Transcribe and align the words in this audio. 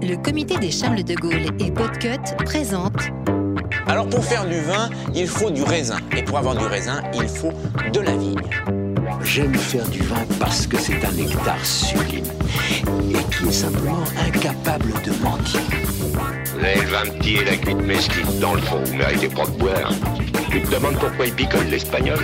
Le 0.00 0.16
comité 0.16 0.56
des 0.58 0.70
Charles 0.70 1.02
de 1.02 1.14
Gaulle 1.14 1.46
et 1.58 1.70
Podcut 1.70 2.34
présente 2.44 3.00
Alors 3.86 4.08
pour 4.08 4.24
faire 4.24 4.46
du 4.46 4.60
vin, 4.60 4.90
il 5.14 5.26
faut 5.26 5.50
du 5.50 5.62
raisin. 5.62 5.98
Et 6.16 6.22
pour 6.22 6.38
avoir 6.38 6.56
du 6.56 6.64
raisin, 6.64 7.02
il 7.14 7.28
faut 7.28 7.52
de 7.92 8.00
la 8.00 8.16
vigne. 8.16 8.40
J'aime 9.24 9.54
faire 9.54 9.86
du 9.88 10.00
vin 10.02 10.24
parce 10.38 10.66
que 10.66 10.78
c'est 10.78 11.04
un 11.04 11.12
nectar 11.12 11.64
sublime 11.64 12.24
et 13.10 13.34
qui 13.34 13.48
est 13.48 13.52
simplement 13.52 14.04
incapable 14.26 14.92
de 15.04 15.12
mentir. 15.22 15.60
Lève 16.60 16.94
un 16.94 17.10
petit 17.10 17.36
et 17.36 17.44
la 17.44 17.56
cuite 17.56 17.82
mesquite 17.82 18.38
dans 18.40 18.54
le 18.54 18.60
fond, 18.60 18.80
vous 18.84 18.96
méritez 18.96 19.28
pas 19.28 19.46
de 19.46 19.58
boire. 19.58 19.92
Tu 20.50 20.62
te 20.62 20.74
demandes 20.74 20.96
pourquoi 20.98 21.26
il 21.26 21.32
picole 21.32 21.66
l'espagnol? 21.66 22.18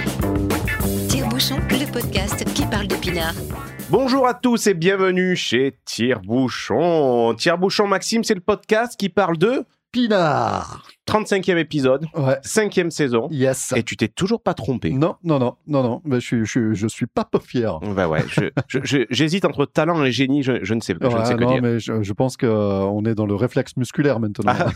Tire-bouchon, 1.45 1.79
le 1.79 1.92
podcast 1.92 2.45
qui 2.54 2.64
parle 2.64 2.86
d'épinards. 2.86 3.34
Bonjour 3.90 4.26
à 4.26 4.32
tous 4.32 4.66
et 4.66 4.72
bienvenue 4.72 5.36
chez 5.36 5.76
Tire-Bouchon. 5.84 7.34
Tire-Bouchon 7.36 7.86
Maxime, 7.86 8.25
c'est 8.25 8.35
le 8.35 8.40
podcast 8.40 8.98
qui 8.98 9.11
parle 9.11 9.36
de 9.36 9.66
Pinard 9.93 10.93
35e 11.07 11.58
épisode, 11.58 12.07
Ouais. 12.14 12.36
5e 12.44 12.90
saison. 12.90 13.29
Yes. 13.31 13.72
Et 13.76 13.82
tu 13.82 13.96
t'es 13.96 14.08
toujours 14.08 14.40
pas 14.40 14.54
trompé. 14.54 14.90
Non, 14.90 15.17
non, 15.22 15.39
non, 15.39 15.57
non, 15.67 15.82
non. 15.82 16.00
Mais 16.04 16.21
je, 16.21 16.27
suis, 16.27 16.39
je, 16.44 16.50
suis- 16.50 16.75
je 16.75 16.86
suis 16.86 17.07
pas 17.07 17.25
peu 17.25 17.39
fier. 17.39 17.79
Bah 17.94 18.08
ouais, 18.08 18.22
j'hésite 19.11 19.44
entre 19.44 19.67
talent 19.67 20.03
et 20.04 20.13
génie, 20.13 20.43
je, 20.43 20.64
je 20.64 20.75
ne 20.75 20.80
sais, 20.80 20.94
je 21.00 21.07
ne 21.07 21.25
sais 21.25 21.35
que 21.35 21.40
non, 21.44 21.53
dire. 21.53 21.63
mais 21.63 21.79
je, 21.79 22.03
je 22.03 22.13
pense 22.13 22.36
qu'on 22.36 23.04
est 23.04 23.14
dans 23.14 23.27
le 23.27 23.35
réflexe 23.35 23.77
musculaire 23.77 24.18
maintenant. 24.21 24.53
Ah. 24.57 24.71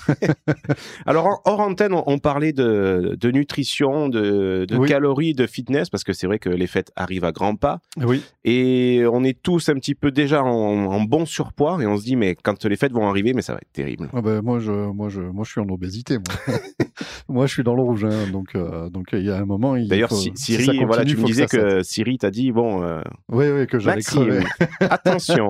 Alors, 1.07 1.27
en- 1.27 1.41
hors 1.45 1.61
antenne, 1.61 1.93
on, 1.95 2.05
on 2.07 2.19
parlait 2.19 2.53
de, 2.53 3.17
de 3.19 3.31
nutrition, 3.31 4.09
de, 4.09 4.67
de 4.69 4.77
Oui. 4.77 4.89
calories, 4.89 5.35
de 5.35 5.47
fitness, 5.47 5.89
parce 5.91 6.05
que 6.05 6.13
c'est 6.13 6.27
vrai 6.27 6.39
que 6.39 6.49
les 6.51 6.67
fêtes 6.67 6.93
arrivent 6.97 7.25
à 7.25 7.33
grands 7.33 7.57
pas. 7.57 7.81
Oui, 8.05 8.23
Et 8.45 9.03
on 9.11 9.25
est 9.25 9.41
tous 9.41 9.69
un 9.69 9.75
petit 9.75 9.95
peu 9.95 10.11
déjà 10.11 10.43
en, 10.43 10.49
en 10.49 11.01
bon 11.01 11.25
surpoids. 11.27 11.79
Et 11.81 11.87
on 11.87 11.97
se 11.97 12.05
dit, 12.05 12.17
mais 12.17 12.35
quand 12.35 12.65
les 12.65 12.77
fêtes 12.77 12.93
vont 12.93 13.09
arriver, 13.09 13.33
mais 13.35 13.43
ça 13.43 13.53
va 13.55 13.59
être 13.61 13.73
terrible. 13.73 14.09
Ah 14.13 14.21
ben, 14.21 14.43
moi, 14.43 14.59
je, 14.59 14.73
moi, 14.73 15.09
je, 15.09 15.21
moi, 15.21 15.45
je 15.45 15.53
suis 15.53 15.61
en 15.61 15.69
obésité. 15.69 16.18
Moi, 16.19 16.59
moi 17.29 17.47
je 17.47 17.53
suis 17.53 17.63
dans 17.63 17.75
le 17.75 17.83
rouge. 17.83 18.05
hein, 18.05 18.27
donc, 18.31 18.55
euh, 18.55 18.89
donc, 18.91 19.09
il 19.13 19.23
y 19.25 19.31
a 19.31 19.37
un 19.39 19.45
moment. 19.45 19.77
il 19.77 19.89
D'ailleurs, 19.89 20.13
Si- 20.13 20.33
Siri, 20.35 20.85
voilà, 20.85 21.05
tu 21.05 21.17
me 21.17 21.25
disais 21.25 21.47
s'arrête. 21.47 21.77
que 21.79 21.83
Siri 21.83 22.19
t'a 22.19 22.31
dit, 22.31 22.53
bon, 22.53 22.83
euh, 22.83 23.01
Oui, 23.31 23.49
oui, 23.49 23.67
que 23.67 23.79
j'allais 23.79 24.03
crever. 24.03 24.45
attention, 24.81 25.49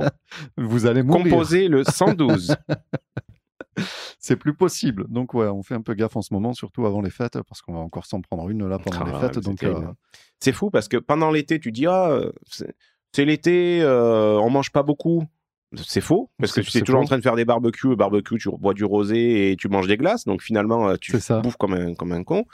Vous 0.56 0.86
allez 0.86 1.02
mourir. 1.02 1.24
composez 1.24 1.68
le 1.68 1.84
112. 1.84 2.56
C'est 4.18 4.36
plus 4.36 4.54
possible. 4.54 5.06
Donc, 5.08 5.34
ouais, 5.34 5.46
on 5.46 5.62
fait 5.62 5.74
un 5.74 5.80
peu 5.82 5.94
gaffe 5.94 6.16
en 6.16 6.22
ce 6.22 6.34
moment, 6.34 6.52
surtout 6.52 6.84
avant 6.86 7.00
les 7.00 7.10
fêtes, 7.10 7.38
parce 7.48 7.62
qu'on 7.62 7.72
va 7.74 7.78
encore 7.78 8.06
s'en 8.06 8.20
prendre 8.20 8.48
une 8.50 8.66
là 8.68 8.78
pendant 8.78 9.00
Ah, 9.02 9.04
les 9.12 9.20
fêtes. 9.20 9.34
c'est 9.34 9.44
Donc, 9.44 9.62
euh, 9.62 9.80
C'est 10.40 10.52
fou 10.52 10.70
parce 10.70 10.88
que 10.88 10.96
pendant 10.96 11.30
l'été, 11.30 11.60
tu 11.60 11.70
dis, 11.72 11.86
ah, 11.86 12.20
c'est 12.50 12.74
c'est 13.12 13.24
l'été, 13.24 13.80
euh, 13.80 14.38
on 14.38 14.50
mange 14.50 14.70
pas 14.70 14.82
beaucoup. 14.82 15.24
C'est 15.76 16.00
faux, 16.00 16.30
parce 16.38 16.52
que 16.52 16.60
tu 16.62 16.78
es 16.78 16.80
toujours 16.80 17.00
en 17.00 17.04
train 17.04 17.18
de 17.18 17.22
faire 17.22 17.36
des 17.36 17.44
barbecues, 17.44 17.94
barbecue, 17.94 18.38
tu 18.38 18.48
bois 18.58 18.72
du 18.74 18.84
rosé 18.84 19.50
et 19.52 19.56
tu 19.56 19.68
manges 19.68 19.86
des 19.86 19.98
glaces, 19.98 20.24
donc 20.24 20.42
finalement, 20.42 20.88
euh, 20.88 20.96
tu 21.00 21.12
bouffes 21.42 21.56
comme 21.58 21.74
un, 21.74 21.94
comme 21.94 22.12
un 22.12 22.24
con. 22.24 22.44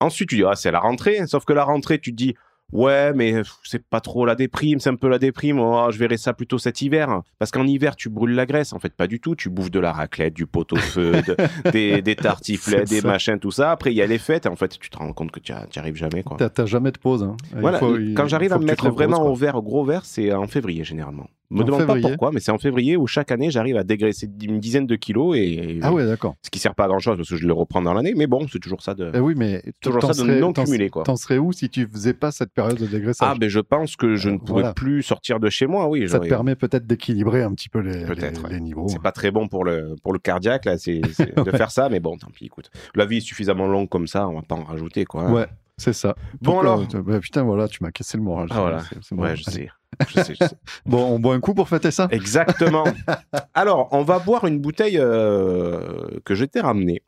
Ensuite, 0.00 0.28
tu 0.30 0.36
dis, 0.36 0.44
ah, 0.44 0.56
c'est 0.56 0.70
la 0.72 0.80
rentrée, 0.80 1.26
sauf 1.26 1.44
que 1.44 1.52
la 1.52 1.62
rentrée, 1.64 1.98
tu 2.00 2.10
te 2.10 2.16
dis, 2.16 2.34
ouais, 2.72 3.12
mais 3.14 3.32
pff, 3.34 3.54
c'est 3.62 3.86
pas 3.86 4.00
trop 4.00 4.26
la 4.26 4.34
déprime, 4.34 4.80
c'est 4.80 4.90
un 4.90 4.96
peu 4.96 5.08
la 5.08 5.18
déprime, 5.20 5.60
oh, 5.60 5.86
je 5.92 5.98
verrai 5.98 6.16
ça 6.16 6.34
plutôt 6.34 6.58
cet 6.58 6.82
hiver. 6.82 7.22
Parce 7.38 7.52
qu'en 7.52 7.64
hiver, 7.66 7.94
tu 7.96 8.08
brûles 8.10 8.34
la 8.34 8.44
graisse, 8.46 8.72
en 8.72 8.80
fait, 8.80 8.92
pas 8.94 9.06
du 9.06 9.20
tout, 9.20 9.36
tu 9.36 9.48
bouffes 9.48 9.70
de 9.70 9.78
la 9.80 9.92
raclette, 9.92 10.34
du 10.34 10.46
pot-au-feu, 10.46 11.22
de- 11.22 11.36
des, 11.70 12.02
des 12.02 12.16
tartiflettes, 12.16 12.88
C'est 12.88 12.96
des 12.96 13.00
ça. 13.00 13.08
machins, 13.08 13.38
tout 13.38 13.52
ça. 13.52 13.70
Après, 13.70 13.92
il 13.92 13.96
y 13.96 14.02
a 14.02 14.06
les 14.06 14.18
fêtes, 14.18 14.44
et 14.46 14.48
en 14.48 14.56
fait, 14.56 14.76
tu 14.78 14.90
te 14.90 14.98
rends 14.98 15.12
compte 15.12 15.30
que 15.30 15.38
tu 15.40 15.52
n'y 15.52 15.58
arrives 15.78 15.94
jamais, 15.96 16.24
t'as 16.36 16.48
t'as 16.50 16.66
jamais 16.66 16.90
de 16.90 16.98
pause. 16.98 17.22
hein. 17.22 17.36
Il 17.54 17.60
Voilà, 17.60 17.78
faut- 17.78 17.96
il- 17.96 18.14
quand 18.14 18.26
j'arrive 18.26 18.52
à 18.52 18.56
me 18.56 18.62
tu 18.64 18.66
mettre 18.66 18.90
vraiment 18.90 19.24
au 19.30 19.34
vert, 19.36 19.54
au 19.54 19.62
gros 19.62 19.84
vert, 19.84 20.04
c'est 20.04 20.32
en 20.32 20.48
février 20.48 20.82
généralement. 20.84 21.28
Me 21.50 21.62
En 21.62 21.64
demande 21.64 21.80
février 21.82 22.02
pas 22.02 22.08
pourquoi, 22.08 22.32
mais 22.32 22.40
c'est 22.40 22.50
en 22.50 22.58
février 22.58 22.96
où 22.96 23.06
chaque 23.06 23.30
année 23.30 23.50
j'arrive 23.52 23.76
à 23.76 23.84
dégraisser 23.84 24.28
une 24.42 24.58
dizaine 24.58 24.86
de 24.86 24.96
kilos 24.96 25.36
et 25.36 25.78
Ah 25.82 25.92
ouais, 25.92 26.04
d'accord. 26.04 26.34
ce 26.42 26.50
qui 26.50 26.58
sert 26.58 26.74
pas 26.74 26.84
à 26.84 26.88
grand 26.88 26.98
chose 26.98 27.16
parce 27.16 27.28
que 27.28 27.36
je 27.36 27.46
le 27.46 27.52
reprends 27.52 27.80
dans 27.82 27.94
l'année, 27.94 28.14
mais 28.16 28.26
bon, 28.26 28.46
c'est 28.50 28.58
toujours 28.58 28.82
ça 28.82 28.94
de. 28.94 29.12
Eh 29.14 29.20
oui, 29.20 29.34
mais 29.36 29.62
Toujours 29.80 30.02
ça 30.02 30.12
de 30.24 30.40
non 30.40 30.52
cumulé, 30.52 30.90
quoi. 30.90 31.04
T'en 31.04 31.14
serais 31.16 31.38
où 31.38 31.52
si 31.52 31.68
tu 31.70 31.86
faisais 31.86 32.14
pas 32.14 32.32
cette 32.32 32.52
période 32.52 32.78
de 32.78 32.86
dégraissage? 32.86 33.28
Ah, 33.30 33.36
ben 33.38 33.48
je 33.48 33.60
pense 33.60 33.94
que 33.96 34.16
je 34.16 34.28
Euh, 34.28 34.32
ne 34.32 34.38
pourrais 34.38 34.62
voilà. 34.62 34.74
plus 34.74 35.02
sortir 35.02 35.38
de 35.38 35.48
chez 35.48 35.66
moi, 35.68 35.88
oui. 35.88 36.08
Ça 36.08 36.18
te 36.18 36.26
permet 36.28 36.56
peut-être 36.56 36.86
d'équilibrer 36.86 37.42
un 37.44 37.52
petit 37.54 37.68
peu 37.68 37.78
les, 37.78 38.04
Peut-être, 38.04 38.38
les, 38.38 38.44
ouais. 38.48 38.50
les 38.54 38.60
niveaux. 38.60 38.88
C'est 38.88 39.00
pas 39.02 39.12
très 39.12 39.30
bon 39.30 39.46
pour 39.46 39.64
le, 39.64 39.94
pour 40.02 40.12
le 40.12 40.18
cardiaque, 40.18 40.64
là, 40.64 40.78
c'est 40.78 41.00
de 41.36 41.50
faire 41.52 41.70
ça, 41.70 41.88
mais 41.88 42.00
bon, 42.00 42.16
tant 42.16 42.28
pis, 42.34 42.46
écoute. 42.46 42.70
La 42.96 43.06
vie 43.06 43.18
est 43.18 43.20
suffisamment 43.20 43.66
longue 43.68 43.88
comme 43.88 44.06
ça, 44.08 44.26
on 44.28 44.34
va 44.34 44.42
pas 44.42 44.56
en 44.56 44.64
rajouter, 44.64 45.04
quoi. 45.04 45.22
hein. 45.24 45.32
Ouais, 45.32 45.46
c'est 45.76 45.92
ça. 45.92 46.16
Bon, 46.42 46.58
alors. 46.60 46.84
bah, 47.04 47.20
putain, 47.20 47.42
voilà, 47.44 47.68
tu 47.68 47.82
m'as 47.84 47.90
cassé 47.92 48.16
le 48.16 48.24
moral. 48.24 48.48
Ah, 48.50 48.60
voilà. 48.60 48.76
Ouais, 49.12 49.36
je 49.36 49.44
Allez. 49.46 49.56
sais. 49.58 49.70
Je 50.08 50.20
sais, 50.22 50.34
je 50.40 50.46
sais. 50.46 50.56
Bon, 50.86 51.04
on 51.04 51.18
boit 51.18 51.34
un 51.34 51.40
coup 51.40 51.54
pour 51.54 51.68
fêter 51.68 51.90
ça 51.90 52.08
Exactement. 52.10 52.84
Alors, 53.54 53.88
on 53.92 54.02
va 54.02 54.18
boire 54.18 54.46
une 54.46 54.58
bouteille 54.60 54.98
euh, 54.98 56.08
que 56.24 56.34
je 56.34 56.44
t'ai 56.44 56.60
ramenée, 56.60 57.02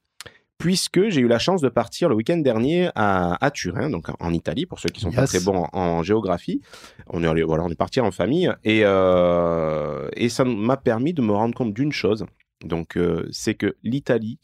puisque 0.58 1.08
j'ai 1.08 1.20
eu 1.20 1.28
la 1.28 1.38
chance 1.38 1.60
de 1.60 1.68
partir 1.68 2.08
le 2.08 2.14
week-end 2.16 2.38
dernier 2.38 2.90
à, 2.94 3.36
à 3.44 3.50
Turin, 3.50 3.90
donc 3.90 4.06
en 4.20 4.32
Italie, 4.32 4.66
pour 4.66 4.80
ceux 4.80 4.88
qui 4.88 5.00
sont 5.00 5.12
pas 5.12 5.26
très 5.26 5.40
bons 5.40 5.66
en, 5.72 5.78
en 5.78 6.02
géographie. 6.02 6.60
On 7.08 7.22
est, 7.22 7.26
allé, 7.28 7.42
voilà, 7.42 7.64
on 7.64 7.68
est 7.70 7.74
parti 7.78 8.00
en 8.00 8.10
famille, 8.10 8.52
et, 8.64 8.80
euh, 8.84 10.08
et 10.14 10.28
ça 10.28 10.44
m'a 10.44 10.76
permis 10.76 11.12
de 11.14 11.22
me 11.22 11.32
rendre 11.32 11.54
compte 11.54 11.72
d'une 11.74 11.92
chose, 11.92 12.26
donc 12.64 12.96
euh, 12.96 13.28
c'est 13.30 13.54
que 13.54 13.76
l'Italie 13.82 14.38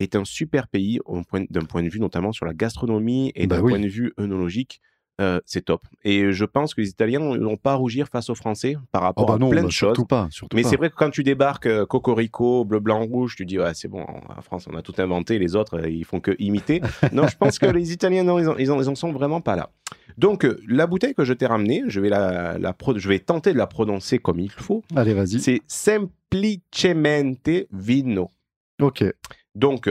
est 0.00 0.16
un 0.16 0.24
super 0.24 0.66
pays 0.68 0.98
point- 1.30 1.44
d'un 1.50 1.64
point 1.64 1.82
de 1.82 1.88
vue 1.88 2.00
notamment 2.00 2.32
sur 2.32 2.44
la 2.44 2.52
gastronomie 2.52 3.32
et 3.36 3.46
Bah 3.46 3.56
d'un 3.56 3.62
oui. 3.62 3.70
point 3.72 3.80
de 3.80 3.86
vue 3.88 4.12
œnologique. 4.18 4.80
Euh, 5.20 5.40
c'est 5.46 5.66
top. 5.66 5.82
Et 6.04 6.32
je 6.32 6.44
pense 6.44 6.74
que 6.74 6.80
les 6.80 6.88
Italiens 6.88 7.20
n'ont 7.20 7.56
pas 7.56 7.72
à 7.72 7.74
rougir 7.76 8.08
face 8.08 8.30
aux 8.30 8.34
Français 8.34 8.76
par 8.90 9.02
Oh 9.02 9.04
rapport 9.04 9.26
bah 9.26 9.34
à 9.34 9.36
plein 9.36 9.62
bah, 9.62 9.68
de 9.68 9.70
choses. 9.70 9.96
pas. 10.08 10.28
Mais 10.52 10.64
c'est 10.64 10.76
vrai 10.76 10.90
que 10.90 10.96
quand 10.96 11.10
tu 11.10 11.22
débarques 11.22 11.66
euh, 11.66 11.86
Cocorico, 11.86 12.64
bleu, 12.64 12.80
blanc, 12.80 13.04
rouge, 13.04 13.36
tu 13.36 13.46
dis 13.46 13.58
ouais 13.58 13.74
c'est 13.74 13.86
bon, 13.88 14.02
en 14.04 14.42
France 14.42 14.66
on 14.70 14.76
a 14.76 14.82
tout 14.82 14.94
inventé, 14.98 15.38
les 15.38 15.54
autres 15.54 15.78
euh, 15.80 15.88
ils 15.88 16.04
font 16.04 16.20
que 16.20 16.34
imiter. 16.40 16.80
non, 17.12 17.28
je 17.28 17.36
pense 17.36 17.58
que 17.58 17.66
les 17.66 17.92
Italiens 17.92 18.24
non, 18.24 18.38
ils 18.38 18.48
en, 18.48 18.56
ils 18.56 18.72
en, 18.72 18.80
ils 18.80 18.88
en 18.88 18.94
sont 18.96 19.12
vraiment 19.12 19.40
pas 19.40 19.54
là. 19.54 19.70
Donc 20.18 20.44
euh, 20.44 20.60
la 20.68 20.86
bouteille 20.86 21.14
que 21.14 21.24
je 21.24 21.32
t'ai 21.32 21.46
ramenée, 21.46 21.84
je 21.86 22.00
vais 22.00 22.08
la, 22.08 22.56
je 22.96 23.08
vais 23.08 23.20
tenter 23.20 23.52
de 23.52 23.58
la 23.58 23.66
prononcer 23.68 24.18
comme 24.18 24.40
il 24.40 24.50
faut. 24.50 24.82
Allez, 24.96 25.14
vas-y. 25.14 25.38
C'est 25.40 25.60
semplicemente 25.68 27.48
vino. 27.72 28.30
Ok. 28.80 29.04
Donc 29.54 29.88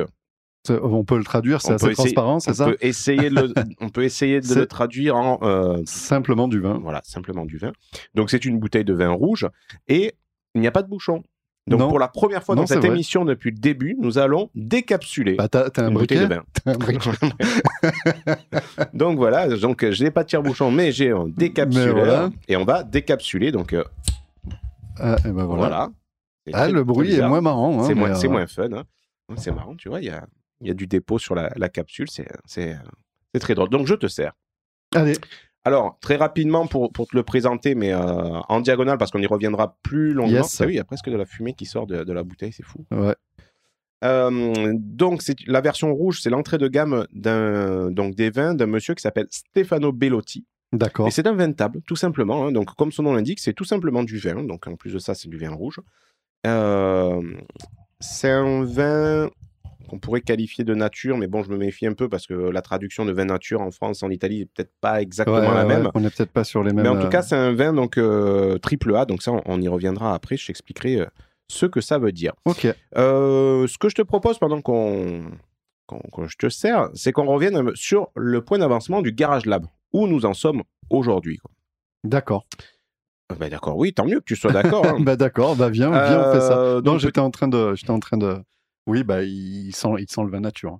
On 0.70 1.04
peut 1.04 1.18
le 1.18 1.24
traduire, 1.26 1.62
c'est 1.62 1.74
assez 1.74 1.92
transparent, 1.94 2.40
c'est 2.40 2.54
ça 2.54 2.66
peut 2.66 2.78
essayer 2.82 3.30
de 3.30 3.36
le, 3.36 3.54
on 3.82 3.90
peut 3.90 4.04
essayer 4.04 4.40
de 4.40 4.54
le 4.56 4.66
traduire 4.66 5.16
en 5.18 5.40
euh, 5.44 5.82
Simplement 5.86 6.48
du 6.48 6.60
vin. 6.62 6.80
voilà 6.82 7.02
simplement 7.04 7.46
du 7.46 7.58
vin. 7.58 7.74
Donc 8.16 8.30
c'est 8.30 8.46
une 8.46 8.60
bouteille 8.60 8.86
de 8.86 8.94
vin 8.94 9.10
rouge 9.10 9.48
et 9.88 10.14
il 10.56 10.62
n'y 10.62 10.68
a 10.68 10.72
pas 10.72 10.82
de 10.84 10.88
bouchon. 10.88 11.22
Donc 11.66 11.80
Non. 11.80 11.88
pour 11.88 12.00
la 12.00 12.10
première 12.10 12.44
fois 12.44 12.56
Non, 12.56 12.64
dans 12.64 12.68
cette 12.68 12.80
vrai. 12.80 12.90
émission 12.90 13.24
depuis 13.26 13.52
le 13.52 13.58
début, 13.58 13.96
nous 14.00 14.18
allons 14.18 14.50
décapsuler 14.54 15.36
Bah, 15.36 15.48
t'as 15.48 15.70
t'as 15.70 15.84
un 15.86 15.88
une 15.90 15.94
bouteille 15.94 16.28
briquet 16.28 16.42
de 16.66 16.74
vin. 17.16 17.28
Un 18.84 18.88
donc 18.94 19.18
voilà, 19.18 19.48
donc 19.48 19.84
euh, 19.84 19.92
je 19.92 20.04
n'ai 20.04 20.12
pas 20.12 20.24
de 20.24 20.30
tire-bouchon, 20.30 20.72
mais 20.72 20.92
j'ai 20.92 21.12
un 21.12 21.26
décapsuleur 21.28 21.96
voilà. 21.96 22.30
et 22.48 22.56
on 22.58 22.66
va 22.66 22.84
décapsuler. 22.84 23.52
Donc 23.52 23.74
euh, 23.74 23.84
Ah, 25.00 25.16
et 25.26 25.32
ben 25.32 25.46
voilà. 25.46 25.90
Ah, 26.52 26.68
le 26.70 26.84
bruit 26.84 27.14
est 27.16 27.26
moins 27.28 27.42
marrant. 27.42 27.80
hein, 27.82 27.86
c'est 27.88 27.96
moins, 27.96 28.14
c'est 28.16 28.28
euh, 28.28 28.32
moins 28.32 28.48
fun. 28.48 28.68
hein. 28.74 28.84
C'est 29.38 29.52
marrant, 29.52 29.76
tu 29.76 29.88
vois. 29.90 30.02
Il 30.02 30.06
y 30.06 30.10
a, 30.10 30.26
il 30.64 30.68
y 30.68 30.72
a 30.72 30.74
du 30.74 30.88
dépôt 30.88 31.20
sur 31.20 31.36
la, 31.36 31.52
la 31.56 31.70
capsule. 31.70 32.08
C'est, 32.10 32.78
très 33.40 33.56
drôle. 33.56 33.70
Donc 33.70 33.86
je 33.88 33.96
te 33.96 34.08
sers. 34.08 34.34
Allez, 34.96 35.16
Alors 35.66 35.98
très 36.02 36.16
rapidement 36.16 36.68
pour, 36.68 36.92
pour 36.92 37.08
te 37.08 37.16
le 37.16 37.24
présenter, 37.24 37.76
mais 37.76 37.94
euh, 37.94 37.98
en 38.50 38.62
diagonale 38.62 38.98
parce 38.98 39.12
qu'on 39.12 39.22
y 39.22 39.28
reviendra 39.28 39.78
plus 39.84 40.14
longuement. 40.14 40.38
Yes. 40.38 40.62
Ah 40.62 40.66
oui, 40.66 40.74
il 40.74 40.78
y 40.78 40.80
a 40.80 40.84
presque 40.84 41.10
de 41.10 41.16
la 41.18 41.26
fumée 41.26 41.54
qui 41.54 41.66
sort 41.66 41.88
de, 41.88 42.04
de 42.04 42.14
la 42.14 42.24
bouteille, 42.24 42.52
c'est 42.54 42.64
fou. 42.66 42.86
ouais. 42.92 43.16
Euh, 44.04 44.74
donc, 44.76 45.22
la 45.48 45.62
version 45.62 45.94
rouge, 45.94 46.20
c'est 46.22 46.30
l'entrée 46.30 46.58
de 46.58 46.68
gamme 46.68 47.08
donc 47.14 48.16
des 48.16 48.30
vins 48.32 48.54
d'un 48.54 48.66
monsieur 48.66 48.96
qui 48.96 49.02
s'appelle 49.02 49.28
Stefano 49.30 49.94
Bellotti. 49.94 50.46
D'accord. 50.74 51.08
Et 51.08 51.12
c'est 51.12 51.26
un 51.26 51.34
vin 51.34 51.52
table, 51.54 51.82
tout 51.88 51.96
simplement. 51.96 52.48
hein. 52.48 52.52
Donc, 52.52 52.76
comme 52.76 52.92
son 52.92 53.04
nom 53.04 53.14
l'indique, 53.14 53.40
c'est 53.40 53.54
tout 53.54 53.64
simplement 53.64 54.04
du 54.04 54.18
vin. 54.18 54.44
Donc, 54.44 54.68
en 54.68 54.76
plus 54.76 54.92
de 54.92 55.00
ça, 55.00 55.14
c'est 55.14 55.30
du 55.30 55.38
vin 55.38 55.52
rouge. 55.52 55.80
Euh, 56.46 57.22
c'est 58.02 58.32
un 58.32 58.66
vin 58.66 59.30
qu'on 59.94 60.00
pourrait 60.00 60.22
qualifier 60.22 60.64
de 60.64 60.74
nature, 60.74 61.18
mais 61.18 61.28
bon, 61.28 61.44
je 61.44 61.52
me 61.52 61.58
méfie 61.58 61.86
un 61.86 61.94
peu 61.94 62.10
parce 62.10 62.26
que 62.26 62.34
la 62.34 62.62
traduction 62.64 63.06
de 63.06 63.12
vin 63.12 63.26
nature 63.26 63.62
en 63.62 63.70
France, 63.70 64.02
en 64.02 64.10
Italie, 64.10 64.42
est 64.42 64.46
peut-être 64.46 64.72
pas 64.82 65.02
exactement 65.02 65.38
Ouais, 65.38 65.46
la 65.46 65.68
ouais, 65.68 65.78
même. 65.78 65.92
On 65.94 66.00
n'est 66.00 66.10
peut-être 66.10 66.32
pas 66.32 66.44
sur 66.44 66.64
les 66.64 66.74
mêmes. 66.74 66.84
Mais 66.84 66.90
en 66.90 67.00
tout 67.00 67.06
euh, 67.06 67.10
cas, 67.10 67.22
c'est 67.22 67.36
un 67.36 67.54
vin 67.54 67.74
donc 67.74 68.00
euh, 68.00 68.58
triple 68.58 68.96
A. 68.96 69.06
Donc 69.06 69.22
ça, 69.22 69.32
on, 69.32 69.42
on 69.46 69.62
y 69.62 69.68
reviendra 69.68 70.16
après. 70.16 70.36
Je 70.36 70.48
t'expliquerai 70.48 71.02
euh, 71.02 71.06
ce 71.48 71.68
que 71.68 71.80
ça 71.80 72.00
veut 72.00 72.12
dire. 72.12 72.34
Ok. 72.46 72.68
Euh, 72.98 73.68
ce 73.68 73.78
que 73.78 73.88
je 73.90 73.96
te 73.96 74.02
propose 74.02 74.40
pendant 74.40 74.62
qu'on 74.62 75.22
je 76.28 76.38
te 76.38 76.50
sers, 76.50 76.90
c'est 76.96 77.12
qu'on 77.12 77.26
revienne 77.26 77.70
sur 77.76 78.10
le 78.16 78.42
point 78.42 78.58
d'avancement 78.58 79.04
du 79.04 79.12
Garage 79.12 79.46
Lab, 79.46 79.68
où 79.92 80.08
nous 80.08 80.26
en 80.26 80.34
sommes 80.34 80.64
aujourd'hui. 80.90 81.40
D'accord. 82.04 82.46
Euh, 83.32 83.36
bah, 83.36 83.50
d'accord, 83.50 83.78
oui, 83.78 83.94
tant 83.94 84.06
mieux 84.06 84.20
que 84.20 84.26
tu 84.26 84.36
sois 84.36 84.52
d'accord. 84.52 84.86
hein. 84.86 84.98
bah 85.02 85.16
d'accord, 85.16 85.56
bah 85.56 85.70
viens, 85.70 85.92
viens, 85.92 86.30
on 86.30 86.34
fait 86.34 86.40
ça. 86.42 86.58
Euh, 86.58 86.82
Non, 86.82 86.98
j'étais 86.98 87.20
en 87.20 87.30
train 87.32 87.48
de, 87.48 87.76
j'étais 87.76 87.92
en 87.92 88.00
train 88.00 88.18
de. 88.18 88.38
Oui, 88.88 89.04
bah 89.04 89.24
il 89.24 89.74
sent, 89.76 89.90
il 90.00 90.10
sent 90.10 90.22
le 90.24 90.30
vin 90.30 90.40
nature. 90.42 90.74
hein. 90.74 90.80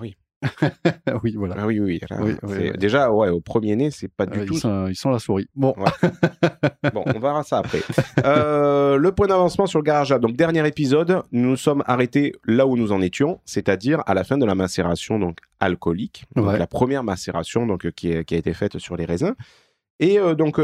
oui, 0.00 0.16
voilà. 1.36 1.54
Ah 1.58 1.66
oui, 1.66 1.80
oui. 1.80 2.00
là, 2.10 2.18
Oui, 2.20 2.34
oui, 2.42 2.54
oui. 2.58 2.70
Déjà, 2.78 3.10
ouais, 3.10 3.28
au 3.30 3.40
premier 3.40 3.76
nez, 3.76 3.90
c'est 3.90 4.08
pas 4.08 4.26
du 4.26 4.40
Euh, 4.40 4.44
tout. 4.44 4.54
ils, 4.54 4.60
sont, 4.60 4.86
ils 4.88 4.94
sont 4.94 5.08
la 5.10 5.18
souris. 5.18 5.48
Bon, 5.54 5.74
Bon, 6.92 7.02
on 7.06 7.18
verra 7.18 7.42
ça 7.44 7.58
après. 7.58 7.80
Euh, 8.24 8.96
le 8.98 9.12
point 9.12 9.26
d'avancement 9.26 9.64
sur 9.66 9.78
le 9.78 9.84
garage 9.84 10.12
à- 10.12 10.18
Donc, 10.18 10.36
dernier 10.36 10.66
épisode, 10.66 11.22
nous 11.32 11.48
nous 11.50 11.56
sommes 11.56 11.82
arrêtés 11.86 12.34
là 12.44 12.66
où 12.66 12.76
nous 12.76 12.92
en 12.92 13.00
étions, 13.00 13.40
c'est-à-dire 13.46 14.02
à 14.06 14.12
la 14.14 14.22
fin 14.24 14.36
de 14.36 14.44
la 14.44 14.54
macération 14.54 15.18
donc 15.18 15.38
alcoolique. 15.60 16.24
Donc, 16.36 16.46
Ouais. 16.48 16.58
la 16.58 16.66
première 16.66 17.04
macération 17.04 17.66
donc, 17.66 17.86
euh, 17.86 17.90
qui, 17.90 18.10
est- 18.10 18.24
qui 18.24 18.34
a 18.34 18.38
été 18.38 18.52
faite 18.52 18.78
sur 18.78 18.96
les 18.96 19.06
raisins. 19.06 19.34
Et 20.00 20.18
euh, 20.18 20.34
donc, 20.34 20.60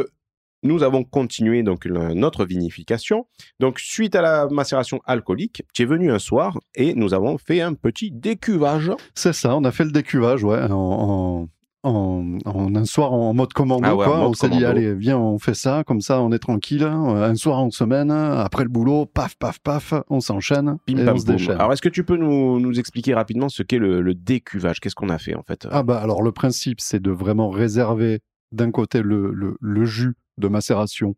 nous 0.63 0.83
avons 0.83 1.05
continué 1.05 1.63
donc 1.63 1.87
notre 1.87 2.45
vinification. 2.45 3.27
Donc, 3.61 3.79
suite 3.79 4.15
à 4.15 4.23
la 4.23 4.47
macération 4.51 5.01
alcoolique, 5.07 5.63
tu 5.75 5.83
es 5.83 5.85
venu 5.87 6.11
un 6.11 6.19
soir 6.19 6.59
et 6.75 6.95
nous 6.95 7.15
avons 7.15 7.39
fait 7.39 7.61
un 7.61 7.75
petit 7.75 8.11
décuvage. 8.11 8.91
c'est 9.15 9.33
ça. 9.33 9.57
On 9.57 9.65
a 9.65 9.73
fait 9.73 9.85
le 9.85 9.91
décuvage, 9.93 10.45
ouais, 10.45 10.63
en, 10.71 11.49
en, 11.83 11.89
en- 11.89 12.39
en 12.45 12.75
un 12.75 12.85
soir 12.85 13.13
en 13.15 13.33
mode 13.33 13.53
commando. 13.55 13.85
Ah 13.87 13.97
ouais, 13.97 14.05
quoi. 14.05 14.19
mode 14.19 14.29
on 14.29 14.33
s'est 14.35 14.51
dit, 14.51 14.65
allez, 14.67 14.95
viens, 14.95 15.19
on 15.19 15.39
fait 15.39 15.55
ça, 15.55 15.83
comme 15.87 16.03
ça, 16.03 16.21
on 16.21 16.31
est 16.31 16.39
tranquille. 16.39 16.83
Un 16.85 17.35
soir 17.37 17.59
en 17.59 17.71
semaine, 17.71 18.11
après 18.11 18.65
le 18.65 18.69
boulot, 18.69 19.07
paf, 19.07 19.37
paf, 19.37 19.59
paf, 19.61 19.95
on 20.11 20.21
s'enchaîne 20.21 20.77
Pim, 20.87 20.99
et 20.99 21.05
pam, 21.07 21.17
on 21.17 21.19
se 21.19 21.25
déchaîne. 21.25 21.53
Alors, 21.59 21.73
est-ce 21.73 21.81
que 21.83 21.89
tu 21.89 22.05
peux 22.05 22.17
nous, 22.19 22.61
nous 22.61 22.79
expliquer 22.79 23.15
rapidement 23.15 23.49
ce 23.49 23.63
qu'est 23.63 23.79
le, 23.79 24.03
le 24.03 24.15
décuvage? 24.15 24.79
Qu'est-ce 24.81 24.95
qu'on 24.95 25.09
a 25.09 25.19
fait 25.19 25.35
en 25.35 25.43
fait? 25.43 25.67
Ah 25.71 25.83
bah 25.83 25.99
alors 26.03 26.23
le 26.23 26.33
principe 26.33 26.81
c'est 26.83 27.01
de 27.01 27.11
vraiment 27.11 27.49
réserver 27.49 28.21
d'un 28.53 28.71
côté 28.73 29.01
le, 29.01 29.31
le, 29.33 29.57
le 29.61 29.85
jus 29.85 30.15
de 30.41 30.49
macération, 30.49 31.15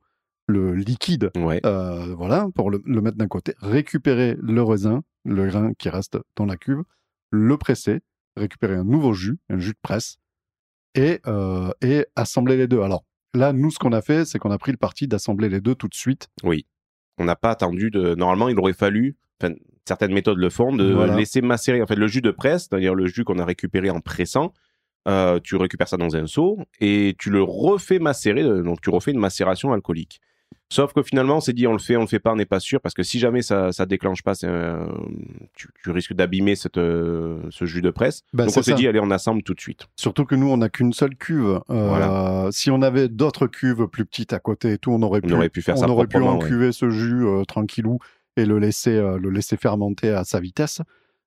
le 0.49 0.75
liquide, 0.75 1.31
Ouais. 1.37 1.61
euh, 1.65 2.15
voilà, 2.17 2.49
pour 2.55 2.71
le, 2.71 2.83
le 2.85 3.01
mettre 3.01 3.17
d'un 3.17 3.29
côté, 3.29 3.55
récupérer 3.61 4.37
le 4.41 4.63
raisin, 4.63 5.03
le 5.25 5.47
grain 5.47 5.73
qui 5.75 5.89
reste 5.89 6.19
dans 6.37 6.47
la 6.47 6.57
cuve, 6.57 6.83
le 7.31 7.57
presser, 7.57 8.01
récupérer 8.37 8.75
un 8.75 8.85
nouveau 8.85 9.13
jus, 9.13 9.39
un 9.49 9.59
jus 9.59 9.73
de 9.73 9.79
presse, 9.83 10.17
et, 10.95 11.21
euh, 11.27 11.71
et 11.81 12.07
assembler 12.17 12.57
les 12.57 12.67
deux. 12.67 12.83
Alors 12.83 13.05
là, 13.35 13.53
nous 13.53 13.71
ce 13.71 13.79
qu'on 13.79 13.93
a 13.93 14.03
fait, 14.03 14.25
c'est 14.27 14.39
qu'on 14.39 14.51
a 14.51 14.59
pris 14.59 14.73
le 14.73 14.79
parti 14.79 15.07
d'assembler 15.09 15.49
les 15.49 15.61
deux 15.61 15.75
tout 15.75 15.89
de 15.89 15.95
suite. 15.95 16.29
on 17.19 17.25
n'a 17.25 17.37
pas 17.37 17.51
attendu 17.51 17.91
de. 17.91 18.15
Normalement, 18.15 18.49
il 18.49 18.59
aurait 18.59 18.73
fallu, 18.75 19.17
certaines 19.87 20.13
méthodes 20.13 20.39
le 20.39 20.51
font, 20.51 20.75
de 20.75 20.93
Voilà. 20.93 21.17
laisser 21.17 21.41
macérer 21.41 21.81
en 21.83 21.87
fait 21.87 21.95
le 21.97 22.07
jus 22.09 22.21
de 22.21 22.31
presse, 22.31 22.67
c'est-à-dire 22.69 22.95
le 22.95 23.07
jus 23.07 23.25
qu'on 23.25 23.39
a 23.39 23.45
récupéré 23.45 23.91
en 23.91 24.01
pressant. 24.01 24.53
Euh, 25.09 25.41
tu 25.43 25.57
récupères 25.57 25.89
ça 25.89 25.97
dans 25.97 26.17
un 26.17 26.27
seau 26.27 26.59
et 26.81 27.15
tu 27.19 27.31
le 27.31 27.43
refais 27.43 27.99
macérer, 27.99 28.43
euh, 28.43 28.63
donc 28.63 28.81
tu 28.81 28.91
refais 28.91 29.11
une 29.11 29.19
macération 29.19 29.73
alcoolique. 29.73 30.21
Sauf 30.71 30.95
que 30.95 31.03
finalement, 31.03 31.37
on 31.37 31.41
s'est 31.41 31.53
dit, 31.53 31.67
on 31.67 31.73
le 31.73 31.79
fait, 31.79 31.97
on 31.97 32.03
le 32.03 32.07
fait 32.07 32.19
pas, 32.19 32.33
on 32.33 32.37
n'est 32.37 32.47
pas 32.47 32.61
sûr, 32.61 32.81
parce 32.81 32.95
que 32.95 33.03
si 33.03 33.19
jamais 33.19 33.43
ça, 33.43 33.73
ça 33.73 33.85
déclenche 33.85 34.23
pas, 34.23 34.33
euh, 34.45 34.87
tu, 35.55 35.69
tu 35.83 35.91
risques 35.91 36.15
d'abîmer 36.15 36.57
cette, 36.57 36.79
euh, 36.79 37.41
ce 37.51 37.67
jus 37.67 37.83
de 37.83 37.91
presse. 37.91 38.23
Bah, 38.33 38.47
donc 38.47 38.57
on 38.57 38.63
s'est 38.63 38.73
dit, 38.73 38.87
allez, 38.89 39.01
on 39.01 39.11
assemble 39.11 39.43
tout 39.43 39.53
de 39.53 39.61
suite. 39.61 39.87
Surtout 39.97 40.25
que 40.25 40.35
nous, 40.35 40.49
on 40.49 40.57
n'a 40.57 40.71
qu'une 40.71 40.95
seule 40.95 41.15
cuve. 41.15 41.61
Euh, 41.69 41.89
Voilà. 41.89 42.49
Si 42.53 42.71
on 42.71 42.81
avait 42.81 43.09
d'autres 43.09 43.49
cuves 43.49 43.87
plus 43.87 44.07
petites 44.07 44.33
à 44.33 44.39
côté 44.39 44.73
et 44.73 44.79
tout, 44.79 44.93
on 44.93 45.03
aurait 45.03 45.21
On 45.23 45.29
pu, 45.29 45.35
aurait 45.35 45.51
pu 45.51 45.61
faire 45.61 45.77
on 45.77 45.81
ça 45.81 45.89
aurait 45.89 46.07
pu 46.07 46.17
ouais. 46.17 46.27
encuver 46.27 46.73
ce 46.73 46.89
jus 46.89 47.27
tranquillou 47.47 47.99
et 48.39 48.47
le 48.47 48.59
laisser, 48.59 48.99
le 48.99 49.29
laisser 49.29 49.59
fermenter 49.59 50.09
à 50.09 50.25
sa 50.25 50.41
vitesse. 50.41 50.81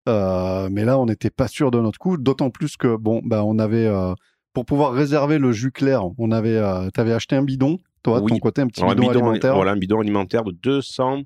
Euh, 0.08 0.70
mais 0.72 0.86
là, 0.86 1.00
on 1.00 1.06
n'était 1.06 1.30
pas 1.30 1.48
sûr 1.48 1.72
de 1.72 1.80
notre 1.80 1.98
coup, 2.00 2.18
d'autant 2.18 2.50
plus 2.50 2.78
que, 2.78 2.96
bon, 2.96 3.22
bah, 3.24 3.44
on 3.44 3.58
avait, 3.60 3.88
euh, 3.88 4.14
pour 4.54 4.66
pouvoir 4.66 4.94
réserver 4.94 5.38
le 5.40 5.52
jus 5.52 5.72
clair, 5.72 6.04
on 6.18 6.32
avait, 6.32 6.58
euh, 6.58 6.90
t'avais 6.92 7.14
acheté 7.14 7.36
un 7.36 7.42
bidon, 7.44 7.80
toi, 8.04 8.20
de 8.20 8.26
Oui. 8.26 8.32
ton 8.32 8.40
côté, 8.40 8.62
un 8.62 8.68
petit 8.68 8.82
Alors, 8.82 8.92
un 8.92 8.96
bidon, 8.96 9.08
bidon, 9.10 9.20
alimentaire. 9.26 9.56
voilà, 9.56 9.72
un 9.72 9.78
bidon 9.78 10.00
alimentaire 10.02 10.44
de 10.44 10.52
200, 10.52 11.24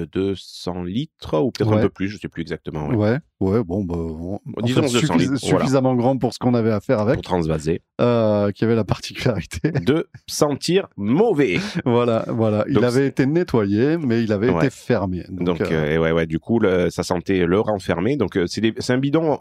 de 0.00 0.04
200 0.06 0.82
litres, 0.84 1.38
ou 1.40 1.50
peut-être 1.50 1.72
un 1.72 1.80
peu 1.82 1.88
plus, 1.88 2.08
je 2.08 2.18
sais 2.18 2.28
plus 2.28 2.42
exactement. 2.42 2.88
ouais. 2.88 3.18
Ouais, 3.40 3.52
ouais, 3.58 3.64
bon, 3.64 3.84
bah, 3.84 3.94
on- 3.96 4.38
disons 4.62 4.82
200 4.82 4.98
suffis- 4.98 5.18
litres, 5.18 5.34
voilà. 5.42 5.58
suffisamment 5.60 5.94
grand 5.94 6.18
pour 6.18 6.32
ce 6.34 6.38
qu'on 6.38 6.54
avait 6.54 6.70
à 6.72 6.80
faire 6.80 6.98
Pour 6.98 7.08
avec, 7.08 7.22
transvaser. 7.22 7.80
euh, 8.00 8.50
qui 8.52 8.64
avait 8.64 8.74
la 8.74 8.84
particularité. 8.84 9.70
de 9.86 10.08
sentir 10.26 10.88
mauvais. 10.96 11.58
voilà, 11.84 12.24
voilà. 12.28 12.64
Il 12.68 12.74
Donc, 12.74 12.84
avait 12.84 13.06
été 13.06 13.26
nettoyé, 13.26 13.96
mais 13.96 14.22
il 14.22 14.32
avait 14.32 14.50
Ouais. 14.50 14.56
été 14.66 14.70
fermé. 14.70 15.24
Donc, 15.30 15.46
Donc, 15.46 15.60
euh, 15.62 15.66
euh, 15.72 15.94
et 15.94 15.98
ouais, 15.98 16.12
ouais, 16.12 16.26
du 16.26 16.38
coup, 16.38 16.58
le- 16.58 16.90
ça 16.90 17.02
sentait 17.02 17.46
le 17.46 17.60
renfermé. 17.60 18.16
Donc, 18.16 18.38
c'est 18.46 18.60
des- 18.60 18.74
c'est 18.78 18.92
un 18.92 18.98
bidon 18.98 19.38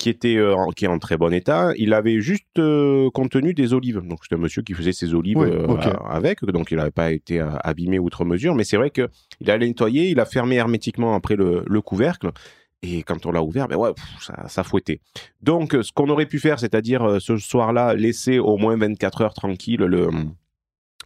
qui 0.00 0.08
était 0.08 0.36
euh, 0.36 0.56
en, 0.56 0.70
qui 0.70 0.86
est 0.86 0.88
en 0.88 0.98
très 0.98 1.18
bon 1.18 1.30
état. 1.32 1.72
Il 1.76 1.92
avait 1.92 2.20
juste 2.20 2.58
euh, 2.58 3.10
contenu 3.10 3.52
des 3.52 3.74
olives. 3.74 4.00
Donc, 4.00 4.20
c'était 4.22 4.36
un 4.36 4.38
monsieur 4.38 4.62
qui 4.62 4.72
faisait 4.72 4.94
ses 4.94 5.12
olives 5.12 5.36
Oui, 5.36 5.48
euh, 5.50 5.76
avec. 6.08 6.42
Donc, 6.42 6.70
il 6.70 6.78
n'avait 6.78 6.90
pas 6.90 7.12
été 7.12 7.38
abîmé 7.38 7.98
outre 7.98 8.24
mesure. 8.24 8.54
Mais 8.54 8.64
c'est 8.64 8.78
vrai 8.78 8.88
que 8.88 9.08
il 9.40 9.50
a 9.50 9.58
nettoyé, 9.58 10.08
il 10.08 10.18
a 10.18 10.24
fermé 10.24 10.56
hermétiquement 10.56 11.14
après 11.14 11.36
le, 11.36 11.64
le 11.66 11.80
couvercle. 11.82 12.30
Et 12.82 13.02
quand 13.02 13.26
on 13.26 13.30
l'a 13.30 13.42
ouvert, 13.42 13.68
ben 13.68 13.76
ouais, 13.76 13.92
pff, 13.92 14.22
ça, 14.22 14.48
ça 14.48 14.64
fouettait. 14.64 15.00
Donc, 15.42 15.76
ce 15.82 15.92
qu'on 15.92 16.08
aurait 16.08 16.24
pu 16.24 16.38
faire, 16.38 16.58
c'est-à-dire 16.58 17.20
ce 17.20 17.36
soir-là, 17.36 17.92
laisser 17.94 18.38
au 18.38 18.56
moins 18.56 18.78
24 18.78 19.20
heures 19.20 19.34
tranquille 19.34 19.80
le, 19.80 20.08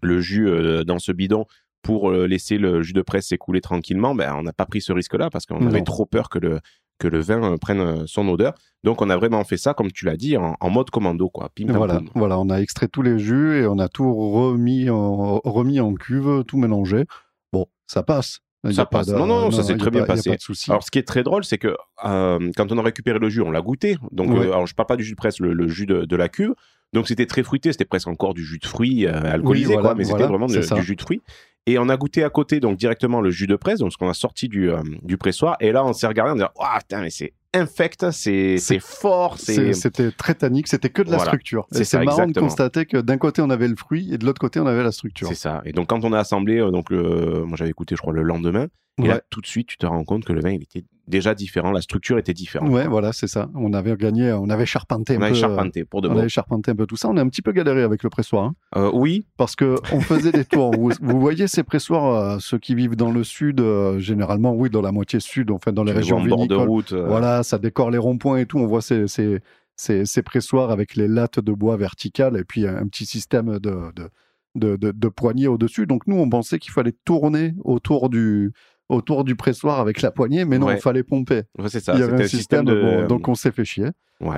le 0.02 0.20
jus 0.20 0.48
dans 0.86 1.00
ce 1.00 1.10
bidon 1.10 1.46
pour 1.82 2.12
laisser 2.12 2.58
le 2.58 2.82
jus 2.82 2.92
de 2.92 3.02
presse 3.02 3.26
s'écouler 3.26 3.60
tranquillement, 3.60 4.14
ben, 4.14 4.36
on 4.38 4.44
n'a 4.44 4.52
pas 4.52 4.66
pris 4.66 4.80
ce 4.80 4.92
risque-là 4.92 5.30
parce 5.30 5.46
qu'on 5.46 5.66
avait 5.66 5.82
trop 5.82 6.06
peur 6.06 6.28
que 6.30 6.38
le, 6.38 6.60
que 7.04 7.08
le 7.14 7.20
vin 7.20 7.42
euh, 7.52 7.56
prenne 7.56 7.80
euh, 7.80 8.02
son 8.06 8.26
odeur. 8.28 8.54
Donc, 8.82 9.02
on 9.02 9.10
a 9.10 9.16
vraiment 9.16 9.42
fait 9.44 9.56
ça, 9.56 9.74
comme 9.74 9.90
tu 9.92 10.04
l'as 10.04 10.16
dit, 10.16 10.36
en, 10.36 10.56
en 10.60 10.70
mode 10.70 10.90
commando, 10.90 11.28
quoi. 11.28 11.50
Pim, 11.54 11.66
pam, 11.66 11.76
Voilà, 11.76 12.00
voilà, 12.14 12.38
on 12.38 12.50
a 12.50 12.58
extrait 12.60 12.88
tous 12.88 13.02
les 13.02 13.18
jus 13.18 13.56
et 13.62 13.66
on 13.66 13.78
a 13.78 13.88
tout 13.88 14.12
remis 14.14 14.90
en, 14.90 15.40
remis 15.44 15.80
en 15.80 15.94
cuve, 15.94 16.44
tout 16.46 16.58
mélangé. 16.58 17.04
Bon, 17.52 17.66
ça 17.86 18.02
passe. 18.02 18.40
Il 18.66 18.74
Ça 18.74 18.86
passe. 18.86 19.08
de- 19.08 19.14
Non, 19.14 19.26
non, 19.26 19.50
ça 19.50 19.62
s'est 19.62 19.76
très 19.76 19.90
bien 19.90 20.00
il 20.00 20.02
y 20.02 20.04
a 20.04 20.14
passé. 20.14 20.30
pas 20.30 20.36
de 20.36 20.40
souci. 20.40 20.70
Alors, 20.70 20.82
ce 20.82 20.90
qui 20.90 20.98
est 20.98 21.06
très 21.06 21.22
drôle, 21.22 21.44
c'est 21.44 21.58
que 21.58 21.76
euh, 22.06 22.50
quand 22.56 22.72
on 22.72 22.78
a 22.78 22.82
récupéré 22.82 23.18
le 23.18 23.28
jus, 23.28 23.42
on 23.42 23.50
l'a 23.50 23.60
goûté. 23.60 23.98
Donc, 24.10 24.30
Ouais. 24.30 24.46
euh, 24.46 24.52
alors, 24.52 24.66
je 24.66 24.74
parle 24.74 24.86
pas 24.86 24.96
du 24.96 25.04
jus 25.04 25.12
de 25.12 25.16
presse, 25.16 25.38
le, 25.38 25.52
le 25.52 25.68
jus 25.68 25.84
de, 25.84 26.06
de 26.06 26.16
la 26.16 26.28
cuve. 26.30 26.54
Donc, 26.94 27.08
c'était 27.08 27.26
très 27.26 27.42
fruité. 27.42 27.72
C'était 27.72 27.84
presque 27.84 28.08
encore 28.08 28.32
du 28.32 28.42
jus 28.44 28.58
de 28.58 28.66
fruits 28.66 29.06
euh, 29.06 29.12
alcoolisé, 29.24 29.66
Oui, 29.68 29.72
voilà, 29.74 29.88
quoi. 29.90 29.94
Mais 29.94 30.04
voilà, 30.04 30.18
c'était 30.24 30.28
vraiment 30.30 30.46
de- 30.46 30.74
du 30.80 30.82
jus 30.82 30.96
de 30.96 31.02
fruits. 31.02 31.20
Et 31.66 31.78
on 31.78 31.88
a 31.88 31.96
goûté 31.96 32.22
à 32.24 32.28
côté, 32.30 32.60
donc 32.60 32.76
directement 32.76 33.20
le 33.22 33.30
jus 33.30 33.46
de 33.46 33.56
presse, 33.56 33.78
donc 33.78 33.90
ce 33.92 33.96
qu'on 33.96 34.08
a 34.10 34.14
sorti 34.14 34.48
du, 34.48 34.70
euh, 34.70 34.82
du 35.02 35.16
pressoir. 35.16 35.56
Et 35.60 35.72
là, 35.72 35.84
on 35.84 35.92
s'est 35.94 36.06
regardé, 36.06 36.32
on 36.32 36.34
a 36.44 36.46
dit, 36.46 36.52
oh, 36.56 36.64
putain, 36.78 37.00
mais 37.00 37.08
c'est 37.10 37.32
infect, 37.54 38.10
c'est 38.10 38.58
c'est 38.58 38.80
fort. 38.80 39.38
C'était 39.38 40.10
très 40.10 40.34
tannique, 40.34 40.68
c'était 40.68 40.90
que 40.90 41.00
de 41.02 41.10
la 41.10 41.16
Voilà. 41.16 41.30
structure. 41.30 41.66
C'est 41.70 41.80
marrant 41.94 42.24
exactement. 42.24 42.32
de 42.32 42.40
constater 42.40 42.84
que 42.84 42.96
d'un 42.98 43.16
côté 43.16 43.40
on 43.42 43.48
avait 43.48 43.68
le 43.68 43.76
fruit 43.76 44.12
et 44.12 44.18
de 44.18 44.26
l'autre 44.26 44.40
côté 44.40 44.60
on 44.60 44.66
avait 44.66 44.82
la 44.82 44.92
structure. 44.92 45.28
C'est 45.28 45.34
ça. 45.36 45.62
Et 45.64 45.72
donc, 45.72 45.88
quand 45.88 46.04
on 46.04 46.12
a 46.12 46.18
assemblé, 46.18 46.58
euh, 46.58 46.70
donc, 46.70 46.90
le- 46.90 47.44
moi 47.46 47.56
j'avais 47.56 47.70
écouté, 47.70 47.94
je 47.96 48.00
crois, 48.02 48.12
le 48.12 48.22
lendemain. 48.22 48.66
Et 49.02 49.08
là, 49.08 49.20
tout 49.30 49.40
de 49.40 49.46
suite, 49.46 49.66
tu 49.66 49.76
te 49.76 49.86
rends 49.86 50.04
compte 50.04 50.24
que 50.24 50.32
le 50.32 50.40
vin, 50.40 50.50
il 50.50 50.62
était 50.62 50.84
déjà 51.08 51.34
différent, 51.34 51.72
la 51.72 51.80
structure 51.82 52.16
était 52.16 52.32
différente. 52.32 52.70
Ouais, 52.70 52.86
voilà, 52.86 53.12
c'est 53.12 53.26
ça. 53.26 53.50
On 53.54 53.72
avait 53.72 53.96
gagné, 53.96 54.32
on 54.32 54.48
avait 54.48 54.66
charpenté 54.66 55.16
un 55.16 55.18
On 55.18 55.22
avait 55.22 55.32
peu. 55.32 55.36
charpenté 55.38 55.84
pour 55.84 56.00
de 56.00 56.08
on 56.08 56.12
bon. 56.12 56.18
avait 56.20 56.28
charpenté 56.28 56.70
un 56.70 56.76
peu 56.76 56.86
tout 56.86 56.96
ça. 56.96 57.08
On 57.08 57.16
a 57.16 57.22
un 57.22 57.28
petit 57.28 57.42
peu 57.42 57.50
galéré 57.52 57.82
avec 57.82 58.04
le 58.04 58.08
pressoir. 58.10 58.44
hein. 58.44 58.54
Euh, 58.76 58.90
oui, 58.94 59.26
parce 59.36 59.56
que 59.56 59.74
on 59.92 60.00
faisait 60.00 60.30
des 60.30 60.44
tours. 60.44 60.70
Vous, 60.78 60.92
vous 61.00 61.20
voyez 61.20 61.48
ces 61.48 61.64
pressoirs, 61.64 62.14
euh, 62.14 62.38
ceux 62.38 62.58
qui 62.58 62.74
vivent 62.76 62.94
dans 62.96 63.10
le 63.10 63.24
sud, 63.24 63.60
euh, 63.60 63.98
généralement, 63.98 64.54
oui, 64.54 64.70
dans 64.70 64.80
la 64.82 64.92
moitié 64.92 65.18
sud, 65.18 65.50
enfin 65.50 65.72
dans 65.72 65.82
les 65.84 65.90
tu 65.92 65.98
régions 65.98 66.24
bord 66.24 66.46
de 66.46 66.54
vinicoles. 66.54 66.68
route. 66.68 66.92
Voilà, 66.92 67.42
ça 67.42 67.58
décore 67.58 67.90
les 67.90 67.98
ronds-points 67.98 68.38
et 68.38 68.46
tout. 68.46 68.58
On 68.58 68.66
voit 68.66 68.80
ces, 68.80 69.08
ces, 69.08 69.40
ces, 69.76 70.06
ces 70.06 70.22
pressoirs 70.22 70.70
avec 70.70 70.94
les 70.94 71.08
lattes 71.08 71.40
de 71.40 71.52
bois 71.52 71.76
verticales 71.76 72.36
et 72.36 72.44
puis 72.44 72.64
un 72.66 72.86
petit 72.86 73.06
système 73.06 73.58
de, 73.58 73.92
de, 73.96 74.08
de, 74.54 74.76
de, 74.76 74.92
de 74.92 75.08
poignées 75.08 75.48
au-dessus. 75.48 75.86
Donc 75.86 76.06
nous, 76.06 76.16
on 76.16 76.30
pensait 76.30 76.60
qu'il 76.60 76.72
fallait 76.72 76.94
tourner 77.04 77.54
autour 77.64 78.08
du 78.08 78.52
autour 78.88 79.24
du 79.24 79.34
pressoir 79.36 79.80
avec 79.80 80.02
la 80.02 80.10
poignée, 80.10 80.44
mais 80.44 80.58
non, 80.58 80.66
Ouais. 80.66 80.76
il 80.76 80.80
fallait 80.80 81.02
pomper. 81.02 81.42
ouais, 81.58 81.68
c'est 81.68 81.80
ça. 81.80 81.94
il 81.94 82.00
y 82.00 82.02
avait 82.02 82.12
un 82.12 82.20
un 82.20 82.26
système, 82.26 82.64
de. 82.64 82.74
bon, 82.74 83.06
donc 83.06 83.28
on 83.28 83.34
s'est 83.34 83.50
fait 83.52 83.64
chier. 83.64 83.86
Ouais. 84.20 84.36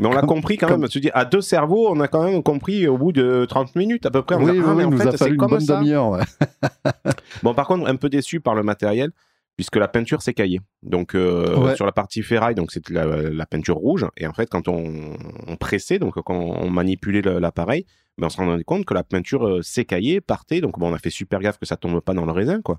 Mais 0.00 0.06
on 0.06 0.12
l'a 0.12 0.22
compris 0.22 0.56
quand 0.56 0.66
comme- 0.68 0.80
même. 0.80 0.90
Je 0.90 0.98
dis, 0.98 1.10
à 1.14 1.24
deux 1.24 1.40
cerveaux, 1.40 1.88
on 1.90 2.00
a 2.00 2.08
quand 2.08 2.24
même 2.24 2.42
compris 2.42 2.88
au 2.88 2.98
bout 2.98 3.12
de 3.12 3.44
30 3.48 3.76
minutes 3.76 4.04
à 4.06 4.10
peu 4.10 4.22
près. 4.22 4.34
On 4.34 4.42
oui, 4.44 4.50
oui, 4.52 4.62
ah, 4.66 4.74
mais 4.74 4.82
oui, 4.82 4.84
en 4.84 4.88
il 4.88 4.94
nous 4.94 4.98
fait, 5.00 5.08
a 5.08 5.10
c'est 5.12 5.18
fallu 5.18 5.34
une 5.36 5.46
bonne 5.46 5.60
ça. 5.60 5.76
demi-heure. 5.78 6.18
Bon, 7.42 7.54
par 7.54 7.66
contre, 7.66 7.86
un 7.88 7.96
peu 7.96 8.08
déçu 8.08 8.40
par 8.40 8.54
le 8.54 8.62
matériel, 8.62 9.10
puisque 9.56 9.76
la 9.76 9.88
peinture 9.88 10.22
s'est 10.22 10.34
caillée. 10.34 10.60
Donc, 10.82 11.14
euh, 11.14 11.74
sur 11.76 11.86
la 11.86 11.92
partie 11.92 12.22
ferraille, 12.22 12.54
donc 12.54 12.72
c'était 12.72 12.94
la, 12.94 13.04
la 13.06 13.46
peinture 13.46 13.76
rouge. 13.76 14.06
Et 14.16 14.26
en 14.26 14.32
fait, 14.32 14.48
quand 14.48 14.68
on, 14.68 15.14
on 15.46 15.56
pressait, 15.56 15.98
donc 15.98 16.14
quand 16.14 16.34
on 16.34 16.70
manipulait 16.70 17.22
l'appareil, 17.22 17.84
ben, 18.18 18.26
on 18.26 18.30
se 18.30 18.36
rendait 18.36 18.62
compte 18.64 18.84
que 18.84 18.94
la 18.94 19.02
peinture 19.04 19.46
euh, 19.46 19.62
s'écaillait, 19.62 20.20
partait. 20.20 20.60
Donc, 20.60 20.78
bon, 20.78 20.90
on 20.90 20.94
a 20.94 20.98
fait 20.98 21.10
super 21.10 21.40
gaffe 21.40 21.58
que 21.58 21.66
ça 21.66 21.76
tombe 21.76 22.00
pas 22.00 22.12
dans 22.14 22.26
le 22.26 22.32
raisin, 22.32 22.60
quoi. 22.60 22.78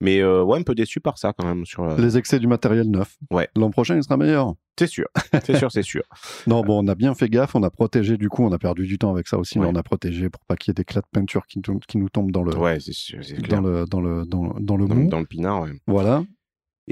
Mais 0.00 0.20
euh, 0.20 0.42
ouais, 0.42 0.58
un 0.58 0.62
peu 0.62 0.74
déçu 0.74 1.00
par 1.00 1.18
ça 1.18 1.32
quand 1.36 1.46
même. 1.46 1.66
Sur, 1.66 1.84
euh, 1.84 1.96
Les 1.98 2.16
excès 2.16 2.38
du 2.38 2.46
matériel 2.46 2.90
neuf. 2.90 3.16
Ouais. 3.30 3.48
L'an 3.56 3.70
prochain, 3.70 3.96
il 3.96 4.02
sera 4.02 4.16
meilleur. 4.16 4.54
C'est 4.78 4.86
sûr, 4.86 5.06
c'est 5.44 5.56
sûr, 5.58 5.70
c'est 5.70 5.82
sûr. 5.82 6.02
Non, 6.46 6.62
bon, 6.62 6.82
on 6.82 6.88
a 6.88 6.94
bien 6.94 7.14
fait 7.14 7.28
gaffe, 7.28 7.54
on 7.54 7.62
a 7.62 7.70
protégé, 7.70 8.16
du 8.16 8.30
coup, 8.30 8.42
on 8.42 8.52
a 8.52 8.58
perdu 8.58 8.86
du 8.86 8.96
temps 8.96 9.10
avec 9.12 9.28
ça 9.28 9.36
aussi, 9.38 9.58
mais 9.58 9.66
on 9.66 9.74
a 9.74 9.82
protégé 9.82 10.30
pour 10.30 10.42
pas 10.46 10.56
qu'il 10.56 10.70
y 10.70 10.72
ait 10.72 10.74
d'éclats 10.74 11.02
de 11.02 11.06
peinture 11.12 11.46
qui, 11.46 11.60
nous 11.96 12.08
tombent 12.08 12.30
dans 12.30 12.42
le, 12.42 12.56
Ouais, 12.56 12.80
c'est 12.80 12.94
sûr, 12.94 13.18
c'est 13.22 13.46
dans 13.46 13.60
le, 13.60 13.84
dans 13.84 14.00
le, 14.00 14.24
dans, 14.24 14.54
dans 14.58 14.76
le 14.78 14.86
Dans, 14.86 14.94
mou. 14.94 15.08
dans 15.08 15.20
le 15.20 15.26
pinard, 15.26 15.62
ouais. 15.62 15.72
Voilà. 15.86 16.24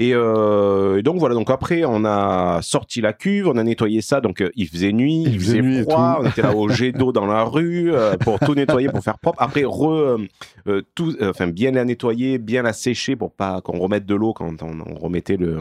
Et, 0.01 0.13
euh, 0.13 0.97
et 0.99 1.03
donc 1.03 1.17
voilà, 1.19 1.35
donc 1.35 1.49
après 1.49 1.83
on 1.85 2.05
a 2.05 2.61
sorti 2.61 3.01
la 3.01 3.11
cuve, 3.11 3.49
on 3.49 3.57
a 3.57 3.63
nettoyé 3.63 3.99
ça, 3.99 4.21
donc 4.21 4.39
euh, 4.41 4.49
il 4.55 4.67
faisait 4.69 4.93
nuit, 4.93 5.23
il, 5.25 5.33
Il 5.33 5.39
faisait 5.41 5.61
nuit 5.61 5.81
froid, 5.83 6.19
on 6.21 6.25
était 6.25 6.41
là 6.41 6.55
au 6.55 6.69
jet 6.79 6.93
d'eau 6.93 7.11
dans 7.11 7.25
la 7.25 7.43
rue 7.43 7.91
euh, 7.93 8.15
pour 8.15 8.39
tout 8.39 8.55
nettoyer, 8.55 8.87
pour 8.87 9.03
faire 9.03 9.19
propre. 9.19 9.41
Après 9.41 9.65
re, 9.65 10.17
tout, 10.95 11.17
enfin 11.21 11.47
bien 11.47 11.71
la 11.71 11.83
nettoyer, 11.83 12.37
bien 12.37 12.61
la 12.61 12.71
sécher 12.71 13.17
pour 13.17 13.33
pas 13.33 13.59
qu'on 13.59 13.77
remette 13.77 14.05
de 14.05 14.15
l'eau 14.15 14.31
quand 14.31 14.63
on, 14.63 14.79
on 14.89 14.95
remettait 14.95 15.35
le, 15.35 15.59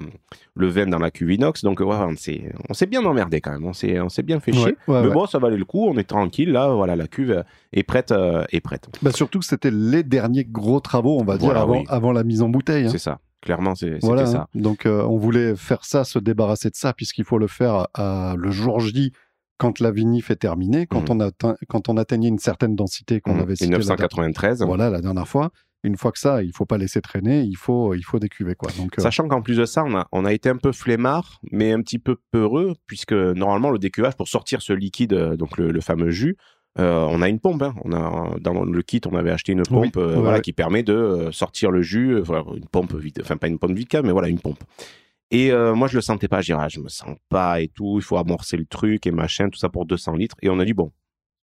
le 0.55 0.69
vin 0.69 0.87
dans 0.87 1.01
la 1.01 1.11
cuve 1.11 1.33
inox. 1.33 1.65
Donc 1.65 1.81
ouais, 1.81 1.87
on 1.89 2.15
s'est 2.15 2.53
on 2.69 2.75
s'est 2.75 2.87
bien 2.87 3.05
emmerdé 3.05 3.41
quand 3.41 3.51
même, 3.51 3.65
on 3.65 3.73
s'est 3.73 3.99
on 3.99 4.09
s'est 4.09 4.23
bien 4.23 4.39
fait 4.39 4.53
chier. 4.53 4.77
Ouais, 4.87 4.95
ouais, 4.95 5.03
Mais 5.03 5.11
bon, 5.11 5.27
ça 5.27 5.41
valait 5.41 5.57
le 5.57 5.65
coup, 5.65 5.85
on 5.89 5.99
est 5.99 6.05
tranquille 6.09 6.53
là, 6.53 6.69
voilà, 6.69 6.95
la 6.95 7.09
cuve 7.09 7.43
est 7.73 7.83
prête, 7.83 8.15
est 8.53 8.61
prête. 8.61 8.89
Bah, 9.03 9.11
surtout 9.11 9.41
que 9.41 9.47
c'était 9.47 9.73
les 9.73 10.05
derniers 10.05 10.45
gros 10.45 10.79
travaux, 10.79 11.19
on 11.19 11.25
va 11.25 11.39
dire, 11.39 11.57
avant, 11.57 11.79
oui. 11.81 11.85
avant 11.89 12.13
la 12.13 12.23
mise 12.23 12.41
en 12.41 12.49
bouteille. 12.49 12.87
hein. 12.87 12.91
C'est 12.93 12.99
ça. 12.99 13.19
Clairement, 13.43 13.75
c'est- 13.75 13.95
c'était 13.95 14.07
Voilà, 14.07 14.27
ça. 14.27 14.39
hein. 14.43 14.47
donc 14.61 14.85
euh, 14.87 15.03
on 15.05 15.17
voulait 15.17 15.55
faire 15.57 15.85
ça, 15.85 16.05
se 16.05 16.19
débarrasser 16.19 16.71
de 16.71 16.75
ça, 16.77 16.93
puisqu'il 16.93 17.25
faut 17.25 17.39
le 17.39 17.47
faire 17.47 17.87
à, 17.95 18.35
le 18.37 18.51
jour 18.51 18.81
J 18.81 19.13
quand 19.59 19.81
la 19.81 19.91
vinif 19.91 20.31
est 20.31 20.37
terminée, 20.37 20.87
quand, 20.87 21.09
Mhm. 21.11 21.17
on, 21.17 21.21
atteint, 21.21 21.57
quand 21.69 21.89
on 21.89 21.97
atteignait 21.97 22.29
une 22.29 22.39
certaine 22.39 22.75
densité 22.77 23.21
qu'on 23.21 23.35
Mhm. 23.35 23.41
avait 23.41 23.57
citée 23.57 23.71
la 23.71 23.79
dernière- 23.79 23.97
993. 23.97 24.63
voilà, 24.63 24.91
la 24.91 25.01
dernière 25.01 25.27
fois. 25.29 25.51
Une 25.85 25.97
fois 25.97 26.11
que 26.11 26.19
ça, 26.19 26.43
il 26.43 26.53
faut 26.53 26.67
pas 26.67 26.77
laisser 26.79 27.01
traîner, 27.01 27.43
il 27.43 27.55
faut, 27.57 27.95
il 27.95 28.03
faut 28.03 28.19
décuver. 28.19 28.57
Quoi. 28.57 28.71
Donc, 28.77 28.99
euh, 28.99 29.03
Sachant 29.03 29.29
qu'en 29.29 29.43
plus 29.43 29.57
de 29.59 29.65
ça, 29.65 29.85
on 29.85 29.95
a, 29.97 30.09
on 30.11 30.25
a 30.25 30.33
été 30.33 30.49
un 30.49 30.57
peu 30.57 30.73
flemmard, 30.73 31.41
mais 31.53 31.71
un 31.73 31.81
petit 31.83 32.01
peu 32.01 32.17
peureux, 32.33 32.75
puisque 32.89 33.13
normalement, 33.13 33.71
le 33.71 33.79
décuvage, 33.79 34.17
pour 34.17 34.27
sortir 34.27 34.61
ce 34.61 34.73
liquide, 34.73 35.13
euh, 35.13 35.37
donc 35.37 35.57
le, 35.57 35.71
le 35.71 35.81
fameux 35.81 36.11
jus, 36.11 36.37
euh, 36.81 37.07
on 37.11 37.21
a 37.23 37.29
une 37.29 37.41
pompe. 37.41 37.63
hein. 37.63 37.75
On 37.85 37.93
a, 37.93 38.37
dans 38.41 38.65
le 38.65 38.83
kit, 38.83 39.01
on 39.11 39.17
avait 39.17 39.31
acheté 39.31 39.53
une 39.53 39.63
pompe 39.65 39.97
Oui, 39.97 40.03
euh, 40.03 40.09
ouais, 40.09 40.21
voilà, 40.21 40.37
ouais. 40.37 40.41
qui 40.43 40.53
permet 40.53 40.83
de 40.83 40.93
euh, 40.95 41.33
sortir 41.33 41.71
le 41.71 41.83
jus. 41.83 42.19
voilà, 42.21 42.45
une 42.55 42.67
pompe 42.67 42.95
vide, 42.95 43.21
enfin 43.23 43.37
pas 43.37 43.49
une 43.49 43.59
pompe 43.59 43.73
vide, 43.77 43.89
mais 44.05 44.13
voilà, 44.13 44.29
une 44.29 44.39
pompe. 44.41 44.63
Et 45.31 45.53
euh, 45.53 45.75
moi, 45.75 45.89
je 45.89 45.97
le 45.97 46.01
sentais 46.01 46.29
pas. 46.29 46.41
Je 46.41 46.47
dirais, 46.47 46.63
ah, 46.65 46.69
je 46.69 46.81
me 46.81 46.89
sens 46.89 47.17
pas 47.29 47.61
et 47.61 47.69
tout. 47.69 47.95
Il 47.99 48.03
faut 48.03 48.17
amorcer 48.17 48.57
le 48.57 48.65
truc 48.65 49.07
et 49.07 49.11
machin, 49.11 49.51
tout 49.51 49.59
ça 49.59 49.69
pour 49.69 49.85
200 49.85 50.15
litres. 50.15 50.37
Et 50.41 50.49
on 50.49 50.59
a 50.59 50.65
dit, 50.65 50.73
bon, 50.73 50.91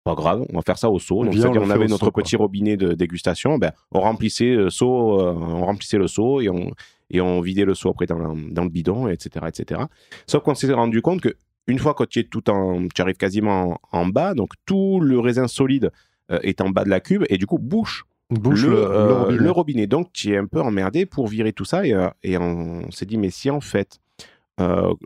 pas 0.03 0.15
grave, 0.15 0.43
on 0.51 0.55
va 0.55 0.61
faire 0.63 0.77
ça 0.77 0.89
au 0.89 0.97
seau. 0.99 1.23
Donc, 1.23 1.33
c'est-à-dire, 1.35 1.61
on 1.61 1.65
on 1.65 1.69
avait 1.69 1.87
notre 1.87 2.09
petit 2.11 2.35
robinet 2.35 2.77
de 2.77 2.93
dégustation. 2.93 3.57
Ben, 3.59 3.71
on 3.91 3.99
remplissait 4.01 4.55
le 4.55 4.69
seau, 4.71 5.19
euh, 5.19 5.33
on 5.33 5.65
remplissait 5.65 5.97
le 5.99 6.07
seau 6.07 6.41
et 6.41 6.49
on, 6.49 6.71
et 7.11 7.21
on 7.21 7.41
vidait 7.41 7.65
le 7.65 7.75
seau 7.75 7.89
après 7.89 8.05
dans, 8.07 8.17
la- 8.17 8.33
dans 8.51 8.63
le 8.63 8.69
bidon, 8.69 9.07
etc., 9.07 9.45
etc. 9.49 9.81
Sauf 10.25 10.41
qu'on 10.43 10.55
s'est 10.55 10.71
rendu 10.73 11.01
compte 11.03 11.21
que 11.21 11.35
une 11.67 11.79
fois 11.79 11.93
que 11.93 12.03
tu 12.03 12.19
es 12.19 12.23
tout 12.23 12.49
en, 12.49 12.87
tu 12.93 13.01
arrives 13.01 13.17
quasiment 13.17 13.79
en, 13.91 13.99
en 13.99 14.05
bas, 14.05 14.33
donc 14.33 14.53
tout 14.65 14.99
le 15.01 15.19
raisin 15.19 15.47
solide 15.47 15.91
euh, 16.31 16.39
est 16.41 16.61
en 16.61 16.69
bas 16.69 16.83
de 16.83 16.89
la 16.89 16.99
cube 16.99 17.23
et 17.29 17.37
du 17.37 17.45
coup 17.45 17.59
bouche 17.59 18.05
bouche 18.31 18.63
le, 18.63 18.69
le, 18.71 18.77
euh, 18.77 19.07
le 19.07 19.13
robinet. 19.13 19.43
le 19.43 19.51
robinet. 19.51 19.87
Donc, 19.87 20.11
tu 20.13 20.33
es 20.33 20.37
un 20.37 20.47
peu 20.47 20.59
emmerdé 20.59 21.05
pour 21.05 21.27
virer 21.27 21.53
tout 21.53 21.65
ça. 21.65 21.85
Et, 21.85 21.93
euh, 21.93 22.09
et 22.23 22.37
on 22.37 22.89
s'est 22.89 23.05
dit, 23.05 23.17
mais 23.17 23.29
si 23.29 23.51
en 23.51 23.61
fait, 23.61 23.99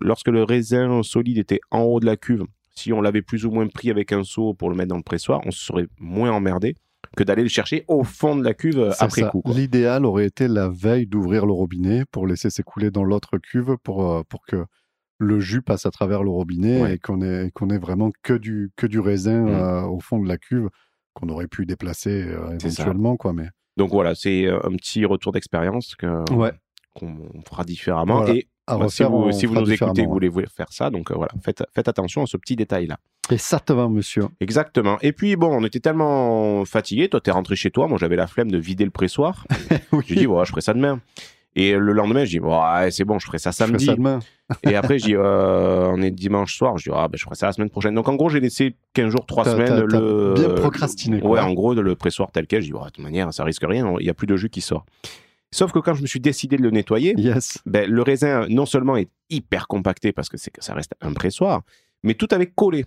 lorsque 0.01 0.29
le 0.29 0.43
raisin 0.43 1.03
solide 1.03 1.37
était 1.37 1.59
en 1.71 1.81
haut 1.81 1.99
de 1.99 2.05
la 2.05 2.15
cuve, 2.15 2.45
si 2.75 2.93
on 2.93 3.01
l'avait 3.01 3.21
plus 3.21 3.45
ou 3.45 3.51
moins 3.51 3.67
pris 3.67 3.89
avec 3.89 4.13
un 4.13 4.23
seau 4.23 4.53
pour 4.53 4.69
le 4.69 4.75
mettre 4.77 4.89
dans 4.89 4.97
le 4.97 5.03
pressoir, 5.03 5.41
on 5.45 5.51
se 5.51 5.59
serait 5.65 5.87
moins 5.99 6.31
emmerdé 6.31 6.75
que 7.17 7.23
d'aller 7.23 7.43
le 7.43 7.49
chercher 7.49 7.83
au 7.87 8.03
fond 8.03 8.37
de 8.37 8.43
la 8.43 8.53
cuve 8.53 8.93
après 8.99 9.21
ça. 9.21 9.29
coup. 9.29 9.41
L'idéal 9.47 10.05
aurait 10.05 10.27
été 10.27 10.47
la 10.47 10.69
veille 10.69 11.07
d'ouvrir 11.07 11.45
le 11.45 11.51
robinet 11.51 12.05
pour 12.11 12.25
laisser 12.27 12.49
s'écouler 12.49 12.91
dans 12.91 13.03
l'autre 13.03 13.37
cuve 13.37 13.75
pour, 13.83 14.23
pour 14.27 14.45
que 14.45 14.63
le 15.19 15.39
jus 15.39 15.61
passe 15.61 15.85
à 15.85 15.91
travers 15.91 16.23
le 16.23 16.29
robinet 16.29 16.81
Ouais. 16.81 16.95
et 16.95 16.97
qu'on 16.97 17.21
ait, 17.21 17.51
qu'on 17.53 17.67
vraiment 17.79 18.09
que 18.23 18.33
du, 18.33 18.71
que 18.75 18.88
du 18.88 18.99
raisin 18.99 19.41
Mm. 19.43 19.47
euh, 19.49 19.81
au 19.83 19.99
fond 19.99 20.19
de 20.19 20.27
la 20.27 20.38
cuve 20.38 20.69
qu'on 21.13 21.29
aurait 21.29 21.47
pu 21.47 21.65
déplacer 21.65 22.23
euh, 22.23 22.57
éventuellement. 22.63 23.17
Quoi, 23.17 23.33
mais... 23.33 23.49
Donc 23.77 23.89
voilà, 23.91 24.15
c'est 24.15 24.45
euh, 24.45 24.59
un 24.65 24.71
petit 24.75 25.05
retour 25.05 25.31
d'expérience 25.33 25.95
que- 25.95 26.31
Ouais. 26.33 26.51
qu'on 26.95 27.17
fera 27.47 27.63
différemment. 27.63 28.19
Voilà. 28.23 28.33
Et 28.35 28.47
bah, 28.67 28.88
si 28.89 29.03
vous, 29.03 29.31
si 29.31 29.45
vous 29.45 29.55
nous 29.55 29.71
écoutez, 29.71 30.05
vous 30.05 30.11
voulez 30.13 30.31
faire 30.55 30.71
ça, 30.71 30.89
donc 30.89 31.11
euh, 31.11 31.15
voilà, 31.15 31.31
faites, 31.43 31.63
faites 31.73 31.88
attention 31.88 32.23
à 32.23 32.25
ce 32.25 32.38
petit 32.38 32.55
détail-là. 32.55 32.97
Et 33.31 33.38
ça 33.38 33.59
te 33.59 33.73
va, 33.73 33.88
monsieur 33.88 34.23
Exactement. 34.39 34.97
Et 35.01 35.11
puis 35.11 35.35
bon, 35.35 35.49
on 35.51 35.63
était 35.63 35.79
tellement 35.79 36.65
fatigués. 36.65 37.09
Toi, 37.09 37.21
t'es 37.21 37.29
rentré 37.31 37.55
chez 37.55 37.69
toi. 37.71 37.88
Moi, 37.88 37.97
j'avais 37.99 38.15
la 38.15 38.25
flemme 38.27 38.49
de 38.49 38.57
vider 38.57 38.85
le 38.85 38.91
pressoir. 38.91 39.45
Oui. 39.91 40.03
J'ai 40.07 40.15
dit, 40.15 40.27
ouais, 40.27 40.45
je 40.45 40.49
ferai 40.51 40.61
ça 40.61 40.73
demain. 40.73 40.99
Et 41.56 41.74
le 41.74 41.94
lendemain, 41.94 42.25
je 42.25 42.29
dis, 42.29 42.39
ouais, 42.39 42.91
c'est 42.91 43.03
bon, 43.06 43.18
je 43.20 43.25
ferai 43.25 43.39
ça 43.39 43.50
Je 43.51 43.56
fais 43.58 43.63
samedi. 43.65 43.86
ça 43.86 43.96
demain. 43.96 44.20
Et 44.63 44.75
après, 44.75 45.00
je 45.00 45.06
dis, 45.06 45.15
euh, 45.15 45.89
on 45.91 46.01
est 46.01 46.12
dimanche 46.12 46.56
soir. 46.56 46.77
Je 46.77 46.89
dis, 46.89 46.96
ah, 46.96 47.08
ben, 47.08 47.18
je 47.18 47.24
ferai 47.24 47.36
ça 47.36 47.48
la 47.48 47.53
semaine 47.53 47.70
prochaine. 47.70 47.96
Donc, 47.96 48.08
en 48.08 48.15
gros, 48.15 48.29
j'ai 48.29 48.39
laissé 48.39 48.75
15 48.94 49.10
jours, 49.12 49.25
3 49.25 49.44
T'as- 49.44 49.51
semaines. 49.51 49.84
le... 49.86 50.34
bien 50.36 50.50
procrastiné, 50.50 51.20
quoi. 51.20 51.29
Ouais, 51.32 51.39
en 51.39 51.53
gros, 51.53 51.74
le 51.74 51.96
pressoir 51.96 52.32
tel 52.32 52.46
quel. 52.48 52.62
Je 52.62 52.68
dis, 52.68 52.74
ouais, 52.74 52.79
de 52.86 52.89
toute 52.91 53.03
manière, 53.03 53.34
ça 53.34 53.44
risque 53.44 53.63
rien. 53.68 53.94
Il 54.00 54.03
n'y 54.03 54.10
a 54.10 54.13
plus 54.13 54.27
de 54.27 54.36
jus 54.38 54.50
qui 54.50 54.62
sort. 54.62 54.86
Sauf 55.51 55.72
que 55.72 55.79
quand 55.79 55.96
je 55.96 56.03
me 56.03 56.08
suis 56.08 56.20
décidé 56.20 56.58
de 56.58 56.62
le 56.62 56.70
nettoyer, 56.70 57.15
Yes. 57.18 57.58
ben, 57.65 57.89
le 57.89 58.01
raisin, 58.03 58.46
non 58.50 58.68
seulement 58.68 58.96
est 58.98 59.10
hyper 59.32 59.68
compacté 59.68 60.12
parce 60.12 60.29
que 60.29 60.38
ça 60.38 60.74
reste 60.75 60.94
un 61.01 61.13
pressoir, 61.13 61.62
mais 62.03 62.13
tout 62.13 62.27
avait 62.32 62.46
collé. 62.48 62.86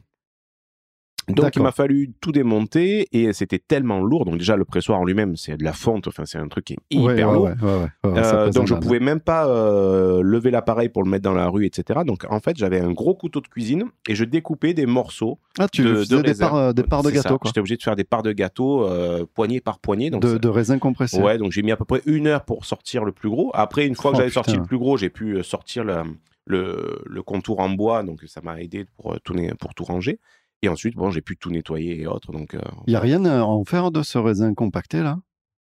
Donc, 1.28 1.54
il 1.56 1.62
m'a 1.62 1.72
fallu 1.72 2.10
tout 2.20 2.32
démonter 2.32 3.06
et 3.12 3.32
c'était 3.32 3.58
tellement 3.60 4.00
lourd. 4.02 4.24
Donc, 4.24 4.38
déjà, 4.38 4.56
le 4.56 4.64
pressoir 4.64 4.98
en 5.00 5.04
lui-même, 5.04 5.36
c'est 5.36 5.56
de 5.56 5.64
la 5.64 5.72
fonte. 5.72 6.08
Enfin, 6.08 6.24
c'est 6.26 6.38
un 6.38 6.48
truc 6.48 6.64
qui 6.66 6.72
est 6.74 6.78
hyper 6.90 7.06
Ouais, 7.30 7.34
lourd. 7.34 7.44
ouais, 7.44 7.52
ouais, 7.62 7.88
Euh, 8.18 8.50
donc 8.50 8.66
je 8.66 8.74
pouvais 8.74 8.98
même 9.00 9.20
pas 9.20 9.46
euh, 9.48 10.20
lever 10.22 10.50
l'appareil 10.50 10.88
pour 10.88 11.02
le 11.04 11.10
mettre 11.10 11.22
dans 11.24 11.34
la 11.34 11.48
rue, 11.48 11.64
etc. 11.66 12.00
Donc 12.06 12.24
en 12.28 12.40
fait 12.40 12.56
j'avais 12.56 12.80
un 12.80 12.92
gros 12.92 13.14
couteau 13.14 13.40
de 13.40 13.46
cuisine 13.48 13.84
et 14.08 14.14
je 14.14 14.24
découpais 14.24 14.74
des 14.74 14.86
morceaux 14.86 15.38
Ah, 15.58 15.68
tu 15.68 15.82
de, 15.82 15.94
faisais 15.94 16.16
de 16.16 16.20
des 16.22 16.28
raisin. 16.28 16.46
parts, 16.48 16.56
euh, 16.56 16.72
des 16.72 16.82
parts 16.82 17.02
de 17.02 17.10
gâteau. 17.10 17.38
J'étais 17.44 17.60
obligé 17.60 17.76
de 17.76 17.82
faire 17.82 17.96
des 17.96 18.04
parts 18.04 18.22
de 18.22 18.32
gâteau 18.32 18.88
poignée 19.34 19.60
par 19.60 19.78
poignée. 19.78 20.10
Donc 20.10 20.22
De, 20.22 20.38
de 20.38 20.48
raisin 20.48 20.78
compressé. 20.78 21.20
ouais, 21.20 21.38
donc 21.38 21.52
j'ai 21.52 21.62
mis 21.62 21.70
à 21.72 21.76
peu 21.76 21.84
près 21.84 22.02
une 22.06 22.26
heure 22.26 22.44
pour 22.44 22.64
sortir 22.64 23.04
le 23.04 23.12
plus 23.12 23.30
gros. 23.30 23.50
Après 23.54 23.86
une 23.86 23.94
fois 23.94 24.10
Oh, 24.10 24.12
que 24.14 24.18
j'avais 24.18 24.30
sorti 24.30 24.56
le 24.56 24.62
plus 24.64 24.78
gros, 24.78 24.96
j'ai 24.96 25.10
pu 25.10 25.42
sortir 25.44 25.84
le, 25.84 26.02
le, 26.46 27.00
le 27.06 27.22
contour 27.22 27.60
en 27.60 27.70
bois, 27.70 28.02
donc 28.02 28.20
ça 28.26 28.40
m'a 28.42 28.60
aidé 28.60 28.84
pour 28.96 29.18
tout, 29.22 29.34
pour 29.58 29.74
tout 29.74 29.84
ranger. 29.84 30.18
Et 30.62 30.68
ensuite 30.68 30.94
bon 30.94 31.10
j'ai 31.10 31.20
pu 31.22 31.36
tout 31.36 31.50
nettoyer 31.50 32.00
et 32.00 32.06
autres. 32.06 32.32
Donc 32.32 32.54
euh, 32.54 32.60
Il 32.86 32.90
n'y 32.90 32.96
a 32.96 33.00
rien 33.00 33.24
à 33.24 33.42
en 33.42 33.64
faire 33.64 33.90
de 33.90 34.02
ce 34.02 34.18
raisin 34.18 34.54
compacté, 34.54 35.02
là? 35.02 35.18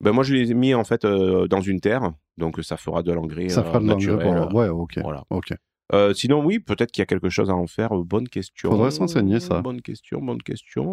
Ben 0.04 0.12
moi 0.12 0.24
je 0.24 0.34
l'ai 0.36 0.54
mis 0.54 0.74
en 0.74 0.84
fait 0.84 1.06
euh, 1.06 1.48
dans 1.48 1.62
une 1.62 1.80
terre, 1.80 2.12
donc 2.38 2.60
ça 2.64 2.78
fera 2.78 3.02
de 3.04 3.12
l'engrais 3.12 3.50
Ça 3.50 3.62
euh, 3.62 3.64
fera 3.64 3.80
de 3.80 3.88
l'engrais. 3.88 4.06
naturel. 4.08 4.48
pour- 4.50 4.56
Ouais, 4.56 4.70
ok. 4.70 5.00
Voilà. 5.04 5.24
ok. 5.30 5.54
Euh, 5.94 6.14
sinon, 6.14 6.44
oui, 6.44 6.60
peut-être 6.60 6.92
qu'il 6.92 7.02
y 7.02 7.04
a 7.04 7.06
quelque 7.06 7.30
chose 7.30 7.50
à 7.50 7.54
en 7.56 7.66
faire. 7.66 7.96
Euh, 7.98 8.04
Bonne 8.04 8.28
question. 8.28 8.70
Faudrait 8.72 8.92
s'enseigner, 8.92 9.40
ça. 9.40 9.62
Bonne 9.62 9.82
question, 9.82 10.20
bonne 10.22 10.44
question. 10.44 10.84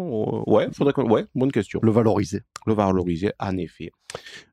Euh, 0.47 0.49
ouais, 0.49 0.69
faudrait 0.71 0.97
ouais, 1.03 1.25
bonne 1.35 1.51
question. 1.51 1.81
Le 1.83 1.91
valoriser. 1.91 2.43
Le 2.65 2.73
valoriser, 2.73 3.33
en 3.37 3.57
effet. 3.57 3.91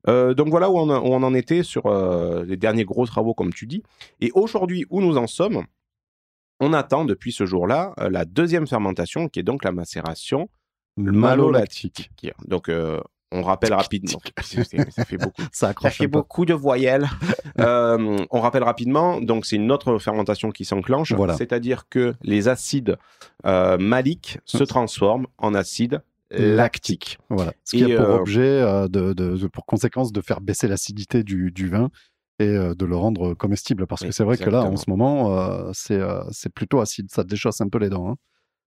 Euh, 0.09 0.35
donc 0.35 0.49
voilà 0.49 0.69
où 0.69 0.77
on, 0.79 0.91
a- 0.91 0.99
où 0.99 1.05
on 1.15 1.23
en 1.23 1.33
était 1.35 1.63
sur 1.63 1.87
euh, 1.87 2.45
les 2.45 2.57
derniers 2.57 2.85
gros 2.85 3.07
travaux, 3.07 3.35
comme 3.35 3.53
tu 3.53 3.67
dis. 3.69 3.85
Et 4.21 4.33
aujourd'hui, 4.35 4.85
où 4.91 5.01
nous 5.01 5.17
en 5.17 5.29
sommes, 5.29 5.63
on 6.63 6.73
attend 6.73 7.05
depuis 7.05 7.33
ce 7.33 7.45
jour-là 7.45 7.93
euh, 7.99 8.09
la 8.09 8.25
deuxième 8.25 8.67
fermentation, 8.67 9.29
qui 9.29 9.41
est 9.41 9.43
donc 9.43 9.65
la 9.65 9.73
macération 9.73 10.49
Malolactique. 10.97 12.11
Donc, 12.47 12.69
euh, 12.69 13.01
on 13.35 13.43
rappelle 13.43 13.73
rapidement. 13.73 14.19
Ça 14.43 14.65
fait 15.05 15.17
beaucoup. 15.17 15.43
Ça 15.43 15.49
Ça 15.53 15.69
accroche 15.69 15.97
fait 15.97 16.05
un 16.05 16.07
peu. 16.07 16.13
beaucoup 16.13 16.45
de 16.47 16.55
voyelles. 16.55 17.09
Euh, 17.61 18.17
on 18.31 18.41
rappelle 18.41 18.63
rapidement, 18.65 19.21
donc 19.21 19.45
c'est 19.45 19.57
une 19.57 19.71
autre 19.71 19.99
fermentation 19.99 20.51
qui 20.53 20.65
s'enclenche, 20.65 21.13
Voilà. 21.13 21.37
c'est-à-dire 21.37 21.87
que 21.91 22.15
les 22.23 22.49
acides 22.49 22.97
maliques 23.45 24.39
se 24.47 24.65
transforment 24.65 25.27
en 25.37 25.53
acides 25.55 26.01
lactiques. 26.31 27.19
Voilà. 27.29 27.53
Ce 27.65 27.77
qui 27.77 27.85
Et, 27.85 27.95
a 27.95 28.01
pour 28.03 28.15
euh, 28.15 28.19
objet, 28.19 28.41
euh, 28.41 28.89
de, 28.89 29.13
de- 29.13 29.37
de- 29.37 29.47
pour 29.49 29.67
conséquence, 29.67 30.13
de 30.13 30.21
faire 30.23 30.41
baisser 30.41 30.67
l'acidité 30.67 31.23
du, 31.23 31.51
du 31.51 31.69
vin 31.69 31.91
et 32.45 32.49
euh, 32.57 32.75
de 32.75 32.85
le 32.85 32.97
rendre 32.97 33.35
comestible. 33.35 33.87
Parce 33.87 34.03
que 34.03 34.11
c'est 34.13 34.25
vrai 34.25 34.37
que 34.37 34.51
là, 34.51 34.63
en 34.65 34.77
ce 34.77 34.89
moment, 34.89 35.37
euh, 35.39 35.71
c'est 35.73 36.01
euh, 36.01 36.23
c'est 36.31 36.53
plutôt 36.53 36.81
acide. 36.81 37.11
Ça 37.11 37.25
déchausse 37.25 37.61
un 37.61 37.69
peu 37.69 37.79
les 37.79 37.89
dents. 37.89 38.11
hein. 38.11 38.17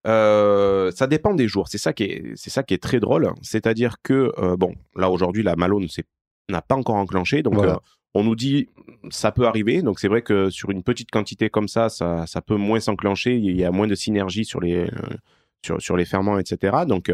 Euh, 0.06 0.90
ça 0.92 1.06
dépend 1.06 1.34
des 1.34 1.48
jours. 1.48 1.68
C'est 1.68 1.78
ça 1.78 1.92
qui 1.92 2.04
est, 2.04 2.32
c'est 2.36 2.50
ça 2.50 2.62
qui 2.62 2.74
est 2.74 2.82
très 2.82 3.00
drôle. 3.00 3.32
C'est-à-dire 3.42 3.96
que 4.02 4.32
euh, 4.38 4.56
bon, 4.56 4.74
là 4.94 5.10
aujourd'hui, 5.10 5.42
la 5.42 5.56
Malo 5.56 5.80
ne 5.80 5.88
s'est- 5.88 6.04
n'a 6.48 6.62
pas 6.62 6.76
encore 6.76 6.94
enclenché, 6.96 7.42
donc 7.42 7.54
Voilà. 7.54 7.72
euh, 7.74 7.78
on 8.14 8.22
nous 8.22 8.36
dit 8.36 8.68
ça 9.10 9.32
peut 9.32 9.46
arriver. 9.46 9.82
Donc 9.82 9.98
c'est 9.98 10.08
vrai 10.08 10.22
que 10.22 10.48
sur 10.50 10.70
une 10.70 10.82
petite 10.84 11.10
quantité 11.10 11.50
comme 11.50 11.66
ça, 11.68 11.88
ça, 11.88 12.24
ça 12.26 12.40
peut 12.40 12.56
moins 12.56 12.78
s'enclencher. 12.80 13.36
Il 13.36 13.56
y 13.56 13.64
a 13.64 13.72
moins 13.72 13.88
de 13.88 13.94
synergie 13.96 14.44
sur 14.44 14.60
les, 14.60 14.88
sur, 15.64 15.80
sur 15.82 15.96
les 15.96 16.04
ferments, 16.04 16.38
etc. 16.38 16.84
Donc 16.86 17.12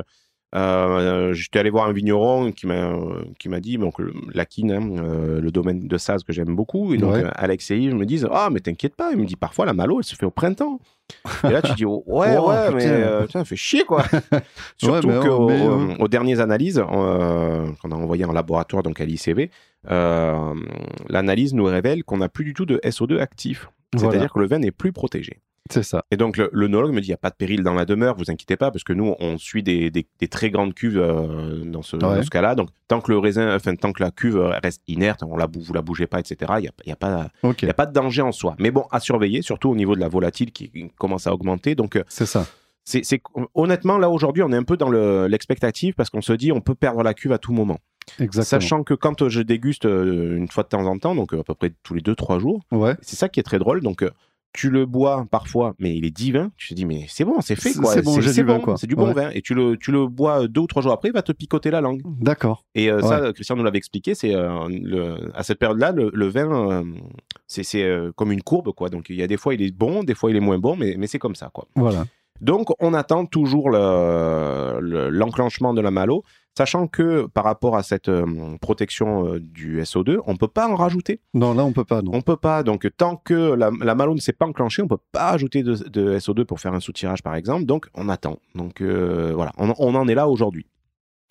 euh, 0.54 1.32
j'étais 1.32 1.58
allé 1.58 1.70
voir 1.70 1.86
un 1.88 1.92
vigneron 1.92 2.52
qui 2.52 2.66
m'a 2.66 2.92
qui 3.38 3.48
m'a 3.48 3.60
dit 3.60 3.78
donc 3.78 3.94
la 4.34 4.44
quine, 4.44 4.70
hein, 4.72 4.90
euh, 4.98 5.40
le 5.40 5.50
domaine 5.50 5.86
de 5.88 5.98
Saz 5.98 6.22
que 6.24 6.32
j'aime 6.32 6.54
beaucoup. 6.54 6.92
Et 6.94 6.98
donc 6.98 7.14
Ouais. 7.14 7.24
euh, 7.24 7.30
Alex 7.34 7.70
et 7.70 7.78
Yves 7.78 7.94
me 7.94 8.04
disent 8.04 8.28
ah 8.30 8.48
mais 8.52 8.60
t'inquiète 8.60 8.94
pas. 8.96 9.10
Il 9.12 9.18
me 9.18 9.24
dit 9.24 9.36
parfois 9.36 9.64
la 9.66 9.72
Malo 9.72 9.98
elle 10.00 10.04
se 10.04 10.14
fait 10.14 10.26
au 10.26 10.30
printemps. 10.30 10.78
Et 11.44 11.50
là 11.50 11.60
tu 11.62 11.72
dis 11.74 11.84
oh, 11.84 12.02
ouais 12.06 12.36
Oh, 12.38 12.48
ouais 12.48 12.70
mais 12.74 12.86
euh, 12.86 13.26
putain, 13.26 13.44
fait 13.44 13.56
chier 13.56 13.84
quoi. 13.84 14.04
Surtout 14.78 15.08
qu'aux 15.08 15.48
oh, 15.48 15.50
euh, 15.50 15.94
aux 15.98 16.08
dernières 16.08 16.40
analyses 16.40 16.82
qu'on 16.90 17.90
a 17.90 17.94
envoyées 17.94 18.24
en 18.24 18.32
laboratoire 18.32 18.82
donc 18.82 19.00
à 19.00 19.04
l'ICV, 19.04 19.50
l'analyse 21.08 21.54
nous 21.54 21.64
révèle 21.64 22.04
qu'on 22.04 22.18
n'a 22.18 22.28
plus 22.28 22.44
du 22.44 22.54
tout 22.54 22.66
de 22.66 22.78
SO2 22.84 23.18
actif. 23.18 23.68
C'est-à-dire 23.94 24.10
Voilà. 24.10 24.28
que 24.28 24.38
le 24.38 24.46
vin 24.46 24.58
n'est 24.58 24.70
plus 24.70 24.92
protégé. 24.92 25.40
C'est 25.70 25.82
ça. 25.84 26.04
Et 26.10 26.16
donc, 26.16 26.36
le- 26.36 26.50
l'œnologue 26.52 26.92
me 26.92 27.00
dit, 27.00 27.06
il 27.08 27.10
n'y 27.10 27.14
a 27.14 27.18
pas 27.18 27.30
de 27.30 27.36
péril 27.36 27.62
dans 27.62 27.72
la 27.72 27.84
demeure, 27.84 28.16
vous 28.16 28.30
inquiétez 28.30 28.56
pas, 28.56 28.70
parce 28.70 28.84
que 28.84 28.92
nous, 28.92 29.14
on 29.20 29.38
suit 29.38 29.62
des, 29.62 29.90
des- 29.90 30.06
des 30.18 30.28
très 30.28 30.50
grandes 30.50 30.74
cuves 30.74 30.98
euh, 30.98 31.64
dans 31.64 31.82
ce, 31.82 31.96
dans 31.96 32.10
Ouais. 32.12 32.22
ce 32.22 32.30
cas-là. 32.30 32.54
Donc, 32.54 32.68
tant 32.88 33.00
que 33.00 33.10
le 33.12 33.18
raisin, 33.18 33.54
enfin, 33.54 33.74
tant 33.76 33.92
que 33.92 34.02
la 34.02 34.10
cuve 34.10 34.38
reste 34.62 34.82
inerte, 34.88 35.22
on 35.22 35.36
la, 35.36 35.46
vous 35.46 35.72
la 35.72 35.80
bougez 35.80 36.06
pas, 36.06 36.18
etc., 36.20 36.36
il 36.58 36.62
n'y 36.62 36.68
a, 36.68 36.72
y 36.86 36.92
a 36.92 36.96
pas... 36.96 37.28
Ok. 37.42 37.62
Il 37.62 37.66
n'y 37.66 37.70
a 37.70 37.74
pas 37.74 37.86
de 37.86 37.92
danger 37.92 38.22
en 38.22 38.32
soi. 38.32 38.54
Mais 38.58 38.70
bon, 38.70 38.84
à 38.90 39.00
surveiller, 39.00 39.40
surtout 39.40 39.70
au 39.70 39.76
niveau 39.76 39.94
de 39.94 40.00
la 40.00 40.08
volatile 40.08 40.52
qui 40.52 40.90
commence 40.98 41.26
à 41.26 41.32
augmenter. 41.32 41.74
Donc, 41.74 41.96
euh, 41.96 42.02
C'est 42.08 42.26
ça. 42.26 42.44
c'est, 42.84 43.02
honnêtement, 43.54 43.98
là, 43.98 44.10
aujourd'hui, 44.10 44.42
on 44.42 44.50
est 44.52 44.56
un 44.56 44.64
peu 44.64 44.76
dans 44.76 44.90
le- 44.90 45.26
l'expectative 45.28 45.94
parce 45.94 46.10
qu'on 46.10 46.22
se 46.22 46.32
dit 46.32 46.52
on 46.52 46.60
peut 46.60 46.74
perdre 46.74 47.02
la 47.02 47.14
cuve 47.14 47.32
à 47.32 47.38
tout 47.38 47.52
moment. 47.52 47.78
Exactement. 48.18 48.60
Sachant 48.60 48.82
que 48.82 48.94
quand 48.94 49.22
euh, 49.22 49.28
je 49.28 49.40
déguste 49.40 49.84
une 49.84 50.48
fois 50.48 50.64
de 50.64 50.68
temps 50.68 50.84
en 50.84 50.98
temps, 50.98 51.14
donc 51.14 51.32
à 51.34 51.42
peu 51.44 51.54
près 51.54 51.72
tous 51.84 51.94
les 51.94 52.02
2-3 52.02 52.40
jours, 52.40 52.60
Ouais. 52.72 52.96
c'est 53.00 53.14
ça 53.16 53.28
qui 53.28 53.38
est 53.38 53.44
très 53.44 53.60
drôle. 53.60 53.80
Donc, 53.80 54.04
tu 54.54 54.68
le 54.68 54.84
bois 54.84 55.24
parfois, 55.30 55.74
mais 55.78 55.96
il 55.96 56.04
est 56.04 56.10
divin. 56.10 56.50
Tu 56.58 56.68
te 56.68 56.74
dis, 56.74 56.84
mais 56.84 57.06
c'est 57.08 57.24
bon, 57.24 57.40
c'est 57.40 57.56
fait, 57.56 57.70
C'est- 57.70 57.80
quoi. 57.80 57.92
c'est 57.94 58.02
bon, 58.02 58.18
vin, 58.18 58.42
bon, 58.44 58.60
quoi. 58.60 58.76
C'est 58.76 58.86
du 58.86 58.94
bon 58.94 59.08
Ouais. 59.08 59.14
vin. 59.14 59.30
Et 59.30 59.40
tu 59.40 59.54
le, 59.54 59.76
tu 59.78 59.92
le 59.92 60.06
bois 60.06 60.46
deux 60.46 60.60
ou 60.60 60.66
trois 60.66 60.82
jours 60.82 60.92
après, 60.92 61.08
il 61.08 61.12
va 61.14 61.22
te 61.22 61.32
picoter 61.32 61.70
la 61.70 61.80
langue. 61.80 62.02
D'accord. 62.20 62.64
Et 62.74 62.90
euh, 62.90 63.00
ça, 63.00 63.32
Christian 63.32 63.56
nous 63.56 63.64
l'avait 63.64 63.78
expliqué, 63.78 64.14
c'est 64.14 64.34
euh, 64.34 65.16
à 65.34 65.42
cette 65.42 65.58
période-là, 65.58 65.92
le, 65.92 66.10
le 66.12 66.26
vin, 66.28 66.70
euh, 66.70 66.84
c'est 67.46 67.62
c'est, 67.62 67.90
comme 68.16 68.30
une 68.32 68.42
courbe, 68.42 68.72
quoi. 68.74 68.88
Donc 68.90 69.06
il 69.08 69.16
y 69.16 69.22
a 69.22 69.26
des 69.26 69.36
fois 69.38 69.54
il 69.54 69.62
est 69.62 69.74
bon, 69.74 70.02
des 70.04 70.14
fois 70.14 70.30
il 70.30 70.36
est 70.36 70.40
moins 70.40 70.58
bon, 70.58 70.76
mais, 70.76 70.96
mais 70.98 71.06
c'est 71.06 71.18
comme 71.18 71.34
ça, 71.34 71.50
quoi. 71.52 71.66
Voilà. 71.74 72.04
Donc 72.40 72.68
on 72.80 72.92
attend 72.92 73.24
toujours 73.24 73.70
le- 73.70 74.80
le- 74.80 75.08
l'enclenchement 75.10 75.72
de 75.74 75.80
la 75.80 75.90
malo, 75.90 76.24
sachant 76.56 76.86
que 76.86 77.26
par 77.26 77.44
rapport 77.44 77.76
à 77.76 77.82
cette 77.82 78.08
euh, 78.08 78.56
protection 78.60 79.26
euh, 79.26 79.40
du 79.40 79.80
SO2, 79.80 80.18
on 80.26 80.36
peut 80.36 80.48
pas 80.48 80.68
en 80.68 80.74
rajouter. 80.74 81.20
Non, 81.34 81.54
là, 81.54 81.64
on 81.64 81.72
peut 81.72 81.84
pas, 81.84 82.02
non. 82.02 82.12
On 82.14 82.22
peut 82.22 82.36
pas. 82.36 82.62
Donc 82.62 82.88
tant 82.96 83.16
que 83.16 83.34
la, 83.34 83.70
la 83.80 83.94
malo 83.94 84.14
ne 84.14 84.20
s'est 84.20 84.32
pas 84.32 84.46
enclenchée, 84.46 84.82
on 84.82 84.88
peut 84.88 84.98
pas 85.12 85.30
ajouter 85.30 85.62
de, 85.62 85.74
de 85.88 86.18
SO2 86.18 86.44
pour 86.44 86.60
faire 86.60 86.74
un 86.74 86.80
soutirage, 86.80 87.22
par 87.22 87.34
exemple. 87.34 87.64
Donc 87.64 87.88
on 87.94 88.08
attend. 88.08 88.38
Donc 88.54 88.80
euh, 88.80 89.32
voilà, 89.34 89.52
on, 89.58 89.72
on 89.78 89.94
en 89.94 90.08
est 90.08 90.14
là 90.14 90.28
aujourd'hui. 90.28 90.66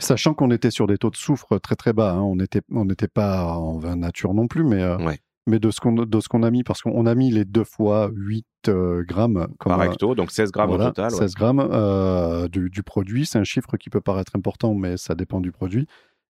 Sachant 0.01 0.33
qu'on 0.33 0.49
était 0.49 0.71
sur 0.71 0.87
des 0.87 0.97
taux 0.97 1.11
de 1.11 1.15
soufre 1.15 1.59
très 1.59 1.75
très 1.75 1.93
bas, 1.93 2.13
hein. 2.13 2.21
on 2.21 2.35
n'était 2.35 2.61
on 2.71 2.87
pas 3.13 3.45
en 3.45 3.77
vin 3.77 3.95
nature 3.95 4.33
non 4.33 4.47
plus, 4.47 4.63
mais, 4.63 4.81
euh, 4.81 4.97
Ouais. 4.97 5.19
Mais 5.51 5.59
de 5.59 5.69
ce 5.69 5.79
qu'on 5.79 6.43
a 6.43 6.49
mis, 6.51 6.63
parce 6.63 6.81
qu'on 6.81 7.05
a 7.05 7.13
mis 7.15 7.29
les 7.31 7.45
deux 7.45 7.63
fois 7.63 8.09
8 8.15 8.45
euh, 8.69 9.03
grammes 9.03 9.47
comme 9.59 9.71
Par 9.71 9.83
hecto, 9.83 10.15
donc 10.15 10.31
16 10.31 10.51
grammes 10.51 10.69
voilà, 10.69 10.85
au 10.85 10.87
total. 10.89 11.11
ouais. 11.11 11.17
16 11.19 11.33
grammes 11.35 11.67
euh, 11.71 12.47
du, 12.47 12.69
du 12.69 12.81
produit. 12.83 13.25
C'est 13.25 13.37
un 13.39 13.43
chiffre 13.43 13.77
qui 13.77 13.89
peut 13.89 14.01
paraître 14.01 14.35
important, 14.35 14.73
mais 14.73 14.97
ça 14.97 15.13
dépend 15.15 15.41
du 15.41 15.51
produit. 15.51 15.87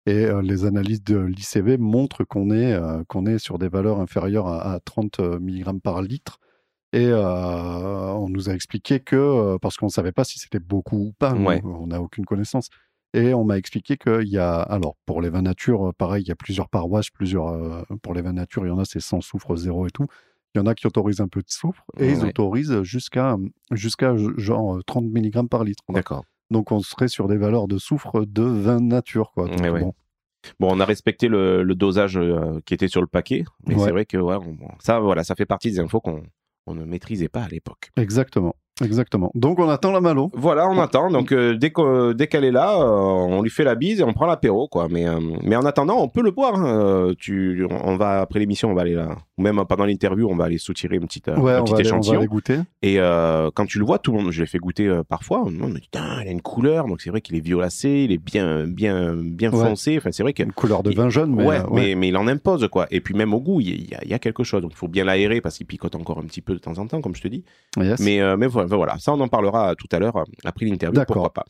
Et 0.08 0.26
euh, 0.26 0.42
les 0.42 0.66
analyses 0.66 1.04
de 1.04 1.18
l'ICV 1.18 1.78
montrent 1.78 2.24
qu'on 2.24 2.50
est, 2.52 2.78
qu'on 3.08 3.26
est 3.26 3.38
sur 3.38 3.60
des 3.60 3.70
valeurs 3.70 4.00
inférieures 4.00 4.48
à, 4.48 4.74
à 4.74 4.80
30 4.80 5.20
mg 5.20 5.80
par 5.82 6.02
litre. 6.02 6.40
Et 6.94 7.14
on 7.14 8.28
nous 8.28 8.50
a 8.50 8.54
expliqué 8.54 9.00
que, 9.00 9.58
parce 9.62 9.78
qu'on 9.78 9.86
ne 9.86 9.92
savait 9.92 10.12
pas 10.12 10.24
si 10.26 10.40
c'était 10.40 10.60
beaucoup 10.60 10.98
ou 10.98 11.12
pas, 11.18 11.34
Ouais. 11.34 11.62
on 11.64 11.88
n'a 11.88 12.02
aucune 12.02 12.26
connaissance. 12.26 12.70
Et 13.14 13.34
on 13.34 13.44
m'a 13.44 13.58
expliqué 13.58 13.98
qu'il 13.98 14.28
y 14.30 14.38
a, 14.38 14.62
alors 14.62 14.96
pour 15.06 15.22
les 15.22 15.30
vins 15.30 15.42
nature, 15.42 15.90
euh, 15.90 15.92
pareil, 15.92 16.24
il 16.24 16.28
y 16.30 16.32
a 16.32 16.36
plusieurs 16.36 16.70
paroisses, 16.70 17.10
plusieurs, 17.10 17.48
euh, 17.50 17.82
pour 18.02 18.14
les 18.14 18.22
vins 18.22 18.34
nature, 18.34 18.66
il 18.66 18.70
y 18.70 18.72
en 18.72 18.80
a 18.80 18.86
c'est 18.86 19.02
sans 19.02 19.20
soufre, 19.22 19.56
zéro 19.56 19.86
et 19.88 19.92
tout. 19.92 20.08
Il 20.56 20.60
y 20.60 20.62
en 20.62 20.66
a 20.66 20.76
qui 20.76 20.86
autorisent 20.88 21.22
un 21.22 21.28
peu 21.28 21.42
de 21.42 21.50
soufre 21.50 21.84
et 21.98 22.10
ils 22.12 22.26
autorisent 22.26 22.82
jusqu'à 22.84 23.38
jusqu'à 23.72 24.16
genre 24.38 24.78
euh, 24.78 24.82
30 24.86 25.06
mg 25.06 25.48
par 25.50 25.64
litre. 25.64 25.84
D'accord. 25.90 26.26
Donc 26.52 26.72
on 26.74 26.80
serait 26.82 27.08
sur 27.08 27.28
des 27.28 27.38
valeurs 27.38 27.68
de 27.68 27.78
soufre 27.78 28.26
de 28.26 28.44
vin 28.44 28.80
nature. 28.82 29.32
Quoi. 29.34 29.48
Donc, 29.48 29.60
ouais. 29.62 29.80
bon, 29.82 29.94
Bon, 30.60 30.70
on 30.76 30.80
a 30.80 30.86
respecté 30.86 31.28
le, 31.28 31.62
le 31.64 31.76
dosage 31.76 32.18
euh, 32.18 32.60
qui 32.66 32.74
était 32.74 32.88
sur 32.88 33.00
le 33.02 33.08
paquet, 33.08 33.44
mais 33.68 33.76
Ouais. 33.76 33.86
c'est 33.86 33.92
vrai 33.92 34.06
que 34.06 34.18
ouais, 34.18 34.36
on- 34.38 34.58
ça, 34.80 35.00
voilà, 35.00 35.24
ça 35.24 35.36
fait 35.36 35.46
partie 35.46 35.70
des 35.72 35.80
infos 35.80 36.02
qu'on 36.02 36.24
on 36.68 36.74
ne 36.76 36.84
maîtrisait 36.84 37.30
pas 37.30 37.44
à 37.44 37.48
l'époque. 37.48 37.92
Exactement. 37.96 38.56
Exactement. 38.84 39.32
Donc 39.36 39.60
on 39.60 39.70
attend 39.70 39.92
la 39.92 40.02
malo. 40.02 40.32
Voilà, 40.34 40.68
on 40.70 40.80
attend. 40.80 41.10
Donc 41.12 41.32
euh, 41.32 41.56
dès 41.56 41.70
que- 41.72 42.14
dès 42.14 42.28
qu'elle 42.28 42.44
est 42.44 42.52
là, 42.52 42.74
euh, 42.82 42.86
on 42.88 43.42
lui 43.42 43.50
fait 43.50 43.64
la 43.64 43.76
bise 43.76 44.00
et 44.02 44.04
on 44.04 44.14
prend 44.14 44.26
l'apéro, 44.26 44.68
quoi. 44.68 44.88
Mais 44.90 45.08
euh, 45.08 45.20
mais 45.44 45.56
en 45.56 45.66
attendant, 45.66 45.98
on 46.02 46.08
peut 46.08 46.22
le 46.24 46.32
boire. 46.32 46.56
hein. 46.56 47.12
Tu, 47.18 47.66
on 47.70 47.96
va 47.98 48.22
après 48.22 48.40
l'émission, 48.40 48.70
on 48.72 48.74
va 48.74 48.82
aller 48.82 48.96
là, 48.96 49.16
ou 49.38 49.42
même 49.44 49.62
pendant 49.68 49.86
l'interview, 49.86 50.28
on 50.30 50.36
va 50.36 50.46
aller 50.46 50.58
soutirer 50.58 50.96
une 50.98 51.06
petite 51.08 51.28
Ouais, 51.28 51.54
un 51.54 51.62
on 51.62 51.64
petit 51.64 51.74
va, 51.74 51.80
aller, 51.80 51.92
on 51.92 51.96
va 51.96 52.00
échantillon. 52.00 52.26
goûter. 52.26 52.58
Et 52.82 52.98
quand 53.56 53.66
tu 53.66 53.80
le 53.80 53.86
vois, 53.86 54.00
tout 54.00 54.12
le 54.12 54.20
monde, 54.22 54.32
je 54.32 54.42
l'ai 54.42 54.48
fait 54.48 54.58
goûter 54.60 55.02
parfois. 55.08 55.44
On 55.46 55.50
me 55.52 55.76
dit, 55.80 55.90
il 55.94 56.00
a 56.00 56.30
une 56.32 56.42
couleur. 56.42 56.88
Donc 56.88 57.02
c'est 57.02 57.10
vrai 57.10 57.22
qu'il 57.22 57.36
est 57.36 57.40
violacé, 57.46 58.06
il 58.10 58.12
est 58.12 58.18
bien 58.24 58.66
bien 58.68 59.14
bien 59.16 59.52
Ouais. 59.52 59.60
foncé. 59.70 59.98
Enfin, 59.98 60.10
c'est 60.12 60.24
vrai 60.24 60.34
Une 60.40 60.54
couleur 60.54 60.82
de 60.82 60.92
vin 60.92 61.10
jaune, 61.10 61.36
mais, 61.36 61.46
ouais, 61.46 61.60
mais, 61.72 61.94
mais 61.96 62.08
il 62.08 62.18
en 62.18 62.28
impose, 62.28 62.68
quoi. 62.72 62.88
Et 62.90 63.00
puis 63.00 63.14
même 63.14 63.34
au 63.34 63.40
goût, 63.40 63.62
il 63.62 63.90
y, 63.92 63.94
a- 63.96 64.00
il 64.04 64.10
y 64.10 64.14
a 64.14 64.20
quelque 64.20 64.44
chose. 64.44 64.62
Donc 64.62 64.72
il 64.74 64.78
faut 64.78 64.88
bien 64.88 65.06
l'aérer 65.06 65.40
parce 65.40 65.58
qu'il 65.58 65.68
picote 65.68 65.94
encore 65.96 66.18
un 66.18 66.24
petit 66.24 66.42
peu 66.42 66.54
de 66.54 66.60
temps 66.60 66.78
en 66.80 66.88
temps, 66.88 67.00
comme 67.02 67.16
je 67.16 67.22
te 67.22 67.28
dis. 67.28 67.44
Yes. 67.78 68.00
Mais, 68.00 68.20
mais 68.38 68.48
voilà, 68.48 68.68
voilà, 68.76 68.98
ça 69.00 69.14
on 69.14 69.20
en 69.20 69.28
parlera 69.28 69.76
tout 69.76 69.88
à 69.92 70.00
l'heure 70.00 70.16
euh, 70.18 70.24
après 70.46 70.66
l'interview, 70.66 71.02
pourquoi 71.08 71.32
pas. 71.34 71.46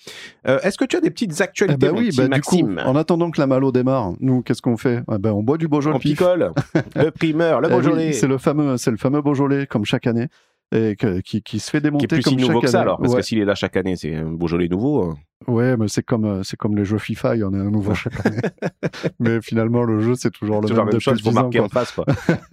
Euh, 0.48 0.60
Est-ce 0.62 0.78
que 0.78 0.86
tu 0.86 0.96
as 0.96 1.02
des 1.02 1.10
petites 1.12 1.34
Eh 1.40 1.44
actualités, 1.44 1.78
ben 1.78 1.94
oui, 1.96 2.08
petit 2.10 2.18
bah, 2.18 2.24
du 2.36 2.42
coup, 2.42 2.58
Maxime? 2.66 2.82
en 2.86 2.96
attendant 2.96 3.32
que 3.32 3.40
la 3.40 3.48
malo 3.48 3.72
démarre, 3.72 4.14
nous, 4.20 4.42
qu'est-ce 4.42 4.62
qu'on 4.62 4.78
fait? 4.78 5.04
Eh 5.12 5.18
ben, 5.18 5.32
On 5.32 5.44
boit 5.44 5.58
du 5.58 5.68
Beaujolais 5.68 5.96
On 5.96 6.00
pif. 6.00 6.12
picole, 6.18 6.52
le 6.96 7.10
primeur, 7.12 7.62
le 7.62 7.68
Eh 7.70 7.74
oui, 7.74 7.78
Beaujolais. 7.82 8.14
c'est 8.14 8.28
le 8.28 8.38
fameux, 8.38 8.78
c'est 8.78 8.92
le 8.92 8.98
fameux 8.98 9.22
Beaujolais 9.22 9.68
comme 9.68 9.86
chaque 9.86 10.08
année 10.08 10.28
et 10.74 10.96
que- 10.96 11.20
qui, 11.20 11.42
qui 11.42 11.60
se 11.60 11.70
fait 11.70 11.80
qui 11.82 11.88
est 11.88 11.90
démonter 11.92 12.08
plus 12.08 12.24
comme 12.24 12.34
si 12.34 12.40
nouveau 12.40 12.54
chaque 12.54 12.62
que 12.62 12.68
ça 12.70 12.78
année. 12.78 12.84
alors, 12.84 12.98
parce 13.00 13.12
ouais. 13.14 13.20
que 13.20 13.26
s'il 13.26 13.40
est 13.40 13.46
là 13.46 13.56
chaque 13.56 13.76
année, 13.76 13.96
c'est 13.98 14.16
un 14.16 14.32
Beaujolais 14.32 14.70
nouveau. 14.70 15.04
euh. 15.12 15.14
Ouais, 15.48 15.76
mais 15.76 15.88
c'est 15.90 16.04
comme 16.04 16.24
euh, 16.24 16.44
c'est 16.44 16.56
comme 16.56 16.78
les 16.78 16.86
jeux 16.86 17.00
FIFA, 17.00 17.36
il 17.36 17.40
y 17.40 17.44
en 17.44 17.54
a 17.54 17.58
un 17.58 17.72
nouveau 17.72 17.94
chaque 17.94 18.26
année. 18.26 18.40
mais 19.20 19.42
finalement, 19.42 19.84
le 19.84 20.00
jeu 20.00 20.14
c'est 20.16 20.30
toujours 20.32 20.62
le 20.62 20.68
C'est 20.68 20.74
toujours 20.74 20.86
même 20.86 20.92
la 20.92 20.94
même 20.94 21.02
chose, 21.02 21.22
faut 21.22 21.30
10 21.32 21.38
ans, 21.38 21.42
marquer 21.42 21.60
en 21.60 21.68
face. 21.68 21.92
quoi. 21.92 22.06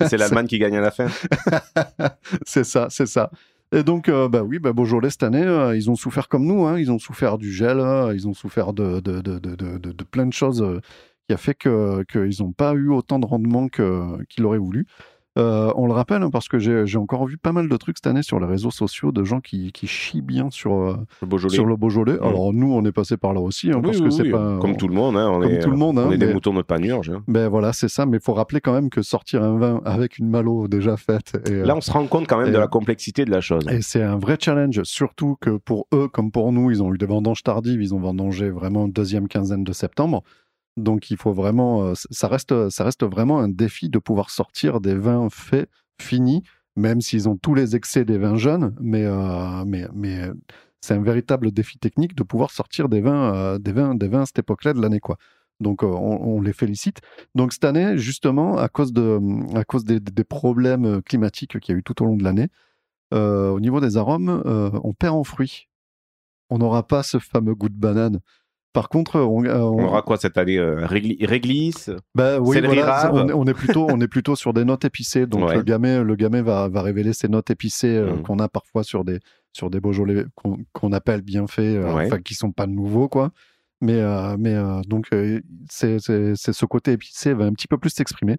c'est 0.08 0.16
l'Allemagne 0.16 0.46
qui 0.48 0.58
gagne 0.58 0.76
à 0.76 0.80
la 0.80 0.90
fin. 0.90 1.06
c'est 2.44 2.64
ça, 2.64 2.88
c'est 2.90 3.06
ça. 3.06 3.30
Et 3.72 3.82
donc, 3.82 4.08
euh, 4.08 4.28
bah 4.28 4.42
oui, 4.42 4.58
bah 4.58 4.72
Beaujolais 4.72 5.10
cette 5.10 5.22
année, 5.22 5.42
euh, 5.42 5.76
ils 5.76 5.90
ont 5.90 5.94
souffert 5.96 6.28
comme 6.28 6.46
nous. 6.46 6.64
Hein, 6.66 6.78
ils 6.78 6.90
ont 6.90 6.98
souffert 6.98 7.36
du 7.36 7.52
gel, 7.52 7.78
euh, 7.80 8.14
ils 8.14 8.26
ont 8.26 8.32
souffert 8.34 8.72
de, 8.72 9.00
de, 9.00 9.20
de, 9.20 9.38
de, 9.38 10.04
plein 10.04 10.26
de 10.26 10.32
choses 10.32 10.64
qui 11.26 11.34
a 11.34 11.36
fait 11.36 11.54
qu'ils 11.54 12.36
n'ont 12.40 12.52
pas 12.52 12.72
eu 12.72 12.88
autant 12.90 13.18
de 13.18 13.26
rendement 13.26 13.68
qu'ils 13.68 14.44
auraient 14.44 14.58
voulu. 14.58 14.86
Euh, 15.38 15.72
on 15.76 15.86
le 15.86 15.92
rappelle 15.92 16.22
hein, 16.22 16.30
parce 16.30 16.48
que 16.48 16.58
j'ai 16.58 16.96
encore 16.98 17.26
vu 17.26 17.38
pas 17.38 17.52
mal 17.52 17.68
de 17.68 17.76
trucs 17.76 17.98
cette 17.98 18.06
année 18.08 18.22
sur 18.22 18.40
les 18.40 18.46
réseaux 18.46 18.70
sociaux 18.70 19.12
de 19.12 19.22
gens 19.24 19.40
qui, 19.40 19.70
qui 19.72 19.86
chient 19.86 20.20
bien 20.22 20.50
sur, 20.50 20.72
euh, 20.74 20.96
Le 21.22 21.28
Beaujolais. 21.28 21.54
sur 21.54 21.64
le 21.66 21.76
Beaujolais. 21.76 22.14
Mm. 22.14 22.22
Alors 22.24 22.52
nous, 22.52 22.72
on 22.72 22.84
est 22.84 22.92
passé 22.92 23.16
par 23.16 23.32
là 23.34 23.40
aussi 23.40 23.70
hein, 23.70 23.76
Oui, 23.76 23.82
parce 23.82 23.98
oui, 23.98 24.04
que 24.04 24.10
c'est 24.10 24.30
pas 24.30 24.58
comme 24.60 24.76
tout 24.76 24.88
le 24.88 24.94
monde. 24.94 25.16
hein, 25.16 25.30
on 25.32 25.40
comme 25.40 25.50
est, 25.50 25.58
tout 25.60 25.70
le 25.70 25.76
monde, 25.76 25.98
On 25.98 26.10
est 26.10 26.18
des 26.18 26.26
mais- 26.26 26.34
moutons 26.34 26.54
de 26.54 26.62
panurge. 26.62 27.12
Ben 27.28 27.48
voilà, 27.48 27.72
c'est 27.72 27.88
ça. 27.88 28.04
Mais 28.06 28.16
il 28.16 28.22
faut 28.22 28.34
rappeler 28.34 28.60
quand 28.60 28.72
même 28.72 28.90
que 28.90 29.02
sortir 29.02 29.42
un 29.44 29.56
vin 29.58 29.80
avec 29.84 30.18
une 30.18 30.28
malo 30.28 30.66
déjà 30.68 30.96
faite. 30.96 31.40
Et, 31.48 31.52
euh, 31.52 31.64
Là, 31.66 31.76
on 31.76 31.80
se 31.80 31.90
rend 31.92 32.06
compte 32.06 32.26
quand 32.26 32.38
même 32.38 32.48
et- 32.48 32.52
de 32.52 32.58
la 32.58 32.66
complexité 32.68 33.24
de 33.24 33.30
la 33.30 33.40
chose. 33.40 33.64
Et 33.70 33.80
c'est 33.82 34.02
un 34.02 34.18
vrai 34.18 34.36
challenge, 34.40 34.82
surtout 34.82 35.36
que 35.40 35.50
pour 35.58 35.86
eux, 35.94 36.08
comme 36.08 36.32
pour 36.32 36.50
nous, 36.52 36.70
ils 36.70 36.82
ont 36.82 36.92
eu 36.92 36.98
des 36.98 37.06
vendanges 37.06 37.42
tardives, 37.42 37.80
ils 37.80 37.94
ont 37.94 38.00
vendangé 38.00 38.50
vraiment 38.50 38.88
deuxième 38.88 39.28
quinzaine 39.28 39.62
de 39.64 39.72
septembre. 39.72 40.22
Donc 40.78 41.10
il 41.10 41.16
faut 41.16 41.32
vraiment, 41.32 41.82
euh, 41.84 41.94
ça 42.10 42.28
reste, 42.28 43.02
vraiment 43.02 43.40
un 43.40 43.48
défi 43.48 43.88
de 43.88 43.98
pouvoir 43.98 44.30
sortir 44.30 44.80
des 44.80 44.94
vins 44.94 45.28
faits, 45.30 45.68
finis, 46.00 46.42
même 46.76 47.00
s'ils 47.00 47.28
ont 47.28 47.36
tous 47.36 47.54
les 47.54 47.76
excès 47.76 48.04
des 48.04 48.18
vins 48.18 48.36
jeunes, 48.36 48.74
mais, 48.80 49.04
euh, 49.04 49.64
mais, 49.66 49.86
mais 49.92 50.30
c'est 50.80 50.94
un 50.94 51.02
véritable 51.02 51.50
défi 51.50 51.78
technique 51.78 52.14
de 52.14 52.22
pouvoir 52.22 52.50
sortir 52.50 52.88
des 52.88 53.00
vins, 53.00 53.34
euh, 53.34 53.58
des 53.58 53.72
vins, 53.72 53.94
des 53.94 54.08
vins 54.08 54.22
à 54.22 54.26
cette 54.26 54.38
époque-là 54.38 54.72
de 54.72 54.80
l'année, 54.80 55.00
quoi. 55.00 55.16
Donc 55.60 55.82
on, 55.82 56.40
les 56.40 56.52
félicite. 56.52 57.00
Donc 57.34 57.52
cette 57.52 57.64
année, 57.64 57.98
justement, 57.98 58.58
à 58.58 58.68
cause, 58.68 58.92
des, 58.92 60.24
problèmes 60.24 61.02
climatiques 61.02 61.58
qu'il 61.58 61.74
y 61.74 61.76
a 61.76 61.78
eu 61.80 61.82
tout 61.82 62.00
au 62.00 62.06
long 62.06 62.16
de 62.16 62.22
l'année, 62.22 62.46
au 63.10 63.58
niveau 63.58 63.80
des 63.80 63.96
arômes, 63.96 64.40
on 64.46 64.92
perd 64.92 65.16
en 65.16 65.24
fruits. 65.24 65.66
On 66.48 66.58
n'aura 66.58 66.86
pas 66.86 67.02
ce 67.02 67.18
fameux 67.18 67.56
goût 67.56 67.68
de 67.68 67.74
banane. 67.74 68.20
Par 68.78 68.88
contre, 68.88 69.18
on, 69.18 69.44
euh, 69.44 69.58
On 69.58 69.80
on- 69.80 69.84
aura 69.86 70.02
quoi 70.02 70.16
cette 70.18 70.38
année 70.38 70.56
euh, 70.56 70.86
régli- 70.86 71.24
Réglisse 71.26 71.90
bah 72.14 72.38
oui, 72.38 72.60
voilà, 72.62 73.10
on, 73.12 73.28
est- 73.28 73.32
on 73.32 73.44
est 73.44 73.54
plutôt, 73.54 73.88
on 73.90 74.00
est 74.00 74.06
plutôt 74.06 74.36
sur 74.36 74.52
des 74.52 74.64
notes 74.64 74.84
épicées. 74.84 75.26
Donc 75.26 75.48
Ouais. 75.48 75.56
le 75.56 75.62
gamay, 75.62 76.04
le 76.04 76.42
va, 76.42 76.68
va 76.68 76.82
révéler 76.82 77.12
ces 77.12 77.26
notes 77.28 77.50
épicées 77.50 77.96
euh, 77.96 78.14
Mhm. 78.14 78.22
qu'on 78.22 78.38
a 78.38 78.48
parfois 78.48 78.84
sur 78.84 79.04
des, 79.04 79.18
sur 79.52 79.68
des 79.68 79.80
Beaujolais 79.80 80.26
qu'on 80.72 80.92
appelle 80.92 81.22
bien 81.22 81.48
faits, 81.48 81.76
euh, 81.76 81.92
Ouais. 81.92 82.08
qui 82.24 82.34
sont 82.34 82.52
pas 82.52 82.68
nouveaux 82.68 83.08
quoi. 83.08 83.32
Mais, 83.80 84.00
euh, 84.00 84.36
mais 84.38 84.54
euh, 84.54 84.80
donc 84.86 85.08
euh, 85.12 85.40
c'est 85.68 85.98
ce 86.00 86.64
côté 86.66 86.92
épicé 86.92 87.34
va 87.34 87.46
un 87.46 87.52
petit 87.52 87.66
peu 87.68 87.78
plus 87.78 87.90
s'exprimer. 87.90 88.36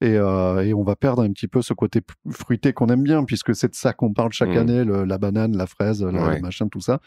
Et, 0.00 0.16
euh, 0.16 0.64
et 0.64 0.74
on 0.74 0.82
va 0.82 0.96
perdre 0.96 1.22
un 1.22 1.30
petit 1.32 1.46
peu 1.48 1.62
ce 1.62 1.74
côté 1.74 2.00
fruité 2.30 2.72
qu'on 2.72 2.86
aime 2.88 3.04
bien, 3.04 3.22
puisque 3.24 3.54
c'est 3.54 3.68
de 3.68 3.74
ça 3.76 3.92
qu'on 3.92 4.12
parle 4.12 4.32
chaque 4.32 4.48
Mhm. 4.50 4.56
année, 4.56 4.84
le- 4.84 5.04
la 5.04 5.16
banane, 5.18 5.56
la 5.56 5.66
fraise, 5.66 6.02
la, 6.02 6.10
Ouais. 6.28 6.40
machin, 6.40 6.66
tout 6.66 6.80
ça. 6.80 6.98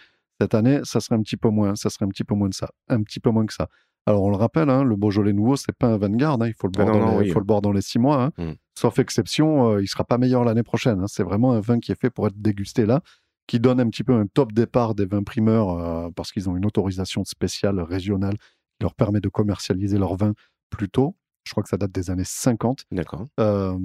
Cette 0.42 0.54
année, 0.54 0.80
ça 0.84 1.00
serait 1.00 1.16
un 1.16 1.22
petit 1.22 1.38
peu 1.38 1.50
moins, 1.50 1.76
ça 1.76 1.90
serait 1.90 2.06
un 2.06 2.10
petit 2.10 2.24
peu 2.24 2.36
moins 2.36 2.50
de 2.50 2.54
ça, 2.54 2.70
un 2.90 3.02
petit 3.04 3.20
peu 3.20 3.30
moins 3.30 3.46
que 3.46 3.54
ça. 3.54 3.68
Alors 4.08 4.22
on 4.24 4.30
le 4.30 4.36
rappelle, 4.36 4.70
hein, 4.70 4.84
le 4.84 4.96
Beaujolais 4.96 5.34
nouveau, 5.34 5.56
c'est 5.56 5.72
pas 5.76 5.88
un 5.88 5.98
Vanguard, 5.98 6.40
hein, 6.42 6.48
il 6.48 6.54
faut 6.54 6.68
le 6.68 6.74
Ah 6.78 6.84
boire, 6.84 6.96
non, 6.96 7.00
dans, 7.00 7.12
non, 7.14 7.20
les, 7.20 7.28
oui. 7.28 7.32
faut 7.32 7.40
le 7.40 7.46
boire 7.46 7.62
dans 7.62 7.72
les 7.72 7.82
six 7.82 7.98
mois. 8.00 8.26
hein. 8.26 8.32
Mm. 8.38 8.52
Sauf 8.78 9.00
exception, 9.00 9.72
euh, 9.72 9.82
il 9.82 9.88
sera 9.88 10.04
pas 10.04 10.18
meilleur 10.18 10.44
l'année 10.44 10.62
prochaine. 10.64 11.00
hein. 11.00 11.08
C'est 11.08 11.24
vraiment 11.24 11.54
un 11.54 11.60
vin 11.62 11.80
qui 11.80 11.92
est 11.92 12.00
fait 12.00 12.10
pour 12.10 12.28
être 12.28 12.40
dégusté 12.40 12.86
là, 12.86 13.02
qui 13.48 13.60
donne 13.60 13.80
un 13.80 13.90
petit 13.90 14.04
peu 14.04 14.14
un 14.14 14.28
top 14.28 14.52
départ 14.52 14.94
des 14.94 15.06
vins 15.06 15.24
primeurs 15.24 15.70
euh, 15.70 16.10
parce 16.16 16.32
qu'ils 16.32 16.50
ont 16.50 16.56
une 16.58 16.66
autorisation 16.66 17.24
spéciale 17.24 17.80
régionale 17.80 18.38
qui 18.38 18.82
leur 18.84 18.94
permet 18.94 19.22
de 19.22 19.30
commercialiser 19.30 19.98
leur 19.98 20.16
vin 20.18 20.34
plus 20.70 20.90
tôt. 20.90 21.16
Je 21.48 21.52
crois 21.54 21.64
que 21.64 21.70
ça 21.70 21.78
date 21.78 21.92
des 21.92 22.10
années 22.12 22.24
50. 22.26 22.84
D'accord. 22.92 23.26
Euh, 23.40 23.78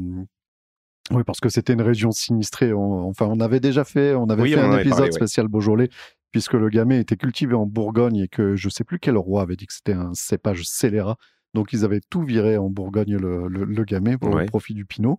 Oui, 1.13 1.25
parce 1.25 1.41
que 1.41 1.49
c'était 1.49 1.73
une 1.73 1.83
région 1.83 2.11
sinistrée. 2.13 2.73
On- 2.73 3.09
enfin, 3.09 3.27
on 3.27 3.41
avait 3.41 3.59
déjà 3.61 3.85
fait, 3.85 4.15
on 4.15 4.29
avait 4.29 4.43
Oui, 4.43 4.53
fait 4.53 4.61
on 4.63 4.71
un 4.73 4.79
épisode 4.79 4.91
parlé, 4.99 5.07
ouais. 5.07 5.13
spécial 5.13 5.49
Beaujolais, 5.49 5.89
puisque 6.33 6.55
le 6.55 6.69
gamay 6.69 7.01
était 7.01 7.17
cultivé 7.17 7.55
en 7.55 7.67
Bourgogne 7.67 8.17
et 8.17 8.29
que 8.29 8.57
je 8.57 8.69
sais 8.69 8.85
plus 8.85 8.99
quel 8.99 9.17
roi 9.17 9.43
avait 9.43 9.57
dit 9.57 9.67
que 9.67 9.73
c'était 9.73 9.93
un 9.93 10.15
cépage 10.15 10.65
scélérat. 10.65 11.17
Donc, 11.55 11.73
ils 11.73 11.85
avaient 11.85 12.01
tout 12.09 12.23
viré 12.23 12.57
en 12.57 12.71
Bourgogne, 12.71 13.17
le, 13.17 13.49
le, 13.49 13.65
le 13.65 13.85
gamay, 13.85 14.17
pour 14.17 14.33
Ouais. 14.35 14.43
le 14.43 14.47
profit 14.47 14.75
du 14.75 14.85
pinot. 14.87 15.19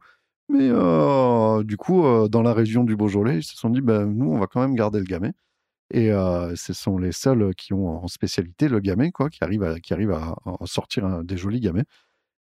Mais 0.50 0.70
euh, 0.70 1.64
du 1.64 1.78
coup, 1.78 2.06
euh, 2.06 2.28
dans 2.28 2.42
la 2.42 2.54
région 2.54 2.84
du 2.84 2.96
Beaujolais, 2.96 3.38
ils 3.38 3.44
se 3.44 3.56
sont 3.56 3.70
dit, 3.70 3.82
ben, 3.82 4.06
nous, 4.06 4.32
on 4.32 4.38
va 4.38 4.48
quand 4.48 4.62
même 4.62 4.76
garder 4.76 5.00
le 5.00 5.06
gamay. 5.06 5.32
Et 5.94 6.12
euh, 6.12 6.56
ce 6.56 6.72
sont 6.74 6.98
les 6.98 7.12
seuls 7.12 7.54
qui 7.56 7.74
ont 7.74 8.04
en 8.04 8.08
spécialité 8.08 8.70
le 8.70 8.80
gamay, 8.80 9.12
quoi, 9.12 9.30
qui 9.30 9.44
arrivent 9.44 9.64
à, 9.64 9.80
qui 9.82 9.94
arrivent 9.94 10.14
à, 10.14 10.36
à 10.46 10.66
sortir 10.66 11.22
des 11.24 11.36
jolis 11.36 11.60
gamay. 11.60 11.84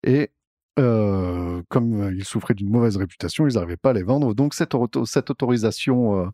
Et 0.03 0.31
comme 0.77 2.11
ils 2.15 2.25
souffraient 2.25 2.55
d'une 2.55 2.71
mauvaise 2.71 2.97
réputation, 2.97 3.47
ils 3.47 3.55
n'arrivaient 3.55 3.77
pas 3.79 3.91
à 3.91 3.93
les 3.95 4.03
vendre. 4.03 4.35
Donc 4.35 4.53
cette 4.53 4.75
autorisation 5.31 6.31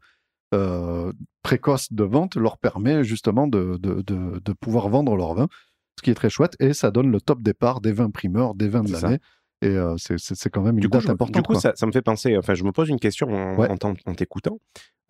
euh, 0.52 1.12
précoce 1.42 1.92
de 1.92 2.04
vente 2.04 2.36
leur 2.36 2.58
permet 2.58 3.04
justement 3.04 3.46
de, 3.46 3.76
de, 3.78 4.02
de- 4.02 4.40
de 4.44 4.52
pouvoir 4.52 4.88
vendre 4.88 5.16
leur 5.16 5.34
vin, 5.34 5.48
ce 5.98 6.02
qui 6.02 6.10
est 6.10 6.14
très 6.14 6.30
chouette. 6.30 6.56
Et 6.60 6.72
ça 6.72 6.90
donne 6.90 7.10
le 7.10 7.20
top 7.20 7.42
départ 7.42 7.80
des 7.80 7.92
vins 7.92 8.10
primeurs, 8.10 8.54
des 8.54 8.68
vins 8.68 8.82
de 8.82 8.92
l'année. 8.92 9.18
Et 9.62 9.68
euh, 9.68 9.94
c'est- 9.96 10.48
quand 10.50 10.62
même 10.62 10.74
une 10.74 10.80
Du 10.80 10.88
coup, 10.88 10.98
date 10.98 11.06
je- 11.06 11.10
importante. 11.12 11.36
du 11.36 11.42
coup 11.42 11.54
ça, 11.54 11.72
ça 11.76 11.86
me 11.86 11.92
fait 11.92 12.02
penser, 12.02 12.36
enfin, 12.36 12.54
je 12.54 12.64
me 12.64 12.72
pose 12.72 12.88
une 12.88 12.98
question 12.98 13.28
en, 13.28 13.56
Ouais. 13.56 13.68
t'écoutant. 14.16 14.58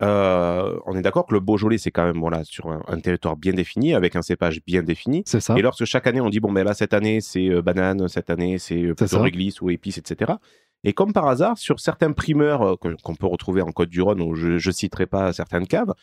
Euh, 0.01 0.77
on 0.85 0.95
est 0.95 1.01
d'accord 1.01 1.25
que 1.25 1.33
le 1.33 1.39
Beaujolais, 1.39 1.77
c'est 1.77 1.91
quand 1.91 2.03
même 2.03 2.19
voilà, 2.19 2.43
sur 2.43 2.67
un, 2.71 2.81
un 2.87 2.99
territoire 2.99 3.37
bien 3.37 3.53
défini, 3.53 3.93
avec 3.93 4.15
un 4.15 4.21
cépage 4.21 4.59
bien 4.65 4.83
défini. 4.83 5.23
C'est 5.25 5.39
ça. 5.39 5.55
Et 5.57 5.61
lorsque 5.61 5.85
chaque 5.85 6.07
année, 6.07 6.19
on 6.21 6.29
dit, 6.29 6.39
bon, 6.39 6.51
ben 6.51 6.63
là, 6.63 6.73
cette 6.73 6.93
année, 6.93 7.21
c'est 7.21 7.49
euh, 7.49 7.61
banane, 7.61 8.07
cette 8.07 8.29
année, 8.29 8.57
c'est 8.57 8.93
plutôt 8.93 9.21
réglisse 9.21 9.61
ou 9.61 9.69
épice, 9.69 9.97
etc. 9.97 10.33
Et 10.83 10.93
comme 10.93 11.13
par 11.13 11.27
hasard, 11.27 11.57
sur 11.57 11.79
certains 11.79 12.11
primeurs 12.11 12.61
euh, 12.61 12.75
qu'on 12.75 13.15
peut 13.15 13.27
retrouver 13.27 13.61
en 13.61 13.71
Côte-du-Rhône, 13.71 14.21
où 14.21 14.35
je 14.35 14.53
ne 14.65 14.71
citerai 14.71 15.05
pas 15.05 15.31
certaines 15.33 15.67
caves, 15.67 15.93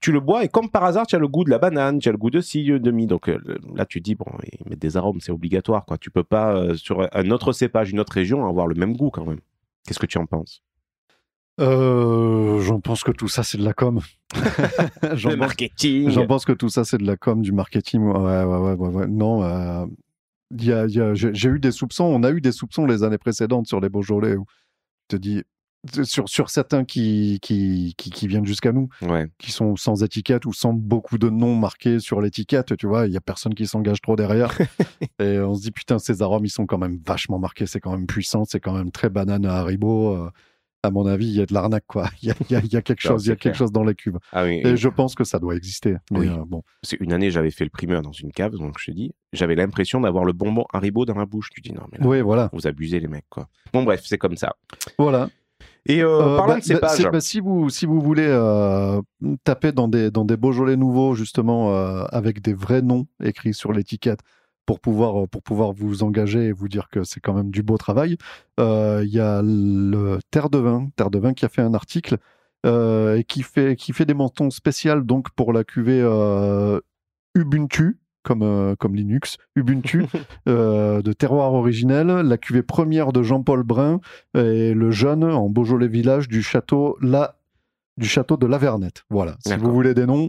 tu 0.00 0.12
le 0.12 0.20
bois 0.20 0.44
et 0.44 0.48
comme 0.48 0.70
par 0.70 0.84
hasard, 0.84 1.06
tu 1.06 1.16
as 1.16 1.18
le 1.18 1.28
goût 1.28 1.44
de 1.44 1.50
la 1.50 1.58
banane, 1.58 1.98
tu 1.98 2.08
as 2.08 2.12
le 2.12 2.18
goût 2.18 2.30
de 2.30 2.40
ci, 2.40 2.64
de 2.64 2.90
mi. 2.90 3.06
Donc 3.06 3.28
euh, 3.28 3.38
là, 3.74 3.86
tu 3.86 4.00
dis, 4.00 4.14
bon, 4.14 4.26
ils 4.60 4.68
mettent 4.68 4.80
des 4.80 4.96
arômes, 4.96 5.20
c'est 5.20 5.32
obligatoire. 5.32 5.84
Quoi. 5.86 5.98
Tu 5.98 6.10
peux 6.10 6.24
pas, 6.24 6.54
euh, 6.54 6.74
sur 6.74 7.08
un 7.12 7.30
autre 7.30 7.52
cépage, 7.52 7.90
une 7.90 8.00
autre 8.00 8.12
région, 8.12 8.46
avoir 8.46 8.66
le 8.66 8.74
même 8.74 8.96
goût 8.96 9.10
quand 9.10 9.24
même. 9.24 9.40
Qu'est-ce 9.86 9.98
que 9.98 10.06
tu 10.06 10.18
en 10.18 10.26
penses? 10.26 10.62
Euh, 11.60 12.60
J'en 12.60 12.80
pense 12.80 13.02
que 13.02 13.10
tout 13.10 13.28
ça, 13.28 13.42
c'est 13.42 13.58
de 13.58 13.64
la 13.64 13.72
com. 13.72 14.00
Le 15.02 15.36
marketing 15.36 16.10
J'en 16.10 16.26
pense 16.26 16.44
que 16.44 16.52
tout 16.52 16.68
ça, 16.68 16.84
c'est 16.84 16.98
de 16.98 17.06
la 17.06 17.16
com, 17.16 17.42
du 17.42 17.52
marketing. 17.52 18.02
Ouais, 18.02 18.44
ouais, 18.44 18.44
ouais, 18.44 18.72
ouais, 18.74 18.88
ouais. 18.88 19.06
Non, 19.08 19.42
euh, 19.42 19.86
j'ai 20.56 21.12
j'ai 21.14 21.48
eu 21.48 21.58
des 21.58 21.72
soupçons. 21.72 22.04
On 22.04 22.22
a 22.22 22.30
eu 22.30 22.40
des 22.40 22.52
soupçons 22.52 22.86
les 22.86 23.02
années 23.02 23.18
précédentes 23.18 23.66
sur 23.66 23.80
les 23.80 23.88
Beaujolais. 23.88 24.36
Où 24.36 24.44
je 25.10 25.16
te 25.16 25.20
dis, 25.20 25.42
sur, 26.02 26.28
sur 26.28 26.50
certains 26.50 26.84
qui, 26.84 27.38
qui, 27.40 27.94
qui, 27.96 28.10
qui 28.10 28.26
viennent 28.26 28.44
jusqu'à 28.46 28.72
nous, 28.72 28.88
Ouais. 29.02 29.28
qui 29.38 29.52
sont 29.52 29.76
sans 29.76 30.02
étiquette 30.02 30.44
ou 30.44 30.52
sans 30.52 30.72
beaucoup 30.72 31.18
de 31.18 31.30
noms 31.30 31.54
marqués 31.54 32.00
sur 32.00 32.20
l'étiquette, 32.20 32.76
tu 32.76 32.86
vois, 32.86 33.06
il 33.06 33.12
y 33.12 33.16
a 33.16 33.20
personne 33.20 33.54
qui 33.54 33.66
s'engage 33.66 34.00
trop 34.00 34.16
derrière. 34.16 34.50
et 35.20 35.38
on 35.38 35.54
se 35.54 35.62
dit, 35.62 35.70
putain, 35.70 35.98
ces 35.98 36.20
arômes, 36.20 36.44
ils 36.44 36.50
sont 36.50 36.66
quand 36.66 36.78
même 36.78 36.98
vachement 37.06 37.38
marqués. 37.38 37.66
C'est 37.66 37.80
quand 37.80 37.92
même 37.92 38.06
puissant. 38.06 38.44
C'est 38.44 38.60
quand 38.60 38.74
même 38.74 38.90
très 38.90 39.08
banane 39.08 39.46
à 39.46 39.54
Haribo. 39.58 40.14
Euh, 40.14 40.30
à 40.82 40.90
mon 40.90 41.06
avis, 41.06 41.26
il 41.26 41.34
y 41.36 41.40
a 41.40 41.46
de 41.46 41.52
l'arnaque, 41.54 41.84
quoi. 41.86 42.08
Il 42.22 42.28
y 42.28 42.30
a, 42.30 42.34
il 42.48 42.52
y 42.52 42.56
a- 42.56 42.60
il 42.64 42.72
y 42.72 42.76
a 42.76 42.82
quelque 42.82 43.04
Non, 43.08 43.14
chose, 43.14 43.26
il 43.26 43.28
y 43.28 43.32
a 43.32 43.34
c'est 43.34 43.40
quelque 43.40 43.56
chose 43.56 43.72
dans 43.72 43.82
les 43.84 43.94
cuves. 43.94 44.18
Ah 44.32 44.44
oui. 44.44 44.60
Et 44.64 44.76
je 44.76 44.88
pense 44.88 45.14
que 45.14 45.24
ça 45.24 45.38
doit 45.38 45.54
exister. 45.56 45.96
Mais 46.12 46.20
Oui. 46.20 46.28
euh, 46.28 46.44
bon. 46.46 46.62
Parce 46.82 46.94
qu'une 46.96 47.12
année, 47.12 47.30
j'avais 47.30 47.50
fait 47.50 47.64
le 47.64 47.70
primeur 47.70 48.02
dans 48.02 48.12
une 48.12 48.30
cave, 48.32 48.52
donc 48.56 48.76
je 48.78 48.86
te 48.86 48.90
dis, 48.92 49.12
j'avais 49.32 49.54
l'impression 49.56 50.00
d'avoir 50.00 50.24
le 50.24 50.32
bonbon 50.32 50.64
Haribo 50.72 51.04
dans 51.04 51.14
la 51.16 51.26
bouche. 51.26 51.50
Tu 51.50 51.60
dis, 51.60 51.72
non, 51.72 51.82
mais 51.92 51.98
là, 51.98 52.06
Oui, 52.06 52.20
voilà. 52.20 52.48
vous 52.52 52.66
abusez, 52.66 53.00
les 53.00 53.08
mecs, 53.08 53.26
quoi. 53.28 53.48
Bon, 53.72 53.82
bref, 53.82 54.02
c'est 54.04 54.18
comme 54.18 54.36
ça. 54.36 54.54
Voilà. 54.98 55.28
Et 55.86 56.02
euh, 56.02 56.08
Euh, 56.20 56.36
parlant 56.36 56.54
bah, 56.54 56.60
de 56.60 56.64
cépage, 56.64 56.80
bah, 56.82 56.88
c'est- 56.96 57.10
bah, 57.10 57.20
si, 57.20 57.40
vous, 57.40 57.70
si 57.70 57.86
vous 57.86 58.00
voulez 58.00 58.26
euh, 58.28 59.00
taper 59.44 59.72
dans 59.72 59.88
des, 59.88 60.10
dans 60.10 60.24
des 60.24 60.36
Beaujolais 60.36 60.76
nouveaux, 60.76 61.14
justement, 61.14 61.74
euh, 61.74 62.04
avec 62.10 62.40
des 62.42 62.52
vrais 62.54 62.82
noms 62.82 63.06
écrits 63.22 63.54
sur 63.54 63.72
l'étiquette, 63.72 64.20
pour 64.68 64.80
pouvoir, 64.80 65.24
euh, 65.24 65.26
pour 65.26 65.42
pouvoir 65.42 65.72
vous 65.72 66.02
engager 66.02 66.48
et 66.48 66.52
vous 66.52 66.68
dire 66.68 66.90
que 66.90 67.02
c'est 67.02 67.20
quand 67.20 67.32
même 67.32 67.50
du 67.50 67.62
beau 67.62 67.78
travail, 67.78 68.18
euh, 68.60 69.00
il 69.02 69.08
y 69.08 69.18
a 69.18 69.40
le 69.42 70.18
Terre 70.30 70.50
de 70.50 70.58
Vin, 70.58 70.90
Terre 70.94 71.08
de 71.08 71.18
Vin 71.18 71.32
qui 71.32 71.46
a 71.46 71.48
fait 71.48 71.62
un 71.62 71.72
article 71.72 72.18
euh, 72.66 73.16
et 73.16 73.24
qui 73.24 73.42
fait, 73.42 73.76
qui 73.76 73.94
fait 73.94 74.04
des 74.04 74.12
mentons 74.12 74.50
spéciales 74.50 75.04
donc, 75.04 75.30
pour 75.30 75.54
la 75.54 75.64
cuvée 75.64 76.02
euh, 76.02 76.80
Ubuntu. 77.34 77.98
Comme, 78.24 78.76
comme 78.78 78.94
Linux, 78.94 79.38
Ubuntu, 79.56 80.04
de 80.46 81.12
terroir 81.14 81.54
originel, 81.54 82.08
la 82.08 82.36
cuvée 82.36 82.62
première 82.62 83.12
de 83.12 83.22
Jean-Paul 83.22 83.62
Brun, 83.62 84.00
et 84.34 84.74
le 84.74 84.90
jeune 84.90 85.24
en 85.24 85.48
Beaujolais 85.48 85.88
village 85.88 86.28
du 86.28 86.42
château 86.42 86.98
la 87.00 87.36
du 87.96 88.06
château 88.06 88.36
de 88.36 88.46
la 88.46 88.58
Vernette. 88.58 89.04
Voilà. 89.08 89.36
Si 89.46 89.56
vous 89.56 89.72
voulez 89.72 89.94
des 89.94 90.04
noms 90.04 90.28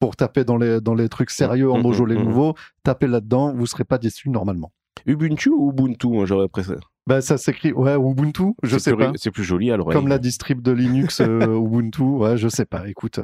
pour 0.00 0.16
taper 0.16 0.44
dans 0.44 0.56
les 0.56 0.80
dans 0.80 0.94
les 0.94 1.08
trucs 1.08 1.30
sérieux 1.30 1.70
en 1.70 1.76
Mhm, 1.78 1.82
Beaujolais 1.82 2.16
mhm. 2.16 2.24
nouveau, 2.24 2.54
tapez 2.82 3.06
là-dedans, 3.06 3.52
vous 3.54 3.66
serez 3.66 3.84
pas 3.84 3.98
déçus 3.98 4.30
normalement. 4.30 4.72
Ubuntu 5.06 5.50
ou 5.50 5.70
Ubuntu, 5.70 6.08
moi 6.08 6.26
j'aurais 6.26 6.48
préféré? 6.48 6.80
Ben 7.06 7.20
ça 7.20 7.38
s'écrit 7.38 7.72
ouais 7.72 7.94
Ubuntu, 7.96 8.54
je 8.62 8.78
sais 8.78 8.94
plus- 8.94 9.06
pas. 9.06 9.12
C'est 9.16 9.30
plus 9.30 9.44
joli 9.44 9.70
à 9.70 9.76
l'oreille. 9.76 9.96
Comme 9.96 10.08
la 10.08 10.18
distrib 10.18 10.60
de 10.60 10.72
Linux 10.72 11.20
euh, 11.20 11.40
Ubuntu, 11.64 12.02
ouais, 12.02 12.36
je 12.36 12.48
sais 12.48 12.66
pas. 12.66 12.88
Écoute. 12.88 13.20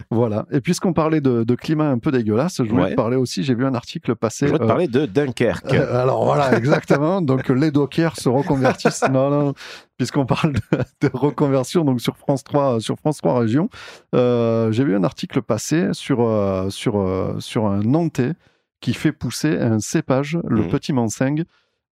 Euh, 0.00 0.04
Voilà. 0.10 0.46
Et 0.50 0.60
puisqu'on 0.60 0.92
parlait 0.92 1.20
de, 1.20 1.44
de 1.44 1.54
climat 1.54 1.88
un 1.90 1.98
peu 1.98 2.10
dégueulasse, 2.10 2.58
je 2.64 2.68
voulais 2.70 2.82
Ouais. 2.84 2.90
te 2.90 2.94
parler 2.96 3.16
aussi. 3.16 3.42
J'ai 3.44 3.54
vu 3.54 3.64
un 3.64 3.74
article 3.74 4.14
passer. 4.16 4.46
Je 4.46 4.52
voudrais 4.52 4.58
te 4.58 4.64
euh, 4.64 4.74
parler 4.74 4.88
de 4.88 5.06
Dunkerque. 5.06 5.72
Euh, 5.74 6.02
alors 6.02 6.24
voilà, 6.24 6.56
exactement. 6.56 7.20
donc 7.22 7.48
les 7.48 7.70
dockers 7.70 8.16
se 8.16 8.28
reconvertissent. 8.28 9.04
non, 9.10 9.30
non, 9.30 9.54
puisqu'on 9.96 10.26
parle 10.26 10.54
de, 10.54 10.60
de 11.08 11.10
reconversion, 11.12 11.84
donc 11.84 12.00
sur 12.00 12.16
France 12.16 12.44
3, 12.44 12.80
sur 12.80 12.96
France 12.98 13.18
3 13.18 13.40
Région, 13.40 13.68
euh, 14.14 14.70
j'ai 14.72 14.84
vu 14.84 14.94
un 14.96 15.04
article 15.04 15.42
passer 15.42 15.88
sur, 15.92 16.22
euh, 16.22 16.70
sur, 16.70 16.98
euh, 16.98 17.36
sur 17.38 17.66
un 17.66 17.80
Nantais 17.80 18.32
qui 18.80 18.92
fait 18.94 19.12
pousser 19.12 19.56
un 19.58 19.78
cépage, 19.80 20.38
le 20.46 20.62
Mhm. 20.62 20.68
petit 20.68 20.92
Manseng, 20.92 21.44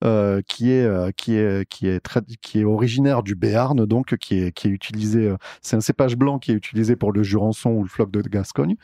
euh, 0.03 0.41
qui, 0.47 0.71
est, 0.73 0.85
euh, 0.85 1.11
qui, 1.17 1.37
est, 1.37 1.69
qui, 1.69 1.87
est 1.87 2.01
qui 2.41 2.61
est 2.61 2.65
originaire 2.65 3.23
du 3.23 3.35
Béarn, 3.35 3.85
donc 3.87 4.17
qui 4.17 4.38
est, 4.38 4.53
qui 4.53 4.69
est 4.69 4.71
utilisé. 4.71 5.29
euh, 5.29 5.37
c'est 5.61 5.77
un 5.77 5.81
cépage 5.81 6.17
blanc 6.17 6.38
qui 6.38 6.51
est 6.53 6.55
utilisé 6.55 6.97
pour 6.97 7.12
le 7.12 7.23
Jurançon 7.23 7.71
ou 7.71 7.83
le 7.83 7.88
floc 7.88 8.11
de 8.11 8.21
Gascogne 8.23 8.75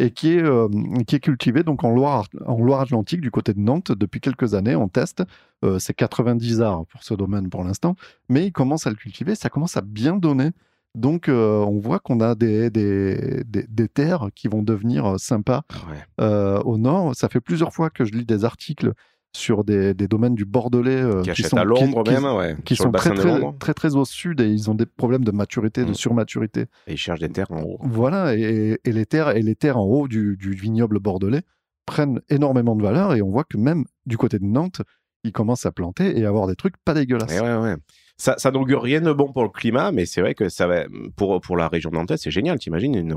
et 0.00 0.12
qui 0.12 0.34
est, 0.34 0.42
euh, 0.44 0.68
qui 1.08 1.16
est 1.16 1.20
cultivé 1.20 1.64
donc 1.64 1.82
en 1.82 1.90
Loire, 1.90 2.26
en 2.46 2.58
Loire-Atlantique 2.62 3.20
du 3.20 3.32
côté 3.32 3.52
de 3.54 3.58
Nantes 3.60 3.90
depuis 3.90 4.20
quelques 4.20 4.54
années. 4.54 4.76
On 4.76 4.88
teste, 4.88 5.24
Euh, 5.64 5.80
c'est 5.80 5.92
90 5.94 6.60
arts 6.60 6.86
pour 6.86 7.02
ce 7.02 7.14
domaine 7.14 7.48
pour 7.50 7.64
l'instant, 7.64 7.96
mais 8.28 8.46
il 8.46 8.52
commence 8.52 8.86
à 8.86 8.90
le 8.90 8.96
cultiver, 8.96 9.34
ça 9.34 9.48
commence 9.48 9.76
à 9.76 9.80
bien 9.80 10.14
donner. 10.16 10.50
Donc 10.94 11.28
euh, 11.28 11.58
on 11.64 11.80
voit 11.80 11.98
qu'on 11.98 12.20
a 12.20 12.36
des, 12.36 12.70
des, 12.70 13.42
des, 13.44 13.64
des 13.68 13.88
terres 13.88 14.28
qui 14.36 14.46
vont 14.46 14.62
devenir 14.62 15.04
euh, 15.04 15.18
sympas 15.18 15.62
Ouais. 15.90 15.96
euh, 16.20 16.60
au 16.62 16.78
nord. 16.78 17.14
Ça 17.16 17.28
fait 17.28 17.40
plusieurs 17.40 17.72
fois 17.72 17.90
que 17.90 18.04
je 18.04 18.12
lis 18.12 18.24
des 18.24 18.44
articles 18.44 18.92
sur 19.36 19.62
des, 19.64 19.94
des 19.94 20.08
domaines 20.08 20.34
du 20.34 20.44
Bordelais 20.44 21.02
euh, 21.02 21.22
Qui 21.22 21.42
sont, 21.42 21.56
à 21.58 21.64
Londres 21.64 22.02
qui- 22.02 22.14
qui- 22.14 22.20
même, 22.22 22.34
ouais. 22.36 22.56
qui 22.64 22.74
sur 22.76 22.86
sont 22.86 22.90
très 22.92 23.14
très, 23.14 23.40
très 23.58 23.74
très 23.74 23.94
au 23.94 24.04
sud 24.04 24.40
et 24.40 24.48
ils 24.48 24.70
ont 24.70 24.74
des 24.74 24.86
problèmes 24.86 25.24
de 25.24 25.30
maturité, 25.30 25.84
de 25.84 25.90
Mm. 25.90 25.94
surmaturité. 25.94 26.60
Et 26.86 26.92
ils 26.94 26.96
cherchent 26.96 27.20
des 27.20 27.28
terres 27.28 27.52
en 27.52 27.62
haut. 27.62 27.78
Voilà, 27.82 28.34
et, 28.34 28.78
et 28.84 28.92
les 28.92 29.06
terres 29.06 29.36
et 29.36 29.42
les 29.42 29.54
terres 29.54 29.78
en 29.78 29.84
haut 29.84 30.08
du, 30.08 30.36
du 30.36 30.52
vignoble 30.52 30.98
bordelais 30.98 31.42
prennent 31.86 32.20
énormément 32.28 32.74
de 32.74 32.82
valeur 32.82 33.14
et 33.14 33.22
on 33.22 33.30
voit 33.30 33.44
que 33.44 33.56
même 33.58 33.84
du 34.06 34.16
côté 34.16 34.38
de 34.38 34.44
Nantes, 34.44 34.82
ils 35.24 35.32
commencent 35.32 35.66
à 35.66 35.72
planter 35.72 36.18
et 36.18 36.24
avoir 36.24 36.46
des 36.46 36.56
trucs 36.56 36.76
pas 36.84 36.94
dégueulasses. 36.94 37.32
Et 37.36 37.40
ouais, 37.40 37.56
ouais. 37.56 37.76
Ça, 38.20 38.34
ça 38.36 38.50
n'augure 38.50 38.82
rien 38.82 39.00
de 39.00 39.12
bon 39.12 39.32
pour 39.32 39.44
le 39.44 39.48
climat, 39.48 39.92
mais 39.92 40.04
c'est 40.04 40.20
vrai 40.20 40.34
que 40.34 40.48
ça 40.48 40.66
va, 40.66 40.84
pour, 41.14 41.40
pour 41.40 41.56
la 41.56 41.68
région 41.68 41.90
nantaise, 41.92 42.20
c'est 42.20 42.32
génial. 42.32 42.58
T'imagines 42.58 42.96
une, 42.96 43.14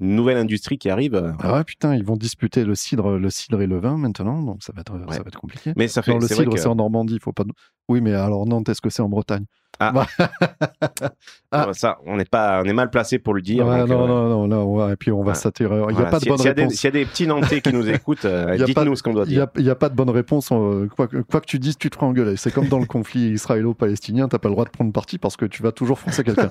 une 0.00 0.14
nouvelle 0.14 0.36
industrie 0.36 0.78
qui 0.78 0.88
arrive. 0.90 1.16
euh, 1.16 1.32
Ah 1.40 1.54
ouais, 1.54 1.64
putain, 1.64 1.96
ils 1.96 2.04
vont 2.04 2.16
disputer 2.16 2.64
le 2.64 2.76
cidre, 2.76 3.18
le 3.18 3.30
cidre 3.30 3.60
et 3.62 3.66
le 3.66 3.78
vin 3.80 3.96
maintenant, 3.98 4.40
donc 4.42 4.62
ça 4.62 4.72
va 4.72 4.82
être, 4.82 4.92
ça 5.10 5.22
va 5.22 5.28
être 5.28 5.40
compliqué. 5.40 5.72
Mais 5.76 5.88
ça 5.88 6.02
fait. 6.02 6.12
Non, 6.12 6.18
le 6.20 6.28
cidre, 6.28 6.52
que- 6.54 6.60
c'est 6.60 6.68
en 6.68 6.76
Normandie, 6.76 7.14
il 7.14 7.20
faut 7.20 7.32
pas. 7.32 7.44
Oui, 7.88 8.00
mais 8.00 8.12
alors 8.14 8.46
Nantes, 8.46 8.68
est-ce 8.68 8.80
que 8.80 8.90
c'est 8.90 9.02
en 9.02 9.08
Bretagne? 9.08 9.44
Ah. 9.80 9.92
Bah, 9.92 10.06
Ah. 11.50 11.68
Ça, 11.72 11.96
on 12.04 12.16
n'est 12.18 12.26
pas, 12.26 12.60
on 12.60 12.64
est 12.64 12.74
mal 12.74 12.90
placé 12.90 13.18
pour 13.18 13.32
le 13.32 13.40
dire. 13.40 13.66
Ouais, 13.66 13.78
donc, 13.80 13.88
non, 13.88 14.04
euh, 14.04 14.06
non, 14.08 14.28
non, 14.28 14.46
non, 14.48 14.64
ouais, 14.86 14.92
et 14.92 14.96
puis 14.96 15.10
on 15.10 15.22
va 15.22 15.32
s'attirer. 15.32 15.80
Il 15.88 15.96
n'y 15.96 16.02
a 16.02 16.06
pas 16.06 16.18
de 16.18 16.24
Si- 16.24 16.28
bonne 16.28 16.36
s'il 16.36 16.46
y 16.46 16.50
a 16.50 16.52
des- 16.52 16.62
réponse. 16.62 16.74
S'il 16.74 16.84
y 16.84 16.88
a 16.88 16.90
des 16.90 17.06
petits 17.06 17.26
Nantais 17.26 17.60
qui 17.62 17.72
nous 17.72 17.88
écoutent, 17.88 18.24
euh, 18.26 18.62
dites-nous 18.66 18.96
ce 18.96 19.02
qu'on 19.02 19.14
doit 19.14 19.24
Il 19.24 19.28
n'y 19.28 19.34
dire. 19.36 19.44
a, 19.44 19.50
il 19.56 19.64
y 19.64 19.70
a 19.70 19.74
pas 19.74 19.88
de 19.88 19.94
bonne 19.94 20.10
réponse. 20.10 20.50
euh, 20.52 20.88
quoi, 20.94 21.06
que- 21.08 21.22
quoi 21.22 21.40
que 21.40 21.46
tu 21.46 21.58
dises, 21.58 21.78
tu 21.78 21.88
te 21.88 21.94
feras 21.94 22.06
engueuler. 22.06 22.36
C'est 22.36 22.52
comme 22.52 22.68
dans 22.68 22.78
le 22.78 22.84
conflit 22.98 23.30
israélo-palestinien, 23.30 24.28
tu 24.28 24.34
n'as 24.34 24.38
pas 24.38 24.48
le 24.48 24.54
droit 24.54 24.66
de 24.66 24.70
prendre 24.70 24.92
parti 24.92 25.16
parce 25.16 25.38
que 25.38 25.46
tu 25.46 25.62
vas 25.62 25.72
toujours 25.72 25.98
foncer 25.98 26.22
quelqu'un. 26.22 26.50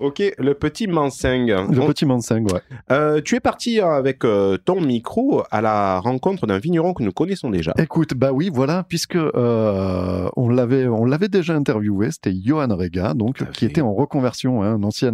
Ok, 0.00 0.22
le 0.38 0.54
petit 0.54 0.86
Manseng. 0.86 1.46
Le 1.46 1.86
petit 1.86 2.06
Manseng, 2.06 2.44
ouais. 2.50 2.60
Euh, 2.90 3.20
tu 3.22 3.36
es 3.36 3.40
parti 3.40 3.80
avec 3.80 4.24
euh, 4.24 4.56
ton 4.56 4.80
micro 4.80 5.42
à 5.50 5.60
la 5.60 6.00
rencontre 6.00 6.46
d'un 6.46 6.58
vigneron 6.58 6.94
que 6.94 7.02
nous 7.02 7.12
connaissons 7.12 7.50
déjà. 7.50 7.74
Écoute, 7.78 8.14
bah 8.14 8.32
oui, 8.32 8.50
voilà, 8.52 8.84
puisque 8.88 9.16
euh, 9.16 10.28
on 10.36 10.48
l'avait, 10.48 10.86
on 10.88 11.04
l'avait 11.04 11.28
déjà 11.28 11.54
interviewé, 11.54 12.10
c'était 12.10 12.34
Johan 12.34 12.74
Rega, 12.74 13.12
donc 13.14 13.44
qui 13.52 13.66
était 13.66 13.82
en 13.82 13.92
reconversion, 13.92 14.62
hein, 14.62 14.74
un 14.74 14.82
ancien, 14.82 15.12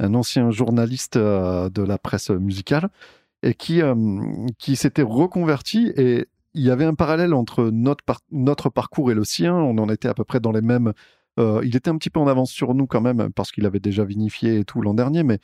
un 0.00 0.14
ancien 0.14 0.50
journaliste 0.50 1.16
euh, 1.16 1.68
de 1.68 1.82
la 1.82 1.98
presse 1.98 2.30
musicale, 2.30 2.88
et 3.42 3.52
qui, 3.52 3.82
euh, 3.82 3.94
qui 4.58 4.74
s'était 4.74 5.02
reconverti 5.02 5.92
et 5.96 6.26
il 6.54 6.62
y 6.62 6.70
avait 6.70 6.86
un 6.86 6.94
parallèle 6.94 7.34
entre 7.34 7.64
notre, 7.70 8.02
par- 8.04 8.20
notre 8.32 8.70
parcours 8.70 9.10
et 9.10 9.14
le 9.14 9.24
sien. 9.24 9.54
On 9.54 9.76
en 9.76 9.88
était 9.90 10.08
à 10.08 10.14
peu 10.14 10.24
près 10.24 10.40
dans 10.40 10.52
les 10.52 10.62
mêmes. 10.62 10.92
Euh, 11.38 11.60
il 11.64 11.74
était 11.76 11.90
un 11.90 11.96
petit 11.98 12.10
peu 12.10 12.20
en 12.20 12.26
avance 12.26 12.50
sur 12.50 12.74
nous 12.74 12.86
quand 12.86 13.00
même 13.00 13.30
parce 13.34 13.50
qu'il 13.52 13.66
avait 13.66 13.80
déjà 13.80 14.04
vinifié 14.04 14.58
et 14.60 14.64
tout 14.64 14.80
l'an 14.82 14.94
dernier, 14.94 15.22
mais 15.22 15.38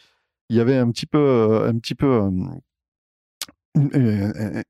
il 0.48 0.56
y 0.56 0.60
avait 0.60 0.76
un 0.76 0.90
petit 0.90 1.06
peu, 1.06 1.18
euh, 1.18 1.68
un 1.68 1.78
petit 1.78 1.94
peu, 1.94 2.06
euh, 3.76 4.62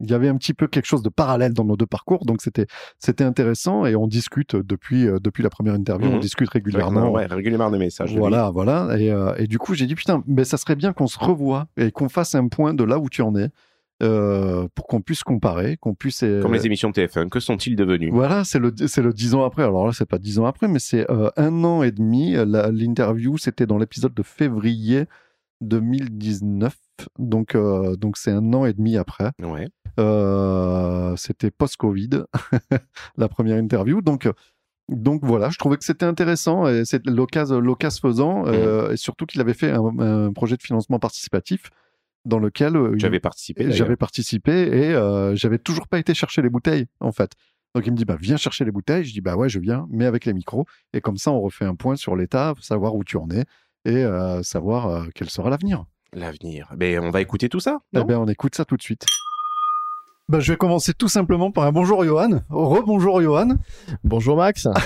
il 0.00 0.10
y 0.10 0.14
avait 0.14 0.28
un 0.28 0.36
petit 0.36 0.52
peu 0.54 0.66
quelque 0.66 0.86
chose 0.86 1.02
de 1.02 1.08
parallèle 1.08 1.52
dans 1.54 1.64
nos 1.64 1.76
deux 1.76 1.86
parcours, 1.86 2.24
donc 2.24 2.42
c'était 2.42 2.66
c'était 2.98 3.22
intéressant 3.22 3.86
et 3.86 3.94
on 3.94 4.08
discute 4.08 4.56
depuis 4.56 5.06
depuis 5.22 5.42
la 5.44 5.50
première 5.50 5.74
interview, 5.74 6.08
on 6.08 6.14
Mhm. 6.14 6.20
discute 6.20 6.50
régulièrement. 6.50 7.10
Ouais, 7.12 7.26
régulièrement 7.26 7.70
des 7.70 7.78
messages. 7.78 8.16
Voilà, 8.16 8.50
voilà. 8.50 8.88
Et, 8.98 9.10
euh, 9.12 9.34
et 9.36 9.46
du 9.46 9.58
coup, 9.58 9.74
j'ai 9.74 9.86
dit, 9.86 9.94
putain, 9.94 10.24
mais 10.26 10.44
ça 10.44 10.56
serait 10.56 10.74
bien 10.76 10.92
qu'on 10.92 11.06
se 11.06 11.18
revoie 11.18 11.68
et 11.76 11.92
qu'on 11.92 12.08
fasse 12.08 12.34
un 12.34 12.48
point 12.48 12.74
de 12.74 12.82
là 12.82 12.98
où 12.98 13.08
tu 13.08 13.22
en 13.22 13.36
es 13.36 13.50
euh, 14.02 14.66
pour 14.74 14.86
qu'on 14.86 15.00
puisse 15.00 15.22
comparer, 15.22 15.76
qu'on 15.76 15.94
puisse. 15.94 16.22
euh, 16.22 16.40
Comme 16.42 16.54
les 16.54 16.66
émissions 16.66 16.90
TF1, 16.90 17.28
que 17.28 17.40
sont-ils 17.40 17.76
devenus? 17.76 18.12
Voilà, 18.12 18.44
c'est 18.44 18.58
le, 18.58 18.72
c'est 18.86 19.02
le 19.02 19.12
10 19.12 19.34
ans 19.34 19.44
après. 19.44 19.62
Alors 19.62 19.86
là, 19.86 19.92
c'est 19.92 20.08
pas 20.08 20.18
10 20.18 20.38
ans 20.38 20.46
après, 20.46 20.68
mais 20.68 20.78
c'est 20.78 21.10
euh, 21.10 21.30
un 21.36 21.64
an 21.64 21.82
et 21.82 21.90
demi. 21.92 22.34
L'interview, 22.46 23.38
c'était 23.38 23.66
dans 23.66 23.78
l'épisode 23.78 24.14
de 24.14 24.22
février 24.22 25.04
2019. 25.60 26.74
Donc, 27.18 27.54
euh, 27.54 27.96
donc 27.96 28.16
c'est 28.16 28.30
un 28.32 28.52
an 28.54 28.64
et 28.66 28.72
demi 28.72 28.96
après. 28.96 29.30
Ouais. 29.42 29.68
C'était 31.16 31.50
post-Covid, 31.50 32.22
la 33.16 33.28
première 33.28 33.58
interview. 33.58 34.00
Donc, 34.00 34.28
donc 34.88 35.20
voilà, 35.24 35.50
je 35.50 35.58
trouvais 35.58 35.76
que 35.76 35.84
c'était 35.84 36.06
intéressant 36.06 36.66
et 36.66 36.84
c'est 36.84 37.06
l'occasion, 37.06 37.60
faisant, 38.02 38.44
euh, 38.46 38.90
et 38.92 38.96
surtout 38.96 39.24
qu'il 39.26 39.40
avait 39.40 39.54
fait 39.54 39.70
un, 39.70 39.98
un 40.00 40.32
projet 40.32 40.56
de 40.56 40.62
financement 40.62 40.98
participatif 40.98 41.70
dans 42.24 42.38
lequel 42.38 42.76
euh, 42.76 42.94
J'avais 42.96 43.20
participé. 43.20 43.70
j'avais 43.72 43.96
participé 43.96 44.52
et 44.52 44.94
euh, 44.94 45.34
j'avais 45.36 45.58
toujours 45.58 45.88
pas 45.88 45.98
été 45.98 46.14
chercher 46.14 46.42
les 46.42 46.50
bouteilles 46.50 46.86
en 47.00 47.12
fait. 47.12 47.32
Donc 47.74 47.86
il 47.86 47.92
me 47.92 47.96
dit 47.96 48.04
bah 48.04 48.16
viens 48.20 48.36
chercher 48.36 48.64
les 48.64 48.72
bouteilles. 48.72 49.04
Je 49.04 49.12
dis 49.12 49.20
bah 49.20 49.36
ouais 49.36 49.48
je 49.48 49.58
viens, 49.58 49.86
mais 49.90 50.06
avec 50.06 50.24
les 50.24 50.32
micros 50.32 50.66
et 50.92 51.00
comme 51.00 51.16
ça 51.16 51.30
on 51.30 51.40
refait 51.40 51.64
un 51.64 51.74
point 51.74 51.96
sur 51.96 52.16
l'état, 52.16 52.54
savoir 52.60 52.94
où 52.94 53.04
tu 53.04 53.16
en 53.16 53.28
es 53.30 53.44
et 53.84 54.04
euh, 54.04 54.42
savoir 54.42 54.88
euh, 54.88 55.06
quel 55.14 55.30
sera 55.30 55.50
l'avenir. 55.50 55.84
L'avenir. 56.12 56.72
Mais 56.76 56.98
on 56.98 57.10
va 57.10 57.20
écouter 57.20 57.48
tout 57.48 57.60
ça. 57.60 57.78
Eh 57.94 58.02
ben 58.02 58.18
on 58.18 58.26
écoute 58.26 58.54
ça 58.54 58.64
tout 58.64 58.76
de 58.76 58.82
suite. 58.82 59.06
Bah, 60.30 60.38
je 60.38 60.52
vais 60.52 60.56
commencer 60.56 60.94
tout 60.94 61.08
simplement 61.08 61.50
par 61.50 61.64
un 61.64 61.72
bonjour 61.72 62.04
Johan. 62.04 62.42
Rebonjour 62.50 63.20
Johan. 63.20 63.56
Bonjour 64.04 64.36
Max. 64.36 64.68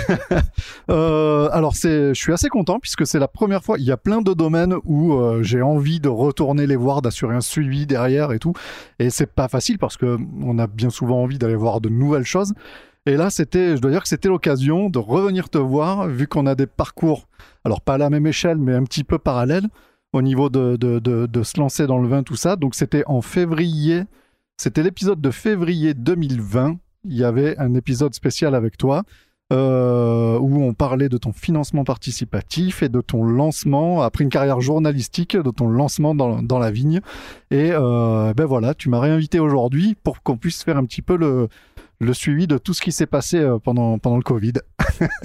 Euh, 0.89 1.49
alors 1.51 1.75
c'est, 1.75 2.13
je 2.13 2.19
suis 2.19 2.31
assez 2.31 2.47
content 2.47 2.79
puisque 2.79 3.07
c'est 3.07 3.17
la 3.17 3.27
première 3.27 3.63
fois. 3.63 3.77
Il 3.79 3.85
y 3.85 3.91
a 3.91 3.97
plein 3.97 4.21
de 4.21 4.33
domaines 4.33 4.75
où 4.83 5.13
euh, 5.13 5.41
j'ai 5.41 5.61
envie 5.61 5.99
de 5.99 6.09
retourner 6.09 6.67
les 6.67 6.75
voir, 6.75 7.01
d'assurer 7.01 7.35
un 7.35 7.41
suivi 7.41 7.87
derrière 7.87 8.31
et 8.31 8.39
tout. 8.39 8.53
Et 8.99 9.09
c'est 9.09 9.25
pas 9.31 9.47
facile 9.47 9.79
parce 9.79 9.97
que 9.97 10.17
on 10.43 10.59
a 10.59 10.67
bien 10.67 10.91
souvent 10.91 11.21
envie 11.23 11.39
d'aller 11.39 11.55
voir 11.55 11.81
de 11.81 11.89
nouvelles 11.89 12.25
choses. 12.25 12.53
Et 13.07 13.17
là, 13.17 13.29
c'était, 13.29 13.75
je 13.75 13.81
dois 13.81 13.91
dire 13.91 14.03
que 14.03 14.07
c'était 14.07 14.29
l'occasion 14.29 14.89
de 14.89 14.99
revenir 14.99 15.49
te 15.49 15.57
voir, 15.57 16.07
vu 16.07 16.27
qu'on 16.27 16.45
a 16.45 16.55
des 16.55 16.67
parcours, 16.67 17.27
alors 17.63 17.81
pas 17.81 17.95
à 17.95 17.97
la 17.97 18.09
même 18.09 18.27
échelle, 18.27 18.57
mais 18.57 18.73
un 18.73 18.83
petit 18.83 19.03
peu 19.03 19.17
parallèles 19.17 19.67
au 20.13 20.21
niveau 20.21 20.49
de, 20.49 20.75
de, 20.75 20.99
de, 20.99 21.25
de 21.25 21.43
se 21.43 21.59
lancer 21.59 21.87
dans 21.87 21.97
le 21.97 22.07
vin, 22.07 22.23
tout 22.23 22.35
ça. 22.35 22.55
Donc 22.55 22.75
c'était 22.75 23.03
en 23.07 23.21
février, 23.21 24.05
c'était 24.57 24.83
l'épisode 24.83 25.21
de 25.21 25.31
février 25.31 25.93
2020. 25.93 26.77
Il 27.05 27.17
y 27.17 27.23
avait 27.23 27.57
un 27.57 27.73
épisode 27.73 28.13
spécial 28.13 28.55
avec 28.55 28.77
toi 28.77 29.03
euh, 29.53 30.39
où 30.39 30.63
on 30.63 30.73
parlait 30.73 31.09
de 31.09 31.17
ton 31.17 31.31
financement 31.31 31.83
participatif 31.83 32.81
et 32.81 32.89
de 32.89 32.99
ton 33.01 33.23
lancement, 33.23 34.01
après 34.01 34.23
une 34.23 34.31
carrière 34.31 34.59
journalistique, 34.61 35.37
de 35.37 35.51
ton 35.51 35.67
lancement 35.67 36.15
dans, 36.15 36.59
la 36.59 36.71
vigne. 36.71 37.01
Et 37.51 37.69
euh, 37.71 38.33
ben 38.33 38.45
voilà, 38.45 38.73
tu 38.73 38.89
m'as 38.89 38.99
réinvité 38.99 39.39
aujourd'hui 39.39 39.95
pour 40.03 40.23
qu'on 40.23 40.37
puisse 40.37 40.63
faire 40.63 40.77
un 40.77 40.85
petit 40.85 41.03
peu 41.03 41.15
le, 41.15 41.47
le 41.99 42.13
suivi 42.13 42.47
de 42.47 42.57
tout 42.57 42.73
ce 42.73 42.81
qui 42.81 42.91
s'est 42.91 43.05
passé 43.05 43.37
euh, 43.39 43.57
pendant, 43.59 43.97
pendant 43.99 44.17
le 44.17 44.23
Covid. 44.23 44.53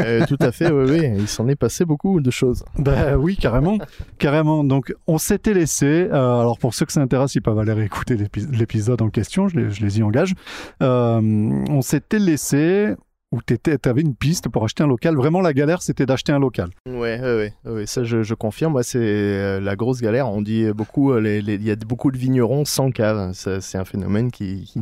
Euh, 0.00 0.26
tout 0.26 0.36
à 0.40 0.50
fait, 0.50 0.68
oui, 0.72 0.84
oui. 0.90 1.10
Il 1.16 1.28
s'en 1.28 1.46
est 1.46 1.54
passé 1.54 1.84
beaucoup 1.84 2.20
de 2.20 2.30
choses. 2.32 2.64
Ben 2.76 3.14
oui, 3.16 3.36
carrément, 3.36 3.78
carrément. 4.18 4.64
Donc, 4.64 4.92
on 5.06 5.16
s'était 5.16 5.54
laissé. 5.54 6.08
euh, 6.10 6.40
alors, 6.40 6.58
pour 6.58 6.74
ceux 6.74 6.86
que 6.86 6.92
ça 6.92 7.00
intéresse, 7.00 7.36
ils 7.36 7.40
peuvent 7.42 7.58
aller 7.58 7.72
réécouter 7.74 8.16
l'épi- 8.16 8.46
l'épisode 8.50 9.00
en 9.00 9.10
question. 9.10 9.46
Je 9.46 9.56
les, 9.60 9.70
je 9.70 9.80
les 9.84 10.00
y 10.00 10.02
engage. 10.02 10.34
Euh, 10.82 11.20
on 11.20 11.82
s'était 11.82 12.18
laissé 12.18 12.94
où 13.32 13.40
tu 13.42 13.56
avais 13.84 14.00
une 14.00 14.14
piste 14.14 14.48
pour 14.48 14.64
acheter 14.64 14.82
un 14.82 14.88
local. 14.88 15.14
Vraiment, 15.16 15.40
la 15.40 15.52
galère, 15.52 15.82
c'était 15.82 16.06
d'acheter 16.06 16.32
un 16.32 16.40
local. 16.40 16.70
Ouais, 16.86 17.20
ouais, 17.20 17.52
ouais, 17.64 17.72
ouais, 17.72 17.86
ça 17.86 18.02
je, 18.02 18.22
je 18.22 18.34
confirme. 18.34 18.72
Moi, 18.72 18.82
c'est 18.82 18.98
euh, 18.98 19.60
la 19.60 19.76
grosse 19.76 20.00
galère. 20.00 20.28
On 20.28 20.42
dit 20.42 20.70
beaucoup, 20.72 21.12
euh, 21.12 21.38
il 21.38 21.62
y 21.62 21.70
a 21.70 21.76
beaucoup 21.76 22.10
de 22.10 22.18
vignerons 22.18 22.64
sans 22.64 22.90
cave. 22.90 23.32
C'est 23.32 23.78
un 23.78 23.84
phénomène 23.84 24.30
qui, 24.30 24.64
qui, 24.72 24.80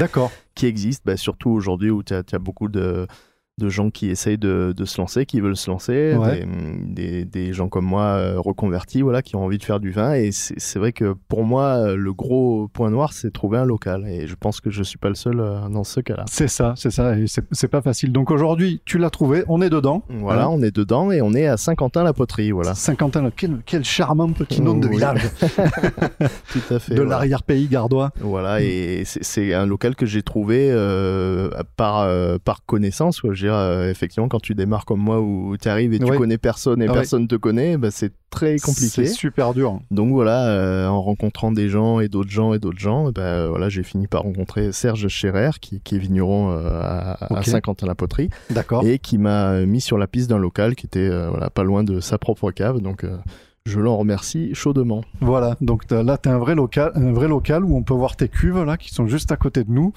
qui 0.55 0.67
existe, 0.67 1.03
bah, 1.05 1.17
surtout 1.17 1.51
aujourd'hui 1.51 1.91
où 1.91 2.03
tu 2.03 2.15
as, 2.15 2.39
beaucoup 2.39 2.69
de, 2.69 3.07
de 3.59 3.69
gens 3.69 3.91
qui 3.91 4.09
essayent 4.09 4.39
de, 4.39 4.73
de 4.77 4.85
se 4.85 5.01
lancer, 5.01 5.27
qui 5.27 5.41
veulent 5.41 5.57
se 5.57 5.71
lancer, 5.71 6.15
Ouais. 6.17 6.45
des, 6.87 7.25
des, 7.25 7.25
des 7.25 7.53
gens 7.53 7.69
comme 7.69 7.85
moi 7.85 8.03
euh, 8.05 8.35
reconvertis, 8.39 9.03
voilà, 9.03 9.21
qui 9.23 9.37
ont 9.37 9.45
envie 9.45 9.59
de 9.59 9.65
faire 9.65 9.81
du 9.81 9.91
vin. 9.91 10.15
Et 10.15 10.31
c'est 10.33 10.79
vrai 10.79 10.93
que 10.93 11.15
pour 11.29 11.45
moi, 11.45 11.65
euh, 11.79 11.97
le 11.97 12.13
gros 12.13 12.69
point 12.69 12.91
noir, 12.91 13.13
c'est 13.13 13.33
trouver 13.33 13.59
un 13.59 13.65
local. 13.65 14.07
Et 14.09 14.27
je 14.27 14.35
pense 14.35 14.61
que 14.61 14.71
je 14.71 14.83
suis 14.83 14.99
pas 14.99 15.09
le 15.09 15.15
seul 15.15 15.41
euh, 15.41 15.69
dans 15.69 15.85
ce 15.85 16.01
cas-là. 16.01 16.25
C'est 16.31 16.49
ça, 16.49 16.75
c'est 16.77 16.91
ça. 16.91 17.17
Et 17.19 17.27
c'est 17.53 17.69
pas 17.69 17.83
facile. 17.83 18.13
Donc, 18.13 18.31
aujourd'hui, 18.31 18.81
tu 18.85 18.99
l'as 18.99 19.11
trouvé. 19.11 19.45
On 19.49 19.61
est 19.61 19.71
dedans. 19.71 20.03
Voilà, 20.09 20.45
Hein 20.45 20.49
on 20.51 20.63
est 20.63 20.75
dedans 20.75 21.11
et 21.11 21.21
on 21.21 21.35
est 21.35 21.47
à 21.47 21.57
Saint-Quentin-la-Poterie, 21.57 22.53
voilà. 22.53 22.75
Saint-Quentin, 22.75 23.31
quel, 23.37 23.59
quel 23.67 23.85
charmant 23.85 24.29
petit 24.31 24.61
nom 24.63 24.75
de 24.75 24.87
Oui. 24.87 24.95
village 24.97 25.23
Tout 26.53 26.75
à 26.75 26.79
fait. 26.79 26.93
de 26.95 26.97
voilà. 26.97 27.11
l'arrière-pays 27.11 27.67
gardois. 27.69 28.11
Voilà, 28.21 28.61
et 28.63 29.03
c'est- 29.05 29.53
un 29.55 29.67
local 29.67 29.95
que 29.97 30.05
j'ai 30.07 30.23
trouvé 30.23 30.69
euh, 30.71 31.49
par, 31.77 32.01
euh, 32.01 32.39
par 32.43 32.65
connaissance. 32.67 33.23
Dire, 33.49 33.55
euh, 33.57 33.91
effectivement, 33.91 34.29
quand 34.29 34.41
tu 34.41 34.55
démarres 34.55 34.85
comme 34.85 35.01
moi 35.01 35.21
où 35.21 35.57
tu 35.57 35.69
arrives 35.69 35.95
et 35.95 35.99
tu 35.99 36.05
Ouais. 36.05 36.17
connais 36.19 36.37
personne 36.39 36.83
et 36.83 36.87
Ah 36.87 36.91
ouais. 36.91 36.95
personne 36.99 37.27
te 37.29 37.35
connaît, 37.37 37.77
bah, 37.79 37.91
c'est 37.91 38.13
très 38.31 38.59
compliqué. 38.59 38.89
C'est 38.89 39.07
super 39.07 39.55
dur. 39.55 39.81
Donc 39.91 40.13
voilà, 40.13 40.49
euh, 40.49 40.87
en 40.87 41.01
rencontrant 41.01 41.51
des 41.51 41.69
gens 41.71 42.01
et 42.01 42.09
d'autres 42.09 42.31
gens 42.31 42.53
et 42.53 42.59
d'autres 42.59 42.79
gens, 42.79 43.11
bah, 43.11 43.49
voilà, 43.49 43.69
j'ai 43.71 43.83
fini 43.83 44.07
par 44.07 44.23
rencontrer 44.23 44.71
Serge 44.73 45.09
Scherer, 45.09 45.51
qui, 45.61 45.81
qui 45.81 45.95
est 45.97 45.99
vigneron 45.99 46.51
euh, 46.53 46.69
à. 46.83 47.43
Saint-Quentin-la-Poterie, 47.43 48.29
D'accord. 48.51 48.85
et 48.87 48.99
qui 48.99 49.17
m'a 49.17 49.61
mis 49.61 49.81
sur 49.81 49.97
la 49.97 50.07
piste 50.07 50.29
d'un 50.29 50.39
local 50.39 50.75
qui 50.75 50.85
était 50.87 51.09
voilà, 51.31 51.49
pas 51.51 51.63
loin 51.65 51.85
de 51.85 52.01
sa 52.01 52.19
propre 52.19 52.51
cave. 52.51 52.81
Donc 52.81 53.07
je 53.65 53.81
l'en 53.81 53.97
remercie 53.97 54.55
chaudement. 54.55 55.03
Voilà, 55.21 55.57
donc 55.61 55.91
là, 55.91 56.19
tu 56.19 56.29
as 56.29 56.35
un 56.35 56.39
vrai, 56.39 56.55
local, 56.55 56.93
un 56.95 57.13
vrai 57.13 57.29
local 57.29 57.65
où 57.65 57.77
on 57.77 57.83
peut 57.83 57.95
voir 57.95 58.17
tes 58.17 58.29
cuves 58.29 58.63
là, 58.65 58.77
qui 58.77 58.93
sont 58.93 59.07
juste 59.07 59.33
à 59.33 59.37
côté 59.37 59.65
de 59.65 59.71
nous. 59.71 59.93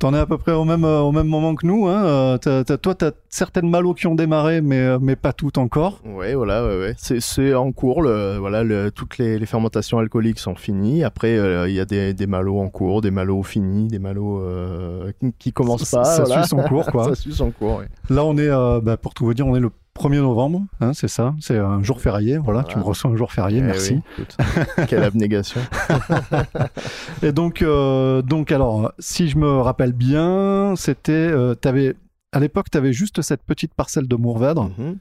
T'en 0.00 0.12
es 0.12 0.18
à 0.18 0.26
peu 0.26 0.38
près 0.38 0.50
au 0.52 0.64
même, 0.64 0.84
euh, 0.84 1.00
au 1.00 1.12
même 1.12 1.28
moment 1.28 1.54
que 1.54 1.64
nous. 1.66 1.86
Hein. 1.86 2.04
euh, 2.04 2.36
t'as- 2.38 2.64
t'as- 2.64 2.76
toi, 2.78 2.94
tu 2.96 3.04
as 3.04 3.12
certaines 3.28 3.70
malos 3.70 3.94
qui 3.94 4.08
ont 4.08 4.16
démarré, 4.16 4.60
mais, 4.60 4.80
euh, 4.80 4.98
mais 5.00 5.14
pas 5.14 5.32
toutes 5.32 5.56
encore. 5.56 6.00
Ouais, 6.04 6.34
voilà, 6.34 6.66
ouais, 6.66 6.78
ouais. 6.78 6.94
C'est, 6.98 7.54
en 7.54 7.70
cours. 7.70 8.02
Le, 8.02 8.36
voilà, 8.38 8.64
le- 8.64 8.90
toutes 8.90 9.18
les, 9.18 9.38
les 9.38 9.46
fermentations 9.46 9.98
alcooliques 9.98 10.40
sont 10.40 10.56
finies. 10.56 11.04
Après, 11.04 11.36
euh, 11.38 11.68
il 11.68 11.74
y 11.74 11.80
a 11.80 11.84
des, 11.84 12.12
des 12.12 12.26
malots 12.26 12.58
en 12.58 12.68
cours, 12.68 13.02
des 13.02 13.12
malots 13.12 13.44
finis, 13.44 13.86
des 13.86 14.00
malots 14.00 14.40
euh, 14.40 15.12
qui, 15.20 15.32
qui 15.38 15.52
commencent 15.52 15.84
Ça- 15.84 15.98
pas. 15.98 16.04
ça 16.04 16.24
voilà. 16.24 16.42
suit 16.42 16.48
son 16.50 16.62
cours, 16.62 16.86
quoi. 16.86 17.04
ça 17.10 17.14
suit 17.14 17.32
son 17.32 17.50
cours, 17.52 17.78
ouais. 17.78 17.86
Là, 18.10 18.24
on 18.24 18.36
est, 18.36 18.48
euh, 18.50 18.80
bah, 18.82 18.96
pour 18.96 19.14
tout 19.14 19.24
vous 19.24 19.34
dire, 19.34 19.46
on 19.46 19.54
est 19.54 19.60
le 19.60 19.70
1er 19.98 20.20
novembre, 20.20 20.62
hein, 20.80 20.92
c'est 20.92 21.08
ça. 21.08 21.34
C'est 21.40 21.56
un 21.58 21.82
jour 21.82 22.00
férié. 22.00 22.36
Voilà, 22.36 22.60
Voilà. 22.62 22.68
tu 22.68 22.78
me 22.78 22.82
reçois 22.82 23.10
un 23.12 23.16
jour 23.16 23.32
férié, 23.32 23.58
Eh 23.58 23.62
merci. 23.62 24.00
oui. 24.18 24.24
Quelle 24.88 25.04
abnégation. 25.04 25.60
Et 27.22 27.32
donc, 27.32 27.62
euh, 27.62 28.20
donc, 28.22 28.50
alors, 28.52 28.92
si 28.98 29.28
je 29.28 29.38
me 29.38 29.60
rappelle 29.60 29.92
bien, 29.92 30.74
c'était, 30.76 31.12
euh, 31.12 31.54
t'avais, 31.54 31.94
à 32.32 32.40
l'époque, 32.40 32.70
tu 32.70 32.78
avais 32.78 32.92
juste 32.92 33.22
cette 33.22 33.42
petite 33.44 33.72
parcelle 33.74 34.08
de 34.08 34.16
Mourvèdre. 34.16 34.70
Mhm. 34.78 34.96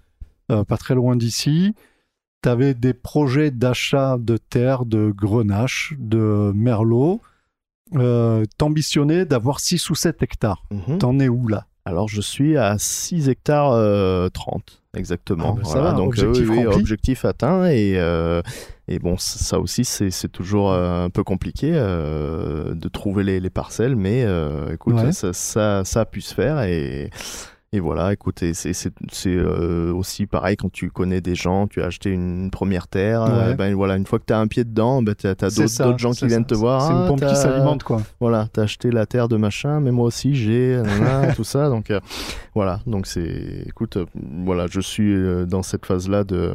euh, 0.52 0.64
pas 0.64 0.78
très 0.78 0.94
loin 0.96 1.16
d'ici. 1.16 1.74
Tu 2.44 2.50
avais 2.50 2.74
des 2.74 2.94
projets 2.94 3.50
d'achat 3.52 4.18
de 4.20 4.38
terres, 4.38 4.86
de 4.86 5.12
grenache, 5.16 5.94
de 5.98 6.52
merlot. 6.54 7.22
T'ambitionnais 8.58 9.26
d'avoir 9.26 9.60
6 9.60 9.90
ou 9.90 9.96
7 9.96 10.22
hectares. 10.24 10.64
Mhm. 10.72 10.98
T'en 11.00 11.20
es 11.20 11.28
où 11.30 11.48
là? 11.48 11.66
Alors, 11.86 12.08
je 12.08 12.22
suis 12.22 12.58
à 12.58 12.78
6 12.78 13.28
hectares 13.30 13.72
euh, 13.72 14.30
30, 14.30 14.83
exactement. 14.96 15.58
Ah 15.60 15.62
bah 15.76 15.82
va, 15.82 15.92
donc, 15.94 16.10
objectif 16.10 16.50
oui, 16.50 16.58
oui, 16.60 16.66
rempli. 16.66 16.82
objectif 16.82 17.26
atteint. 17.26 17.66
Et, 17.68 17.94
euh, 17.98 18.42
et 18.88 19.00
bon, 19.00 19.16
ça 19.18 19.60
aussi, 19.60 19.86
c'est, 19.86 20.12
c'est 20.12 20.30
toujours 20.30 20.72
euh, 20.72 21.06
un 21.06 21.10
peu 21.10 21.24
compliqué 21.24 21.72
euh, 21.74 22.74
de 22.74 22.88
trouver 22.90 23.24
les, 23.24 23.40
les 23.40 23.50
parcelles. 23.50 23.96
Mais 23.96 24.24
euh, 24.26 24.74
écoute, 24.74 24.96
Ouais. 24.96 25.12
ça, 25.12 25.34
ça, 25.34 25.84
ça 25.86 26.02
a 26.02 26.06
pu 26.06 26.22
se 26.22 26.34
faire. 26.34 26.62
Et, 26.64 27.10
et 27.76 27.80
voilà, 27.80 28.14
écoute, 28.14 28.38
c'est, 28.40 28.54
c'est, 28.54 28.94
c'est 29.12 29.36
euh, 29.36 29.92
aussi 29.94 30.28
pareil 30.28 30.56
quand 30.56 30.72
tu 30.72 30.92
connais 30.92 31.22
des 31.22 31.34
gens, 31.34 31.66
tu 31.68 31.82
as 31.82 31.88
acheté 31.88 32.12
une 32.12 32.52
première 32.52 32.88
terre. 32.88 33.24
euh, 33.24 33.50
Ouais. 33.50 33.56
ben 33.56 33.74
voilà, 33.74 33.98
une 33.98 34.06
fois 34.06 34.20
que 34.20 34.26
tu 34.28 34.34
as 34.34 34.40
un 34.40 34.46
pied 34.48 34.64
dedans, 34.64 35.02
ben, 35.02 35.16
tu 35.16 35.26
as, 35.28 35.34
d'autres, 35.34 35.98
gens 35.98 36.12
qui 36.12 36.28
viennent 36.28 36.46
te 36.46 36.54
voir. 36.54 36.82
C'est 36.84 36.94
Ah, 36.94 37.02
une 37.02 37.08
pompe 37.08 37.26
qui 37.28 37.36
s'alimente, 37.36 37.84
quoi. 37.84 38.02
voilà, 38.20 38.48
t'as 38.54 38.62
acheté 38.62 38.92
la 38.92 39.06
terre 39.08 39.28
de 39.28 39.38
machin, 39.38 39.80
mais 39.80 39.92
moi 39.92 40.06
aussi 40.06 40.36
j'ai 40.36 40.78
nanana, 40.84 41.34
tout 41.36 41.44
ça. 41.44 41.70
Donc 41.70 41.90
euh, 41.90 42.00
voilà, 42.54 42.80
donc 42.86 43.08
c'est, 43.08 43.64
écoute, 43.66 43.98
euh, 43.98 44.06
voilà, 44.46 44.68
je 44.70 44.80
suis 44.80 45.12
euh, 45.12 45.46
dans 45.46 45.64
cette 45.64 45.86
phase-là 45.88 46.24
de 46.24 46.54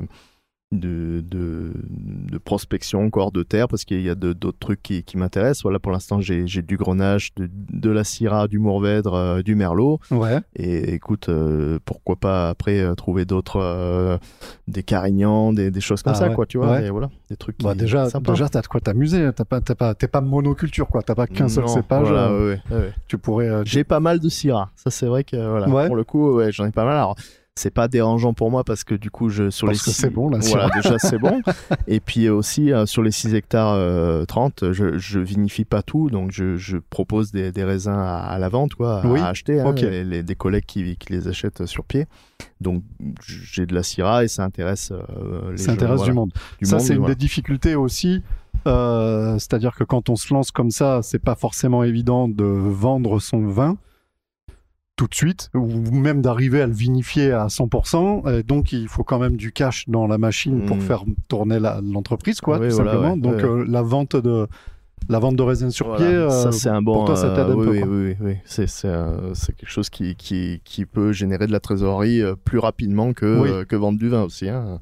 de, 0.70 1.24
de, 1.26 1.72
de 1.74 2.37
prospection 2.38 3.02
encore 3.02 3.33
de 3.33 3.42
terre 3.42 3.68
parce 3.68 3.87
qu'il 3.87 4.02
y 4.02 4.11
a 4.11 4.14
d'autres 4.14 4.59
trucs 4.59 4.83
qui, 4.83 5.02
qui 5.02 5.16
m'intéressent. 5.16 5.62
Voilà, 5.62 5.78
pour 5.78 5.92
l'instant, 5.92 6.20
j'ai 6.20 6.44
du 6.62 6.76
grenache, 6.76 7.35
de, 7.37 7.48
de 7.52 7.90
la 7.90 8.04
syrah, 8.04 8.48
du 8.48 8.59
mourvèdre, 8.59 9.14
euh, 9.14 9.42
du 9.42 9.54
merlot. 9.54 9.98
Ouais. 10.11 10.40
Et 10.57 10.92
écoute, 10.92 11.31
euh, 11.31 11.78
pourquoi 11.87 12.16
pas 12.16 12.50
après 12.50 12.81
euh, 12.81 12.94
trouver 12.94 13.24
d'autres, 13.24 14.18
des 14.66 14.83
carignans, 14.83 15.52
des, 15.54 15.70
des 15.70 15.81
choses 15.81 16.02
comme 16.02 16.12
Ah 16.14 16.16
ça, 16.16 16.28
ouais, 16.28 16.35
quoi, 16.35 16.44
tu 16.44 16.59
vois. 16.59 16.72
ouais. 16.72 16.87
Et 16.87 16.90
voilà, 16.90 17.09
des 17.31 17.37
trucs 17.37 17.57
qui 17.57 17.64
Bah, 17.64 17.74
déjà, 17.74 18.07
déjà 18.20 18.48
t'as 18.50 18.61
de 18.61 18.66
quoi 18.66 18.81
t'amuser. 18.81 19.31
Pas, 19.48 19.61
t'as 19.62 19.74
pas, 19.74 19.94
t'es 19.94 20.09
pas 20.09 20.20
monoculture, 20.20 20.88
quoi. 20.88 21.02
T'as 21.02 21.14
pas 21.14 21.26
qu'un 21.26 21.48
seul 21.48 21.66
cépage. 21.68 22.09
voilà, 22.09 22.31
ouais. 22.33 22.61
Tu 23.07 23.16
pourrais. 23.16 23.62
J'ai 23.64 23.85
pas 23.85 24.00
mal 24.00 24.20
de 24.20 24.28
Syrah. 24.28 24.70
Ça, 24.76 24.90
c'est 24.90 25.07
vrai 25.07 25.24
que 25.24 25.37
voilà, 25.37 25.87
pour 25.87 25.96
le 25.96 26.04
coup, 26.04 26.35
ouais, 26.35 26.52
j'en 26.52 26.66
ai 26.66 26.72
pas 26.72 26.85
mal. 26.85 26.96
Alors, 26.96 27.16
c'est 27.59 27.71
pas 27.71 27.88
dérangeant 27.88 28.33
pour 28.33 28.51
moi 28.51 28.64
parce 28.64 28.85
que 28.85 28.94
du 28.94 29.11
coup, 29.11 29.29
je 29.29 29.51
sur 29.51 29.66
Parce 29.66 29.79
les 29.81 29.85
que 29.85 29.90
six- 29.90 30.01
c'est 30.01 30.11
bon, 30.11 30.31
Voilà, 30.31 30.71
déjà 30.75 30.99
c'est 30.99 31.18
bon. 31.18 31.42
Et 31.87 32.01
puis 32.01 32.27
euh, 32.27 32.35
aussi 32.35 32.73
euh, 32.73 32.87
sur 32.87 33.03
les 33.03 33.11
6 33.11 33.35
hectares 33.35 33.73
euh, 33.75 34.25
30, 34.25 34.73
je, 34.73 34.97
je 34.97 35.18
vinifie 35.21 35.64
pas 35.66 35.83
tout, 35.83 36.09
donc 36.11 36.31
je, 36.33 36.57
je 36.57 36.79
propose 36.79 37.31
des, 37.33 37.53
des 37.53 37.64
raisins 37.64 37.90
à, 37.97 38.18
à 38.21 38.38
la 38.38 38.49
vente, 38.49 38.75
quoi, 38.75 39.03
à 39.03 39.07
Oui, 39.07 39.21
acheter. 39.21 39.61
hein, 39.61 39.66
ok. 39.66 39.81
les- 39.83 40.05
les- 40.05 40.23
des 40.23 40.35
collègues 40.35 40.64
qui, 40.66 40.97
qui 40.97 41.12
les 41.12 41.29
achètent 41.29 41.66
sur 41.66 41.85
pied. 41.85 42.07
Donc 42.61 42.83
j'ai 43.27 43.66
de 43.66 43.75
la 43.75 43.83
Syrah 43.83 44.25
et 44.25 44.29
ça 44.29 44.44
intéresse 44.44 44.92
euh, 44.92 45.51
les 45.53 45.59
ça 45.59 45.66
gens, 45.66 45.73
intéresse 45.73 45.97
voilà, 45.99 46.12
du 46.12 46.16
monde. 46.16 46.33
du 46.61 46.66
ça, 46.66 46.79
c'est 46.79 46.92
une 46.94 47.01
voilà. 47.01 47.14
des 47.14 47.18
difficultés 47.18 47.75
aussi. 47.75 48.23
Euh, 48.66 49.35
C'est-à-dire 49.35 49.75
que 49.75 49.85
quand 49.85 50.09
on 50.09 50.16
se 50.16 50.33
lance 50.35 50.51
comme 50.51 50.71
ça, 50.71 51.01
c'est 51.03 51.18
pas 51.21 51.35
forcément 51.35 51.85
évident 51.85 52.29
de 52.29 52.44
vendre 52.44 53.21
son 53.21 53.47
vin 53.47 53.77
tout 54.98 55.06
de 55.06 55.14
suite, 55.14 55.48
ou 55.54 55.66
même 55.92 56.20
d'arriver 56.20 56.61
à 56.61 56.66
le 56.66 56.72
vinifier 56.74 57.30
à 57.32 57.46
100%. 57.46 58.22
Euh, 58.26 58.42
donc, 58.42 58.72
il 58.72 58.88
faut 58.88 59.04
quand 59.04 59.20
même 59.20 59.37
du 59.37 59.52
cash 59.52 59.84
dans 59.88 60.06
la 60.08 60.18
machine 60.18 60.66
pour 60.66 60.76
Mm. 60.76 60.80
faire 60.80 61.04
tourner 61.28 61.58
l'entreprise, 61.61 62.40
quoi, 62.40 62.58
Oui, 62.58 62.68
tout 62.68 62.74
voilà, 62.74 62.92
simplement. 62.92 63.14
ouais, 63.14 63.20
donc, 63.20 63.34
ouais. 63.37 63.44
euh, 63.44 63.64
la 63.66 63.82
vente 63.82 64.16
de 64.16 64.48
la 65.08 65.18
vente 65.18 65.37
de 65.37 65.42
raisins 65.42 65.70
sur 65.70 65.87
Voilà, 65.88 66.04
pied, 66.04 66.14
euh, 66.14 66.28
ça 66.30 66.52
c'est 66.52 66.68
un 66.68 66.82
bon. 66.82 66.94
pour 66.94 67.04
toi, 67.06 67.16
ça 67.16 67.30
t'aide 67.30 67.46
un 67.50 67.54
oui, 67.54 67.66
peu, 67.66 67.70
oui, 67.70 67.82
oui, 67.82 68.16
oui, 68.20 68.26
oui. 68.28 68.34
C'est 68.44 68.66
euh, 68.84 69.32
quelque 69.58 69.68
chose 69.70 69.88
qui, 69.90 70.14
qui 70.16 70.61
qui 70.64 70.84
peut 70.87 71.12
générer 71.12 71.46
de 71.46 71.52
la 71.52 71.61
trésorerie 71.61 72.20
euh, 72.22 72.34
plus 72.42 72.58
rapidement 72.58 73.12
que 73.12 73.40
Oui. 73.40 73.48
euh, 73.50 73.64
que 73.64 73.76
vendre 73.76 73.98
du 73.98 74.08
vin 74.08 74.22
aussi. 74.22 74.48
Hein. 74.48 74.78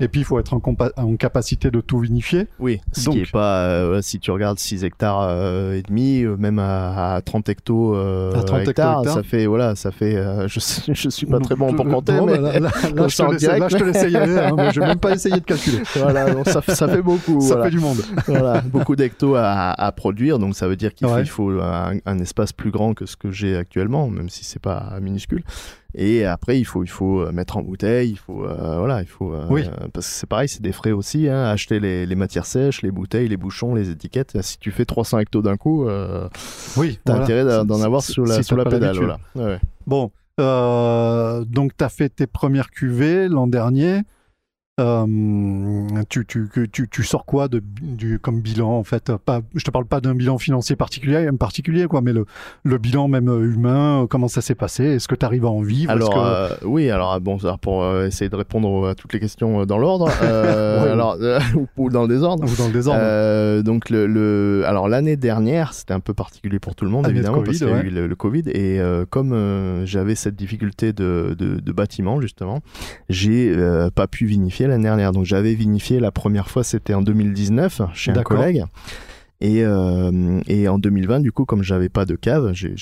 et 0.00 0.08
puis 0.08 0.20
il 0.20 0.24
faut 0.24 0.38
être 0.38 0.54
en, 0.54 1.16
capacité 1.16 1.70
de 1.70 1.80
tout 1.80 1.98
vinifier. 1.98 2.46
Oui, 2.58 2.80
ce 2.92 3.04
Donc- 3.06 3.14
qui 3.14 3.20
est 3.20 3.30
pas, 3.30 3.64
euh, 3.66 4.00
si 4.02 4.18
tu 4.18 4.30
regardes 4.30 4.58
6 4.58 4.84
hectares 4.84 5.20
euh, 5.22 5.74
et 5.74 5.82
demi, 5.82 6.22
euh, 6.22 6.36
même 6.36 6.58
à, 6.58 7.14
à 7.14 7.20
30 7.22 7.48
hectos, 7.48 7.94
euh, 7.94 8.32
À 8.34 8.42
30 8.42 8.68
hectares, 8.68 8.98
hectares. 9.00 9.14
ça 9.14 9.22
fait, 9.22 9.46
voilà, 9.46 9.74
ça 9.74 9.90
fait, 9.90 10.16
euh, 10.16 10.48
je, 10.48 10.60
je 10.92 11.08
suis 11.08 11.26
pas 11.26 11.38
très 11.40 11.54
bon 11.54 11.72
pour 11.74 11.86
Euh, 11.86 11.90
compter, 11.90 12.12
mais 12.12 12.38
bah, 12.38 12.52
là, 12.52 12.52
là, 12.52 12.60
là, 12.60 12.70
comme 12.96 13.08
je 13.10 13.16
te 13.16 13.36
direct, 13.36 13.60
là, 13.60 13.68
je 13.68 13.76
te 13.76 13.84
laisse 13.84 14.02
y 14.10 14.16
aller. 14.16 14.38
hein, 14.38 14.54
mais 14.56 14.72
je 14.72 14.80
vais 14.80 14.86
même 14.86 14.98
pas 14.98 15.12
essayer 15.12 15.36
de 15.38 15.44
calculer. 15.44 15.78
voilà, 15.96 16.44
ça, 16.44 16.60
fait- 16.62 16.74
ça 16.74 16.88
fait 16.88 17.02
beaucoup, 17.02 17.40
Ça 17.40 17.54
voilà. 17.54 17.64
fait 17.64 17.70
du 17.70 17.78
monde. 17.80 17.98
Voilà, 18.26 18.60
beaucoup 18.62 18.96
d'hectos 19.02 19.34
à, 19.34 19.70
à 19.72 19.92
produire, 19.92 20.38
donc 20.38 20.54
ça 20.54 20.68
veut 20.68 20.76
dire 20.76 20.94
qu'il 20.94 21.06
faut, 21.08 21.14
Ouais. 21.14 21.22
il 21.22 21.28
faut 21.28 21.50
un, 21.60 21.94
un 22.06 22.18
espace 22.18 22.52
plus 22.52 22.70
grand 22.70 22.94
que 22.94 23.06
ce 23.06 23.16
que 23.16 23.30
j'ai 23.30 23.56
actuellement, 23.56 24.08
même 24.08 24.28
si 24.28 24.44
c'est 24.44 24.62
pas 24.62 24.98
minuscule. 25.00 25.42
Et 25.94 26.24
après, 26.24 26.58
il 26.58 26.64
faut, 26.64 26.82
il 26.84 26.88
faut 26.88 27.20
euh, 27.20 27.32
mettre 27.32 27.58
en 27.58 27.62
bouteille, 27.62 28.10
il 28.12 28.16
faut, 28.18 28.46
euh, 28.46 28.78
voilà, 28.78 29.02
il 29.02 29.06
faut, 29.08 29.34
euh, 29.34 29.44
Oui. 29.50 29.64
parce 29.92 30.06
que 30.06 30.12
c'est 30.14 30.26
pareil, 30.28 30.48
c'est 30.48 30.62
des 30.62 30.72
frais 30.72 30.92
aussi, 30.92 31.28
hein, 31.28 31.44
acheter 31.44 31.80
les, 31.80 32.06
les 32.06 32.14
matières 32.14 32.46
sèches, 32.46 32.80
les 32.80 32.90
bouteilles, 32.90 33.28
les 33.28 33.36
bouchons, 33.36 33.74
les 33.74 33.90
étiquettes. 33.90 34.40
Si 34.40 34.56
tu 34.58 34.70
fais 34.70 34.86
300 34.86 35.18
hectos 35.18 35.42
d'un 35.42 35.56
coup, 35.58 35.86
euh, 35.86 36.28
Oui, 36.78 36.98
t'as 37.04 37.12
voilà. 37.12 37.24
intérêt 37.24 37.64
d'en- 37.66 37.82
avoir 37.82 38.02
sur 38.02 38.24
la, 38.24 38.42
sur 38.42 38.56
la 38.56 38.64
pédale, 38.64 38.96
voilà. 38.96 39.18
Ouais. 39.34 39.58
Bon, 39.86 40.10
donc 41.44 41.72
tu 41.76 41.84
as 41.84 41.88
fait 41.88 42.08
tes 42.08 42.26
premières 42.26 42.70
cuvées 42.70 43.28
l'an 43.28 43.46
dernier. 43.46 44.00
Euh, 44.82 46.02
tu, 46.08 46.26
tu, 46.26 46.48
tu, 46.72 46.88
tu 46.88 47.02
sors 47.04 47.24
quoi 47.24 47.48
de, 47.48 47.62
du, 47.80 48.18
comme 48.18 48.40
bilan 48.40 48.70
en 48.70 48.84
fait? 48.84 49.12
Pas, 49.24 49.40
Je 49.54 49.64
te 49.64 49.70
parle 49.70 49.86
pas 49.86 50.00
d'un 50.00 50.14
bilan 50.14 50.38
financier 50.38 50.76
particulier, 50.76 51.28
particulier 51.38 51.86
quoi, 51.86 52.00
mais 52.00 52.12
le, 52.12 52.26
le 52.64 52.78
bilan 52.78 53.08
même 53.08 53.28
humain, 53.28 54.06
comment 54.10 54.28
ça 54.28 54.40
s'est 54.40 54.54
passé? 54.54 54.84
Est-ce 54.84 55.08
que 55.08 55.14
tu 55.14 55.24
arrives 55.24 55.44
à 55.44 55.50
en 55.50 55.60
vivre? 55.62 55.90
Alors, 55.90 56.10
que- 56.10 56.18
euh, 56.18 56.48
oui, 56.64 56.90
alors, 56.90 57.20
bon, 57.20 57.36
alors, 57.38 57.58
pour 57.58 57.82
euh, 57.84 58.06
essayer 58.06 58.28
de 58.28 58.36
répondre 58.36 58.88
à 58.88 58.94
toutes 58.94 59.12
les 59.12 59.20
questions 59.20 59.60
euh, 59.60 59.66
dans 59.66 59.78
l'ordre, 59.78 60.08
euh, 60.22 60.82
Ouais. 60.84 60.90
alors, 60.90 61.16
euh, 61.20 61.38
ou, 61.56 61.66
ou 61.76 61.90
dans 61.90 62.02
le 62.02 62.08
désordre. 62.08 62.44
Ou 62.44 62.56
dans 62.56 62.66
le 62.66 62.72
désordre 62.72 63.00
Euh, 63.02 63.62
donc 63.62 63.90
le, 63.90 64.06
le- 64.06 64.64
alors 64.66 64.88
l'année 64.88 65.16
dernière 65.16 65.72
c'était 65.74 65.94
un 65.94 66.00
peu 66.00 66.14
particulier 66.14 66.58
pour 66.58 66.74
tout 66.74 66.84
le 66.84 66.90
monde 66.90 67.04
Année 67.06 67.14
de 67.14 67.18
évidemment 67.20 67.42
parce 67.44 67.58
Covid, 67.58 67.58
qu'il 67.58 67.68
y 67.68 67.70
a 67.70 67.74
ouais. 67.74 67.86
eu 67.86 67.90
le, 67.90 68.06
le 68.06 68.14
Covid 68.16 68.42
et 68.46 68.80
euh, 68.80 69.04
comme 69.08 69.32
euh, 69.32 69.84
j'avais 69.86 70.14
cette 70.14 70.34
difficulté 70.36 70.92
de, 70.92 71.34
de, 71.38 71.60
de 71.60 71.72
bâtiment 71.72 72.20
justement 72.20 72.60
j'ai 73.08 73.52
euh, 73.54 73.90
pas 73.90 74.06
pu 74.06 74.26
vinifier 74.26 74.66
l'année 74.72 74.84
dernière 74.84 75.12
donc 75.12 75.24
j'avais 75.24 75.54
vinifié 75.54 76.00
la 76.00 76.10
première 76.10 76.48
fois 76.48 76.64
c'était 76.64 76.94
en 76.94 77.02
2019 77.02 77.82
chez 77.94 78.10
un 78.12 78.22
collègue 78.22 78.64
et, 79.44 79.64
euh, 79.64 80.40
et 80.46 80.68
en 80.68 80.78
2020 80.78 81.18
du 81.18 81.32
coup 81.32 81.44
comme 81.44 81.64
j'avais 81.64 81.88
pas 81.88 82.04
de 82.04 82.14
cave 82.14 82.52
j'ai- 82.54 82.76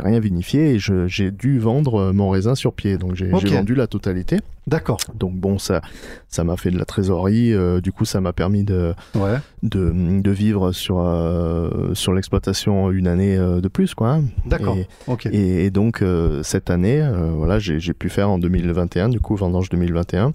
rien 0.00 0.20
vinifié 0.20 0.74
et 0.74 0.78
j'ai 0.78 1.30
dû 1.32 1.58
vendre 1.58 1.96
euh, 2.00 2.12
mon 2.12 2.30
raisin 2.30 2.54
sur 2.54 2.72
pied 2.72 2.98
donc 2.98 3.14
j'ai 3.16 3.26
vendu 3.56 3.74
la 3.74 3.86
totalité 3.88 4.38
D'accord. 4.68 4.98
donc 5.18 5.34
bon 5.34 5.58
ça 5.58 5.82
ça 6.28 6.44
m'a 6.44 6.56
fait 6.56 6.70
de 6.70 6.78
la 6.78 6.84
trésorerie 6.84 7.52
euh, 7.52 7.80
du 7.80 7.90
coup 7.92 8.04
ça 8.04 8.20
m'a 8.20 8.32
permis 8.32 8.62
de 8.62 8.94
Ouais. 9.16 9.38
de, 9.64 9.92
de 10.20 10.30
vivre 10.30 10.70
sur, 10.72 11.00
euh, 11.00 11.92
sur 11.94 12.12
l'exploitation 12.14 12.90
une 12.92 13.06
année 13.08 13.36
de 13.36 13.68
plus. 13.68 13.94
Quoi, 13.94 14.12
hein. 14.14 14.24
D'accord. 14.46 14.76
Et, 14.76 15.36
et, 15.36 15.64
et 15.66 15.70
donc, 15.70 16.02
cette 16.42 16.70
année, 16.70 17.06
voilà, 17.36 17.58
j'ai 17.58 17.92
pu 17.94 18.08
faire 18.08 18.28
en 18.30 18.38
2021, 18.38 19.08
du 19.08 19.20
coup, 19.20 19.36
vendange 19.36 19.68
2021. 19.70 20.32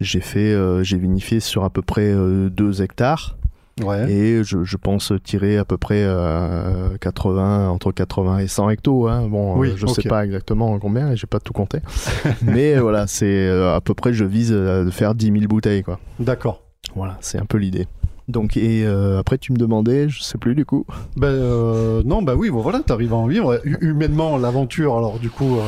J'ai 0.00 0.20
fait, 0.20 0.52
euh, 0.52 0.82
j'ai 0.82 0.98
vinifié 0.98 1.40
sur 1.40 1.64
à 1.64 1.70
peu 1.70 1.82
près 1.82 2.12
2 2.14 2.82
hectares 2.82 3.36
Ouais. 3.82 4.08
et 4.08 4.44
je, 4.44 4.62
je 4.62 4.76
pense 4.76 5.12
tirer 5.24 5.56
à 5.58 5.64
peu 5.64 5.76
près 5.76 6.04
euh, 6.04 6.96
80, 7.00 7.70
entre 7.70 7.90
80 7.90 8.38
et 8.38 8.46
100 8.46 8.70
hectos. 8.70 9.08
Hein. 9.08 9.26
Bon, 9.28 9.58
Oui, 9.58 9.70
euh, 9.70 9.76
je 9.76 9.86
ok. 9.86 9.94
sais 10.00 10.08
pas 10.08 10.24
exactement 10.24 10.78
combien, 10.78 11.10
et 11.10 11.16
j'ai 11.16 11.26
pas 11.26 11.40
tout 11.40 11.52
compté. 11.52 11.78
Mais 12.42 12.76
euh, 12.76 12.80
voilà, 12.82 13.08
c'est 13.08 13.26
euh, 13.48 13.74
à 13.74 13.80
peu 13.80 13.94
près, 13.94 14.12
je 14.12 14.24
vise 14.24 14.52
à 14.52 14.88
faire 14.92 15.16
10 15.16 15.26
000 15.32 15.38
bouteilles, 15.48 15.82
quoi. 15.82 15.98
D'accord. 16.20 16.62
Voilà, 16.94 17.18
c'est 17.20 17.38
un 17.38 17.46
peu 17.46 17.58
l'idée. 17.58 17.88
Donc, 18.28 18.56
et 18.56 18.84
euh, 18.86 19.18
après, 19.18 19.38
tu 19.38 19.52
me 19.52 19.58
demandais, 19.58 20.08
je 20.08 20.22
sais 20.22 20.38
plus 20.38 20.54
du 20.54 20.64
coup. 20.64 20.86
Ben 21.16 21.26
euh, 21.28 22.02
non, 22.06 22.22
bah 22.22 22.36
oui, 22.36 22.50
bon, 22.50 22.60
voilà, 22.60 22.80
tu 22.86 22.92
arrives 22.92 23.12
à 23.12 23.16
en 23.16 23.26
vivre. 23.26 23.60
Hu- 23.64 23.78
Humainement, 23.80 24.38
l'aventure, 24.38 24.96
alors 24.96 25.18
du 25.18 25.30
coup, 25.30 25.56
euh, 25.58 25.62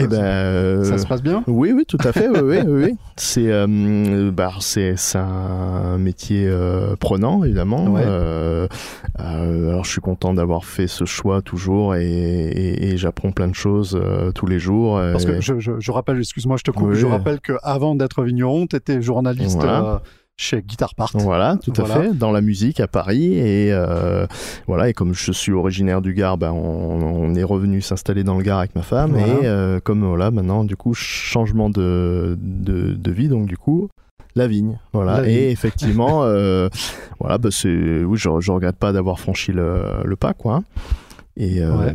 Eh 0.00 0.02
ça, 0.04 0.08
ben, 0.08 0.22
euh, 0.22 0.84
ça 0.84 0.98
se 0.98 1.06
passe 1.06 1.22
bien? 1.22 1.42
Oui, 1.46 1.72
oui, 1.74 1.84
tout 1.86 1.98
à 2.04 2.12
fait, 2.12 2.28
oui, 2.28 2.40
oui, 2.42 2.58
oui. 2.66 2.94
C'est, 3.16 3.50
euh, 3.52 4.30
bah, 4.32 4.52
c'est, 4.60 4.94
c'est 4.96 5.18
un 5.18 5.98
métier 5.98 6.46
euh, 6.48 6.96
prenant, 6.98 7.44
évidemment. 7.44 7.84
Ouais. 7.88 8.02
Euh, 8.04 8.66
euh, 9.20 9.68
alors, 9.70 9.84
je 9.84 9.90
suis 9.90 10.00
content 10.00 10.32
d'avoir 10.32 10.64
fait 10.64 10.86
ce 10.86 11.04
choix 11.04 11.42
toujours 11.42 11.94
et, 11.96 12.02
et- 12.08 12.90
et 12.92 12.96
j'apprends 12.96 13.30
plein 13.30 13.48
de 13.48 13.54
choses 13.54 13.98
euh, 14.02 14.32
tous 14.32 14.46
les 14.46 14.58
jours. 14.58 14.96
Parce 15.12 15.26
que 15.26 15.40
je, 15.40 15.58
je- 15.58 15.78
je 15.78 15.90
rappelle, 15.92 16.18
excuse-moi, 16.18 16.56
je 16.56 16.62
te 16.64 16.70
coupe, 16.70 16.88
Oui. 16.90 16.96
je 16.96 17.06
rappelle 17.06 17.40
qu'avant 17.40 17.94
d'être 17.94 18.22
vigneron, 18.24 18.66
tu 18.66 18.76
étais 18.76 19.02
journaliste 19.02 19.56
Voilà. 19.58 20.00
Chez 20.42 20.62
Guitar 20.62 20.94
Part. 20.94 21.10
Voilà, 21.14 21.56
tout 21.62 21.72
à 21.76 21.82
Voilà. 21.84 22.02
fait, 22.08 22.14
dans 22.16 22.32
la 22.32 22.40
musique 22.40 22.80
à 22.80 22.88
Paris 22.88 23.34
et 23.34 23.70
euh, 23.72 24.26
voilà 24.66 24.88
et 24.88 24.94
comme 24.94 25.12
je 25.12 25.32
suis 25.32 25.52
originaire 25.52 26.00
du 26.00 26.14
Gard, 26.14 26.38
ben, 26.38 26.50
on, 26.52 27.02
on 27.02 27.34
est 27.34 27.44
revenu 27.44 27.82
s'installer 27.82 28.24
dans 28.24 28.36
le 28.38 28.42
Gard 28.42 28.58
avec 28.60 28.74
ma 28.74 28.80
femme 28.82 29.12
Voilà. 29.12 29.26
et 29.26 29.46
euh, 29.46 29.80
comme 29.80 30.02
voilà 30.04 30.30
maintenant 30.30 30.64
du 30.64 30.76
coup 30.76 30.94
changement 30.94 31.68
de, 31.68 32.38
de, 32.40 32.94
de 32.94 33.10
vie 33.10 33.28
donc 33.28 33.46
du 33.46 33.58
coup 33.58 33.88
la 34.34 34.46
vigne 34.46 34.78
voilà 34.94 35.16
La 35.18 35.22
vigne. 35.24 35.34
et 35.36 35.50
effectivement 35.50 36.22
euh, 36.24 36.68
voilà 37.20 37.36
bah, 37.36 37.50
c'est 37.52 38.02
oui 38.04 38.16
je, 38.16 38.30
je 38.40 38.50
regrette 38.52 38.76
pas 38.76 38.92
d'avoir 38.92 39.20
franchi 39.20 39.52
le, 39.52 39.82
le 40.04 40.16
pas 40.16 40.32
quoi 40.32 40.54
hein. 40.56 40.62
Et, 41.42 41.62
euh, 41.62 41.70
Ouais. 41.74 41.94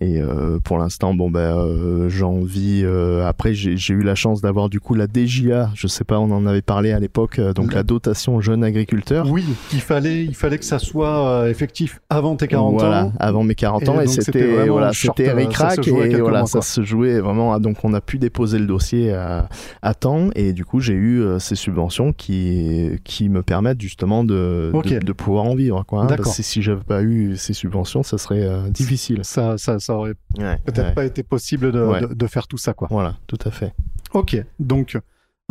et 0.00 0.20
euh, 0.22 0.60
pour 0.62 0.78
l'instant, 0.78 1.12
bon 1.12 1.28
ben, 1.28 1.40
euh, 1.58 2.08
j'en 2.08 2.40
vis. 2.42 2.84
après, 3.26 3.52
j'ai 3.52 3.94
eu 3.94 4.02
la 4.02 4.14
chance 4.14 4.40
d'avoir 4.40 4.68
du 4.68 4.78
coup 4.80 4.94
la 4.94 5.06
DJA. 5.06 5.70
Je 5.74 5.86
sais 5.88 6.04
pas, 6.04 6.20
on 6.20 6.30
en 6.30 6.46
avait 6.46 6.62
parlé 6.62 6.92
à 6.92 7.00
l'époque. 7.00 7.40
donc 7.40 7.74
La- 7.74 7.82
dotation 7.82 8.40
jeune 8.40 8.62
agriculteur. 8.62 9.26
Oui, 9.28 9.44
il 9.72 9.80
fallait, 9.80 10.24
il 10.24 10.34
fallait 10.34 10.58
que 10.58 10.64
ça 10.64 10.78
soit 10.78 11.48
effectif 11.50 12.00
avant 12.10 12.36
tes 12.36 12.46
40 12.46 12.74
voilà, 12.78 13.04
ans. 13.06 13.12
avant 13.18 13.42
mes 13.42 13.54
40 13.56 13.88
ans 13.88 14.00
Et 14.00 14.06
c'était 14.06 14.68
voilà, 14.68 14.92
c'était 14.92 15.32
ric 15.32 15.56
ça 15.56 15.70
se 15.70 15.82
jouait 15.82 16.12
et 16.12 16.20
voilà, 16.20 16.38
mois, 16.40 16.46
ça 16.46 16.60
se 16.62 16.82
jouait 16.82 17.18
vraiment. 17.20 17.58
Donc 17.58 17.78
on 17.84 17.92
a 17.94 18.00
pu 18.00 18.18
déposer 18.18 18.58
le 18.58 18.66
dossier 18.66 19.12
à, 19.12 19.48
à 19.82 19.94
temps 19.94 20.28
et 20.36 20.52
du 20.52 20.64
coup 20.64 20.78
j'ai 20.80 20.94
eu 20.94 21.22
ces 21.40 21.56
subventions 21.56 22.12
qui 22.12 22.90
qui 23.04 23.28
me 23.28 23.42
permettent 23.42 23.80
justement 23.80 24.22
de 24.22 24.70
de, 24.72 24.98
de 24.98 25.12
pouvoir 25.12 25.44
en 25.44 25.54
vivre 25.54 25.84
quoi. 25.86 26.02
hein, 26.02 26.06
parce 26.06 26.36
que 26.36 26.42
si 26.42 26.62
j'avais 26.62 26.80
pas 26.82 27.02
eu 27.02 27.36
ces 27.36 27.52
subventions, 27.52 28.02
ça 28.02 28.18
serait 28.18 28.42
euh, 28.42 28.68
difficile. 28.76 29.20
Ça, 29.24 29.58
ça, 29.58 29.78
ça 29.78 29.94
aurait 29.94 30.14
Ouais, 30.38 30.58
peut-être 30.64 30.88
ouais. 30.88 30.94
pas 30.94 31.04
été 31.04 31.22
possible 31.22 31.72
de, 31.72 31.82
Ouais. 31.82 32.00
de, 32.00 32.14
de 32.14 32.26
faire 32.26 32.46
tout 32.46 32.58
ça, 32.58 32.72
quoi. 32.74 32.88
Voilà, 32.90 33.16
tout 33.26 33.38
à 33.44 33.50
fait. 33.50 33.72
Ok, 34.14 34.36
donc 34.58 34.98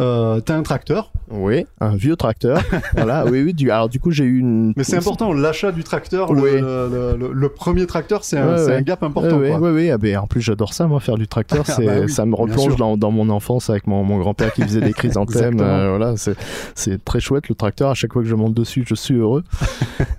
Euh, 0.02 0.42
T'as 0.42 0.58
un 0.58 0.62
tracteur, 0.64 1.14
Oui, 1.32 1.66
un 1.80 1.96
vieux 1.96 2.18
tracteur. 2.18 2.62
voilà, 2.98 3.26
oui, 3.26 3.42
oui. 3.44 3.54
Du, 3.54 3.72
alors 3.72 3.88
du 3.88 3.98
coup, 4.02 4.12
j'ai 4.12 4.26
eu 4.26 4.40
une. 4.40 4.74
mais 4.76 4.84
c'est 4.84 4.98
important, 4.98 5.32
l'achat 5.32 5.72
du 5.72 5.86
tracteur, 5.86 6.34
le- 6.34 6.42
Oui. 6.42 6.52
le, 6.60 7.16
le- 7.18 7.32
le 7.32 7.50
premier 7.50 7.86
tracteur, 7.86 8.26
c'est 8.26 8.38
un, 8.38 8.46
Ouais, 8.52 8.58
c'est 8.58 8.66
ouais. 8.66 8.76
un 8.76 8.82
gap 8.82 9.04
important. 9.04 9.38
Oui, 9.38 9.52
oui, 9.58 9.70
oui. 9.72 9.90
Ah, 9.92 9.98
ben, 9.98 10.18
en 10.18 10.28
plus, 10.28 10.42
j'adore 10.42 10.74
ça, 10.74 10.86
moi, 10.88 11.00
faire 11.00 11.18
du 11.18 11.30
tracteur. 11.30 11.64
Ah, 11.70 11.76
bah 11.82 11.92
oui, 12.04 12.10
ça 12.12 12.26
me 12.26 12.36
replonge 12.36 12.76
dans, 12.76 12.98
dans 12.98 13.10
mon 13.12 13.30
enfance 13.30 13.70
avec 13.70 13.88
mon, 13.88 14.04
mon 14.04 14.18
grand-père 14.20 14.52
qui 14.52 14.64
faisait 14.64 14.82
des 14.82 14.92
chrysanthèmes. 14.94 15.60
Euh, 15.66 15.96
voilà, 15.98 16.16
c'est, 16.18 17.04
très 17.06 17.22
chouette 17.22 17.48
le 17.48 17.56
tracteur. 17.56 17.90
À 17.90 17.94
chaque 17.94 18.12
fois 18.12 18.22
que 18.22 18.28
je 18.28 18.36
monte 18.36 18.54
dessus, 18.54 18.84
je 18.86 18.96
suis 18.96 19.16
heureux. 19.16 19.44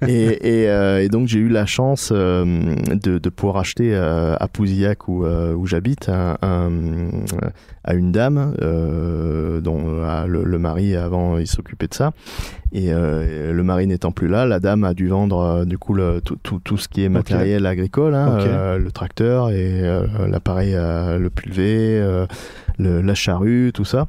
et, 0.09 0.63
et, 0.63 0.71
euh, 0.71 1.03
et 1.03 1.09
donc, 1.11 1.29
j'ai 1.29 1.39
eu 1.39 1.49
la 1.49 1.67
chance 1.67 2.11
euh, 2.15 2.75
de, 2.95 3.19
de 3.19 3.29
pouvoir 3.29 3.59
acheter 3.59 3.95
à 3.95 4.49
Pouzillac 4.51 5.07
où, 5.09 5.27
où 5.27 5.67
j'habite 5.67 6.09
un, 6.09 6.39
un- 6.41 6.71
à 7.85 7.95
une 7.95 8.11
dame 8.11 8.55
dont 9.67 9.83
euh, 9.87 10.27
le, 10.27 10.45
le 10.45 10.59
mari 10.59 10.97
avant 10.97 11.37
il 11.39 11.47
s'occupait 11.47 11.89
de 11.89 11.95
ça. 11.95 12.13
Et 12.73 12.93
euh, 12.93 13.53
le 13.53 13.63
mari 13.63 13.87
n'étant 13.87 14.13
plus 14.13 14.29
là, 14.29 14.47
la 14.47 14.59
dame 14.61 14.85
a 14.85 14.95
dû 14.95 15.09
vendre 15.09 15.39
euh, 15.41 15.65
du 15.65 15.77
coup 15.79 15.93
le, 15.95 16.21
tout, 16.25 16.37
tout, 16.43 16.61
tout 16.65 16.79
ce 16.79 16.89
qui 16.89 17.05
est 17.05 17.09
matériel 17.11 17.67
agricole, 17.67 18.15
hein, 18.15 18.77
le 18.79 18.91
tracteur 18.91 19.51
et 19.51 19.83
l'appareil, 20.29 20.73
le 20.73 21.29
pulvé, 21.29 22.01
le- 22.79 23.01
la 23.03 23.15
charrue, 23.15 23.71
tout 23.75 23.85
ça. 23.85 24.07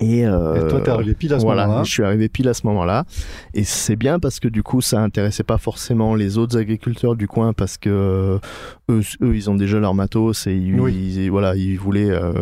Et, 0.00 0.26
euh, 0.26 0.66
Et 0.66 0.68
toi, 0.70 0.80
t'es 0.80 0.90
arrivé 0.90 1.14
pile 1.14 1.32
à 1.34 1.38
ce 1.38 1.44
voilà, 1.44 1.66
moment-là. 1.66 1.84
je 1.84 1.90
suis 1.90 2.02
arrivé 2.02 2.28
pile 2.28 2.48
à 2.48 2.54
ce 2.54 2.66
moment-là. 2.66 3.04
Et 3.54 3.64
c'est 3.64 3.96
bien 3.96 4.18
parce 4.18 4.40
que 4.40 4.48
du 4.48 4.62
coup, 4.62 4.80
ça 4.80 5.00
intéressait 5.00 5.44
pas 5.44 5.58
forcément 5.58 6.14
les 6.16 6.36
autres 6.38 6.58
agriculteurs 6.58 7.14
du 7.16 7.28
coin 7.28 7.52
parce 7.52 7.76
que 7.76 7.90
euh, 7.90 8.38
eux, 8.90 9.02
eux 9.22 9.36
ils 9.36 9.50
ont 9.50 9.54
déjà 9.54 9.78
leur 9.78 9.94
matos 9.94 10.46
et 10.46 10.54
ils, 10.54 10.80
Oui. 10.80 10.94
ils- 11.16 11.30
voilà, 11.30 11.54
ils 11.54 11.78
voulaient 11.78 12.10
euh, 12.10 12.32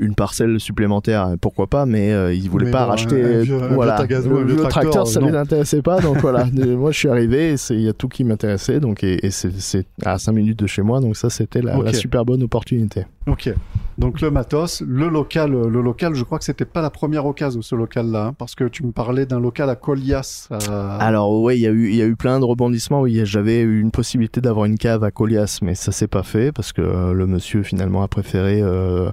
une 0.00 0.14
parcelle 0.14 0.60
supplémentaire, 0.60 1.34
pourquoi 1.40 1.66
pas, 1.66 1.84
mais 1.86 2.12
euh, 2.12 2.32
ils 2.32 2.48
voulaient 2.48 2.66
Mais 2.66 2.70
pas 2.70 2.84
racheter. 2.86 3.16
un 3.22 3.40
vieux- 3.42 3.56
un 3.56 3.66
vieux 3.66 3.74
voilà, 3.74 4.00
un 4.00 4.02
le 4.04 4.06
vieux 4.44 4.56
tracteur, 4.56 4.68
tracteur, 4.70 5.06
ça 5.08 5.20
non. 5.20 5.26
les 5.28 5.34
intéressait 5.36 5.82
pas. 5.82 6.00
Donc 6.00 6.18
voilà, 6.18 6.44
De- 6.44 6.74
moi 6.76 6.92
je 6.92 6.98
suis 6.98 7.08
arrivé, 7.08 7.54
il 7.70 7.80
y 7.80 7.88
a 7.88 7.92
tout 7.92 8.08
qui 8.08 8.22
m'intéressait, 8.24 8.78
donc 8.80 9.02
et, 9.02 9.24
et 9.26 9.30
c'est 9.30 9.86
à 10.04 10.18
5 10.18 10.32
minutes 10.32 10.58
de 10.58 10.66
chez 10.68 10.82
moi, 10.82 11.00
donc 11.00 11.16
ça 11.16 11.30
c'était 11.30 11.62
la, 11.62 11.76
la 11.82 11.92
super 11.92 12.24
bonne 12.24 12.42
opportunité. 12.44 13.06
Ok. 13.28 13.52
Donc 13.98 14.20
le 14.20 14.30
matos, 14.30 14.80
le 14.86 15.08
local, 15.08 15.50
le 15.50 15.82
local, 15.82 16.14
je 16.14 16.22
crois 16.22 16.38
que 16.38 16.44
c'était 16.44 16.64
pas 16.64 16.80
la 16.80 16.88
première 16.90 17.26
occasion 17.26 17.62
ce 17.62 17.74
local-là, 17.74 18.26
hein, 18.26 18.32
parce 18.38 18.54
que 18.54 18.62
tu 18.62 18.86
me 18.86 18.92
parlais 18.92 19.26
d'un 19.26 19.40
local 19.40 19.68
à 19.70 19.74
Colias. 19.74 20.46
euh, 20.52 20.96
Alors 21.00 21.40
ouais, 21.42 21.58
il 21.58 21.62
y 21.62 21.66
a 21.66 21.70
eu 21.70 21.88
il 21.88 21.96
y 21.96 22.02
a 22.02 22.06
eu 22.06 22.14
plein 22.14 22.38
de 22.38 22.44
rebondissements. 22.44 23.00
Oui, 23.00 23.20
j'avais 23.24 23.60
eu 23.62 23.80
une 23.80 23.90
possibilité 23.90 24.40
d'avoir 24.40 24.66
une 24.66 24.78
cave 24.78 25.02
à 25.02 25.10
Colias, 25.10 25.58
mais 25.62 25.74
ça 25.74 25.90
s'est 25.90 26.06
pas 26.06 26.22
fait 26.22 26.52
parce 26.52 26.72
que 26.72 26.80
euh, 26.80 27.12
le 27.12 27.26
monsieur 27.26 27.64
finalement 27.64 28.04
a 28.04 28.08
préféré 28.08 28.60
euh, 28.62 29.10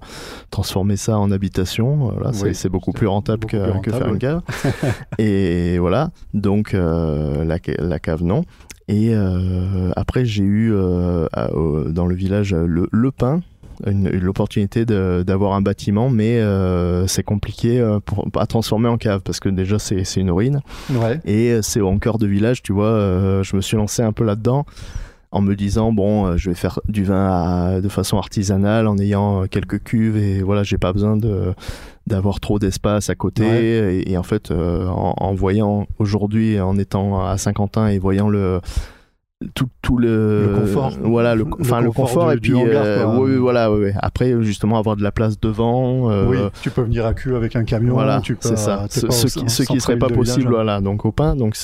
transformer 0.51 0.97
ça 0.97 1.18
en 1.18 1.32
habitation. 1.32 2.13
C'est- 2.32 2.43
Oui, 2.43 2.53
c'est 2.55 2.70
beaucoup 2.70 2.91
plus 2.91 3.07
rentable 3.07 3.39
beaucoup 3.39 3.57
que, 3.57 3.72
plus 3.72 3.82
que 3.82 3.89
rentable, 3.91 3.97
faire 3.97 4.13
une 4.13 4.20
cave. 4.20 4.41
et 5.18 5.80
voilà, 5.80 6.11
donc 6.36 6.76
euh, 6.76 7.43
la, 7.43 7.57
ca- 7.57 7.82
la 7.82 7.97
cave 7.97 8.22
non. 8.24 8.43
Et 8.88 9.16
euh, 9.16 9.89
après 9.95 10.26
j'ai 10.26 10.43
eu 10.43 10.72
euh, 10.72 11.28
dans 11.89 12.05
le 12.05 12.13
village 12.13 12.53
le, 12.53 12.88
le 12.91 13.11
Pin. 13.11 13.41
L'opportunité 13.86 14.86
de- 14.86 15.23
d'avoir 15.26 15.53
un 15.53 15.61
bâtiment, 15.61 16.09
mais 16.09 16.39
euh, 16.39 17.07
c'est 17.07 17.23
compliqué 17.23 17.80
euh, 17.80 17.99
pour, 17.99 18.28
à 18.38 18.45
transformer 18.45 18.88
en 18.89 18.97
cave 18.97 19.21
parce 19.23 19.39
que 19.39 19.49
déjà 19.49 19.80
c'est 19.80 20.03
c'est 20.03 20.19
une 20.21 20.32
ruine. 20.32 20.61
Ouais. 20.91 21.19
Et 21.26 21.51
euh, 21.51 21.61
c'est 21.61 21.82
en 21.82 21.97
cœur 21.99 22.17
de 22.17 22.28
village, 22.28 22.61
tu 22.63 22.73
vois, 22.73 22.86
euh, 22.88 23.43
je 23.43 23.55
me 23.55 23.61
suis 23.61 23.78
lancé 23.78 24.01
un 24.01 24.11
peu 24.13 24.23
là-dedans 24.23 24.65
en 25.32 25.41
me 25.41 25.53
disant, 25.55 25.91
bon, 25.91 26.38
je 26.38 26.49
vais 26.49 26.55
faire 26.55 26.80
du 26.88 27.03
vin 27.03 27.28
à- 27.30 27.82
de 27.82 27.89
façon 27.89 28.17
artisanale 28.17 28.88
en 28.88 28.97
ayant 28.97 29.47
quelques 29.47 29.84
cuves 29.84 30.15
et 30.15 30.41
voilà, 30.41 30.63
j'ai 30.63 30.78
pas 30.78 30.93
besoin 30.93 31.17
de 31.17 31.53
d'avoir 32.07 32.39
trop 32.39 32.59
d'espace 32.59 33.09
à 33.09 33.15
côté. 33.15 33.43
Ouais. 33.43 33.63
Et, 34.05 34.11
et 34.11 34.17
en 34.17 34.23
fait, 34.23 34.51
euh, 34.51 34.88
en, 34.88 35.13
en 35.17 35.34
voyant 35.34 35.88
aujourd'hui, 35.99 36.59
en 36.61 36.78
étant 36.78 37.26
à 37.26 37.38
Saint-Quentin 37.38 37.88
et 37.88 37.97
voyant 37.99 38.30
le 38.30 38.61
tout, 39.53 39.67
tout 39.81 39.97
le, 39.97 40.47
Le 40.53 40.59
confort. 40.61 40.93
voilà 41.03 41.36
le, 41.36 41.45
enfin 41.59 41.81
le 41.81 41.91
confort 41.91 42.05
confort 42.25 42.29
du- 42.31 42.38
et 42.38 42.39
puis 42.39 42.53
hangar, 42.55 42.83
euh, 42.86 43.17
oui, 43.19 43.31
oui, 43.31 43.36
voilà 43.38 43.69
ouais, 43.69 43.79
ouais. 43.79 43.93
après 43.99 44.33
justement 44.41 44.77
avoir 44.79 44.95
de 44.95 45.03
la 45.03 45.11
place 45.11 45.38
devant 45.39 46.09
euh, 46.09 46.25
oui, 46.25 46.38
tu 46.61 46.69
peux 46.69 46.83
venir 46.83 47.05
à 47.05 47.13
cul 47.13 47.36
avec 47.36 47.53
un 47.57 47.65
camion. 47.65 47.95
voilà, 47.95 48.21
c'est 48.39 48.57
ça. 48.57 48.83
euh, 48.83 48.88
Ce, 48.89 49.27
qui, 49.38 49.49
ce 49.49 49.63
qui 49.63 49.81
serait 49.81 49.97
pas 49.97 50.07
village, 50.07 50.19
possible, 50.25 50.47
hein. 50.47 50.51
voilà. 50.51 50.79
Donc 50.79 51.03
au 51.03 51.11
pain, 51.11 51.36
donc 51.36 51.57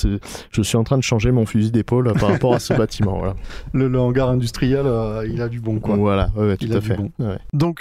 je 0.50 0.62
suis 0.62 0.76
en 0.76 0.84
train 0.84 0.98
de 0.98 1.02
changer 1.02 1.32
mon 1.32 1.46
fusil 1.46 1.70
d'épaule 1.72 2.12
par 2.12 2.28
rapport 2.28 2.52
à 2.54 2.58
ce 2.58 2.74
bâtiment, 2.78 3.16
voilà. 3.18 3.34
Le, 3.72 3.88
le 3.88 3.98
hangar 3.98 4.28
industriel, 4.28 4.82
euh, 4.84 5.26
il 5.26 5.40
a 5.40 5.48
du 5.48 5.60
bon 5.60 5.80
quoi. 5.80 5.96
Voilà, 5.96 6.28
ouais, 6.36 6.58
tout 6.58 6.66
Il 6.66 6.76
à 6.76 6.80
fait. 6.82 6.96
bon. 6.96 7.10
Ouais. 7.20 7.38
Donc, 7.54 7.80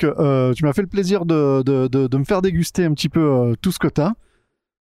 tu 0.56 0.66
m'as 0.66 0.74
fait 0.74 0.82
le 0.84 0.88
plaisir 0.88 1.26
de, 1.26 1.64
de, 1.64 1.88
de, 1.88 2.08
de 2.08 2.18
me 2.18 2.24
faire 2.24 2.42
déguster 2.42 2.86
un 2.86 2.94
petit 2.94 3.10
peu 3.10 3.56
tout 3.62 3.74
ce 3.74 3.80
que 3.80 3.90
tu 3.90 4.00
as. 4.00 4.14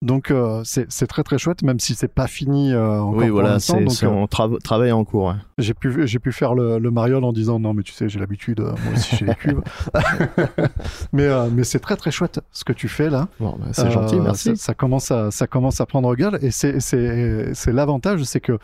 Donc, 0.02 0.30
euh, 0.32 0.62
c'est 0.64 1.06
très 1.06 1.22
très 1.22 1.38
chouette, 1.38 1.62
même 1.62 1.78
si 1.78 1.94
c'est 1.94 2.12
pas 2.12 2.26
fini 2.26 2.72
euh, 2.72 2.98
encore 3.00 3.14
Oui, 3.20 3.26
pour 3.28 3.34
voilà, 3.34 3.50
l'instant. 3.52 3.78
euh, 3.78 4.06
en 4.08 4.26
trava- 4.26 4.58
travail 4.60 4.90
en 4.92 5.04
cours. 5.04 5.30
hein. 5.30 5.40
j'ai 5.58 5.74
pu, 5.74 6.06
j'ai 6.08 6.18
pu 6.18 6.32
faire 6.32 6.54
le, 6.54 6.78
le 6.78 6.90
mariole 6.90 7.22
en 7.22 7.32
disant 7.32 7.60
non, 7.60 7.72
mais 7.72 7.84
tu 7.84 7.92
sais, 7.92 8.08
j'ai 8.08 8.18
l'habitude, 8.18 8.58
euh, 8.60 8.72
moi 8.84 8.94
aussi 8.94 9.14
j'ai 9.16 9.26
les 9.26 9.34
cuves. 9.36 9.62
mais 11.12 11.24
euh, 11.26 11.48
mais 11.52 11.64
c'est 11.64 11.78
très 11.78 11.96
très 11.96 12.10
chouette 12.10 12.40
ce 12.50 12.64
que 12.64 12.72
tu 12.72 12.88
fais 12.88 13.10
là. 13.10 13.28
Bon, 13.40 13.56
bah, 13.58 13.66
c'est 13.72 13.90
gentil, 13.90 14.18
merci. 14.20 14.56
Ça, 14.56 14.64
ça 14.64 14.74
commence 14.74 15.10
à, 15.10 15.30
ça 15.30 15.46
commence 15.46 15.80
à 15.80 15.86
prendre 15.86 16.14
gueule 16.16 16.38
et 16.42 16.50
c'est 16.50 17.72
l'avantage, 17.72 18.24
c'est 18.24 18.40
que 18.40 18.58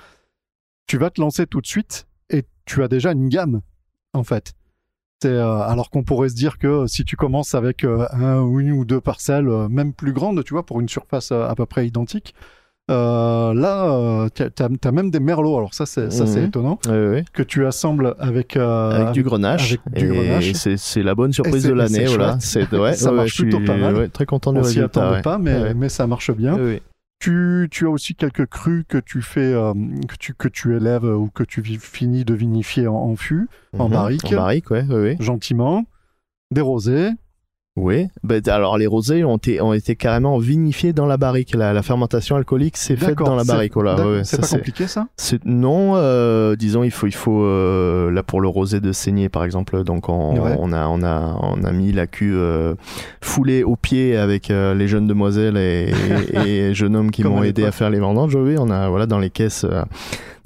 tu 0.86 0.98
vas 0.98 1.10
te 1.10 1.20
lancer 1.20 1.46
tout 1.46 1.60
de 1.60 1.66
suite 1.66 2.06
et 2.30 2.44
tu 2.64 2.82
as 2.82 2.88
déjà 2.88 3.12
une 3.12 3.28
gamme, 3.28 3.60
en 4.12 4.24
fait. 4.24 4.54
Euh, 5.24 5.60
alors 5.62 5.90
qu'on 5.90 6.04
pourrait 6.04 6.28
se 6.28 6.34
dire 6.36 6.58
que 6.58 6.86
si 6.86 7.04
tu 7.04 7.16
commences 7.16 7.54
avec 7.56 7.82
euh, 7.84 8.06
un 8.12 8.40
ou 8.40 8.60
une 8.60 8.70
ou 8.72 8.84
deux 8.84 9.00
parcelles, 9.00 9.48
euh, 9.48 9.68
même 9.68 9.92
plus 9.92 10.12
grandes, 10.12 10.44
tu 10.44 10.54
vois, 10.54 10.64
pour 10.64 10.80
une 10.80 10.88
surface 10.88 11.32
euh, 11.32 11.48
à 11.48 11.54
peu 11.56 11.66
près 11.66 11.86
identique, 11.88 12.34
euh, 12.90 13.52
là, 13.52 14.28
tu 14.32 14.42
as, 14.62 14.92
même 14.92 15.10
des 15.10 15.20
merlots. 15.20 15.56
Alors 15.58 15.74
ça, 15.74 15.86
c'est, 15.86 16.08
Mhm. 16.20 16.44
étonnant. 16.46 16.78
Que 17.32 17.42
tu 17.42 17.66
assembles 17.66 18.14
avec... 18.20 18.56
euh, 18.56 18.90
Avec 18.92 19.12
du 19.12 19.22
grenache. 19.24 19.76
avec 19.86 19.98
du 20.04 20.06
et 20.06 20.14
grenache. 20.14 20.52
c'est 20.54 20.76
c'est 20.76 21.02
la 21.02 21.14
bonne 21.14 21.32
surprise 21.32 21.64
de 21.64 21.72
l'année, 21.74 22.06
voilà. 22.06 22.34
ouais, 22.36 22.92
Ça 22.94 23.10
ouais, 23.10 23.16
marche 23.16 23.34
suis 23.34 23.42
plutôt 23.42 23.60
pas 23.60 23.76
mal. 23.76 23.96
ouais, 23.96 24.08
très 24.08 24.24
content 24.24 24.52
du 24.52 24.60
on 24.60 24.64
s'y 24.64 24.80
attendait 24.80 25.22
pas, 25.22 25.36
mais 25.38 25.88
ça 25.88 26.06
marche 26.06 26.30
bien. 26.30 26.56
Tu, 27.20 27.66
tu 27.70 27.86
as 27.86 27.90
aussi 27.90 28.14
quelques 28.14 28.46
crus 28.46 28.84
que 28.86 28.98
tu 28.98 29.22
fais, 29.22 29.52
euh, 29.52 29.74
que, 30.08 30.14
tu, 30.18 30.34
que 30.34 30.46
tu 30.48 30.76
élèves 30.76 31.04
euh, 31.04 31.16
ou 31.16 31.28
que 31.30 31.42
tu 31.42 31.62
finis 31.64 32.24
de 32.24 32.32
vinifier 32.34 32.86
en, 32.86 32.94
en 32.94 33.16
fût, 33.16 33.48
en 33.76 33.86
Mhm. 33.86 33.92
barrique. 33.92 34.24
En 34.26 34.36
barrique, 34.36 34.70
ouais, 34.70 34.84
ouais, 34.84 34.94
ouais. 35.00 35.16
gentiment. 35.18 35.84
Des 36.52 36.60
rosés. 36.60 37.10
Oui, 37.80 38.08
ben, 38.24 38.42
alors 38.48 38.76
les 38.76 38.86
rosés 38.86 39.22
ont 39.24 39.36
été, 39.36 39.60
ont 39.60 39.72
été 39.72 39.94
carrément 39.94 40.38
vinifiés 40.38 40.92
dans 40.92 41.06
la 41.06 41.16
barrique. 41.16 41.54
La, 41.54 41.72
la 41.72 41.82
fermentation 41.82 42.36
alcoolique 42.36 42.76
s'est 42.76 42.96
faite 42.96 43.16
dans 43.18 43.36
la 43.36 43.44
barrique. 43.44 43.74
D'accord, 43.76 44.06
ouais, 44.06 44.24
c'est 44.24 44.40
pas 44.40 44.46
compliqué 44.48 44.86
ça? 44.88 45.06
Non, 45.44 45.92
euh, 45.94 46.56
disons 46.56 46.82
il 46.82 46.90
faut 46.90 47.06
il 47.06 47.14
faut 47.14 47.42
euh, 47.44 48.10
là 48.10 48.22
pour 48.22 48.40
le 48.40 48.48
rosé 48.48 48.80
de 48.80 48.92
saignée 48.92 49.28
par 49.28 49.44
exemple 49.44 49.84
donc 49.84 50.08
on, 50.08 50.38
Ouais. 50.38 50.56
on 50.58 50.72
a 50.72 50.86
on 50.88 51.02
a 51.02 51.36
on 51.40 51.62
a 51.64 51.72
mis 51.72 51.92
la 51.92 52.06
cuve 52.06 52.36
euh, 52.36 52.74
foulée 53.20 53.62
au 53.62 53.76
pied 53.76 54.16
avec 54.16 54.50
euh, 54.50 54.74
les 54.74 54.88
jeunes 54.88 55.06
demoiselles 55.06 55.56
et, 55.56 55.92
et, 56.44 56.58
et 56.68 56.74
jeunes 56.74 56.96
hommes 56.96 57.10
qui 57.10 57.22
m'ont 57.24 57.42
aidé 57.42 57.64
à 57.64 57.70
faire 57.72 57.90
les 57.90 58.00
vendanges. 58.00 58.34
Oui, 58.34 58.56
on 58.58 58.70
a 58.70 58.88
voilà 58.88 59.06
dans 59.06 59.18
les 59.18 59.30
caisses 59.30 59.64
euh, 59.64 59.82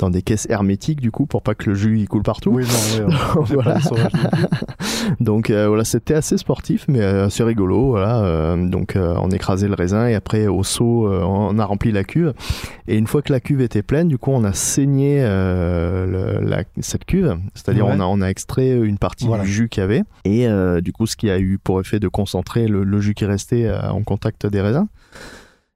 dans 0.03 0.11
des 0.11 0.23
caisses 0.23 0.47
hermétiques 0.51 1.01
du 1.01 1.11
coup 1.13 1.27
pour 1.27 1.43
pas 1.43 1.55
que 1.55 1.71
le 1.71 1.75
jus 1.77 1.99
il 2.01 2.09
coule 2.09 2.23
partout. 2.25 2.51
Oui, 2.51 2.65
non, 2.65 3.07
on- 3.37 3.41
Voilà. 3.45 3.79
Donc 5.21 5.51
euh, 5.51 5.69
voilà, 5.69 5.85
c'était 5.85 6.15
assez 6.15 6.37
sportif, 6.39 6.85
mais 6.89 7.01
euh, 7.01 7.27
assez 7.27 7.43
rigolo. 7.45 7.91
Voilà, 7.91 8.21
Euh, 8.23 8.57
donc 8.69 8.97
on 8.97 9.31
écrasait 9.31 9.69
le 9.69 9.75
raisin 9.75 10.07
et 10.09 10.15
après 10.15 10.47
au 10.49 10.63
seau, 10.65 11.09
on 11.09 11.59
a 11.59 11.65
rempli 11.65 11.93
la 11.93 12.05
cuve. 12.05 12.33
Et 12.89 12.97
une 12.97 13.07
fois 13.07 13.23
que 13.23 13.33
la 13.33 13.41
cuve 13.41 13.61
était 13.61 13.83
pleine, 13.83 14.09
du 14.09 14.19
coup, 14.19 14.31
on 14.33 14.45
a 14.45 14.53
saigné 14.53 15.21
le- 15.23 16.41
la- 16.43 16.65
cette 16.81 17.05
cuve, 17.05 17.37
c'est-à-dire 17.55 17.87
Ouais. 17.87 17.93
on 17.97 18.01
a 18.01 18.05
on 18.05 18.21
a 18.21 18.27
extrait 18.29 18.71
une 18.73 18.99
partie 18.99 19.27
Voilà. 19.27 19.45
du 19.45 19.51
jus 19.51 19.69
qu'il 19.69 19.81
y 19.83 19.85
avait 19.85 20.03
et 20.25 20.47
du 20.83 20.93
coup, 20.93 21.07
ce 21.07 21.17
qui 21.17 21.31
a 21.31 21.39
eu 21.39 21.59
pour 21.63 21.81
effet 21.81 22.01
de 22.01 22.09
concentrer 22.09 22.67
le, 22.69 22.85
le 22.85 23.01
jus 23.01 23.15
qui 23.15 23.25
restait 23.25 23.71
en 23.73 24.03
contact 24.03 24.47
des 24.47 24.61
raisins. 24.61 24.87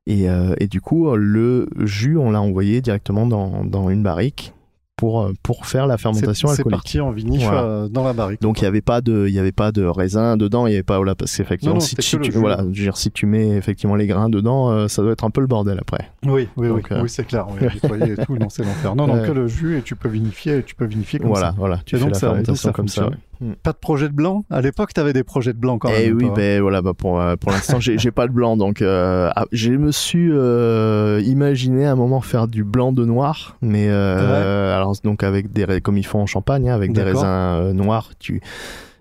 Et, 0.07 0.29
euh, 0.31 0.55
et 0.61 0.67
du 0.69 0.81
coup, 0.81 1.15
le 1.17 1.69
jus, 1.85 2.17
on 2.17 2.31
l'a 2.31 2.41
envoyé 2.41 2.81
directement 2.81 3.27
dans, 3.27 3.65
dans 3.65 3.91
une 3.91 4.03
barrique 4.03 4.53
pour, 4.97 5.21
euh, 5.25 5.33
pour 5.43 5.67
faire 5.67 5.87
la 5.87 5.97
C'est 5.99 6.05
fermentation 6.05 6.49
c'est 6.49 6.61
alcoolique. 6.61 6.77
parti 6.79 7.01
en 7.01 7.11
vinif 7.11 7.43
Voilà. 7.43 7.63
euh, 7.65 7.89
dans 7.89 8.03
la 8.03 8.15
barrique. 8.15 8.41
Donc 8.41 8.61
il 8.63 8.65
y 8.65 8.67
avait 8.67 8.81
pas 8.81 9.03
de 9.03 9.27
il 9.29 9.35
y 9.35 9.39
avait 9.39 9.53
pas 9.53 9.71
de 9.71 9.85
raisin 9.85 10.39
dedans, 10.39 10.67
il 10.67 10.71
y 10.71 10.75
avait 10.75 10.83
pas 10.83 10.97
voilà 10.97 11.15
parce 11.15 11.37
qu'effectivement 11.37 11.75
Non, 11.75 11.81
non, 11.81 11.85
si, 11.87 11.97
si 12.01 12.19
tu 12.19 12.31
voilà, 12.31 12.63
dire, 12.63 12.97
si 12.97 13.11
tu 13.11 13.27
mets 13.27 13.49
effectivement 13.59 13.95
les 13.95 14.07
grains 14.07 14.31
dedans, 14.31 14.71
euh, 14.71 14.89
ça 14.89 15.03
doit 15.03 15.13
être 15.13 15.25
un 15.25 15.31
peu 15.31 15.43
le 15.43 15.49
bordel 15.49 15.79
après. 15.79 16.11
oui, 16.25 16.49
oui, 16.57 16.69
Donc, 16.69 16.87
oui, 16.91 16.97
euh, 16.97 17.03
oui, 17.03 17.09
c'est 17.11 17.27
clair. 17.27 17.47
Oui, 17.51 17.67
nettoyer 17.75 18.13
et 18.13 18.25
tout, 18.25 18.37
non, 18.39 18.49
c'est 18.49 18.63
l'enfer. 18.65 18.97
Non, 18.97 19.07
non, 19.07 19.23
que 19.27 19.33
le 19.33 19.47
jus 19.49 19.77
et 19.77 19.83
tu 19.83 19.97
peux 19.97 20.09
vinifier, 20.09 20.63
tu 20.63 20.75
peux 20.75 20.87
vinifier 20.87 21.19
comme 21.19 21.29
voilà, 21.29 21.49
ça. 21.49 21.55
voilà, 21.59 21.81
tu 21.85 21.97
Et 21.97 21.99
fais 21.99 22.05
donc 22.05 22.13
la 22.13 22.17
et 22.17 22.21
fermentation 22.21 22.55
ça 22.55 22.73
comme 22.73 22.89
ça. 22.89 23.09
ouais. 23.09 23.17
Mm. 23.41 23.53
Pas 23.63 23.73
de 23.73 23.79
projet 23.79 24.09
de 24.09 24.15
blanc? 24.15 24.45
À 24.51 24.61
l'époque, 24.61 24.93
tu 24.95 25.01
avais 25.01 25.13
des 25.13 25.25
projets 25.25 25.53
de 25.53 25.59
blanc 25.59 25.79
quand 25.79 25.91
même. 25.91 26.01
Eh 26.03 26.13
oui, 26.13 26.29
ben 26.35 26.61
voilà, 26.61 26.83
bah 26.83 26.93
pour 26.97 27.21
euh, 27.21 27.37
pour 27.37 27.53
l'instant 27.53 27.81
j'ai 27.81 28.11
pas 28.11 28.27
de 28.27 28.33
blanc 28.33 28.57
donc 28.57 28.83
euh, 28.83 29.31
ah, 29.35 29.47
je 29.53 29.73
me 29.73 29.93
suis 29.93 30.31
euh, 30.31 31.21
imaginé 31.25 31.87
à 31.87 31.93
un 31.93 31.97
moment 31.97 32.21
faire 32.21 32.49
du 32.49 32.65
blanc 32.65 32.93
de 32.93 33.05
noir, 33.05 33.57
mais 33.63 33.89
euh, 33.89 34.75
alors 34.75 34.95
donc 35.03 35.23
avec 35.23 35.53
des 35.53 35.81
comme 35.81 35.99
ils 35.99 36.07
font 36.07 36.21
en 36.21 36.27
Champagne 36.27 36.69
hein, 36.69 36.75
avec 36.75 36.93
des 36.93 37.03
raisins 37.03 37.73
noirs, 37.73 38.11
tu 38.19 38.41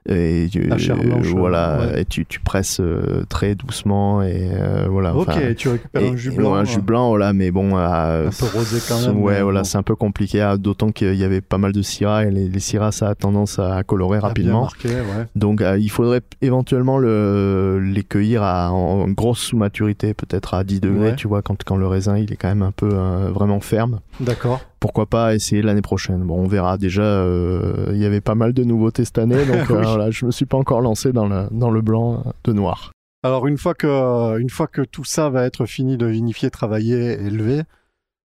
et 0.08 0.48
tu- 0.52 0.62
La 0.62 0.78
chair 0.78 0.98
blanche, 0.98 1.28
euh, 1.28 1.34
voilà, 1.36 1.80
ouais. 1.94 2.02
et 2.02 2.06
tu, 2.06 2.26
tu 2.26 2.40
presses 2.40 2.80
euh, 2.80 3.24
très 3.30 3.56
doucement 3.56 4.22
et 4.22 4.50
euh, 4.54 4.86
voilà. 4.90 5.16
Ok, 5.16 5.56
tu 5.56 5.70
récupères 5.70 6.02
et- 6.02 6.10
un 6.10 6.16
jus 6.16 6.32
blanc. 6.32 6.54
ouais, 6.54 6.60
un 6.60 6.64
jus 6.66 6.82
blanc, 6.82 7.10
voilà, 7.10 7.34
mais 7.34 7.50
bon, 7.52 7.78
euh, 7.78 8.28
Un 8.28 8.30
peu 8.30 8.46
rosé 8.58 8.80
quand 8.88 9.00
même, 9.02 9.22
Ouais, 9.22 9.42
voilà, 9.42 9.62
bon. 9.62 9.64
c'est 9.64 9.78
un 9.78 9.84
peu 9.84 9.96
compliqué, 9.96 10.54
d'autant 10.60 10.92
qu'il 10.92 11.16
y 11.16 11.24
avait 11.24 11.42
pas 11.42 11.58
mal 11.58 11.72
de 11.72 11.82
syrah 11.82 12.26
et 12.26 12.32
les, 12.32 12.48
les 12.50 12.60
ça 12.92 13.10
a 13.10 13.16
tendance 13.16 13.58
à 13.60 13.84
colorer 13.84 14.20
rapidement. 14.20 14.62
marqué, 14.62 14.90
ouais. 14.90 15.26
Donc, 15.36 15.64
il 15.80 15.90
faudrait 15.90 16.22
éventuellement 16.42 16.98
le, 16.98 17.80
les 17.80 18.04
cueillir 18.04 18.44
à, 18.44 18.72
en, 18.72 19.08
grosse 19.10 19.40
sous-maturité, 19.40 20.14
peut-être 20.14 20.54
à 20.54 20.64
10 20.64 20.82
degrés, 20.82 21.16
tu 21.16 21.28
vois, 21.28 21.42
quand, 21.42 21.64
quand 21.64 21.78
le 21.78 21.88
raisin 21.88 22.18
il 22.18 22.32
est 22.32 22.36
quand 22.36 22.48
même 22.50 22.62
un 22.64 22.72
peu 22.72 22.90
euh, 22.92 23.30
vraiment 23.34 23.60
ferme. 23.60 24.00
D'accord. 24.20 24.62
Pourquoi 24.86 25.08
pas 25.08 25.34
essayer 25.34 25.64
l'année 25.64 25.82
prochaine 25.82 26.22
Bon, 26.22 26.38
on 26.38 26.48
verra. 26.48 26.78
Déjà, 26.78 27.02
euh, 27.02 27.88
il 27.94 27.98
y 27.98 28.06
avait 28.06 28.22
pas 28.22 28.36
mal 28.36 28.54
de 28.54 28.64
nouveautés 28.64 29.04
cette 29.04 29.18
année, 29.18 29.44
donc 29.48 29.72
euh, 29.72 29.80
Oui. 29.80 29.84
voilà, 29.84 30.12
je 30.12 30.28
me 30.28 30.32
suis 30.32 30.46
pas 30.46 30.58
encore 30.58 30.80
lancé 30.80 31.12
dans 31.12 31.26
le, 31.28 31.48
dans 31.50 31.72
le 31.72 31.82
blanc 31.82 32.22
euh, 32.24 32.30
de 32.44 32.54
noir. 32.54 32.92
Alors 33.24 33.48
une 33.48 33.58
fois 33.58 33.74
que 33.74 34.38
une 34.40 34.52
fois 34.52 34.68
que 34.68 34.84
tout 34.84 35.04
ça 35.04 35.32
va 35.32 35.44
être 35.44 35.66
fini 35.66 35.98
de 35.98 36.06
vinifier, 36.06 36.52
travailler, 36.52 37.14
élever, 37.20 37.64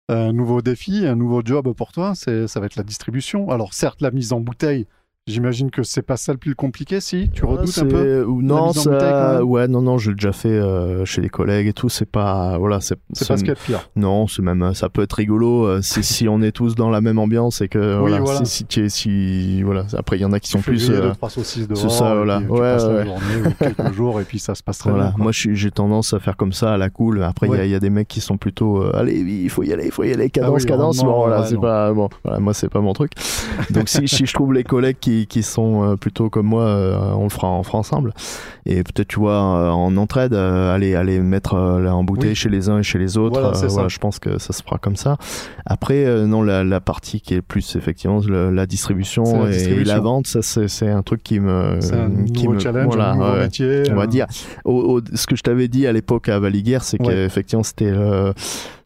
un 0.07 0.33
nouveau 0.33 0.61
défi, 0.61 1.07
un 1.07 1.15
nouveau 1.15 1.41
job 1.43 1.73
pour 1.73 1.91
toi, 1.91 2.13
c'est 2.13 2.47
ça 2.47 2.59
va 2.59 2.67
être 2.67 2.75
la 2.75 2.83
distribution. 2.83 3.49
Alors 3.49 3.73
certes 3.73 3.99
la 4.03 4.11
mise 4.11 4.31
en 4.31 4.39
bouteille, 4.39 4.85
j'imagine 5.27 5.69
que 5.71 5.83
c'est 5.83 6.01
pas 6.01 6.17
ça 6.17 6.31
le 6.31 6.37
plus 6.37 6.55
compliqué, 6.55 6.99
si? 6.99 7.29
Tu 7.33 7.45
redoutes 7.45 7.77
un 7.77 7.85
peu. 7.85 8.19
la 8.21 8.25
Non, 8.25 8.67
bouteille, 8.67 8.83
ça, 8.83 9.45
ouais, 9.45 9.67
non, 9.67 9.81
non, 9.81 9.97
je 9.97 10.09
l'ai 10.09 10.15
déjà 10.15 10.31
fait 10.31 10.49
euh, 10.49 11.05
chez 11.05 11.21
des 11.21 11.29
collègues 11.29 11.67
et 11.67 11.73
tout. 11.73 11.89
C'est 11.89 12.09
pas, 12.09 12.57
voilà, 12.57 12.81
c'est 12.81 12.95
C'est 13.13 13.27
pas 13.27 13.37
ce 13.37 13.41
qu'il 13.43 13.49
y 13.49 13.51
a 13.51 13.55
de 13.55 13.59
pire. 13.59 13.87
Non, 13.95 14.27
c'est 14.27 14.41
même, 14.41 14.73
ça 14.73 14.89
peut 14.89 15.03
être 15.03 15.13
rigolo 15.13 15.65
euh, 15.67 15.79
si, 15.83 16.27
on 16.27 16.41
est 16.41 16.51
tous 16.51 16.75
dans 16.75 16.89
la 16.89 17.01
même 17.01 17.19
ambiance 17.19 17.61
et 17.61 17.67
que 17.67 17.77
Oui, 18.01 18.09
voilà, 18.11 18.19
voilà. 18.19 18.45
Si, 18.45 18.57
si, 18.57 18.65
tu 18.65 18.85
es- 18.85 18.89
si- 18.89 19.61
voilà. 19.63 19.85
Après, 19.97 20.17
il 20.17 20.21
y 20.21 20.25
en 20.25 20.33
a 20.33 20.39
qui 20.39 20.49
sont 20.49 20.59
tu 20.59 20.71
plus. 20.71 20.89
euh, 20.89 21.01
deux, 21.01 21.11
trois 21.13 21.29
saucisses 21.29 21.67
dehors, 21.67 21.77
c'est 21.81 21.89
ça, 21.89 22.15
voilà. 22.15 22.37
puis 22.37 22.47
tu 22.47 22.51
Ouais, 22.53 22.59
passes 22.59 22.85
la 22.87 23.05
journée 23.05 23.21
ou 23.45 23.51
quelques 23.59 23.93
jours 23.93 24.19
et 24.21 24.23
puis 24.23 24.39
ça 24.39 24.55
se 24.55 24.63
passe 24.63 24.79
très 24.79 24.89
voilà. 24.89 25.05
bien. 25.05 25.13
quoi. 25.13 25.23
Moi, 25.23 25.31
j'ai 25.33 25.71
tendance 25.71 26.13
à 26.13 26.19
faire 26.19 26.35
comme 26.35 26.53
ça 26.53 26.73
à 26.73 26.77
la 26.77 26.89
cool. 26.89 27.23
Après, 27.23 27.47
il 27.47 27.51
y 27.51 27.53
a- 27.53 27.57
Ouais. 27.59 27.67
il 27.69 27.71
y, 27.71 27.75
a 27.75 27.79
des 27.79 27.89
mecs 27.91 28.07
qui 28.07 28.21
sont 28.21 28.37
plutôt, 28.37 28.81
euh, 28.81 28.91
allez, 28.95 29.13
il 29.19 29.49
faut 29.49 29.63
y 29.63 29.71
aller, 29.71 29.85
il 29.85 29.91
faut 29.91 30.03
y 30.03 30.11
aller, 30.11 30.29
cadence, 30.29 30.61
oui, 30.61 30.65
cadence. 30.67 30.97
rendement, 30.99 31.13
Bon, 31.13 31.19
voilà, 31.27 31.41
ouais, 31.41 31.47
c'est 31.47 31.59
pas 31.59 31.93
bon. 31.93 32.09
Moi, 32.39 32.53
c'est 32.53 32.69
pas 32.69 32.81
mon 32.81 32.93
truc. 32.93 33.11
Donc, 33.69 33.87
si 33.87 34.07
je 34.07 34.33
trouve 34.33 34.53
les 34.53 34.63
collègues 34.63 34.97
qui, 34.99 35.20
qui 35.27 35.43
sont 35.43 35.83
euh, 35.83 35.95
plutôt 35.95 36.29
comme 36.29 36.47
moi, 36.47 36.63
euh, 36.63 36.97
on 37.15 37.23
le 37.23 37.29
fera, 37.29 37.49
on 37.51 37.63
fera 37.63 37.77
ensemble. 37.77 38.13
Et 38.65 38.83
peut-être, 38.83 39.07
tu 39.07 39.19
vois, 39.19 39.33
euh, 39.33 39.69
en 39.69 39.95
entraide, 39.97 40.33
aller, 40.33 40.95
aller 40.95 41.19
mettre 41.19 41.55
euh, 41.55 41.79
là, 41.81 41.95
en 41.95 42.03
bouteille 42.03 42.29
Oui. 42.29 42.35
chez 42.35 42.49
les 42.49 42.69
uns 42.69 42.79
et 42.79 42.83
chez 42.83 42.99
les 42.99 43.17
autres. 43.17 43.39
Voilà, 43.41 43.67
voilà, 43.67 43.87
je 43.87 43.97
pense 43.99 44.19
que 44.19 44.37
ça 44.39 44.53
se 44.53 44.61
fera 44.63 44.77
comme 44.77 44.95
ça. 44.95 45.17
Après, 45.65 46.05
non, 46.25 46.41
la, 46.43 46.63
la 46.63 46.79
partie 46.81 47.21
qui 47.21 47.33
est 47.33 47.41
plus 47.41 47.75
effectivement 47.75 48.19
le- 48.27 48.51
la 48.51 48.65
distribution, 48.65 49.45
la 49.45 49.51
et, 49.55 49.83
la 49.83 49.99
vente, 49.99 50.27
ça, 50.27 50.41
c'est 50.41 50.89
un 50.89 51.01
truc 51.03 51.23
qui 51.23 51.39
me, 51.39 51.77
C'est 51.79 51.95
un 51.95 52.09
qui 52.25 52.43
nouveau 52.43 52.53
me, 52.55 52.59
challenge, 52.59 52.85
voilà, 52.87 53.11
un 53.11 53.15
nouveau 53.15 53.31
ouais. 53.33 53.39
métier. 53.43 53.83
On 53.91 53.95
va 53.95 54.07
dire, 54.07 54.25
au- 54.65 54.97
au- 54.99 55.01
ce 55.15 55.27
que 55.27 55.35
je 55.35 55.43
t'avais 55.43 55.67
dit 55.67 55.87
à 55.87 55.91
l'époque 55.93 56.29
à 56.29 56.39
Valiguerre, 56.39 56.83
c'est 56.83 57.01
Ouais. 57.01 57.07
qu'effectivement, 57.07 57.63
c'était 57.63 57.91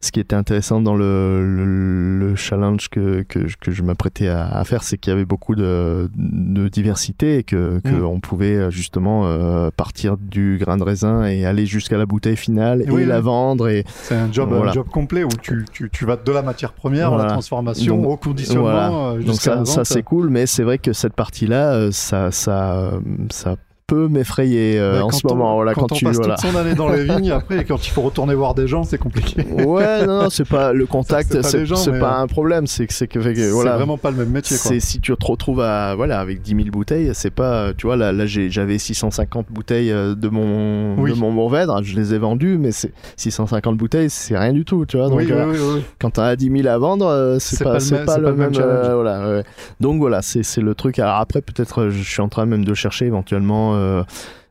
ce 0.00 0.12
qui 0.12 0.20
était 0.20 0.36
intéressant 0.36 0.80
dans 0.80 0.94
le, 0.94 1.44
le, 1.56 2.18
le 2.18 2.36
challenge 2.36 2.88
que, 2.88 3.22
que, 3.22 3.48
je- 3.48 3.56
que 3.56 3.70
je 3.72 3.82
m'apprêtais 3.82 4.28
à, 4.28 4.46
à 4.46 4.64
faire, 4.64 4.82
c'est 4.82 4.98
qu'il 4.98 5.10
y 5.12 5.16
avait 5.16 5.24
beaucoup 5.24 5.54
de, 5.54 6.08
de 6.16 6.68
diversité 6.68 7.38
et 7.38 7.42
que, 7.42 7.80
que 7.80 7.88
Mm. 7.90 8.20
pouvait 8.20 8.54
euh, 8.56 8.70
justement 8.70 9.26
euh, 9.26 9.70
partir 9.76 10.16
du 10.16 10.56
grain 10.58 10.76
de 10.78 10.82
raisin 10.82 11.24
et 11.26 11.44
aller 11.44 11.66
jusqu'à 11.66 11.98
la 11.98 12.06
bouteille 12.06 12.36
finale 12.36 12.84
Oui, 12.88 13.02
et 13.02 13.04
la 13.06 13.20
vendre 13.20 13.68
et 13.68 13.84
C'est 13.86 14.14
un 14.14 14.32
job, 14.32 14.48
Voilà. 14.50 14.70
un 14.70 14.74
job 14.74 14.86
complet 14.88 15.24
où 15.24 15.28
tu, 15.42 15.64
tu, 15.72 15.90
tu 15.90 16.04
vas 16.06 16.16
de 16.16 16.32
la 16.32 16.42
matière 16.42 16.72
première 16.72 17.12
à 17.12 17.18
la 17.18 17.24
transformation, 17.32 17.96
Donc, 17.98 18.06
au 18.06 18.16
conditionnement, 18.16 18.62
voilà. 18.62 18.90
euh, 19.12 19.22
donc 19.22 19.36
ça, 19.36 19.64
ça 19.64 19.84
c'est 19.84 20.02
cool 20.02 20.30
mais 20.30 20.46
c'est 20.46 20.62
vrai 20.62 20.78
que 20.78 20.92
cette 20.92 21.14
partie 21.14 21.46
là 21.46 21.90
ça 21.92 22.30
ça 22.30 22.92
ça 23.30 23.56
peut 23.86 24.08
m'effrayer 24.08 24.80
euh, 24.80 25.00
en 25.00 25.10
ce 25.10 25.20
on- 25.24 25.28
moment 25.34 25.54
voilà 25.54 25.72
quand, 25.72 25.82
quand, 25.82 25.92
on 25.92 25.96
tu 25.96 26.04
passe 26.04 26.16
voilà. 26.16 26.34
toute 26.34 26.50
son 26.50 26.56
année 26.56 26.74
dans 26.74 26.88
les 26.88 27.04
vignes, 27.16 27.30
après, 27.30 27.64
quand 27.64 27.86
il 27.86 27.90
faut 27.90 28.02
retourner 28.02 28.34
voir 28.34 28.54
des 28.54 28.66
gens, 28.66 28.82
c'est 28.82 28.98
compliqué. 28.98 29.42
Ouais, 29.64 30.04
non, 30.04 30.22
non, 30.24 30.30
c'est 30.30 30.48
pas 30.48 30.72
le 30.72 30.86
contact, 30.86 31.40
C'est 31.42 31.64
pas 31.68 31.92
mais, 31.92 32.02
euh, 32.02 32.04
un 32.22 32.26
problème, 32.26 32.66
c'est 32.66 32.86
que 32.88 32.92
c'est 32.92 33.06
voilà. 33.50 33.76
vraiment 33.76 33.96
pas 33.96 34.10
le 34.10 34.16
même 34.16 34.30
métier. 34.30 34.56
C'est 34.56 34.80
si 34.80 35.00
tu 35.00 35.14
te 35.16 35.26
retrouves 35.26 35.60
à 35.60 35.94
voilà 35.94 36.18
avec 36.18 36.42
10 36.42 36.50
000 36.56 36.62
bouteilles, 36.72 37.10
c'est 37.14 37.30
pas 37.30 37.72
tu 37.74 37.86
vois 37.86 37.96
là 37.96 38.12
là 38.12 38.26
j'avais 38.26 38.78
650 38.78 39.46
bouteilles 39.50 39.92
euh, 39.92 40.14
de 40.16 40.28
mon 40.28 40.96
Oui. 40.98 41.12
de 41.12 41.16
mon 41.16 41.30
Mourvèdre, 41.30 41.80
je 41.84 41.94
les 41.94 42.12
ai 42.14 42.18
vendues 42.18 42.58
mais 42.58 42.72
c'est 42.72 42.92
650 43.16 43.76
bouteilles, 43.76 44.10
c'est 44.10 44.36
rien 44.36 44.52
du 44.52 44.64
tout, 44.64 44.84
tu 44.86 44.96
vois. 44.96 45.08
Donc 45.08 45.18
oui, 45.18 45.28
euh, 45.30 45.74
oui, 45.76 45.82
quand 46.00 46.10
t'en 46.10 46.22
as 46.22 46.34
10 46.36 46.50
000 46.62 46.66
à 46.68 46.78
vendre, 46.78 47.36
c'est 47.38 47.62
pas, 47.62 47.74
pas 48.04 48.18
le 48.18 48.34
même- 48.34 48.52
pas 48.52 48.88
le 48.88 48.94
voilà. 48.94 49.42
Donc 49.80 50.00
voilà, 50.00 50.22
c'est 50.22 50.42
le 50.60 50.74
truc. 50.74 50.98
Alors 50.98 51.16
après, 51.16 51.40
peut-être, 51.40 51.88
je 51.90 52.02
suis 52.02 52.20
en 52.22 52.28
train 52.28 52.46
même 52.46 52.64
de 52.64 52.74
chercher 52.74 53.06
éventuellement 53.06 53.75
euh, 53.76 54.02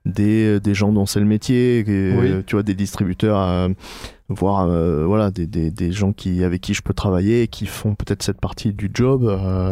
des, 0.06 0.60
des 0.60 0.74
gens 0.76 0.92
dont 0.94 1.06
c'est 1.06 1.20
le 1.20 1.26
métier, 1.26 1.80
et, 1.80 1.84
Oui. 1.84 2.28
euh, 2.32 2.42
tu 2.46 2.56
vois, 2.56 2.64
des 2.64 2.76
distributeurs, 2.76 3.40
euh, 3.40 3.70
voire 4.30 4.68
euh, 4.70 5.04
voilà, 5.06 5.32
des, 5.32 5.48
des, 5.48 5.72
des 5.72 5.92
gens 5.92 6.14
qui, 6.14 6.44
avec 6.44 6.62
qui 6.62 6.74
je 6.76 6.82
peux 6.84 6.94
travailler 6.94 7.42
et 7.44 7.48
qui 7.48 7.66
font 7.66 7.96
peut-être 7.96 8.22
cette 8.24 8.40
partie 8.40 8.72
du 8.74 8.90
job. 8.94 9.24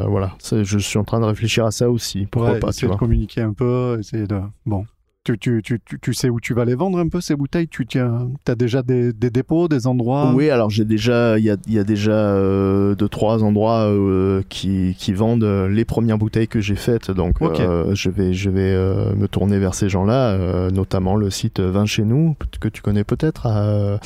voilà, 0.10 0.34
je 0.52 0.78
suis 0.80 0.98
en 0.98 1.04
train 1.04 1.20
de 1.20 1.26
réfléchir 1.26 1.66
à 1.66 1.72
ça 1.72 1.90
aussi. 1.90 2.28
Pourquoi 2.32 2.54
Ouais, 2.54 2.60
pas, 2.60 2.68
tu 2.68 2.78
essayer 2.78 2.88
de 2.88 2.92
vois. 2.94 2.98
communiquer 3.00 3.42
un 3.42 3.54
peu, 3.54 3.98
essayer 4.00 4.26
de... 4.28 4.40
Bon. 4.66 4.86
Tu, 5.26 5.38
tu, 5.40 5.62
tu, 5.64 5.80
tu, 6.02 6.14
sais 6.14 6.28
où 6.30 6.42
tu 6.42 6.54
vas 6.54 6.66
les 6.66 6.76
vendre 6.76 7.00
un 7.00 7.08
peu, 7.08 7.22
ces 7.22 7.38
bouteilles? 7.38 7.70
Tu 7.70 7.86
tiens, 7.86 8.28
as 8.46 8.56
déjà 8.56 8.82
des, 8.82 9.14
des 9.14 9.30
dépôts, 9.30 9.70
des 9.70 9.88
endroits? 9.88 10.34
Oui, 10.36 10.50
alors 10.50 10.70
j'ai 10.70 10.84
déjà, 10.84 11.40
il 11.40 11.46
y 11.46 11.50
a, 11.50 11.56
y 11.66 11.80
a 11.80 11.86
déjà 11.86 12.12
euh, 12.12 12.94
deux 12.96 13.08
trois 13.08 13.42
endroits 13.42 13.86
euh, 13.86 14.42
qui, 14.50 14.96
qui 15.00 15.14
vendent 15.14 15.46
euh, 15.46 15.70
les 15.70 15.86
premières 15.86 16.18
bouteilles 16.18 16.50
que 16.50 16.60
j'ai 16.60 16.76
faites, 16.76 17.10
donc 17.10 17.42
euh, 17.42 17.96
je 17.96 18.10
vais, 18.10 18.34
je 18.34 18.50
vais 18.50 18.76
me 19.16 19.28
tourner 19.28 19.60
vers 19.60 19.76
ces 19.76 19.88
gens-là, 19.88 20.70
notamment 20.72 21.16
le 21.16 21.30
site 21.30 21.62
Vin 21.62 21.86
chez 21.86 22.04
nous 22.04 22.36
que 22.60 22.68
tu 22.68 22.82
connais 22.82 23.06
peut-être. 23.06 23.48
euh, 23.48 23.98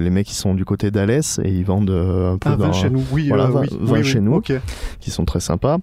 les 0.00 0.10
mecs 0.10 0.26
qui 0.26 0.34
sont 0.34 0.54
du 0.54 0.64
côté 0.66 0.90
d'Alès 0.90 1.40
et 1.42 1.48
ils 1.50 1.64
vendent 1.64 1.90
euh, 1.90 2.34
un 2.34 2.38
peu 2.38 2.50
Ah, 2.50 2.56
vin 2.56 2.66
dans, 2.66 2.72
chez 2.72 2.90
nous, 2.90 3.02
oui, 3.10 3.28
voilà, 3.28 3.46
euh, 3.46 3.50
vin- 3.50 3.60
oui, 3.62 3.68
vin 3.72 3.92
oui, 3.94 3.98
oui, 4.00 4.04
chez 4.04 4.20
nous. 4.20 4.40
Qui 5.00 5.10
sont 5.10 5.24
très 5.24 5.40
sympas. 5.40 5.78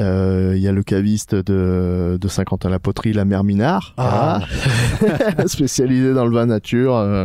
Euh, 0.00 0.52
Il 0.56 0.62
y 0.62 0.68
a 0.68 0.72
le 0.72 0.82
caviste 0.82 1.34
de, 1.34 2.18
de 2.20 2.28
Saint-Quentin-la-Poterie, 2.28 3.12
la 3.12 3.24
mère 3.24 3.44
Minard, 3.44 3.94
Ah. 3.96 4.40
voilà. 5.00 5.46
spécialisé 5.48 6.14
dans 6.14 6.24
le 6.24 6.32
vin 6.32 6.46
nature, 6.46 6.96
euh, 6.96 7.24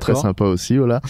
très 0.00 0.14
sympa 0.14 0.44
aussi, 0.44 0.76
voilà. 0.78 1.00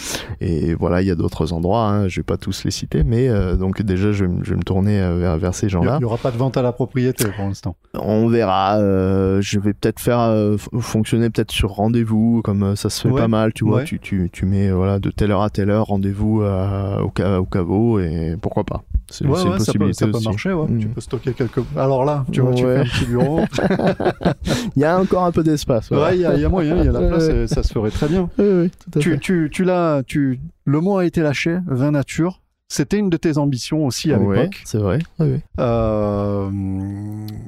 Et 0.41 0.73
voilà, 0.75 1.01
il 1.01 1.07
y 1.07 1.11
a 1.11 1.15
d'autres 1.15 1.53
endroits, 1.53 1.87
hein, 1.87 2.07
je 2.07 2.19
vais 2.19 2.23
pas 2.23 2.37
tous 2.37 2.63
les 2.63 2.71
citer, 2.71 3.03
mais 3.03 3.27
euh, 3.29 3.55
donc 3.55 3.81
déjà 3.81 4.11
je, 4.11 4.25
vais 4.25 4.31
me- 4.31 4.43
je 4.43 4.51
vais 4.51 4.55
me 4.57 4.63
tourner 4.63 4.99
euh, 5.01 5.17
vers, 5.17 5.37
vers 5.37 5.53
ces 5.55 5.67
Il 5.67 5.69
gens-là. 5.69 5.97
n'y 5.99 6.05
aura 6.05 6.17
pas 6.17 6.31
de 6.31 6.37
vente 6.37 6.57
à 6.57 6.61
la 6.61 6.71
propriété 6.71 7.25
pour 7.35 7.45
l'instant. 7.45 7.75
On 7.95 8.27
verra. 8.27 8.77
euh, 8.77 9.39
je 9.41 9.59
vais 9.59 9.73
peut-être 9.73 9.99
faire 9.99 10.19
euh, 10.19 10.57
fonctionner 10.79 11.29
peut-être 11.29 11.51
sur 11.51 11.71
rendez-vous, 11.71 12.41
comme 12.43 12.75
ça 12.75 12.89
se 12.89 13.01
fait 13.01 13.09
Ouais. 13.09 13.21
pas 13.21 13.27
mal, 13.27 13.53
tu 13.53 13.63
vois. 13.65 13.77
Ouais. 13.77 13.83
Tu, 13.85 13.99
tu, 13.99 14.29
tu 14.31 14.45
mets 14.45 14.71
voilà 14.71 14.99
de 14.99 15.09
telle 15.09 15.31
heure 15.31 15.41
à 15.43 15.49
telle 15.49 15.69
heure 15.69 15.85
rendez-vous 15.87 16.41
au, 16.41 17.11
ca- 17.15 17.39
au 17.39 17.45
caveau 17.45 17.99
et 17.99 18.35
pourquoi 18.41 18.63
pas. 18.63 18.83
C'est 19.09 19.25
Ouais, 19.25 19.31
une 19.31 19.37
ça 19.37 19.43
peut, 19.51 19.57
possibilité 19.57 19.93
ça 19.93 20.07
peut 20.07 20.17
aussi. 20.17 20.27
marcher, 20.27 20.51
ouais. 20.53 20.67
Mm. 20.67 20.79
Tu 20.79 20.87
peux 20.97 21.01
stocker 21.01 21.33
quelques. 21.33 21.59
Alors 21.75 22.03
là, 22.05 22.25
tu 22.31 22.41
vois, 22.41 22.53
tu 22.53 22.63
fais 22.63 22.77
un 22.77 22.83
petit 22.83 23.05
bureau. 23.05 23.41
Il 24.75 24.81
y 24.81 24.85
a 24.85 24.99
encore 24.99 25.25
un 25.25 25.31
peu 25.31 25.43
d'espace. 25.43 25.89
Ouais, 25.91 26.15
il 26.15 26.21
y, 26.21 26.25
a- 26.25 26.33
il 26.35 26.41
y 26.41 26.45
a 26.45 26.49
moyen, 26.49 26.77
il 26.77 26.85
y 26.85 26.87
a 26.87 26.91
la 26.91 27.01
place, 27.07 27.27
et 27.29 27.47
ça 27.47 27.61
se 27.63 27.71
ferait 27.71 27.91
très 27.91 28.07
bien. 28.07 28.29
Oui, 28.39 28.45
oui, 28.45 28.69
tout 28.71 28.97
à 28.99 29.01
Tu, 29.01 29.11
fait. 29.11 29.17
tu, 29.19 29.49
tu 29.51 29.63
l'as, 29.63 30.01
tu, 30.05 30.39
le 30.65 30.81
mot 30.81 30.97
a 30.97 31.05
été 31.05 31.21
lâché, 31.21 31.57
vin 31.67 31.91
nature. 31.91 32.41
C'était 32.69 32.97
une 32.97 33.09
de 33.09 33.17
tes 33.17 33.37
ambitions 33.37 33.85
aussi 33.85 34.11
à 34.11 34.17
l'époque. 34.17 34.61
c'est 34.65 34.77
vrai. 34.79 34.99
Oui. 35.19 35.39
Euh, 35.59 36.49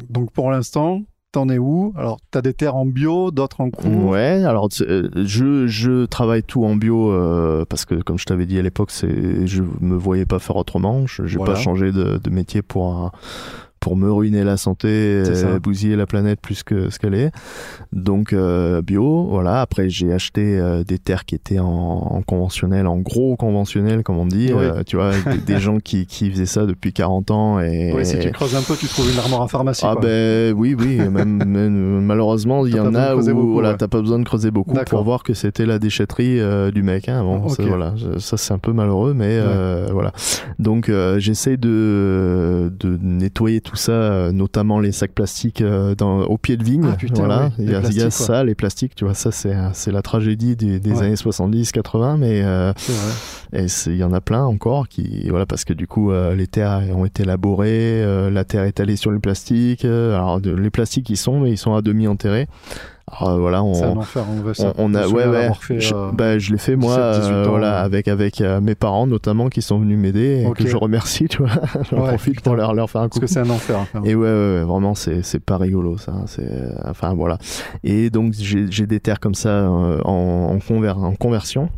donc 0.09 0.31
pour 0.31 0.49
l'instant, 0.51 1.01
t'en 1.31 1.49
es 1.49 1.57
où? 1.57 1.93
Alors, 1.95 2.19
t'as 2.31 2.41
des 2.41 2.53
terres 2.53 2.75
en 2.75 2.85
bio, 2.85 3.31
d'autres 3.31 3.61
en 3.61 3.69
cours. 3.69 4.09
Ouais, 4.09 4.43
alors 4.45 4.69
euh, 4.81 5.09
je, 5.15 5.67
je 5.67 6.05
travaille 6.05 6.43
tout 6.43 6.63
en 6.65 6.75
bio 6.75 7.11
euh, 7.11 7.65
parce 7.69 7.85
que 7.85 7.95
comme 7.95 8.17
je 8.17 8.25
t'avais 8.25 8.45
dit 8.45 8.57
à 8.57 8.61
l'époque, 8.61 8.91
c'est 8.91 9.45
je 9.45 9.63
me 9.81 9.95
voyais 9.95 10.25
pas 10.25 10.39
faire 10.39 10.55
autrement. 10.55 11.05
Je 11.07 11.37
Voilà. 11.37 11.53
pas 11.53 11.59
changé 11.59 11.91
de, 11.91 12.17
de 12.17 12.29
métier 12.29 12.61
pour 12.61 12.93
un- 12.93 13.11
pour 13.79 13.95
me 13.95 14.11
ruiner 14.11 14.43
la 14.43 14.57
santé, 14.57 14.87
euh, 14.89 15.59
bousiller 15.59 15.95
la 15.95 16.05
planète 16.05 16.39
plus 16.41 16.63
que 16.63 16.89
ce 16.89 16.99
qu'elle 16.99 17.13
est. 17.15 17.31
Donc 17.93 18.33
euh, 18.33 18.81
bio, 18.81 19.25
voilà. 19.29 19.61
Après 19.61 19.89
j'ai 19.89 20.11
acheté 20.13 20.59
euh, 20.59 20.83
des 20.83 20.99
terres 20.99 21.25
qui 21.25 21.35
étaient 21.35 21.59
en, 21.59 21.65
en 21.67 22.21
conventionnel, 22.21 22.87
en 22.87 22.97
gros 22.97 23.35
conventionnel 23.35 24.03
comme 24.03 24.17
on 24.17 24.25
dit. 24.25 24.51
Oui. 24.53 24.63
euh, 24.63 24.83
tu 24.85 24.95
vois, 24.97 25.11
des, 25.11 25.37
des 25.53 25.59
gens 25.59 25.79
qui, 25.79 26.05
qui 26.05 26.29
faisaient 26.29 26.45
ça 26.45 26.65
depuis 26.65 26.93
40 26.93 27.31
ans 27.31 27.59
et 27.59 27.93
Oui, 27.95 28.05
si 28.05 28.19
tu 28.19 28.31
creuses 28.31 28.55
un 28.55 28.61
peu, 28.61 28.75
tu 28.75 28.87
trouves 28.87 29.11
une 29.11 29.19
armoire 29.19 29.41
à 29.43 29.47
pharmacie. 29.47 29.83
ah 29.85 29.93
quoi. 29.93 30.01
ben 30.01 30.53
oui, 30.55 30.75
oui, 30.77 30.97
même, 31.09 31.43
même, 31.45 32.01
malheureusement, 32.01 32.65
il 32.65 32.75
y 32.75 32.79
en 32.79 32.93
a 32.95 33.15
où 33.15 33.23
beaucoup, 33.23 33.53
voilà, 33.53 33.71
ouais. 33.71 33.77
t'as 33.77 33.87
pas 33.87 34.01
besoin 34.01 34.19
de 34.19 34.23
creuser 34.25 34.51
beaucoup 34.51 34.75
pour 34.89 35.03
voir 35.03 35.23
que 35.23 35.33
c'était 35.33 35.65
la 35.65 35.79
déchetterie 35.79 36.39
euh, 36.39 36.71
du 36.71 36.83
mec. 36.83 37.07
Hein. 37.09 37.23
Bon, 37.23 37.43
Ok. 37.45 37.51
ça, 37.55 37.63
voilà, 37.63 37.93
ça 38.17 38.37
c'est 38.37 38.53
un 38.53 38.57
peu 38.59 38.73
malheureux, 38.73 39.13
mais 39.13 39.29
euh, 39.31 39.87
voilà. 39.91 40.11
Donc 40.59 40.89
euh, 40.89 41.19
j'essaie 41.19 41.57
de, 41.57 42.71
de 42.79 42.97
nettoyer 43.01 43.61
tout 43.61 43.75
ça, 43.79 43.91
euh, 43.91 44.31
notamment 44.31 44.79
les 44.79 44.91
sacs 44.91 45.13
plastiques 45.13 45.61
euh, 45.61 45.95
dans, 45.95 46.21
au 46.21 46.37
pied 46.37 46.57
de 46.57 46.63
vigne. 46.63 46.85
Ah, 46.91 46.95
putain, 46.95 47.15
voilà, 47.15 47.45
oui, 47.57 47.65
il 47.65 47.71
y 47.71 47.75
a, 47.75 47.81
il 47.89 47.97
y 47.97 48.01
a 48.01 48.09
ça, 48.11 48.43
les 48.43 48.55
plastiques, 48.55 48.95
tu 48.95 49.05
vois, 49.05 49.13
ça 49.13 49.31
c'est 49.31 49.91
la 49.91 50.01
tragédie 50.01 50.55
des, 50.55 50.79
des 50.79 50.91
Ouais. 50.93 51.05
années 51.05 51.15
70-80, 51.15 52.17
mais 52.17 52.41
euh, 52.43 52.71
et 53.53 53.65
il 53.87 53.95
y 53.95 54.03
en 54.03 54.13
a 54.13 54.21
plein 54.21 54.43
encore 54.45 54.87
qui, 54.87 55.27
voilà, 55.29 55.45
parce 55.45 55.65
que 55.65 55.73
du 55.73 55.87
coup, 55.87 56.11
euh, 56.11 56.35
les 56.35 56.47
terres 56.47 56.81
ont 56.95 57.05
été 57.05 57.23
labourées, 57.25 58.03
euh, 58.03 58.29
la 58.29 58.43
terre 58.43 58.63
est 58.63 58.79
allée 58.79 58.95
sur 58.95 59.11
les 59.11 59.19
plastiques. 59.19 59.85
euh, 59.85 60.15
alors, 60.15 60.39
de- 60.41 60.51
les 60.51 60.69
plastiques, 60.69 61.09
ils 61.09 61.17
sont, 61.17 61.39
mais 61.39 61.51
ils 61.51 61.57
sont 61.57 61.73
à 61.73 61.81
demi 61.81 62.07
enterrés. 62.07 62.47
Alors, 63.11 63.29
euh, 63.33 63.39
voilà, 63.39 63.63
on, 63.63 63.83
un 63.83 63.97
enfer, 63.97 64.23
on 64.29 64.41
veut 64.41 64.53
ça. 64.53 64.73
on, 64.77 64.91
on 64.91 64.95
a, 64.95 65.07
ouais, 65.07 65.25
ouais. 65.27 65.49
fait, 65.59 65.79
je, 65.79 65.93
euh, 65.93 66.11
bah, 66.13 66.37
je 66.39 66.51
l'ai 66.51 66.57
fait 66.57 66.75
moi, 66.75 66.95
17, 67.13 67.21
18 67.21 67.33
euh, 67.33 67.45
ans, 67.45 67.49
voilà, 67.49 67.71
ouais. 67.71 67.77
avec 67.85 68.07
avec 68.07 68.41
euh, 68.41 68.61
mes 68.61 68.75
parents 68.75 69.07
notamment 69.07 69.49
qui 69.49 69.61
sont 69.61 69.79
venus 69.79 69.97
m'aider 69.97 70.41
et 70.43 70.45
Ok. 70.45 70.57
que 70.57 70.67
je 70.67 70.75
remercie, 70.77 71.27
tu 71.27 71.39
vois. 71.39 71.49
J'en 71.91 71.97
Ouais, 72.01 72.09
profite 72.09 72.35
putain. 72.35 72.49
pour 72.51 72.55
leur, 72.55 72.73
leur 72.73 72.89
faire 72.89 73.01
un 73.01 73.07
Parce 73.09 73.15
coup. 73.19 73.25
que 73.25 73.27
c'est 73.27 73.39
un 73.39 73.49
enfer. 73.49 73.77
enfin. 73.79 74.01
Et 74.03 74.15
ouais, 74.15 74.23
ouais, 74.27 74.61
vraiment, 74.63 74.95
c'est 74.95 75.23
c'est 75.23 75.39
pas 75.43 75.57
rigolo 75.57 75.97
ça. 75.97 76.11
hein, 76.11 76.23
C'est 76.27 76.49
enfin 76.85 77.13
voilà. 77.13 77.37
Et 77.83 78.09
donc 78.09 78.33
j'ai 78.33 78.65
j'ai 78.69 78.85
des 78.87 78.99
terres 78.99 79.19
comme 79.19 79.35
ça 79.35 79.49
euh, 79.49 79.99
en, 80.05 80.49
en, 80.53 80.57
conver- 80.57 80.91
en 80.91 81.15
conversion. 81.15 81.69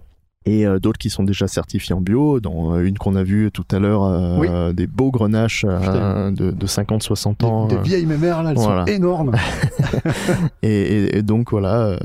Et 0.46 0.66
euh, 0.66 0.80
d'autres 0.80 0.98
qui 0.98 1.12
sont 1.12 1.24
déjà 1.24 1.48
certifiés 1.48 1.94
en 1.94 2.02
bio, 2.02 2.40
dont 2.40 2.74
euh, 2.74 2.84
une 2.88 2.98
qu'on 2.98 3.16
a 3.16 3.22
vue 3.24 3.52
tout 3.54 3.66
à 3.72 3.78
l'heure, 3.78 4.04
euh, 4.06 4.38
Oui. 4.40 4.74
des 4.74 4.88
beaux 4.88 5.12
grenaches 5.12 5.66
euh, 5.70 6.32
de, 6.32 6.50
de 6.50 6.66
50-60 6.68 7.46
ans. 7.46 7.68
Des, 7.68 7.76
des 7.76 7.80
euh, 7.80 7.84
vieilles 7.84 8.06
mémères, 8.08 8.42
là, 8.42 8.50
elles 8.52 8.58
voilà. 8.58 8.86
sont 8.88 8.92
énormes. 8.92 9.36
et, 10.64 10.70
et- 10.70 11.18
et 11.18 11.22
donc 11.22 11.52
voilà, 11.52 11.96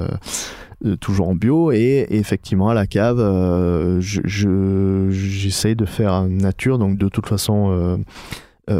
toujours 1.00 1.28
en 1.30 1.34
bio. 1.34 1.72
Et, 1.72 2.06
et 2.10 2.16
effectivement, 2.18 2.68
à 2.68 2.74
la 2.74 2.86
cave, 2.86 3.18
euh, 3.20 4.00
je- 4.02 4.20
je- 4.24 5.08
j'essaye 5.10 5.74
de 5.74 5.86
faire 5.86 6.24
nature, 6.28 6.78
donc 6.78 6.98
de 6.98 7.08
toute 7.08 7.26
façon 7.26 7.98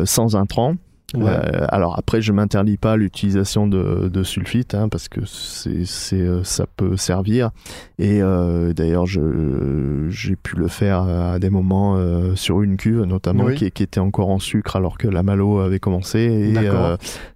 sans 0.05 0.37
intrants. 0.37 0.75
Ouais. 1.15 1.23
Euh, 1.31 1.67
alors 1.69 1.97
après, 1.97 2.21
je 2.21 2.33
m'interdis 2.33 2.79
pas 2.79 2.97
l'utilisation 2.97 3.69
de, 3.69 4.09
de 4.09 4.23
sulfite 4.25 4.75
hein, 4.75 4.89
parce 4.89 5.09
que 5.09 5.21
c'est, 5.25 5.85
c'est, 5.85 6.21
euh, 6.21 6.43
ça 6.43 6.67
peut 6.77 6.97
servir. 6.97 7.51
Et 8.01 8.21
euh, 8.23 8.73
d'ailleurs, 8.73 9.07
j'ai 9.07 10.35
pu 10.37 10.57
le 10.57 10.67
faire 10.67 11.03
à 11.03 11.39
des 11.39 11.49
moments 11.49 11.95
euh, 11.97 12.35
sur 12.35 12.61
une 12.63 12.77
cuve, 12.77 13.03
notamment 13.05 13.45
Oui. 13.45 13.55
qui, 13.55 13.71
qui 13.71 13.83
était 13.85 14.01
encore 14.01 14.31
en 14.31 14.41
sucre 14.41 14.75
alors 14.75 14.99
que 14.99 15.07
la 15.07 15.23
malo 15.23 15.61
avait 15.61 15.79
commencé. 15.79 16.19
Et 16.19 16.55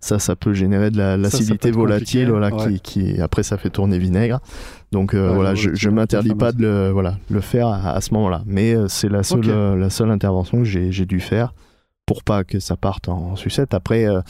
ça, 0.01 0.19
ça 0.19 0.35
peut 0.35 0.53
générer 0.53 0.91
de 0.91 0.99
l'acidité 0.99 1.71
volatile, 1.71 2.31
voilà, 2.31 2.53
ouais. 2.53 2.75
qui, 2.81 2.81
qui 3.15 3.21
après 3.21 3.45
ça 3.45 3.57
fait 3.57 3.71
tourner 3.71 3.99
vinaigre. 3.99 4.41
Donc 4.91 5.13
Ouais, 5.13 5.33
voilà, 5.35 5.55
je, 5.55 5.71
je 5.75 5.89
m'interdis 5.91 6.35
pas 6.35 6.51
de 6.51 6.63
le, 6.63 6.91
voilà, 6.91 7.19
le 7.31 7.41
faire 7.41 7.69
à, 7.69 7.91
à 7.93 8.01
ce 8.01 8.13
moment-là. 8.15 8.43
Mais 8.47 8.75
c'est 8.89 9.09
la 9.09 9.23
seule, 9.23 9.39
Ok. 9.49 9.79
la 9.79 9.91
seule 9.91 10.11
intervention 10.11 10.59
que 10.59 10.65
j'ai 10.65 11.07
dû 11.07 11.21
faire 11.21 11.55
pour 12.11 12.25
pas 12.25 12.43
que 12.43 12.59
ça 12.59 12.77
parte 12.77 13.09
en 13.09 13.37
sucette. 13.37 13.73
Après, 13.73 14.05
euh, 14.05 14.21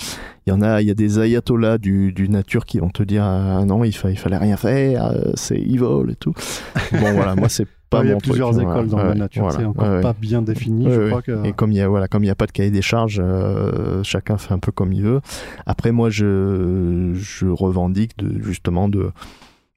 il 0.46 0.50
y 0.50 0.52
en 0.52 0.60
a, 0.60 0.82
il 0.82 0.86
y 0.88 0.90
a 0.90 0.94
des 0.94 1.18
ayatollahs 1.18 1.78
du, 1.78 2.12
du 2.12 2.28
nature 2.28 2.66
qui 2.66 2.78
vont 2.78 2.90
te 2.90 3.02
dire 3.02 3.24
ah 3.24 3.64
non, 3.64 3.84
il, 3.84 3.92
fa- 3.92 4.10
il 4.10 4.18
fallait 4.18 4.36
rien 4.36 4.58
faire, 4.58 5.06
euh, 5.06 5.30
c'est 5.34 5.56
evil 5.58 6.10
et 6.10 6.14
tout. 6.16 6.34
Bon 6.92 7.12
voilà, 7.14 7.34
moi 7.36 7.48
c'est 7.48 7.66
pas 7.88 8.04
il 8.04 8.08
y 8.08 8.12
a 8.12 8.16
truc, 8.16 8.24
plusieurs 8.32 8.52
voilà. 8.52 8.68
écoles 8.70 8.88
dans 8.88 9.02
la 9.02 9.14
nature, 9.14 9.44
voilà. 9.44 9.58
c'est 9.60 9.64
encore 9.64 9.88
Ouais, 9.88 10.02
pas 10.02 10.12
bien 10.12 10.42
défini. 10.42 10.88
Ouais, 10.88 10.92
je 10.94 11.00
ouais. 11.00 11.08
crois 11.08 11.22
que... 11.22 11.46
Et 11.46 11.54
comme 11.54 11.72
il 11.72 11.78
y 11.78 11.80
a 11.80 11.88
voilà, 11.88 12.06
comme 12.06 12.22
il 12.22 12.26
y 12.26 12.30
a 12.30 12.34
pas 12.34 12.44
de 12.46 12.52
cahier 12.52 12.70
des 12.70 12.82
charges, 12.82 13.18
euh, 13.24 14.02
chacun 14.02 14.36
fait 14.36 14.52
un 14.52 14.58
peu 14.58 14.72
comme 14.72 14.92
il 14.92 15.02
veut. 15.02 15.22
Après 15.64 15.90
moi 15.90 16.10
je 16.10 17.12
je 17.14 17.46
revendique 17.46 18.18
de 18.18 18.42
justement 18.42 18.90
de 18.90 19.10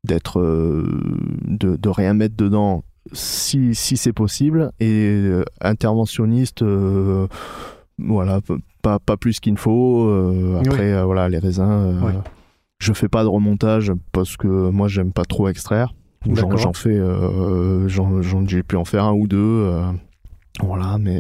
d'être 0.04 0.42
euh, 0.42 0.84
de 1.48 1.78
de 1.78 1.90
rien 1.90 2.14
mettre 2.14 2.36
dedans 2.36 2.84
si 3.14 3.74
si 3.76 3.96
c'est 3.98 4.14
possible 4.14 4.72
et 4.80 4.92
euh, 5.24 5.44
interventionniste 5.62 6.62
voilà 8.00 8.40
pas 8.82 9.00
pas 9.00 9.18
plus 9.18 9.40
qu'il 9.40 9.54
ne 9.54 9.58
faut 9.58 10.08
euh, 10.08 10.60
après 10.60 10.94
euh, 10.94 11.06
voilà 11.06 11.30
les 11.30 11.38
raisins 11.40 11.70
euh, 11.70 12.02
Ouais. 12.02 12.14
je 12.80 12.94
fais 12.94 13.08
pas 13.08 13.24
de 13.24 13.28
remontage 13.30 13.92
parce 14.12 14.36
que 14.38 14.48
moi 14.70 14.88
j'aime 14.88 15.12
pas 15.12 15.26
trop 15.26 15.48
extraire. 15.48 15.94
J'en, 16.26 16.72
fais 16.74 17.02
j'en, 17.88 18.48
j'ai 18.48 18.64
pu 18.64 18.78
en 18.78 18.86
faire 18.86 19.04
un 19.04 19.14
ou 19.14 19.28
deux 19.28 19.70
voilà 20.62 20.98
mais 20.98 21.20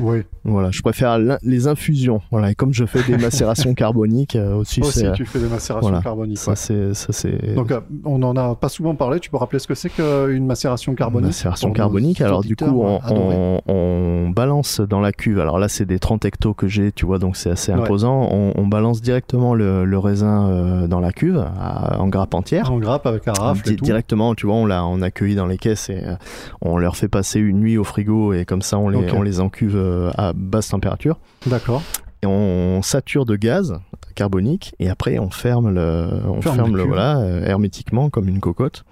Oui, 0.00 0.22
voilà, 0.44 0.70
je 0.70 0.82
préfère 0.82 1.18
les 1.42 1.66
infusions. 1.68 2.20
Voilà, 2.30 2.50
et 2.50 2.54
comme 2.54 2.72
je 2.72 2.84
fais 2.84 3.02
des 3.02 3.16
macérations 3.22 3.74
carboniques 3.74 4.34
euh, 4.36 4.54
aussi, 4.56 4.80
aussi 4.80 5.00
c'est 5.00 5.12
tu 5.12 5.24
fais 5.24 5.38
des 5.38 5.46
macérations 5.48 5.88
voilà. 5.88 6.02
carboniques. 6.02 6.38
ça, 6.38 6.50
ouais. 6.52 6.56
c'est 6.56 6.94
ça, 6.94 7.12
c'est 7.12 7.54
Donc, 7.54 7.70
euh, 7.70 7.80
on 8.04 8.22
en 8.22 8.36
a 8.36 8.54
pas 8.56 8.68
souvent 8.68 8.94
parlé. 8.94 9.20
Tu 9.20 9.30
peux 9.30 9.36
rappeler 9.36 9.58
ce 9.58 9.66
que 9.68 9.74
c'est 9.74 9.90
qu'une 9.90 10.46
macération 10.46 10.94
carbonique 10.94 11.26
macération 11.28 11.70
carbonique. 11.72 12.20
Alors 12.20 12.42
du 12.42 12.56
coup, 12.56 12.64
on, 12.82 12.98
adorés. 12.98 13.36
on, 13.36 13.60
on 13.68 14.30
balance 14.30 14.80
dans 14.80 15.00
la 15.00 15.12
cuve. 15.12 15.38
Alors 15.38 15.58
là, 15.58 15.68
c'est 15.68 15.84
des 15.86 15.98
30 15.98 16.24
hectos 16.24 16.54
que 16.54 16.66
j'ai, 16.66 16.90
tu 16.92 17.06
vois, 17.06 17.18
donc 17.18 17.36
c'est 17.36 17.50
assez 17.50 17.72
Ouais. 17.72 17.80
imposant. 17.80 18.28
On, 18.32 18.52
on 18.56 18.66
balance 18.66 19.00
directement 19.02 19.54
le, 19.54 19.84
le 19.84 19.98
raisin 19.98 20.48
euh, 20.48 20.86
dans 20.86 21.00
la 21.00 21.12
cuve 21.12 21.38
à- 21.38 22.00
en 22.00 22.08
grappe 22.08 22.34
entière. 22.34 22.70
En 22.72 22.78
grappe 22.78 23.06
avec 23.06 23.28
un 23.28 23.32
rafle 23.32 23.62
Di- 23.64 23.72
et 23.74 23.76
tout. 23.76 23.84
directement, 23.84 24.34
tu 24.34 24.46
vois, 24.46 24.56
on 24.56 24.66
l'a 24.66 24.84
on 24.84 25.02
accueilli 25.02 25.34
dans 25.34 25.46
les 25.46 25.58
caisses 25.58 25.88
et 25.90 26.02
euh, 26.04 26.14
on 26.62 26.76
leur 26.78 26.96
fait 26.96 27.08
passer 27.08 27.38
une 27.40 27.60
nuit 27.60 27.76
au 27.78 27.84
frigo 27.84 28.32
et 28.32 28.44
comme 28.44 28.62
ça 28.62 28.78
on 28.78 28.88
les, 28.88 29.12
on 29.12 29.22
les 29.22 29.40
encuve 29.40 29.73
euh, 29.74 30.10
à 30.16 30.32
basse 30.32 30.68
température. 30.68 31.18
D'accord. 31.46 31.82
et 32.22 32.26
on 32.26 32.80
sature 32.82 33.24
de 33.26 33.36
gaz 33.36 33.78
carbonique 34.14 34.74
et 34.78 34.88
après 34.88 35.18
on 35.18 35.28
ferme 35.30 35.74
le 35.74 36.08
on 36.26 36.40
Ferme 36.40 36.76
le 36.76 36.84
voilà 36.84 37.18
euh, 37.18 37.44
hermétiquement 37.44 38.10
comme 38.10 38.28
une 38.28 38.38
cocotte 38.40 38.84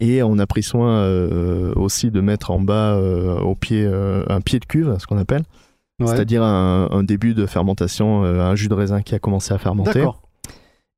et 0.00 0.22
on 0.22 0.38
a 0.38 0.46
pris 0.46 0.62
soin 0.62 0.88
euh, 1.00 1.72
aussi 1.74 2.10
de 2.12 2.20
mettre 2.20 2.50
en 2.52 2.60
bas 2.60 2.94
euh, 2.94 3.40
au 3.40 3.56
pied 3.56 3.84
euh, 3.84 4.22
un 4.28 4.40
pied 4.40 4.60
de 4.60 4.64
cuve 4.64 4.96
ce 4.98 5.06
qu'on 5.06 5.18
appelle 5.18 5.42
Ouais. 6.00 6.06
c'est-à-dire 6.06 6.44
un, 6.44 6.88
un 6.92 7.02
début 7.02 7.34
de 7.34 7.44
fermentation 7.44 8.22
un 8.22 8.54
jus 8.54 8.68
de 8.68 8.74
raisin 8.74 9.02
qui 9.02 9.16
a 9.16 9.18
commencé 9.18 9.52
à 9.52 9.58
fermenter 9.58 9.94
D'accord. 9.94 10.22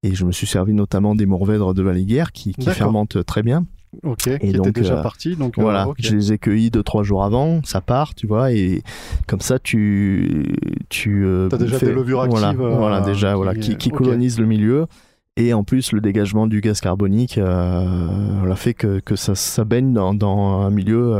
et 0.02 0.14
je 0.14 0.26
me 0.26 0.32
suis 0.32 0.46
servi 0.46 0.74
notamment 0.74 1.14
des 1.14 1.24
mourvèdres 1.24 1.72
de 1.72 1.82
Valiguière 1.82 2.32
qui, 2.32 2.52
qui 2.52 2.68
fermentent 2.68 3.24
très 3.24 3.42
bien 3.42 3.64
Ok. 4.04 4.18
qui 4.18 4.30
était 4.30 4.52
donc, 4.52 4.72
déjà 4.72 4.98
euh, 4.98 5.02
parti. 5.02 5.34
Donc, 5.36 5.58
euh, 5.58 5.62
voilà, 5.62 5.88
je 5.98 6.14
les 6.14 6.32
ai 6.32 6.38
cueillis 6.38 6.70
deux 6.70 6.82
trois 6.82 7.02
jours 7.02 7.24
avant, 7.24 7.60
ça 7.64 7.80
part, 7.80 8.14
tu 8.14 8.26
vois, 8.26 8.52
et 8.52 8.82
comme 9.26 9.40
ça 9.40 9.58
tu 9.58 10.54
tu 10.88 11.24
euh, 11.24 11.48
T'as 11.48 11.58
déjà 11.58 11.78
fais- 11.78 11.86
des 11.86 11.92
levures 11.92 12.24
voilà, 12.26 12.48
actives, 12.48 12.62
euh, 12.62 12.76
voilà 12.76 13.00
déjà 13.00 13.30
qui- 13.30 13.36
voilà 13.36 13.54
qui, 13.54 13.76
qui 13.76 13.90
colonisent 13.90 14.38
le 14.38 14.46
milieu 14.46 14.86
et 15.36 15.54
en 15.54 15.64
plus 15.64 15.92
le 15.92 16.00
dégagement 16.00 16.46
du 16.46 16.60
gaz 16.60 16.80
carbonique 16.80 17.38
voilà, 17.38 18.56
fait 18.56 18.74
que, 18.74 19.00
que 19.00 19.16
ça, 19.16 19.34
ça 19.34 19.64
baigne 19.64 19.92
dans, 19.92 20.14
dans 20.14 20.60
un 20.62 20.70
milieu 20.70 21.16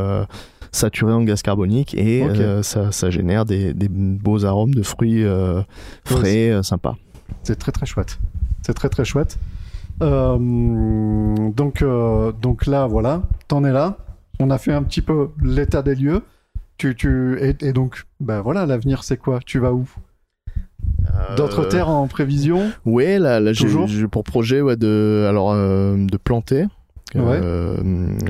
saturé 0.72 1.12
en 1.12 1.22
gaz 1.22 1.42
carbonique 1.42 1.94
et 1.94 2.22
euh, 2.22 2.62
ça, 2.62 2.92
ça 2.92 3.10
génère 3.10 3.44
des, 3.44 3.74
des 3.74 3.88
beaux 3.88 4.44
arômes 4.44 4.74
de 4.74 4.82
fruits 4.82 5.24
euh, 5.24 5.62
frais 6.04 6.60
sympas. 6.62 6.96
C'est 7.42 7.56
très 7.58 7.72
très 7.72 7.86
chouette. 7.86 8.18
C'est 8.62 8.74
très 8.74 8.88
très 8.88 9.04
chouette. 9.04 9.38
Euh, 10.02 10.38
donc, 11.50 11.82
euh, 11.82 12.32
donc 12.40 12.66
là, 12.66 12.86
voilà, 12.86 13.22
t'en 13.48 13.64
es 13.64 13.72
là. 13.72 13.96
On 14.38 14.50
a 14.50 14.58
fait 14.58 14.72
un 14.72 14.82
petit 14.82 15.02
peu 15.02 15.28
l'état 15.42 15.82
des 15.82 15.94
lieux. 15.94 16.22
Tu, 16.78 16.94
tu, 16.94 17.36
et, 17.40 17.54
et 17.60 17.72
donc, 17.72 18.04
ben 18.20 18.40
voilà, 18.40 18.64
l'avenir 18.64 19.04
c'est 19.04 19.18
quoi? 19.18 19.40
Tu 19.44 19.58
vas 19.58 19.72
où? 19.72 19.86
D'autres 21.36 21.66
Euh, 21.66 21.68
terres 21.68 21.90
en 21.90 22.06
prévision? 22.06 22.70
Ouais, 22.86 23.18
là, 23.18 23.38
là 23.40 23.52
j'ai 23.52 24.06
pour 24.06 24.24
projet 24.24 24.62
ouais, 24.62 24.76
de, 24.76 25.26
alors, 25.28 25.52
euh, 25.52 25.96
de 25.96 26.16
planter. 26.16 26.64
Ouais. 27.14 27.40
Euh, 27.42 27.76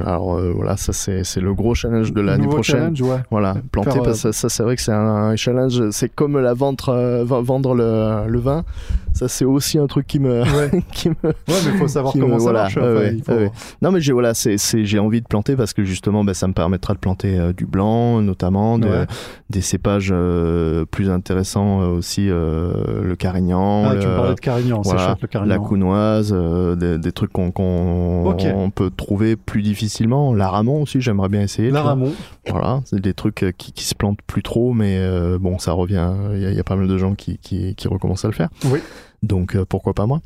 alors 0.06 0.36
euh, 0.36 0.52
voilà, 0.56 0.78
ça 0.78 0.94
c'est 0.94 1.36
le 1.36 1.52
gros 1.52 1.74
challenge 1.74 2.14
de 2.14 2.20
l'année 2.22 2.46
prochaine. 2.46 2.96
challenge, 2.96 3.02
ouais. 3.02 3.22
Voilà, 3.30 3.54
planter, 3.70 3.90
Faire, 3.90 4.02
parce 4.02 4.22
que 4.22 4.32
ça, 4.32 4.32
ça, 4.32 4.48
c'est 4.48 4.62
vrai 4.62 4.74
que 4.74 4.82
c'est 4.82 4.92
un 4.92 5.36
challenge. 5.36 5.90
C'est 5.90 6.08
comme 6.08 6.38
la 6.38 6.54
vendre, 6.54 7.22
vendre 7.24 7.74
le, 7.74 8.26
le 8.26 8.38
vin. 8.38 8.64
Ça, 9.12 9.28
c'est 9.28 9.44
aussi 9.44 9.78
un 9.78 9.86
truc 9.86 10.06
qui 10.06 10.18
me, 10.18 10.42
Ouais. 10.42 10.82
qui 10.92 11.08
me, 11.10 11.14
Ouais, 11.24 11.32
mais 11.48 11.78
faut 11.78 11.88
savoir 11.88 12.16
me- 12.16 12.22
comment 12.22 12.38
ça 12.38 12.42
voilà, 12.42 12.60
marche. 12.62 12.76
ouais, 12.76 13.16
enfin, 13.20 13.32
faut- 13.34 13.38
ouais. 13.40 13.50
Non, 13.82 13.90
mais 13.92 14.00
j'ai 14.00 14.12
voilà, 14.12 14.32
c'est 14.34 14.56
c'est 14.56 14.84
j'ai 14.84 14.98
envie 14.98 15.20
de 15.20 15.26
planter 15.26 15.56
parce 15.56 15.72
que 15.74 15.84
justement, 15.84 16.24
ben, 16.24 16.32
ça 16.32 16.46
me 16.48 16.52
permettra 16.52 16.94
de 16.94 16.98
planter 16.98 17.38
euh, 17.38 17.52
du 17.52 17.66
blanc, 17.66 18.22
notamment 18.22 18.78
de- 18.78 18.88
Ouais. 18.88 19.06
des 19.50 19.60
cépages 19.60 20.10
euh, 20.12 20.84
plus 20.86 21.10
intéressants 21.10 21.82
euh, 21.82 21.86
aussi, 21.88 22.28
euh, 22.30 22.72
le 23.02 23.16
carignan, 23.16 23.84
Ah, 23.86 23.94
le- 23.94 24.00
tu 24.00 24.06
me 24.06 24.14
parlais 24.16 24.34
de 24.34 24.40
Carignan, 24.40 24.82
c'est 24.82 24.90
voilà, 24.92 25.06
chouette 25.08 25.22
le 25.22 25.28
Carignan. 25.28 25.54
la 25.54 25.58
counoise, 25.58 26.32
euh, 26.34 26.74
des, 26.76 26.98
des 26.98 27.12
trucs 27.12 27.32
qu'on 27.32 27.50
qu'on 27.50 28.24
Ok. 28.26 28.42
on 28.54 28.70
peut 28.70 28.90
trouver 28.90 29.36
plus 29.36 29.62
difficilement. 29.62 30.32
La 30.34 30.48
ramon 30.48 30.82
aussi, 30.82 31.00
j'aimerais 31.00 31.28
bien 31.28 31.42
essayer. 31.42 31.70
La. 31.70 31.82
Ramon. 31.82 32.12
Voilà, 32.50 32.80
c'est 32.84 33.00
des 33.00 33.14
trucs 33.14 33.42
euh, 33.44 33.52
qui, 33.52 33.72
qui 33.72 33.84
se 33.84 33.94
plantent 33.94 34.20
plus 34.26 34.42
trop, 34.42 34.72
mais 34.72 34.96
euh, 34.98 35.38
bon, 35.38 35.58
ça 35.58 35.72
revient. 35.72 36.12
Il 36.34 36.40
y, 36.42 36.46
a- 36.46 36.50
il 36.50 36.56
y 36.56 36.60
a 36.60 36.64
pas 36.64 36.76
mal 36.76 36.88
de 36.88 36.98
gens 36.98 37.14
qui, 37.14 37.38
qui, 37.38 37.74
qui 37.74 37.88
recommencent 37.88 38.24
à 38.24 38.28
le 38.28 38.34
faire. 38.34 38.48
Oui. 38.66 38.80
Donc 39.22 39.54
euh, 39.54 39.64
pourquoi 39.64 39.92
pas 39.94 40.06
moi 40.06 40.20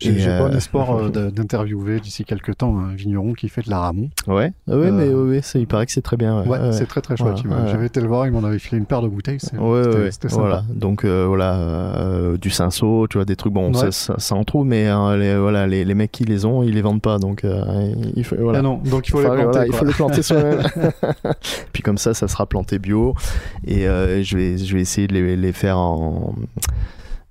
J'ai 0.00 0.28
euh, 0.28 0.38
bon 0.48 0.54
espoir 0.56 0.96
euh, 0.96 1.08
d'interviewer 1.30 1.98
d'ici 1.98 2.24
quelques 2.24 2.56
temps 2.58 2.78
un 2.78 2.94
vigneron 2.94 3.32
qui 3.32 3.48
fait 3.48 3.62
de 3.62 3.70
la 3.70 3.80
Ramon. 3.80 4.10
Ouais, 4.28 4.34
ouais, 4.34 4.52
Euh, 4.68 4.92
mais 4.92 5.08
ouais, 5.08 5.30
ouais, 5.38 5.40
il 5.56 5.66
paraît 5.66 5.86
que 5.86 5.92
c'est 5.92 6.02
très 6.02 6.16
bien. 6.16 6.42
Ouais, 6.42 6.48
Ouais, 6.48 6.58
ouais. 6.60 6.72
c'est 6.72 6.86
très 6.86 7.00
très 7.00 7.16
chouette. 7.16 7.38
Voilà, 7.44 7.64
ouais. 7.64 7.70
J'avais 7.72 7.86
été 7.86 8.00
le 8.00 8.06
voir, 8.06 8.26
il 8.26 8.32
m'en 8.32 8.44
avait 8.44 8.60
filé 8.60 8.78
une 8.78 8.86
paire 8.86 9.02
de 9.02 9.08
bouteilles. 9.08 9.38
Ouais, 9.58 9.82
C'était 9.84 9.98
ouais, 9.98 10.10
sympa. 10.12 10.34
voilà. 10.36 10.64
Donc 10.72 11.04
euh, 11.04 11.24
voilà, 11.26 11.56
euh, 11.56 12.36
du 12.36 12.50
cinceau, 12.50 13.06
tu 13.08 13.18
vois, 13.18 13.24
des 13.24 13.34
trucs. 13.36 13.52
Bon, 13.52 13.68
Ouais. 13.72 13.74
ça, 13.74 13.90
ça, 13.92 14.14
ça 14.18 14.34
en 14.36 14.44
trouve, 14.44 14.66
mais 14.66 14.86
hein, 14.86 15.16
les, 15.16 15.36
voilà, 15.36 15.66
les, 15.66 15.84
les 15.84 15.94
mecs 15.94 16.12
qui 16.12 16.24
les 16.24 16.44
ont, 16.44 16.62
ils 16.62 16.74
les 16.74 16.82
vendent 16.82 17.02
pas, 17.02 17.18
donc 17.18 17.44
euh, 17.44 17.92
il 18.14 18.22
faut 18.24 18.36
voilà. 18.38 18.60
Ah 18.60 18.62
non, 18.62 18.78
donc 18.84 19.08
il 19.08 19.10
faut 19.10 19.20
les 19.20 19.26
planter. 19.26 19.42
voilà, 19.44 19.66
il 19.66 19.72
faut 19.74 19.84
les 19.84 19.92
planter 19.92 20.22
soi-même. 20.22 20.62
Puis 21.72 21.82
comme 21.82 21.98
ça, 21.98 22.14
ça 22.14 22.28
sera 22.28 22.46
planté 22.46 22.78
bio. 22.78 23.14
Et 23.66 23.88
euh, 23.88 24.22
je, 24.22 24.36
vais, 24.36 24.58
je 24.58 24.74
vais 24.74 24.80
essayer 24.80 25.08
de 25.08 25.14
les, 25.14 25.36
les 25.36 25.52
faire 25.52 25.78
en, 25.78 26.34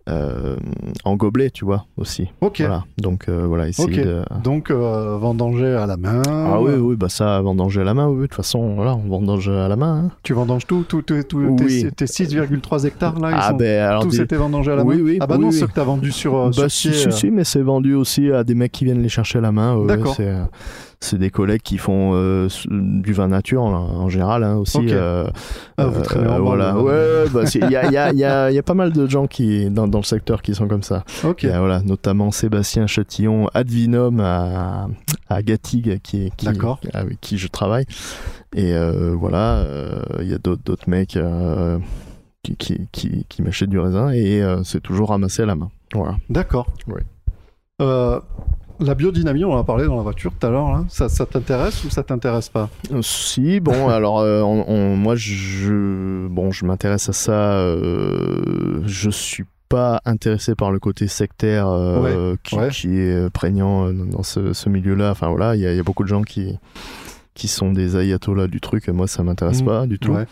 euh, 0.07 0.55
en 1.03 1.15
gobelet, 1.15 1.49
tu 1.49 1.65
vois, 1.65 1.85
aussi. 1.97 2.27
Ok. 2.41 2.59
Voilà. 2.59 2.83
Donc 2.97 3.25
euh, 3.29 3.45
voilà, 3.47 3.67
essayer 3.67 3.99
Ok. 3.99 4.05
de. 4.05 4.21
Donc, 4.43 4.71
euh, 4.71 5.17
vendanger 5.17 5.73
à 5.73 5.85
la 5.85 5.97
main. 5.97 6.21
Ah 6.27 6.61
oui, 6.61 6.71
oui, 6.79 6.95
bah 6.95 7.09
ça, 7.09 7.41
vendanger 7.41 7.81
à 7.81 7.83
la 7.83 7.93
main, 7.93 8.07
oui, 8.07 8.17
de 8.17 8.21
toute 8.27 8.35
façon, 8.35 8.75
voilà, 8.75 8.95
on 8.95 9.07
vendange 9.09 9.49
à 9.49 9.67
la 9.67 9.75
main. 9.75 10.05
hein. 10.05 10.11
Tu 10.23 10.33
vendanges 10.33 10.65
tout, 10.67 10.83
tout, 10.87 11.01
tout, 11.01 11.21
tout- 11.23 11.37
Oui. 11.59 11.83
tes, 11.83 11.91
tes 11.91 12.05
6,3 12.07 12.85
hectares 12.85 13.19
là, 13.19 13.31
ils 13.31 13.37
Ah 13.37 13.49
sont 13.51 13.57
ben 13.57 13.81
alors 13.83 14.03
tous 14.03 14.17
des- 14.19 14.35
vendangés 14.37 14.71
à 14.71 14.75
la 14.77 14.83
Oui, 14.83 14.97
main 14.97 15.01
oui, 15.03 15.17
Ah 15.19 15.27
bah 15.27 15.35
oui, 15.37 15.45
non, 15.45 15.51
ceux 15.51 15.67
que 15.67 15.73
t'as 15.73 15.83
vendus 15.83 16.11
sur, 16.11 16.35
euh, 16.35 16.47
Bah, 16.47 16.69
sur 16.69 16.71
si, 16.71 16.89
pied, 16.89 16.97
si, 16.97 17.07
euh, 17.07 17.11
si, 17.11 17.31
mais 17.31 17.43
c'est 17.43 17.61
vendu 17.61 17.93
aussi 17.93 18.31
à 18.31 18.43
des 18.43 18.55
mecs 18.55 18.71
qui 18.71 18.85
viennent 18.85 19.01
les 19.01 19.09
chercher 19.09 19.39
à 19.39 19.41
la 19.41 19.51
main. 19.51 19.75
ouais, 19.75 19.87
D'accord. 19.87 20.15
C'est, 20.99 21.17
des 21.17 21.29
collègues 21.29 21.61
qui 21.61 21.77
font 21.77 22.11
euh, 22.13 22.47
du 22.69 23.13
vin 23.13 23.27
nature 23.27 23.63
en, 23.63 23.73
en 23.73 24.09
général 24.09 24.43
hein, 24.43 24.55
aussi. 24.55 24.87
Euh, 24.91 25.27
Ah, 25.77 25.85
vous 25.87 26.03
voilà. 26.43 26.77
Ouais, 26.77 27.25
bah, 27.31 27.43
il 27.53 27.69
y 27.71 27.75
a, 27.75 27.85
il 27.85 27.91
y, 27.91 27.97
a, 27.97 28.11
il 28.11 28.19
y, 28.19 28.23
a, 28.23 28.51
il 28.51 28.55
y 28.55 28.59
a 28.59 28.63
pas 28.63 28.73
mal 28.73 28.91
de 28.91 29.07
gens 29.07 29.27
qui 29.27 29.69
dans, 29.69 29.87
dans 29.87 29.99
le 29.99 30.03
secteur 30.03 30.41
qui 30.41 30.55
sont 30.55 30.67
comme 30.67 30.83
ça. 30.83 31.03
Ok. 31.23 31.43
Il 31.43 31.49
y 31.49 31.51
a, 31.51 31.59
voilà, 31.59 31.81
notamment 31.81 32.31
Sébastien 32.31 32.87
Chatillon, 32.87 33.47
Advinum 33.53 34.19
à, 34.19 34.87
à 35.29 35.41
Gattig, 35.43 35.99
qui, 36.01 36.31
avec 36.93 37.21
qui 37.21 37.37
je 37.37 37.47
travaille. 37.47 37.85
Et 38.55 38.73
euh, 38.73 39.13
voilà, 39.17 39.57
euh, 39.57 40.01
il 40.21 40.27
y 40.29 40.33
a 40.33 40.37
d'autres, 40.37 40.89
mecs 40.89 41.17
qui, 42.43 42.55
qui, 42.55 42.87
qui, 42.91 43.25
qui 43.27 43.41
m'achètent 43.41 43.69
du 43.69 43.79
raisin 43.79 44.11
et 44.11 44.41
c'est 44.63 44.81
toujours 44.81 45.09
ramassé 45.09 45.43
à 45.43 45.45
la 45.45 45.55
main. 45.55 45.69
Voilà. 45.93 46.15
D'accord. 46.29 46.67
Ouais. 46.87 47.03
La 48.79 48.93
biodynamie, 48.93 49.43
on 49.43 49.53
en 49.53 49.57
a 49.59 49.63
parlé 49.63 49.85
dans 49.87 49.95
la 49.95 50.03
voiture 50.03 50.31
tout 50.39 50.45
à 50.45 50.49
l'heure. 50.51 50.69
là. 50.71 50.85
Ça, 50.89 51.09
ça 51.09 51.25
t'intéresse 51.25 51.83
ou 51.83 51.89
ça 51.89 52.03
t'intéresse 52.03 52.49
pas? 52.49 52.69
Euh, 52.93 53.01
Si, 53.01 53.59
bon, 53.59 53.87
alors 53.89 54.19
euh, 54.19 54.41
on- 54.41 54.65
on- 54.67 54.95
moi 54.95 55.15
je, 55.15 56.27
bon, 56.27 56.51
je 56.51 56.65
m'intéresse 56.65 57.09
à 57.09 57.13
ça. 57.13 57.31
euh, 57.31 58.81
je 58.85 59.09
suis 59.09 59.45
pas 59.69 59.99
intéressé 60.05 60.55
par 60.55 60.71
le 60.71 60.79
côté 60.79 61.07
sectaire 61.07 61.67
euh, 61.67 62.35
qui, 62.43 62.55
ouais. 62.55 62.69
qui 62.69 62.99
est 62.99 63.29
prégnant 63.31 63.91
dans 63.91 64.23
ce, 64.23 64.53
ce 64.53 64.69
milieu-là. 64.69 65.11
Enfin 65.11 65.27
voilà, 65.29 65.55
il 65.55 65.61
y, 65.61 65.67
a- 65.67 65.71
il 65.73 65.77
y 65.77 65.79
a 65.79 65.83
beaucoup 65.83 66.03
de 66.03 66.07
gens 66.09 66.21
qui 66.21 66.57
qui 67.37 67.47
sont 67.47 67.71
des 67.71 67.95
ayatollahs 67.95 68.47
du 68.47 68.59
truc. 68.59 68.87
Moi, 68.89 69.07
ça 69.07 69.23
m'intéresse 69.23 69.61
Mhm. 69.61 69.65
pas 69.67 69.85
du 69.87 69.99
tout. 69.99 70.11
Ouais. 70.11 70.25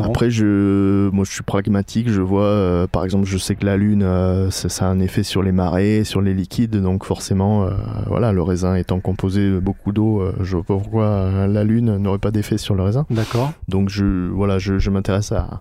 Après, 0.00 0.30
je, 0.30 1.10
moi, 1.10 1.24
je 1.24 1.30
suis 1.32 1.42
pragmatique. 1.42 2.08
Je 2.10 2.22
vois, 2.22 2.44
euh, 2.44 2.86
par 2.86 3.04
exemple, 3.04 3.26
je 3.26 3.36
sais 3.36 3.54
que 3.54 3.64
la 3.66 3.76
lune, 3.76 4.02
euh, 4.02 4.50
ça, 4.50 4.68
ça 4.68 4.86
a 4.86 4.88
un 4.88 4.98
effet 5.00 5.22
sur 5.22 5.42
les 5.42 5.52
marées, 5.52 6.02
sur 6.04 6.22
les 6.22 6.32
liquides. 6.34 6.76
Donc, 6.80 7.04
forcément, 7.04 7.64
euh, 7.64 7.70
voilà, 8.06 8.32
le 8.32 8.42
raisin 8.42 8.74
étant 8.74 9.00
composé 9.00 9.50
de 9.50 9.58
beaucoup 9.58 9.92
d'eau, 9.92 10.22
je 10.40 10.56
vois 10.56 10.64
pourquoi 10.64 11.46
la 11.46 11.62
lune 11.62 11.98
n'aurait 11.98 12.18
pas 12.18 12.30
d'effet 12.30 12.56
sur 12.58 12.74
le 12.74 12.82
raisin. 12.82 13.04
D'accord. 13.10 13.52
Donc, 13.68 13.90
je, 13.90 14.28
voilà, 14.30 14.58
je, 14.58 14.78
je 14.78 14.90
m'intéresse 14.90 15.32
à 15.32 15.60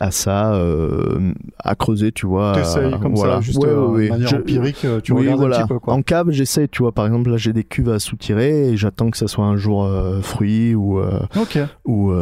à 0.00 0.10
ça, 0.10 0.54
euh, 0.54 1.32
à 1.62 1.74
creuser, 1.74 2.10
tu 2.10 2.26
vois. 2.26 2.52
T'essayes 2.54 2.98
comme 3.00 3.14
voilà. 3.14 3.34
ça, 3.36 3.40
juste 3.42 3.58
Ouais, 3.58 3.68
euh, 3.68 3.86
ouais, 3.86 4.04
de 4.06 4.08
manière 4.10 4.28
Je- 4.28 4.36
empirique, 4.36 4.84
euh, 4.84 5.00
tu 5.00 5.12
oui, 5.12 5.20
regardes 5.20 5.40
voilà. 5.40 5.58
un 5.58 5.60
petit 5.62 5.68
peu 5.68 5.78
quoi. 5.78 5.94
En 5.94 6.02
cave, 6.02 6.30
j'essaie, 6.30 6.68
tu 6.68 6.82
vois, 6.82 6.92
par 6.92 7.06
exemple, 7.06 7.30
là, 7.30 7.36
j'ai 7.36 7.52
des 7.52 7.64
cuves 7.64 7.90
à 7.90 7.98
soutirer 7.98 8.70
et 8.70 8.76
j'attends 8.76 9.10
que 9.10 9.16
ça 9.18 9.28
soit 9.28 9.44
un 9.44 9.56
jour 9.56 9.84
euh, 9.84 10.20
fruits 10.22 10.74
ou, 10.74 10.98
euh, 11.00 11.20
Ok. 11.38 11.58
ou, 11.84 12.12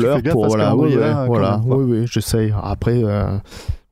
gaffe 0.00 0.22
pour 0.32 0.46
voilà, 0.48 0.74
oui, 0.76 0.96
ouais, 0.96 1.26
voilà, 1.26 1.58
même, 1.64 1.72
oui, 1.72 1.84
oui, 2.00 2.06
j'essaye. 2.10 2.52
Après, 2.62 3.02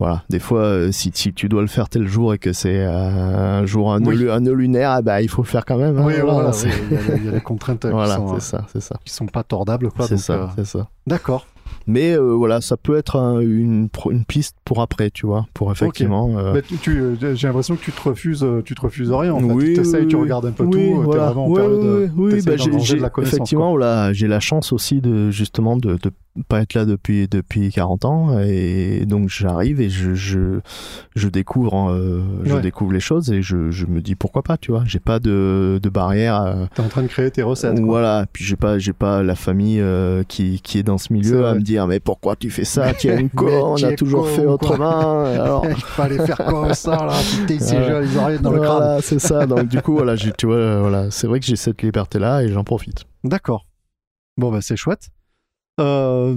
voilà, 0.01 0.23
des 0.31 0.39
fois, 0.39 0.61
euh, 0.61 0.93
si, 0.93 1.11
si 1.15 1.33
tu 1.33 1.49
dois 1.49 1.61
le 1.61 1.67
faire 1.67 1.89
tel 1.89 2.07
jour 2.07 2.33
et 2.33 2.39
que 2.39 2.53
c'est 2.53 2.85
euh, 2.87 3.61
un 3.61 3.67
jour 3.67 3.93
un, 3.93 4.01
Oui. 4.05 4.31
un 4.31 4.41
nœud 4.41 4.53
lunaire, 4.53 4.91
ah 4.91 5.03
bah, 5.03 5.23
il 5.23 5.29
faut 5.29 5.43
le 5.43 5.49
faire 5.49 5.65
quand 5.65 5.77
même. 5.77 5.99
hein, 5.99 6.03
Oui, 6.05 6.15
voilà, 6.23 6.53
il 6.65 6.69
y, 6.69 6.97
a 6.97 7.01
les- 7.03 7.17
il 7.19 7.25
y 7.25 7.29
a 7.29 7.33
les 7.33 7.41
contraintes 7.41 7.85
voilà, 7.91 8.15
qui, 8.15 8.21
sont, 8.21 8.35
c'est 8.39 8.41
ça, 8.57 8.65
c'est 8.73 8.81
ça. 8.81 8.97
qui 9.05 9.13
sont 9.13 9.27
pas 9.27 9.43
tordables. 9.43 9.91
quoi. 9.91 10.07
C'est 10.07 10.17
ça, 10.17 10.33
euh, 10.35 10.47
c'est 10.57 10.67
ça. 10.67 10.89
D'accord. 11.07 11.47
Mais 11.87 12.13
euh, 12.13 12.35
voilà, 12.35 12.61
ça 12.61 12.77
peut 12.77 12.97
être 12.97 13.17
un- 13.17 13.41
une, 13.41 13.89
une 14.11 14.25
piste 14.25 14.57
pour 14.65 14.81
après, 14.83 15.11
tu 15.11 15.27
vois, 15.27 15.47
pour 15.55 15.73
effectivement. 15.73 16.31
euh, 16.39 16.53
Mais 16.55 16.63
tu- 16.63 16.77
tu- 16.77 17.01
euh, 17.01 17.35
j'ai 17.35 17.47
l'impression 17.47 17.77
que 17.77 17.81
tu 17.83 17.93
te 17.93 18.03
refuses, 18.09 18.47
tu 18.65 18.75
te 18.75 18.81
refuses 18.81 19.11
rien. 19.11 19.33
En 19.33 19.41
fait. 19.41 19.45
Oui, 19.55 19.73
tu 19.75 19.81
essayes, 19.81 20.03
oui, 20.03 20.09
tu 20.09 20.17
oui. 20.17 20.23
regardes 20.23 20.47
un 20.47 20.53
peu 20.53 20.65
oui, 20.65 20.71
tout. 20.73 20.79
T'es 20.79 21.05
voilà. 21.05 21.25
vraiment 21.27 21.47
en 21.47 21.51
Ouais, 21.51 21.61
période. 21.63 22.11
oui, 22.17 22.31
bah, 22.45 22.53
j'ai- 22.57 22.97
de 22.97 23.01
la 23.03 23.11
effectivement, 23.23 23.77
là, 23.77 24.13
j'ai 24.13 24.29
la 24.29 24.41
chance 24.41 24.73
aussi 24.73 25.01
de 25.01 25.31
justement 25.31 25.77
de, 25.77 25.95
de 25.95 26.11
pas 26.49 26.61
être 26.61 26.75
là 26.75 26.85
depuis 26.85 27.27
depuis 27.29 27.71
40 27.73 28.05
ans 28.05 28.39
et 28.39 29.05
donc 29.07 29.29
j'arrive 29.29 29.81
et 29.81 29.91
je 29.91 30.15
je, 30.15 30.61
je 31.17 31.29
découvre 31.29 31.91
euh, 31.91 32.21
je 32.45 32.55
Ouais. 32.55 32.61
découvre 32.61 32.93
les 32.93 33.01
choses 33.01 33.33
et 33.33 33.43
je, 33.43 33.73
je 33.73 33.87
me 33.87 34.01
dis 34.01 34.15
pourquoi 34.15 34.43
pas, 34.43 34.57
tu 34.57 34.71
vois, 34.71 34.85
j'ai 34.87 35.01
pas 35.01 35.19
de, 35.19 35.81
de 35.83 35.89
barrière. 35.89 36.41
euh, 36.43 36.67
T'es 36.75 36.83
en 36.83 36.89
train 36.89 37.03
de 37.03 37.09
créer 37.09 37.29
tes 37.33 37.43
recettes. 37.43 37.75
quoi. 37.79 37.85
voilà, 37.87 38.27
puis 38.33 38.45
j'ai 38.45 38.55
pas 38.55 38.79
j'ai 38.79 38.93
pas 38.93 39.25
la 39.25 39.35
famille 39.35 39.81
euh, 39.81 40.23
qui, 40.29 40.61
qui 40.61 40.79
est 40.79 40.85
dans 40.85 40.99
ce 40.99 41.13
milieu 41.13 41.45
à. 41.45 41.55
Me 41.59 41.63
dire 41.63 41.87
mais 41.87 42.01
pourquoi 42.01 42.37
tu 42.37 42.51
fais 42.51 42.65
ça, 42.65 42.95
tu 42.95 43.09
es 43.09 43.21
une 43.21 43.31
con, 43.31 43.75
on 43.77 43.83
a 43.83 43.93
toujours 43.93 44.25
con 44.25 44.35
fait 44.35 44.47
autrement. 44.47 45.25
Alors 45.25 45.67
Il 45.67 45.77
fallait 45.77 46.25
faire 46.27 46.37
quoi 46.37 46.75
ça 46.75 47.05
là? 47.07 47.13
Putain, 47.47 47.59
ces 47.59 47.85
jeux, 47.85 48.05
ils 48.05 48.41
dans 48.43 48.51
le 48.53 48.61
crâne. 48.61 49.01
c'est 49.03 49.19
ça. 49.19 49.47
Donc 49.47 49.69
du 49.69 49.81
coup 49.83 49.93
voilà, 49.93 50.17
tu 50.17 50.47
vois 50.47 50.81
voilà, 50.81 51.11
c'est 51.11 51.27
vrai 51.27 51.41
que 51.41 51.47
j'ai 51.47 51.57
cette 51.57 51.83
liberté 51.83 52.19
là 52.19 52.43
et 52.43 52.49
j'en 52.49 52.65
profite. 52.65 53.05
D'accord. 53.25 53.67
Bon, 54.39 54.53
bah, 54.53 54.61
c'est 54.63 54.77
chouette. 54.77 55.09
Euh, 55.81 56.35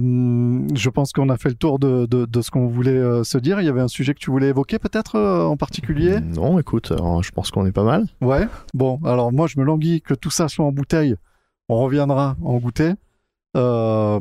je 0.74 0.88
pense 0.90 1.12
qu'on 1.12 1.28
a 1.28 1.36
fait 1.36 1.48
le 1.48 1.54
tour 1.56 1.78
de, 1.78 2.06
de, 2.06 2.26
de 2.26 2.40
ce 2.42 2.50
qu'on 2.50 2.66
voulait 2.66 2.90
euh, 2.92 3.24
se 3.24 3.38
dire. 3.38 3.60
Il 3.60 3.66
y 3.66 3.68
avait 3.68 3.80
un 3.80 3.88
sujet 3.88 4.14
que 4.14 4.18
tu 4.18 4.30
voulais 4.30 4.48
évoquer 4.48 4.78
peut-être 4.78 5.16
euh, 5.16 5.44
en 5.44 5.56
particulier? 5.56 6.20
Non, 6.20 6.58
écoute, 6.58 6.92
je 6.92 7.30
pense 7.30 7.50
qu'on 7.50 7.66
est 7.66 7.72
pas 7.72 7.82
mal. 7.84 8.06
Ouais. 8.20 8.46
Bon, 8.74 9.00
alors 9.04 9.32
moi 9.32 9.46
je 9.48 9.58
me 9.58 9.64
languis 9.64 10.00
que 10.00 10.14
tout 10.14 10.30
ça 10.30 10.48
soit 10.48 10.64
en 10.64 10.72
bouteille. 10.72 11.16
On 11.68 11.76
reviendra 11.78 12.36
en 12.42 12.58
goûter 12.58 12.92
euh, 13.56 14.18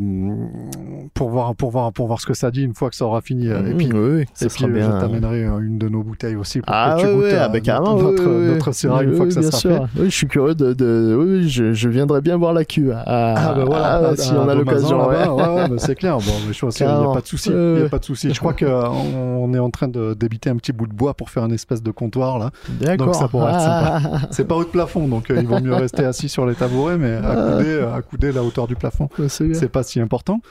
pour 1.13 1.29
voir 1.29 1.55
pour 1.55 1.71
voir 1.71 1.91
pour 1.93 2.07
voir 2.07 2.19
ce 2.19 2.25
que 2.25 2.33
ça 2.33 2.51
dit 2.51 2.63
une 2.63 2.73
fois 2.73 2.89
que 2.89 2.95
ça 2.95 3.05
aura 3.05 3.21
fini. 3.21 3.47
Et 3.47 3.53
Mmh, 3.53 3.77
puis, 3.77 3.89
oui, 3.93 3.99
oui, 3.99 4.21
et 4.41 4.47
puis 4.47 4.65
euh, 4.65 4.67
bien. 4.67 4.91
je 4.95 5.05
t'amènerai 5.05 5.43
euh, 5.45 5.59
une 5.59 5.77
de 5.77 5.87
nos 5.89 6.03
bouteilles 6.03 6.35
aussi 6.35 6.59
pour 6.59 6.73
Ah 6.73 6.95
que 6.97 7.01
tu 7.01 7.07
ouais, 7.07 7.13
goûtes 7.13 7.39
ah, 7.39 7.49
bah, 7.49 7.59
carrément, 7.61 7.95
notre, 7.95 8.23
oui, 8.25 8.45
oui, 8.47 8.53
notre 8.53 8.71
Syrah 8.71 8.99
oui, 8.99 9.05
une 9.05 9.15
fois 9.15 9.25
que 9.27 9.33
oui, 9.33 9.35
ça 9.35 9.41
sera 9.43 9.57
sûr. 9.57 9.69
fait. 9.87 9.99
Oui, 10.01 10.05
je 10.09 10.15
suis 10.15 10.27
curieux 10.27 10.55
de, 10.55 10.73
de... 10.73 11.15
oui, 11.17 11.25
oui, 11.43 11.49
je, 11.49 11.73
je 11.73 11.89
viendrai 11.89 12.21
bien 12.21 12.37
voir 12.37 12.53
la 12.53 12.65
cuve. 12.65 12.93
Ah, 13.05 13.35
Ah 13.37 13.53
bah 13.53 13.63
voilà, 13.65 13.85
ah, 13.85 14.07
à- 14.09 14.15
si 14.17 14.31
à 14.33 14.41
on 14.41 14.49
a 14.49 14.55
l'occasion. 14.55 15.07
ouais. 15.07 15.27
ouais, 15.27 15.67
c'est 15.77 15.95
clair. 15.95 16.17
Bon, 16.17 16.23
mais 16.47 16.53
je 16.53 16.59
pense 16.59 16.75
qu'il 16.75 16.85
n'y 16.87 16.91
a 16.91 17.13
pas 17.13 17.21
de 17.21 17.27
souci. 17.27 17.49
Il 17.51 17.79
y 17.81 17.85
a 17.85 17.89
pas 17.89 17.99
de 17.99 18.05
souci. 18.05 18.33
Je 18.33 18.39
crois 18.39 18.53
qu'on 18.53 19.53
est 19.53 19.59
en 19.59 19.69
train 19.69 19.87
de 19.87 20.13
débiter 20.13 20.49
un 20.49 20.55
petit 20.57 20.71
bout 20.73 20.87
de 20.87 20.93
bois 20.93 21.13
pour 21.13 21.29
faire 21.29 21.45
une 21.45 21.53
espèce 21.53 21.81
de 21.83 21.91
comptoir 21.91 22.39
là. 22.39 22.51
Donc 22.97 23.15
ça 23.15 23.27
pourrait 23.27 23.51
être 23.51 23.59
Ah, 23.61 23.99
C'est 24.31 24.47
pas 24.47 24.55
haut 24.55 24.63
de 24.63 24.69
plafond, 24.69 25.07
donc 25.07 25.27
il 25.29 25.45
vaut 25.47 25.59
mieux 25.59 25.73
rester 25.75 26.03
assis 26.03 26.27
sur 26.29 26.45
les 26.45 26.55
tabourets, 26.55 26.97
mais 26.97 27.15
accoudé, 27.15 27.85
accoudé 27.95 28.31
la 28.31 28.43
hauteur 28.43 28.67
du 28.67 28.75
plafond, 28.75 29.07
c'est 29.29 29.71
pas 29.71 29.83
si 29.83 29.99
important. 29.99 30.41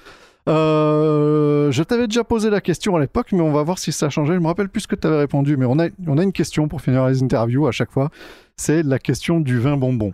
Euh, 0.48 1.70
je 1.70 1.82
t'avais 1.82 2.06
déjà 2.06 2.24
posé 2.24 2.50
la 2.50 2.60
question 2.60 2.96
à 2.96 3.00
l'époque, 3.00 3.28
mais 3.32 3.40
on 3.40 3.52
va 3.52 3.62
voir 3.62 3.78
si 3.78 3.92
ça 3.92 4.06
a 4.06 4.10
changé. 4.10 4.34
Je 4.34 4.38
me 4.38 4.46
rappelle 4.46 4.68
plus 4.68 4.82
ce 4.82 4.88
que 4.88 4.96
tu 4.96 5.06
avais 5.06 5.18
répondu, 5.18 5.56
mais 5.56 5.66
on 5.66 5.78
a, 5.78 5.88
on 6.06 6.18
a 6.18 6.22
une 6.22 6.32
question 6.32 6.66
pour 6.68 6.80
finir 6.80 7.06
les 7.06 7.22
interviews 7.22 7.66
à 7.66 7.72
chaque 7.72 7.90
fois. 7.90 8.10
C'est 8.56 8.82
la 8.82 8.98
question 8.98 9.40
du 9.40 9.58
vin 9.58 9.76
bonbon. 9.76 10.12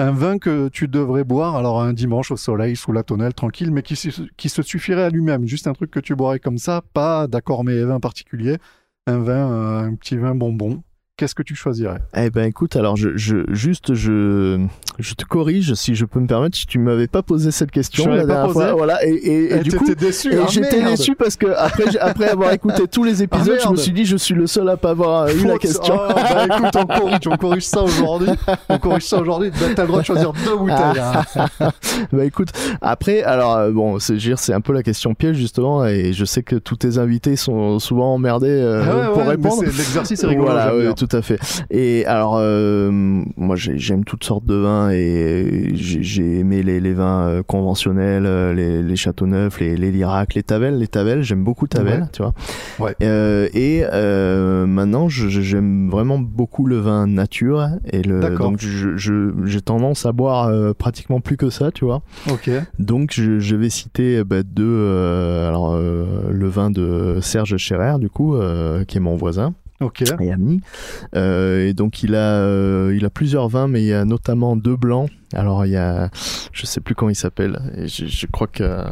Un 0.00 0.12
vin 0.12 0.38
que 0.38 0.68
tu 0.68 0.86
devrais 0.86 1.24
boire, 1.24 1.56
alors 1.56 1.80
un 1.80 1.92
dimanche 1.92 2.30
au 2.30 2.36
soleil, 2.36 2.76
sous 2.76 2.92
la 2.92 3.02
tonnelle, 3.02 3.34
tranquille, 3.34 3.72
mais 3.72 3.82
qui, 3.82 3.98
qui 4.36 4.48
se 4.48 4.62
suffirait 4.62 5.02
à 5.02 5.10
lui-même. 5.10 5.46
Juste 5.46 5.66
un 5.66 5.72
truc 5.72 5.90
que 5.90 6.00
tu 6.00 6.14
boirais 6.14 6.38
comme 6.38 6.58
ça, 6.58 6.82
pas 6.94 7.26
d'accord 7.26 7.64
mais 7.64 7.82
vin 7.82 7.98
particulier. 8.00 8.58
Un 9.06 9.18
vin, 9.18 9.52
euh, 9.52 9.78
un 9.88 9.94
petit 9.94 10.16
vin 10.16 10.34
bonbon. 10.34 10.82
Qu'est-ce 11.18 11.34
que 11.34 11.42
tu 11.42 11.56
choisirais? 11.56 11.98
Eh 12.16 12.30
ben 12.30 12.44
écoute, 12.44 12.76
alors 12.76 12.96
je, 12.96 13.16
je 13.16 13.38
juste 13.48 13.92
je 13.94 14.64
je 15.00 15.14
te 15.14 15.24
corrige 15.24 15.74
si 15.74 15.96
je 15.96 16.04
peux 16.04 16.20
me 16.20 16.28
permettre. 16.28 16.56
Si 16.56 16.64
tu 16.64 16.78
m'avais 16.78 17.08
pas 17.08 17.22
posé 17.22 17.50
cette 17.50 17.72
question 17.72 18.04
Je 18.04 18.10
la 18.10 18.24
dernière 18.24 18.46
posée 18.46 18.66
fois, 18.66 18.74
voilà, 18.74 19.04
et, 19.04 19.10
et, 19.10 19.44
et 19.46 19.56
Eh, 19.56 19.58
du 19.60 19.72
coup. 19.72 19.92
déçu, 19.94 20.32
Et 20.32 20.38
ah, 20.40 20.46
j'étais 20.48 20.80
déçu 20.80 21.16
parce 21.16 21.34
que 21.36 21.46
après, 21.56 21.96
après 21.98 22.28
avoir 22.28 22.52
écouté 22.52 22.86
tous 22.86 23.02
les 23.02 23.20
épisodes, 23.24 23.58
je 23.64 23.68
me 23.68 23.74
suis 23.76 23.90
dit 23.90 24.04
je 24.04 24.16
suis 24.16 24.34
le 24.36 24.46
seul 24.46 24.68
à 24.68 24.76
pas 24.76 24.90
avoir 24.90 25.28
eu 25.28 25.44
la 25.44 25.58
question. 25.58 25.94
Oh, 25.98 26.12
bah 26.14 26.46
écoute, 26.46 26.76
on 26.76 26.86
corrige, 26.86 27.26
on 27.26 27.36
corrige 27.36 27.66
ça 27.66 27.82
aujourd'hui. 27.82 28.28
On 28.68 28.78
corrige 28.78 29.02
ça 29.06 29.18
aujourd'hui. 29.20 29.50
Bah, 29.50 29.66
t'as 29.74 29.82
le 29.82 29.88
droit 29.88 30.00
de 30.02 30.06
choisir 30.06 30.32
deux 30.32 30.56
bouteilles. 30.56 31.00
hein. 31.00 31.70
bah 32.12 32.24
écoute, 32.24 32.50
après, 32.80 33.24
alors 33.24 33.56
euh, 33.56 33.72
bon, 33.72 33.98
c'est 33.98 34.18
c'est 34.36 34.52
un 34.54 34.60
peu 34.60 34.72
la 34.72 34.84
question 34.84 35.14
piège 35.14 35.36
justement, 35.36 35.84
et 35.84 36.12
je 36.12 36.24
sais 36.24 36.44
que 36.44 36.54
tous 36.54 36.76
tes 36.76 36.98
invités 36.98 37.34
sont 37.34 37.80
souvent 37.80 38.14
emmerdés 38.14 38.46
euh, 38.50 38.84
Ah 38.88 38.96
ouais, 38.96 39.06
pour 39.08 39.16
ouais, 39.22 39.28
répondre. 39.30 39.56
c'est- 39.64 39.76
L'exercice 39.78 40.22
est 40.22 40.26
rigolo. 40.28 40.46
Voilà, 40.46 40.74
oui, 40.76 40.82
bien. 40.82 40.94
Tout 41.08 41.16
à 41.16 41.22
fait. 41.22 41.38
Et 41.70 42.04
alors, 42.06 42.36
euh, 42.38 42.90
moi, 42.90 43.56
j'ai- 43.56 43.78
j'aime 43.78 44.04
toutes 44.04 44.24
sortes 44.24 44.44
de 44.46 44.54
vins 44.54 44.90
et 44.90 45.70
j'ai 45.74 46.40
aimé 46.40 46.62
les, 46.62 46.80
les 46.80 46.92
vins 46.92 47.26
euh, 47.28 47.42
conventionnels, 47.42 48.26
euh, 48.26 48.52
les, 48.54 48.82
les 48.82 48.96
Châteauneuf, 48.96 49.60
les, 49.60 49.76
les 49.76 49.90
Lirac, 49.90 50.34
les 50.34 50.42
Tavel. 50.42 50.78
Les 50.78 50.86
Tavel, 50.88 51.22
j'aime 51.22 51.44
beaucoup 51.44 51.66
Tavel, 51.66 52.00
Ouais. 52.02 52.06
tu 52.12 52.22
vois. 52.22 52.32
Ouais. 52.78 52.94
Euh, 53.02 53.48
et 53.54 53.82
euh, 53.92 54.66
maintenant, 54.66 55.08
j'aime 55.08 55.88
vraiment 55.90 56.18
beaucoup 56.18 56.66
le 56.66 56.78
vin 56.78 57.06
nature 57.06 57.68
et 57.90 58.02
le 58.02 58.20
D'accord. 58.20 58.50
donc 58.50 58.58
j'ai 58.60 59.60
tendance 59.60 60.06
à 60.06 60.12
boire 60.12 60.48
euh, 60.48 60.72
pratiquement 60.74 61.20
plus 61.20 61.36
que 61.36 61.50
ça, 61.50 61.70
tu 61.72 61.84
vois. 61.84 62.02
Ok. 62.30 62.50
Donc 62.78 63.10
je, 63.14 63.38
je 63.38 63.56
vais 63.56 63.70
citer 63.70 64.22
bah, 64.24 64.42
deux, 64.42 64.64
euh, 64.66 65.48
alors 65.48 65.72
euh, 65.74 66.30
le 66.30 66.48
vin 66.48 66.70
de 66.70 67.18
Serge 67.20 67.56
Scherer 67.56 67.98
du 67.98 68.08
coup, 68.10 68.34
euh, 68.34 68.84
qui 68.84 68.98
est 68.98 69.00
mon 69.00 69.16
voisin 69.16 69.54
Ok. 69.80 70.02
et 70.20 70.32
ami. 70.32 70.60
Euh, 71.14 71.68
et 71.68 71.72
donc 71.72 72.02
il 72.02 72.14
a, 72.14 72.40
euh, 72.40 72.94
il 72.96 73.04
a 73.04 73.10
plusieurs 73.10 73.48
vins, 73.48 73.68
mais 73.68 73.82
il 73.82 73.86
y 73.86 73.92
a 73.92 74.04
notamment 74.04 74.56
deux 74.56 74.76
blancs 74.76 75.10
Alors 75.34 75.66
il 75.66 75.72
y 75.72 75.76
a, 75.76 76.08
je 76.52 76.64
sais 76.66 76.80
plus 76.80 76.94
comment 76.94 77.10
il 77.10 77.14
s'appelle. 77.14 77.58
Je, 77.86 78.06
je 78.06 78.26
crois 78.26 78.46
que 78.46 78.62
euh, 78.62 78.82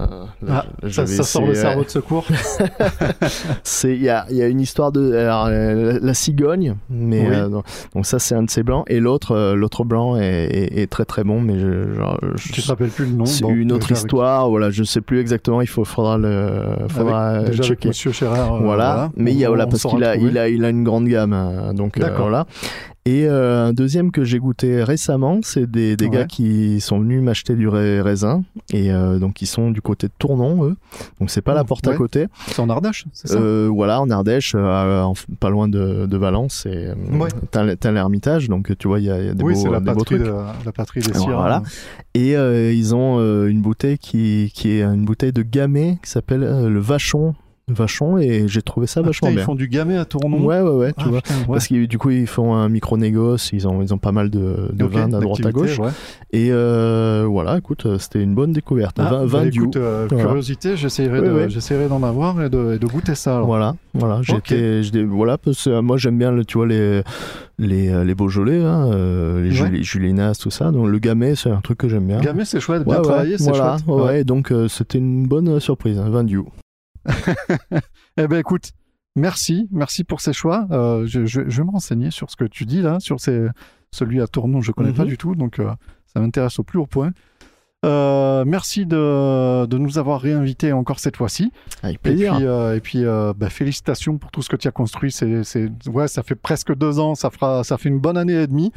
là, 0.42 0.66
Ah, 0.82 0.88
ça, 0.90 1.06
ça 1.06 1.22
sort 1.22 1.46
le 1.46 1.54
cerveau 1.54 1.84
de 1.84 1.88
secours. 1.88 2.26
C'est 3.62 3.94
il 3.96 4.02
y 4.02 4.08
a, 4.10 4.26
y 4.30 4.42
a 4.42 4.46
une 4.46 4.60
histoire 4.60 4.92
de 4.92 5.14
alors, 5.14 5.46
euh, 5.48 5.98
la 6.02 6.14
cigogne, 6.14 6.76
mais 6.90 7.20
Oui. 7.28 7.34
euh, 7.34 7.48
donc, 7.48 7.64
donc 7.94 8.06
ça 8.06 8.18
c'est 8.18 8.34
un 8.34 8.42
de 8.42 8.50
ces 8.50 8.62
blancs 8.62 8.84
et 8.88 9.00
l'autre 9.00 9.32
euh, 9.32 9.54
l'autre 9.54 9.84
blanc 9.84 10.16
est, 10.16 10.22
est- 10.46 10.78
est 10.82 10.86
très 10.88 11.04
très 11.04 11.24
bon, 11.24 11.40
mais 11.40 11.58
je, 11.58 11.94
genre, 11.94 12.18
je- 12.36 12.52
Tu 12.52 12.62
te 12.62 12.68
rappelles 12.68 12.90
plus 12.90 13.06
le 13.06 13.12
nom 13.12 13.26
c'est 13.26 13.42
bon, 13.42 13.50
une 13.54 13.72
autre 13.72 13.86
avec- 13.86 13.96
histoire. 13.98 14.48
Voilà, 14.50 14.70
je 14.70 14.82
sais 14.84 15.00
plus 15.00 15.20
exactement. 15.20 15.60
Il 15.62 15.66
faut 15.68 15.84
faudra 15.84 16.18
le 16.18 16.62
faudra 16.88 17.28
avec- 17.28 17.50
déjà 17.50 17.62
avec 17.64 17.68
checker. 17.78 17.88
Monsieur 17.88 18.12
Scherer. 18.12 18.58
voilà. 18.60 19.10
mais 19.16 19.32
il 19.32 19.38
y 19.38 19.44
a 19.44 19.48
voilà 19.48 19.66
parce 19.66 19.82
qu'il 19.84 20.04
a 20.04 20.16
il 20.16 20.36
a 20.38 20.48
il 20.48 20.64
a 20.64 20.68
une 20.68 20.84
grande 20.84 21.08
gamme 21.08 21.32
hein, 21.32 21.72
donc 21.74 21.98
D'accord. 21.98 22.28
voilà 22.28 22.46
et 23.06 23.26
euh, 23.26 23.66
un 23.68 23.72
deuxième 23.72 24.10
que 24.10 24.24
j'ai 24.24 24.38
goûté 24.38 24.82
récemment 24.84 25.38
c'est 25.42 25.70
des, 25.70 25.96
des 25.96 26.04
Ouais. 26.06 26.10
gars 26.10 26.24
qui 26.26 26.80
sont 26.80 26.98
venus 27.00 27.22
m'acheter 27.22 27.54
du 27.54 27.68
ra- 27.68 28.02
raisin 28.02 28.42
et 28.72 28.90
euh, 28.92 29.18
donc 29.18 29.40
ils 29.40 29.46
sont 29.46 29.70
du 29.70 29.80
côté 29.80 30.08
de 30.08 30.12
Tournon 30.18 30.64
eux 30.64 30.76
donc 31.20 31.30
c'est 31.30 31.40
pas 31.40 31.54
la 31.54 31.64
porte 31.64 31.86
à 31.88 31.94
côté 31.94 32.26
C'est 32.48 32.60
en 32.60 32.68
Ardèche, 32.68 33.04
c'est 33.12 33.28
ça? 33.28 33.38
Euh, 33.38 33.68
voilà 33.72 34.00
en 34.00 34.10
Ardèche 34.10 34.54
euh, 34.56 35.02
en- 35.02 35.14
pas 35.40 35.50
loin 35.50 35.68
de, 35.68 36.06
de 36.06 36.16
Valence 36.16 36.66
et 36.66 36.88
Ouais. 37.18 37.28
t'as 37.50 37.92
l'Ermitage 37.92 38.48
donc 38.48 38.76
tu 38.76 38.88
vois 38.88 38.98
il 39.00 39.06
y 39.06 39.10
a, 39.10 39.20
il 39.20 39.26
y 39.26 39.30
a 39.30 39.34
des 39.34 39.42
Oui, 39.44 39.54
beaux, 39.54 39.60
c'est 39.60 39.70
la 39.70 39.78
des 39.80 39.86
beaux 39.92 39.98
patrie, 40.00 40.16
trucs 40.16 40.26
de, 40.28 40.34
la 40.66 40.72
patrie 40.72 41.00
des 41.00 41.14
sires. 41.14 41.36
Voilà. 41.36 41.62
et 42.14 42.32
ils 42.72 42.94
ont 42.94 43.20
une 43.46 43.62
bouteille 43.62 43.98
qui, 43.98 44.50
qui 44.54 44.70
est 44.72 44.82
une 44.82 45.04
bouteille 45.04 45.32
de 45.32 45.42
gamay 45.42 45.98
qui 46.02 46.10
s'appelle 46.10 46.40
le 46.40 46.80
Vachon 46.80 47.34
Vachon 47.76 48.16
et 48.16 48.46
j'ai 48.46 48.62
trouvé 48.62 48.86
ça 48.86 49.00
Ah, 49.02 49.06
vachement 49.06 49.26
putain, 49.26 49.32
ils 49.32 49.36
bien 49.38 49.44
font 49.44 49.56
du 49.56 49.66
gamay 49.66 49.96
à 49.96 50.04
Tournon. 50.04 50.40
ouais 50.44 50.60
ouais 50.60 50.70
ouais 50.70 50.92
tu 50.92 51.02
Ah, 51.04 51.08
vois 51.08 51.20
putain, 51.20 51.34
ouais. 51.40 51.44
parce 51.48 51.66
que 51.66 51.84
du 51.86 51.98
coup 51.98 52.10
ils 52.10 52.28
font 52.28 52.54
un 52.54 52.68
micro 52.68 52.96
négoce 52.96 53.50
ils 53.52 53.66
ont 53.66 53.82
ils 53.82 53.92
ont 53.92 53.98
pas 53.98 54.12
mal 54.12 54.30
de, 54.30 54.68
de 54.72 54.84
Ok, 54.84 54.92
vins 54.92 55.12
à 55.12 55.18
droite 55.18 55.44
à 55.44 55.50
gauche 55.50 55.80
ouais. 55.80 55.90
et 56.30 56.50
euh, 56.52 57.26
voilà 57.28 57.58
écoute 57.58 57.84
euh, 57.86 57.98
c'était 57.98 58.22
une 58.22 58.36
bonne 58.36 58.52
découverte 58.52 59.00
Ah, 59.00 59.24
vin, 59.24 59.26
bah, 59.26 59.50
du 59.50 59.58
écoute, 59.62 59.74
euh, 59.78 60.06
Voilà. 60.08 60.24
curiosité, 60.26 60.76
j'essaierai 60.76 61.20
de- 61.20 61.88
d'en 61.88 62.02
avoir 62.04 62.40
et 62.40 62.48
de, 62.50 62.74
et 62.74 62.78
de 62.78 62.86
goûter 62.86 63.16
ça. 63.16 63.34
alors. 63.38 63.46
voilà 63.48 63.74
voilà 63.94 64.20
j'étais 64.22 64.84
j'étais- 64.84 65.02
voilà 65.02 65.36
parce 65.36 65.64
que 65.64 65.70
euh, 65.70 65.82
moi 65.82 65.96
j'aime 65.96 66.18
bien 66.18 66.30
le- 66.30 66.44
tu 66.44 66.58
vois 66.58 66.68
les 66.68 67.02
les 67.58 68.04
les 68.04 68.14
Beaujolais 68.14 68.62
hein, 68.62 68.90
les. 69.42 69.50
Juli- 69.50 69.82
Julinas 69.82 70.38
tout 70.40 70.50
ça 70.50 70.70
donc 70.70 70.86
le 70.86 70.98
gamay 71.00 71.34
c'est 71.34 71.50
un 71.50 71.60
truc 71.60 71.78
que 71.78 71.88
j'aime 71.88 72.06
bien 72.06 72.20
Gamay, 72.20 72.44
c'est 72.44 72.60
chouette, 72.60 72.84
bien 72.84 73.00
travaillé, 73.00 73.38
c'est 73.38 73.52
chouette. 73.52 73.84
ouais, 73.88 74.02
Ouais. 74.02 74.24
donc 74.24 74.52
euh, 74.52 74.68
c'était 74.68 74.98
une 74.98 75.26
bonne 75.26 75.58
surprise 75.58 75.98
un 75.98 76.08
vin 76.10 76.22
du 76.22 76.38
Eh 78.18 78.26
ben 78.28 78.38
écoute, 78.38 78.70
merci, 79.14 79.68
merci 79.70 80.04
pour 80.04 80.20
ces 80.20 80.32
choix. 80.32 80.66
Euh, 80.70 81.06
je, 81.06 81.24
je- 81.26 81.48
je 81.48 81.56
vais 81.58 81.64
me 81.66 81.70
renseigner 81.70 82.10
sur 82.10 82.30
ce 82.30 82.36
que 82.36 82.44
tu 82.44 82.64
dis 82.64 82.82
là, 82.82 82.98
sur 83.00 83.20
ces, 83.20 83.46
celui 83.92 84.20
à 84.20 84.26
Tournon, 84.26 84.60
je 84.60 84.72
connais 84.72 84.90
Mhm. 84.90 84.96
pas 84.96 85.04
du 85.04 85.18
tout, 85.18 85.34
donc 85.34 85.58
euh, 85.58 85.70
ça 86.12 86.20
m'intéresse 86.20 86.58
au 86.58 86.62
plus 86.64 86.78
haut 86.78 86.86
point. 86.86 87.12
Euh, 87.84 88.44
merci 88.46 88.86
de, 88.86 89.66
de 89.66 89.78
nous 89.78 89.98
avoir 89.98 90.20
réinvités 90.20 90.72
encore 90.72 90.98
cette 90.98 91.16
fois-ci. 91.16 91.52
avec 91.82 91.96
Et 91.96 91.98
puis, 91.98 92.24
euh, 92.26 92.74
et 92.74 92.80
puis 92.80 93.04
euh, 93.04 93.32
bah, 93.36 93.50
félicitations 93.50 94.16
pour 94.18 94.30
tout 94.30 94.42
ce 94.42 94.48
que 94.48 94.56
tu 94.56 94.66
as 94.66 94.72
construit. 94.72 95.12
C'est, 95.12 95.44
c'est, 95.44 95.70
ouais, 95.88 96.08
ça 96.08 96.22
fait 96.22 96.34
presque 96.34 96.74
deux 96.74 96.98
ans, 96.98 97.14
ça, 97.14 97.30
fera, 97.30 97.62
ça 97.64 97.76
fait 97.78 97.88
une 97.90 98.00
bonne 98.00 98.16
année 98.16 98.32
et 98.32 98.46
demie. 98.46 98.72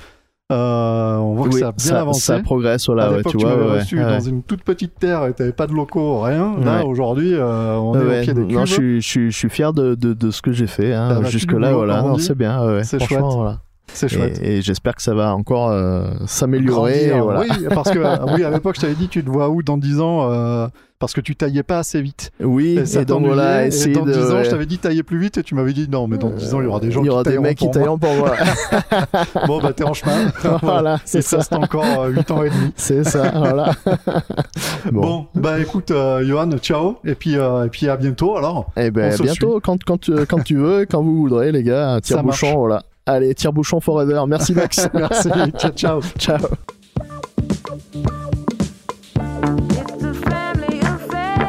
Euh, 0.51 1.15
on 1.17 1.35
voit 1.35 1.47
que 1.47 1.53
Oui, 1.53 1.59
ça 1.59 1.67
a 1.67 1.71
bien 1.73 1.85
ça, 1.85 2.01
avancé. 2.01 2.21
ça 2.21 2.39
progresse 2.39 2.87
voilà 2.87 3.03
à 3.05 3.09
ouais, 3.11 3.17
l'époque, 3.17 3.33
tu 3.33 3.37
tu 3.37 3.45
vois 3.45 3.55
m'avais 3.55 3.69
ouais, 3.71 3.79
reçu 3.81 3.97
ouais. 3.99 4.03
dans 4.03 4.19
une 4.19 4.41
toute 4.41 4.63
petite 4.63 4.95
terre 4.97 5.25
et 5.27 5.33
tu 5.35 5.43
n'avais 5.43 5.51
pas 5.53 5.67
de 5.67 5.73
locaux, 5.73 6.21
rien. 6.21 6.55
Là, 6.63 6.79
Ouais. 6.79 6.85
aujourd'hui, 6.89 7.35
euh, 7.35 7.75
on 7.75 7.93
est 7.93 8.03
Ouais, 8.03 8.19
au 8.19 8.23
pied 8.23 8.33
des 8.33 8.41
non, 8.41 8.47
cuves. 8.63 8.65
je 8.65 8.73
suis, 8.73 9.01
je, 9.01 9.07
suis, 9.07 9.31
je 9.31 9.37
suis 9.37 9.49
fier 9.49 9.73
de, 9.73 9.93
de, 9.93 10.13
de 10.13 10.31
ce 10.31 10.41
que 10.41 10.51
j'ai 10.51 10.65
fait. 10.65 10.93
Hein. 10.93 11.21
Jusque-là, 11.25 11.73
voilà, 11.73 12.01
non, 12.01 12.17
c'est 12.17 12.35
bien. 12.35 12.65
ouais, 12.65 12.83
C'est 12.83 12.99
chouette. 12.99 13.19
Voilà. 13.21 13.59
C'est 13.93 14.07
chouette. 14.07 14.39
Et, 14.41 14.57
et 14.57 14.61
j'espère 14.61 14.95
que 14.95 15.01
ça 15.01 15.13
va 15.13 15.33
encore 15.33 15.69
euh, 15.69 16.05
s'améliorer. 16.25 17.11
Voilà. 17.21 17.41
Oui, 17.41 17.47
parce 17.73 17.91
que 17.91 17.99
oui, 18.35 18.43
à 18.43 18.49
l'époque, 18.49 18.75
je 18.75 18.81
t'avais 18.81 18.93
dit, 18.95 19.07
tu 19.07 19.23
te 19.23 19.29
vois 19.29 19.49
où 19.49 19.63
dans 19.63 19.77
10 19.77 19.99
ans 19.99 20.31
euh, 20.31 20.67
Parce 20.99 21.13
que 21.13 21.21
tu 21.21 21.35
taillais 21.35 21.63
pas 21.63 21.79
assez 21.79 22.01
vite. 22.01 22.31
Oui, 22.41 22.77
Et, 22.79 22.85
ça 22.85 23.01
et 23.01 23.05
donc 23.05 23.23
et 23.23 23.27
dans 23.93 24.05
de. 24.05 24.11
10 24.13 24.31
ans, 24.31 24.43
je 24.43 24.49
t'avais 24.49 24.65
dit 24.65 24.77
tailler 24.77 25.03
plus 25.03 25.19
vite 25.19 25.37
et 25.37 25.43
tu 25.43 25.55
m'avais 25.55 25.73
dit 25.73 25.87
non, 25.89 26.07
mais 26.07 26.17
dans 26.17 26.29
10 26.29 26.53
ans, 26.53 26.61
il 26.61 26.65
y 26.65 26.67
aura 26.67 26.79
des 26.79 26.91
gens 26.91 27.01
Il 27.03 27.07
y 27.07 27.09
aura 27.09 27.23
qui 27.23 27.29
des 27.29 27.39
mecs 27.39 27.57
qui 27.57 27.69
tailleront 27.71 27.97
pour 27.97 28.13
moi. 28.15 28.33
Bon, 29.47 29.59
bah, 29.61 29.73
t'es 29.73 29.83
en 29.83 29.93
chemin. 29.93 30.31
voilà, 30.61 30.95
Il 30.95 31.01
c'est 31.05 31.21
ça. 31.21 31.37
reste 31.37 31.53
encore 31.53 32.05
8 32.07 32.31
ans 32.31 32.43
et 32.43 32.49
demi. 32.49 32.71
C'est 32.75 33.03
ça, 33.03 33.31
voilà. 33.35 33.71
Bon, 34.91 35.27
bah 35.35 35.59
écoute, 35.59 35.91
euh, 35.91 36.25
Johan, 36.25 36.49
ciao. 36.57 36.97
Et 37.05 37.15
puis, 37.15 37.37
euh, 37.37 37.65
et 37.65 37.69
puis 37.69 37.87
à 37.89 37.97
bientôt 37.97 38.37
alors. 38.37 38.67
Eh 38.77 38.91
ben, 38.91 39.11
se 39.11 39.23
bientôt, 39.23 39.59
quand, 39.63 39.83
quand, 39.83 39.97
tu, 39.99 40.13
quand 40.27 40.43
tu 40.43 40.55
veux, 40.57 40.85
quand 40.89 41.01
vous 41.01 41.17
voudrez, 41.17 41.51
les 41.51 41.63
gars, 41.63 41.99
tire-bouchon, 42.01 42.57
voilà. 42.57 42.83
Allez, 43.12 43.34
tire-bouchon 43.34 43.80
forever. 43.80 44.28
Merci, 44.28 44.53
Max. 44.53 44.88
Merci, 44.93 45.30
ciao, 45.57 45.72
ciao. 45.72 45.99
Ciao. 46.20 46.38
It's 49.72 50.03
a 50.03 50.14
family 50.14 50.80
affair. 50.82 51.39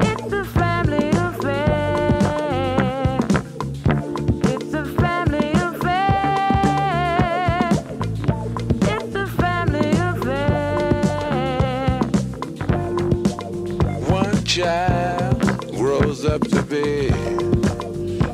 It's 0.00 0.32
a 0.32 0.44
family 0.44 1.10
affair. 1.10 1.68
It's 4.42 4.74
a 4.74 4.84
family 4.84 5.52
affair. 5.52 6.10
It's 8.82 9.14
a 9.14 9.26
family 9.28 9.92
affair. 10.10 10.90
One 14.10 14.44
child 14.44 15.40
grows 15.76 16.24
up 16.24 16.42
to 16.48 16.62
be 16.64 17.07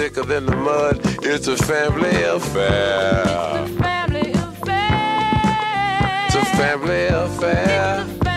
Thicker 0.00 0.22
than 0.22 0.46
the 0.46 0.56
mud. 0.56 0.98
It's 1.22 1.46
a 1.46 1.58
family 1.58 2.22
affair. 2.22 3.20
It's 3.20 3.70
a 3.70 3.82
Family 3.82 4.32
affair. 4.32 6.24
It's 6.24 6.36
a. 6.36 6.44
Family 6.56 7.06
affair. 7.08 8.29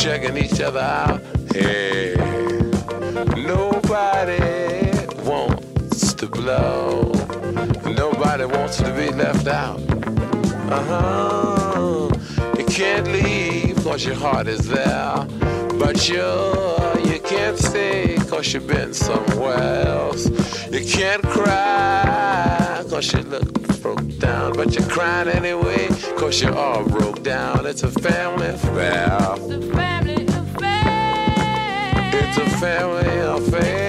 Checking 0.00 0.38
each 0.38 0.58
other 0.62 0.80
out. 0.80 1.20
Hey, 1.52 2.14
nobody 3.36 4.40
wants 5.28 6.14
to 6.14 6.26
blow. 6.26 7.12
Nobody 7.84 8.46
wants 8.46 8.78
to 8.78 8.90
be 8.94 9.10
left 9.10 9.46
out. 9.46 9.78
Uh 10.70 10.84
huh. 10.90 12.08
You 12.56 12.64
can't 12.64 13.08
leave 13.08 13.76
cause 13.84 14.06
your 14.06 14.14
heart 14.14 14.48
is 14.48 14.66
there. 14.66 15.26
But 15.78 16.08
you, 16.08 16.24
you 17.04 17.20
can't 17.20 17.58
stay 17.58 18.16
cause 18.30 18.54
you've 18.54 18.66
been 18.66 18.94
somewhere 18.94 19.86
else. 19.86 20.30
You 20.70 20.82
can't 20.82 21.22
cry 21.24 22.82
cause 22.88 23.12
you 23.12 23.20
look 23.20 23.59
down. 24.20 24.52
But 24.52 24.74
you're 24.74 24.88
crying 24.88 25.28
anyway 25.28 25.88
cause 26.16 26.40
you're 26.40 26.56
all 26.56 26.84
broke 26.84 27.22
down. 27.24 27.66
It's 27.66 27.82
a 27.82 27.90
family 27.90 28.48
affair. 28.48 29.18
It's 29.36 29.50
a 29.50 29.60
family 29.74 30.26
affair. 30.26 32.10
It's 32.12 32.38
a 32.38 32.50
family 32.58 33.18
affair. 33.18 33.79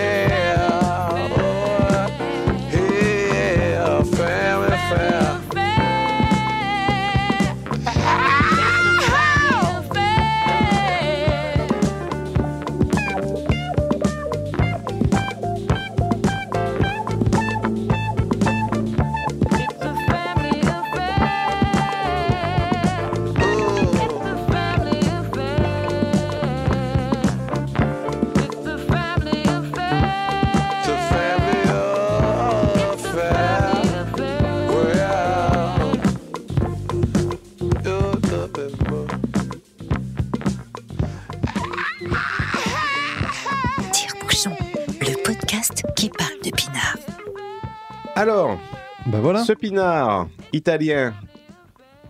Voilà. 49.21 49.43
ce 49.43 49.53
pinard 49.53 50.27
italien, 50.53 51.13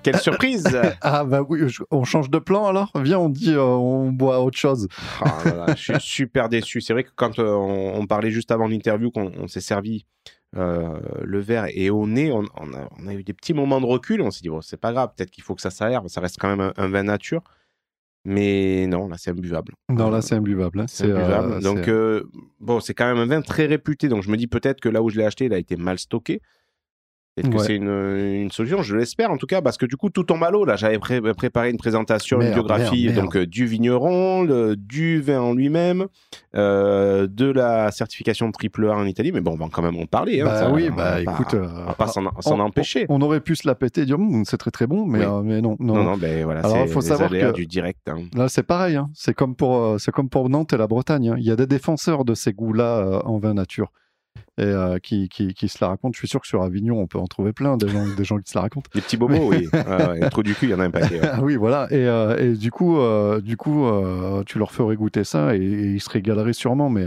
quelle 0.04 0.18
surprise 0.18 0.66
Ah 1.02 1.24
bah 1.24 1.42
oui, 1.48 1.68
je- 1.70 1.84
on 1.92 2.04
change 2.04 2.30
de 2.30 2.40
plan 2.40 2.66
alors? 2.68 2.92
Viens, 2.96 3.20
on 3.20 3.30
dit 3.30 3.52
euh, 3.54 3.62
on 3.64 4.12
boit 4.12 4.42
autre 4.42 4.58
chose. 4.58 4.88
Ah 5.22 5.38
là 5.46 5.54
là, 5.56 5.66
Je 5.76 5.82
suis 5.82 5.94
super 6.00 6.50
déçu. 6.50 6.82
C'est 6.82 6.94
vrai 6.94 7.04
que 7.04 7.12
quand 7.16 7.38
euh, 7.40 7.54
on, 7.54 8.00
on 8.00 8.08
parlait 8.08 8.32
juste 8.32 8.52
avant 8.52 8.68
l'interview, 8.68 9.12
qu'on 9.12 9.32
on 9.38 9.48
s'est 9.48 9.62
servi 9.62 10.06
euh, 10.58 11.00
le 11.24 11.40
verre 11.40 11.68
et 11.70 11.90
au 11.90 12.08
nez, 12.08 12.32
on, 12.32 12.44
on 12.60 12.74
a, 12.74 12.90
on 13.00 13.08
a 13.08 13.14
eu 13.14 13.24
des 13.24 13.34
petits 13.34 13.54
moments 13.54 13.80
de 13.80 13.86
recul. 13.86 14.22
On 14.22 14.32
s'est 14.32 14.42
dit, 14.42 14.50
bon, 14.50 14.62
c'est 14.62 14.80
pas 14.80 14.92
grave, 14.92 15.12
peut-être 15.16 15.30
qu'il 15.32 15.44
faut 15.44 15.54
que 15.56 15.62
ça 15.62 15.70
s'aère. 15.72 16.02
Ça 16.08 16.20
reste 16.20 16.38
quand 16.40 16.50
même 16.50 16.60
un, 16.62 16.74
un 16.78 16.88
vin 16.88 17.04
nature. 17.04 17.42
Mais 18.24 18.86
non, 18.88 19.08
là, 19.08 19.16
c'est 19.18 19.32
imbuvable. 19.32 19.74
Non, 19.90 20.08
Euh, 20.08 20.12
là 20.12 20.22
c'est 20.22 20.36
imbuvable. 20.36 20.80
hein. 20.82 20.86
C'est 20.88 21.06
imbuvable. 21.12 21.54
euh, 21.54 21.60
Donc, 21.62 21.88
euh, 21.88 22.24
bon, 22.60 22.80
c'est 22.80 22.94
quand 22.94 23.06
même 23.06 23.18
un 23.18 23.26
vin 23.26 23.42
très 23.42 23.66
réputé. 23.66 24.10
Donc, 24.10 24.22
je 24.24 24.30
me 24.30 24.38
dis 24.38 24.48
peut-être 24.48 24.80
que 24.80 24.90
là 24.90 25.02
où 25.02 25.10
je 25.10 25.18
l'ai 25.18 25.26
acheté, 25.26 25.46
il 25.46 25.54
a 25.54 25.58
été 25.58 25.76
mal 25.76 25.98
stocké. 25.98 26.42
Peut-être 27.36 27.50
que 27.50 27.60
c'est 27.60 27.76
une, 27.78 27.88
une 28.44 28.52
solution, 28.52 28.82
je 28.82 28.94
l'espère 28.96 29.32
en 29.32 29.38
tout 29.38 29.46
cas, 29.48 29.62
parce 29.62 29.78
que 29.78 29.86
du 29.86 29.96
coup, 29.96 30.10
tout 30.10 30.24
tombe 30.24 30.44
à 30.44 30.52
l'eau. 30.52 30.66
Là, 30.66 30.76
j'avais 30.76 31.00
pré- 31.00 31.22
préparé 31.34 31.70
une 31.70 31.78
présentation, 31.78 32.38
Merde, 32.40 32.50
une 32.50 32.54
biographie 32.56 33.06
merde, 33.06 33.16
merde. 33.16 33.26
donc 33.26 33.36
euh, 33.38 33.46
du 33.48 33.66
vigneron, 33.66 34.44
le- 34.44 34.76
du 34.76 35.22
vin 35.22 35.40
en 35.40 35.54
lui-même, 35.54 36.08
euh, 36.56 37.28
de 37.28 37.50
la 37.50 37.90
certification 37.92 38.52
triple 38.52 38.90
A 38.90 38.96
en 38.98 39.06
Italie. 39.06 39.32
Mais 39.32 39.40
bon, 39.40 39.52
on 39.54 39.56
va 39.56 39.68
quand 39.72 39.82
même 39.82 39.96
en 39.98 40.06
parler. 40.06 40.42
hein, 40.42 40.46
bah 40.46 40.60
ça, 40.60 40.72
oui, 40.72 40.90
on 40.92 40.96
bah 40.96 41.12
va 41.12 41.22
écoute, 41.22 41.54
euh, 41.54 41.68
on 41.72 41.86
va 41.86 41.94
pas 41.94 42.08
s'en 42.08 42.22
s'en 42.42 42.58
on- 42.60 42.64
empêcher. 42.64 43.06
On, 43.08 43.22
aurait 43.22 43.40
pu 43.40 43.56
se 43.56 43.66
la 43.66 43.76
péter 43.76 44.02
et 44.02 44.06
dire 44.06 44.18
c'est 44.44 44.58
très 44.58 44.72
très 44.72 44.88
bon, 44.88 45.06
mais, 45.06 45.20
Oui. 45.20 45.26
euh, 45.26 45.42
mais 45.42 45.62
non, 45.62 45.78
non. 45.80 45.96
non, 45.96 46.04
non, 46.04 46.18
ben 46.18 46.44
voilà, 46.44 46.60
Alors, 46.62 46.78
c'est 46.86 46.88
faut 46.88 47.00
les 47.00 47.06
savoir 47.08 47.30
que- 47.30 47.54
du 47.54 47.66
direct. 47.66 48.02
hein. 48.10 48.24
Là, 48.36 48.50
c'est 48.50 48.64
pareil. 48.64 48.98
hein. 48.98 49.10
C'est 49.14 49.34
comme 49.34 49.56
pour, 49.56 49.96
c'est 50.00 50.12
comme 50.12 50.28
pour 50.30 50.50
Nantes 50.50 50.74
et 50.74 50.78
la 50.78 50.88
Bretagne. 50.88 51.34
Il 51.38 51.44
y 51.46 51.52
a 51.52 51.56
des 51.56 51.68
défenseurs 51.68 52.26
de 52.26 52.34
ces 52.34 52.52
goûts-là 52.52 53.22
en 53.26 53.38
vin 53.40 53.54
nature 53.54 53.92
et 54.58 54.64
euh, 54.64 54.98
qui, 55.00 55.28
qui, 55.30 55.54
qui 55.54 55.68
se 55.70 55.78
la 55.82 55.88
racontent. 55.90 56.12
Je 56.14 56.20
suis 56.20 56.28
sûr 56.28 56.40
que 56.42 56.48
sur 56.48 56.62
Avignon, 56.62 57.00
on 57.00 57.08
peut 57.08 57.18
en 57.18 57.26
trouver 57.28 57.54
plein 57.54 57.78
des 57.78 57.88
gens, 57.88 58.06
des 58.16 58.24
gens 58.24 58.38
qui 58.38 58.52
se 58.52 58.58
la 58.58 58.62
racontent. 58.62 58.90
Les 58.94 59.02
petits 59.02 59.18
bobos, 59.18 59.50
oui. 59.50 59.68
Ouais, 59.74 60.20
ouais, 60.20 60.30
trop 60.30 60.44
du 60.44 60.54
cul, 60.54 60.68
il 60.68 60.72
y 60.72 60.74
en 60.74 60.80
a 60.80 60.86
un 60.86 60.92
paquet. 60.92 61.20
ouais. 61.22 61.30
Ah 61.32 61.40
oui, 61.44 61.56
voilà. 61.56 61.88
Et, 61.92 62.06
euh, 62.08 62.38
et 62.38 62.56
du 62.58 62.70
coup, 62.72 62.98
euh, 63.00 63.42
du 63.42 63.58
coup, 63.58 63.86
tu 64.46 64.60
leur 64.60 64.72
ferais 64.72 64.96
goûter 64.96 65.24
ça 65.24 65.56
et, 65.56 65.60
et 65.60 65.92
ils 65.94 66.02
se 66.02 66.10
régaleraient 66.10 66.54
sûrement, 66.54 66.90
mais, 66.90 67.06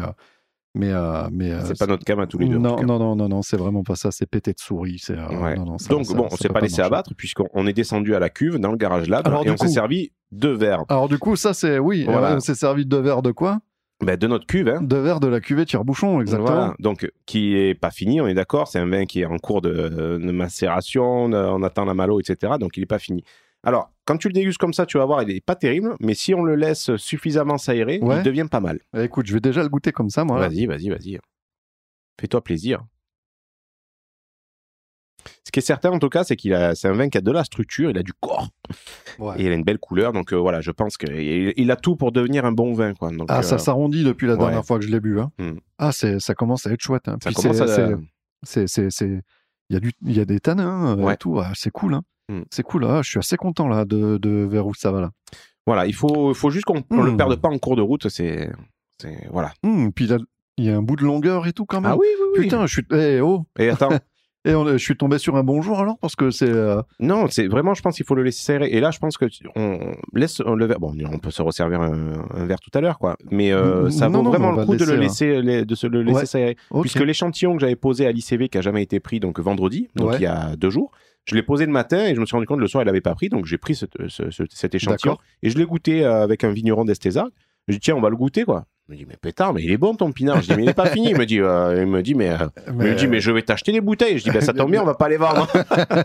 mais, 0.74 0.90
mais 1.30 1.52
C'est 1.66 1.78
pas 1.78 1.86
notre 1.86 2.04
cam 2.04 2.18
à 2.18 2.26
tous 2.26 2.38
les 2.38 2.48
deux. 2.48 2.58
non, 2.58 2.82
non, 2.82 2.98
non, 2.98 3.14
non, 3.14 3.28
non, 3.28 3.42
c'est 3.42 3.56
vraiment 3.56 3.84
pas 3.84 3.94
ça. 3.94 4.10
C'est 4.10 4.26
pété 4.26 4.52
de 4.52 4.58
souris. 4.58 5.00
Ouais. 5.08 5.54
non, 5.56 5.64
non, 5.64 5.78
ça- 5.78 5.90
Donc 5.90 6.06
ça- 6.06 6.14
bon, 6.14 6.26
on 6.30 6.36
s'est 6.36 6.48
pas 6.48 6.60
laissé 6.60 6.78
marcher. 6.78 6.92
abattre 6.94 7.14
puisqu'on 7.16 7.46
on 7.54 7.66
est 7.66 7.72
descendu 7.72 8.14
à 8.14 8.18
la 8.18 8.30
cuve 8.30 8.58
dans 8.58 8.70
le 8.72 8.76
garage 8.76 9.08
lab 9.08 9.26
Alors, 9.26 9.46
et 9.46 9.50
on 9.50 9.56
s'est 9.56 9.68
servi 9.68 10.10
deux 10.32 10.52
verres. 10.54 10.84
Alors 10.88 11.08
du 11.08 11.18
coup, 11.18 11.36
ça 11.36 11.54
c'est 11.54 11.78
oui. 11.78 12.06
On 12.08 12.40
s'est 12.40 12.54
servi 12.56 12.84
de 12.84 12.90
deux 12.90 13.00
verres 13.00 13.22
de 13.22 13.30
quoi? 13.30 13.60
Ben, 14.02 14.16
de 14.16 14.26
notre 14.26 14.46
cuve, 14.46 14.68
hein. 14.68 14.82
Deux 14.82 15.00
verres 15.00 15.20
de 15.20 15.28
la 15.28 15.40
cuvée 15.40 15.64
tire-bouchon, 15.64 16.20
exactement. 16.20 16.48
Voilà. 16.50 16.74
Donc, 16.80 17.10
qui 17.26 17.56
est 17.56 17.74
pas 17.74 17.90
fini, 17.90 18.20
on 18.20 18.26
est 18.26 18.34
d'accord. 18.34 18.68
C'est 18.68 18.78
un 18.80 18.86
vin 18.86 19.06
qui 19.06 19.20
est 19.20 19.24
en 19.24 19.38
cours 19.38 19.62
de, 19.62 19.72
de 20.18 20.30
macération, 20.32 21.28
de- 21.28 21.36
on 21.36 21.62
attend 21.62 21.84
la 21.84 21.94
malo, 21.94 22.20
etc. 22.20 22.54
Donc, 22.58 22.76
il 22.76 22.82
est 22.82 22.86
pas 22.86 22.98
fini. 22.98 23.22
Alors, 23.62 23.92
quand 24.04 24.18
tu 24.18 24.28
le 24.28 24.34
dégustes 24.34 24.58
comme 24.58 24.74
ça, 24.74 24.84
tu 24.84 24.98
vas 24.98 25.06
voir, 25.06 25.22
il 25.22 25.30
est 25.30 25.40
pas 25.44 25.54
terrible, 25.54 25.94
mais 26.00 26.12
si 26.14 26.34
on 26.34 26.42
le 26.42 26.54
laisse 26.56 26.94
suffisamment 26.96 27.56
s'aérer, 27.56 27.98
Ouais. 28.02 28.18
il 28.18 28.22
devient 28.22 28.46
pas 28.50 28.60
mal. 28.60 28.80
Eh, 28.94 29.04
Écoute, 29.04 29.26
je 29.26 29.32
vais 29.32 29.40
déjà 29.40 29.62
le 29.62 29.68
goûter 29.70 29.90
comme 29.92 30.10
ça, 30.10 30.24
moi. 30.24 30.38
Vas-y, 30.38 30.66
vas-y, 30.66 30.90
vas-y. 30.90 31.18
Fais-toi 32.20 32.42
plaisir. 32.44 32.84
Ce 35.44 35.50
qui 35.52 35.58
est 35.60 35.62
certain, 35.62 35.90
en 35.90 35.98
tout 35.98 36.08
cas, 36.08 36.24
c'est 36.24 36.36
qu'il 36.36 36.52
a, 36.54 36.74
c'est 36.74 36.88
un 36.88 36.92
vin 36.92 37.08
qui 37.08 37.18
a 37.18 37.20
de 37.20 37.30
la 37.30 37.44
structure, 37.44 37.90
il 37.90 37.98
a 37.98 38.02
du 38.02 38.12
corps 38.20 38.48
Ouais. 39.18 39.34
et 39.38 39.44
il 39.44 39.50
a 39.52 39.54
une 39.54 39.62
belle 39.64 39.78
couleur. 39.78 40.12
Donc 40.12 40.32
euh, 40.32 40.36
voilà, 40.36 40.60
je 40.60 40.70
pense 40.70 40.96
qu'il 40.96 41.52
il 41.56 41.70
a 41.70 41.76
tout 41.76 41.96
pour 41.96 42.12
devenir 42.12 42.44
un 42.44 42.52
bon 42.52 42.72
vin, 42.72 42.94
quoi. 42.94 43.10
Donc, 43.10 43.26
Ah, 43.30 43.42
ça 43.42 43.54
euh, 43.56 43.58
s'arrondit 43.58 44.04
depuis 44.04 44.26
la 44.26 44.34
ouais. 44.34 44.38
dernière 44.40 44.64
fois 44.64 44.78
que 44.78 44.84
je 44.84 44.90
l'ai 44.90 45.00
bu. 45.00 45.20
hein. 45.20 45.30
Hmm. 45.38 45.58
Ah, 45.78 45.92
c'est, 45.92 46.18
ça 46.20 46.34
commence 46.34 46.66
à 46.66 46.72
être 46.72 46.80
chouette. 46.82 47.08
hein. 47.08 47.16
ça 47.22 47.30
Puis 47.30 47.34
commence 47.36 47.56
c'est- 47.56 47.62
à. 47.62 47.66
c'est- 47.68 47.96
c'est, 48.44 48.66
c'est, 48.66 48.90
c'est- 48.90 49.20
il 49.70 49.74
y 49.74 49.76
a 49.76 49.80
du, 49.80 49.92
il 50.04 50.16
y 50.16 50.20
a 50.20 50.24
des 50.24 50.40
tanins 50.40 50.98
euh, 50.98 51.02
Ouais. 51.02 51.14
et 51.14 51.16
tout. 51.16 51.38
Ah, 51.40 51.52
c'est 51.54 51.70
cool. 51.70 51.94
hein. 51.94 52.02
Hmm. 52.28 52.42
C'est 52.50 52.62
cool. 52.62 52.84
Ah, 52.86 53.00
je 53.02 53.10
suis 53.10 53.18
assez 53.18 53.36
content 53.36 53.68
là 53.68 53.84
de, 53.84 54.18
de 54.18 54.30
vers 54.50 54.66
où 54.66 54.74
ça 54.74 54.90
va 54.90 55.00
là. 55.00 55.10
Voilà, 55.66 55.86
il 55.86 55.94
faut, 55.94 56.34
faut 56.34 56.50
juste 56.50 56.64
qu'on 56.66 56.82
ne 56.90 57.02
le 57.02 57.12
Hmm. 57.12 57.16
perde 57.16 57.36
pas 57.36 57.48
en 57.48 57.58
cours 57.58 57.76
de 57.76 57.82
route. 57.82 58.08
C'est, 58.08 58.50
c'est 59.00 59.28
voilà. 59.30 59.52
Puis 59.94 60.06
là, 60.06 60.18
il 60.58 60.64
y 60.66 60.70
a 60.70 60.76
un 60.76 60.82
bout 60.82 60.96
de 60.96 61.04
longueur 61.04 61.46
et 61.46 61.52
tout 61.52 61.64
quand 61.66 61.80
même. 61.80 61.92
Ah 61.92 61.96
oui, 61.96 62.06
oui, 62.20 62.26
oui. 62.36 62.42
Putain, 62.44 62.66
je 62.66 62.72
suis, 62.74 62.82
eh, 62.92 63.20
oh, 63.20 63.44
Et 63.58 63.68
attends, 63.70 63.88
et 64.44 64.54
on- 64.54 64.66
je 64.66 64.76
suis 64.76 64.96
tombé 64.96 65.18
sur 65.18 65.36
un 65.36 65.42
bon 65.42 65.62
jour 65.62 65.80
alors 65.80 65.98
parce 65.98 66.16
que 66.16 66.30
c'est. 66.30 66.48
euh, 66.50 66.80
non, 67.00 67.26
c'est 67.28 67.46
vraiment, 67.46 67.74
je 67.74 67.82
pense 67.82 67.96
qu'il 67.96 68.04
faut 68.06 68.14
le 68.14 68.22
laisser 68.22 68.42
s'aérer. 68.42 68.68
Et 68.68 68.80
là, 68.80 68.90
je 68.90 68.98
pense 68.98 69.16
que 69.16 69.24
tu- 69.26 69.44
on 69.56 69.92
laisse 70.14 70.40
le 70.40 70.66
verre. 70.66 70.80
Bon, 70.80 70.94
on 71.12 71.18
peut 71.18 71.30
se 71.30 71.42
resservir 71.42 71.80
un, 71.80 72.24
un 72.34 72.46
verre 72.46 72.60
tout 72.60 72.70
à 72.76 72.80
l'heure, 72.80 72.98
quoi. 72.98 73.16
Mais 73.30 73.52
euh, 73.52 73.90
ça 73.90 74.08
non, 74.08 74.18
vaut 74.18 74.24
non, 74.24 74.30
vraiment 74.30 74.52
le 74.52 74.64
coup 74.66 74.76
de 74.76 74.84
le 74.84 74.96
laisser, 74.96 75.28
laisser, 75.36 75.42
les- 75.42 75.64
de 75.64 75.74
se 75.74 75.86
le 75.86 76.02
laisser 76.02 76.56
Ouais. 76.70 76.80
Puisque 76.82 77.00
l'échantillon 77.00 77.54
que 77.54 77.60
j'avais 77.60 77.76
posé 77.76 78.06
à 78.06 78.12
l'ICV, 78.12 78.48
qui 78.48 78.58
a 78.58 78.60
jamais 78.60 78.82
été 78.82 79.00
pris, 79.00 79.20
donc 79.20 79.38
vendredi, 79.40 79.88
donc 79.96 80.10
Ouais. 80.10 80.16
il 80.18 80.22
y 80.22 80.26
a 80.26 80.56
deux 80.56 80.70
jours, 80.70 80.90
je 81.26 81.34
l'ai 81.34 81.42
posé 81.42 81.64
le 81.66 81.72
matin 81.72 82.04
et 82.06 82.14
je 82.14 82.20
me 82.20 82.26
suis 82.26 82.36
rendu 82.36 82.46
compte 82.46 82.60
le 82.60 82.66
soir, 82.66 82.82
il 82.82 82.86
n'avait 82.86 83.00
pas 83.00 83.14
pris, 83.14 83.28
donc 83.30 83.46
j'ai 83.46 83.56
pris 83.58 83.74
ce- 83.74 83.86
ce- 84.08 84.30
ce- 84.30 84.42
cet 84.50 84.74
échantillon 84.74 85.16
et 85.42 85.48
je 85.50 85.56
l'ai 85.58 85.64
goûté 85.64 86.04
euh, 86.04 86.22
avec 86.22 86.44
un 86.44 86.50
vigneron 86.50 86.84
d'Estesa. 86.84 87.26
Je 87.66 87.72
lui 87.72 87.78
dis, 87.78 87.84
tiens, 87.84 87.94
on 87.96 88.00
va 88.02 88.10
le 88.10 88.16
goûter, 88.16 88.44
quoi. 88.44 88.66
Il 88.86 88.92
me 88.92 88.98
dit, 88.98 89.06
mais 89.08 89.16
pétard, 89.16 89.54
mais 89.54 89.62
il 89.62 89.70
est 89.70 89.78
bon 89.78 89.94
ton 89.94 90.12
pinard. 90.12 90.42
Je 90.42 90.48
dis, 90.48 90.56
mais 90.56 90.62
il 90.64 90.66
n'est 90.66 90.74
pas 90.74 90.84
fini. 90.86 91.08
Il 91.08 91.16
me 91.16 91.24
dit, 91.24 91.40
euh, 91.40 91.80
il 91.80 91.86
me 91.86 92.02
dit, 92.02 92.14
mais, 92.14 92.28
euh, 92.28 92.48
il 92.68 92.74
me 92.74 92.94
dit, 92.94 93.06
mais 93.06 93.18
je 93.18 93.30
vais 93.30 93.40
t'acheter 93.40 93.72
des 93.72 93.80
bouteilles. 93.80 94.18
Je 94.18 94.24
dis, 94.24 94.30
ben 94.30 94.42
ça 94.42 94.52
tombe 94.52 94.70
bien, 94.70 94.82
on 94.82 94.84
va 94.84 94.92
pas 94.92 95.08
les 95.08 95.16
vendre. 95.16 95.48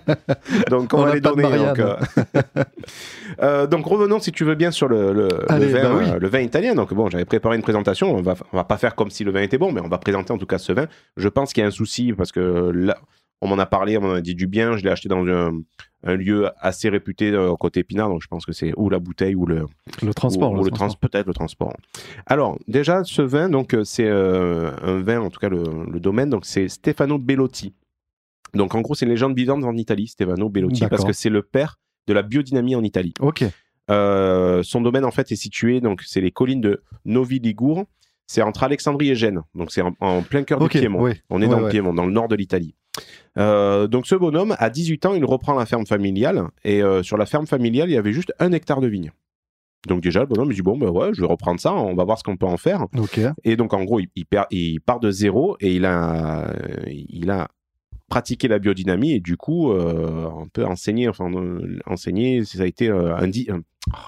donc 0.70 0.94
on, 0.94 1.00
On 1.00 1.04
va 1.04 1.14
les 1.14 1.20
donner. 1.20 1.44
Donc, 1.44 1.80
euh. 1.80 1.98
Euh, 3.42 3.68
donc 3.68 3.86
revenons, 3.86 4.20
si 4.20 4.32
tu 4.32 4.44
veux 4.44 4.56
bien, 4.56 4.72
sur 4.72 4.90
le, 4.90 5.14
le, 5.14 5.28
vin, 5.28 5.84
bah 5.84 5.92
oui. 5.98 6.20
le 6.20 6.28
vin 6.28 6.40
italien. 6.40 6.76
Donc 6.76 6.94
bon, 6.94 7.10
j'avais 7.10 7.26
préparé 7.26 7.56
une 7.56 7.62
présentation. 7.62 8.14
On 8.14 8.22
va, 8.22 8.36
on 8.52 8.58
va 8.58 8.64
pas 8.66 8.78
faire 8.78 8.96
comme 8.96 9.10
si 9.10 9.24
le 9.24 9.32
vin 9.32 9.42
était 9.42 9.58
bon, 9.58 9.72
mais 9.72 9.80
on 9.80 9.88
va 9.88 9.98
présenter 9.98 10.34
en 10.34 10.38
tout 10.38 10.48
cas 10.48 10.58
ce 10.58 10.74
vin. 10.74 10.88
Je 11.16 11.30
pense 11.30 11.54
qu'il 11.54 11.62
y 11.62 11.64
a 11.64 11.68
un 11.68 11.72
souci 11.72 12.12
parce 12.12 12.32
que 12.34 12.72
là, 12.74 12.98
on 13.42 13.48
m'en 13.48 13.58
a 13.58 13.66
parlé, 13.66 13.98
on 13.98 14.02
m'en 14.02 14.14
a 14.14 14.22
dit 14.22 14.36
du 14.36 14.48
bien. 14.48 14.76
Je 14.78 14.84
l'ai 14.84 14.90
acheté 14.90 15.08
dans 15.10 15.26
un, 15.26 15.62
un 16.04 16.16
lieu 16.16 16.50
assez 16.60 16.90
réputé 16.90 17.32
euh, 17.32 17.54
côté 17.56 17.84
Pinard, 17.84 18.10
donc 18.10 18.22
je 18.22 18.28
pense 18.28 18.46
que 18.46 18.52
c'est 18.52 18.74
ou 18.78 18.90
la 18.90 19.00
bouteille 19.00 19.36
ou 19.36 19.46
le, 19.46 19.66
le 20.02 20.14
transport. 20.14 20.52
ou, 20.52 20.56
le 20.56 20.62
ou 20.62 20.64
le 20.66 20.72
transport. 20.72 21.00
trans 21.00 21.08
peut-être 21.10 21.28
le 21.28 21.34
transport. 21.34 21.74
Alors 22.26 22.58
déjà 22.68 23.04
ce 23.04 23.22
vin 23.22 23.50
donc 23.50 23.74
euh, 23.74 23.84
c'est 23.84 24.08
euh, 24.08 24.72
un 24.82 25.02
vin 25.02 25.22
en 25.22 25.30
tout 25.30 25.40
cas 25.40 25.50
le, 25.50 25.64
le 25.92 26.00
domaine 26.00 26.30
donc 26.30 26.46
c'est 26.46 26.68
Stefano 26.68 27.18
Bellotti. 27.18 27.74
Donc 28.54 28.76
en 28.76 28.82
gros 28.82 28.96
c'est 28.96 29.06
une 29.06 29.12
légende 29.12 29.36
vivante 29.36 29.64
en 29.64 29.76
Italie 29.78 30.08
Stefano 30.08 30.50
Bellotti 30.50 30.86
parce 30.88 31.04
que 31.06 31.14
c'est 31.14 31.30
le 31.30 31.42
père 31.42 31.78
de 32.08 32.14
la 32.14 32.24
biodynamie 32.24 32.76
en 32.76 32.84
Italie. 32.84 33.14
Ok. 33.20 33.44
Euh, 33.90 34.62
son 34.64 34.82
domaine 34.82 35.04
en 35.06 35.12
fait 35.12 35.32
est 35.32 35.36
situé 35.36 35.82
donc 35.82 36.02
c'est 36.06 36.22
les 36.22 36.32
collines 36.32 36.62
de 36.62 36.82
Novi 37.06 37.40
Ligure. 37.40 37.86
C'est 38.28 38.44
entre 38.44 38.62
Alexandrie 38.62 39.10
et 39.10 39.16
Gênes, 39.16 39.42
donc 39.56 39.72
c'est 39.72 39.82
en, 39.82 39.96
en 40.02 40.22
plein 40.22 40.44
cœur 40.44 40.60
du 40.60 40.70
Piémont. 40.70 41.02
ouais. 41.02 41.20
On 41.32 41.42
est 41.42 41.48
Ouais, 41.48 41.52
dans 41.52 41.60
le. 41.62 41.70
Piémont, 41.70 41.96
dans 41.96 42.06
le 42.06 42.12
nord 42.12 42.28
de 42.28 42.36
l'Italie. 42.36 42.76
Euh, 43.38 43.88
donc 43.88 44.08
ce 44.08 44.16
bonhomme, 44.16 44.56
à 44.60 44.70
18 44.70 45.06
ans, 45.06 45.14
il 45.14 45.24
reprend 45.26 45.54
la 45.54 45.66
ferme 45.66 45.86
familiale. 45.86 46.44
Et 46.64 46.82
euh, 46.84 47.04
sur 47.04 47.18
la 47.18 47.26
ferme 47.26 47.48
familiale, 47.48 47.90
il 47.90 47.94
y 47.94 47.98
avait 47.98 48.14
juste 48.14 48.34
un 48.40 48.52
hectare 48.52 48.82
de 48.82 48.88
vigne. 48.88 49.12
Donc 49.88 50.02
déjà, 50.02 50.20
le 50.22 50.26
bonhomme, 50.26 50.52
il 50.52 50.56
dit, 50.56 50.62
bon, 50.62 50.78
ben 50.78 50.90
ouais, 50.90 51.10
je 51.14 51.22
vais 51.22 51.28
reprendre 51.28 51.60
ça, 51.60 51.74
on 51.74 51.96
va 51.96 52.04
voir 52.04 52.18
ce 52.18 52.24
qu'on 52.24 52.36
peut 52.36 52.46
en 52.46 52.58
faire. 52.58 52.86
Et 53.46 53.56
donc 53.56 53.74
en 53.74 53.84
gros, 53.86 54.00
il, 54.02 54.10
il 54.16 54.26
perd- 54.26 54.48
il 54.52 54.82
part 54.82 55.00
de 55.00 55.10
zéro 55.10 55.56
et 55.62 55.74
il 55.74 55.86
a, 55.86 56.54
il 56.88 57.32
a 57.32 57.48
pratiqué 58.10 58.48
la 58.50 58.60
biodynamie 58.60 59.14
et 59.14 59.20
du 59.22 59.38
coup, 59.38 59.72
euh, 59.72 60.28
on 60.36 60.48
peut 60.48 60.66
enseigner, 60.66 61.08
enfin, 61.08 61.32
enseigner, 61.86 62.44
ça 62.44 62.64
a 62.64 62.66
été 62.66 62.90
un, 62.90 63.22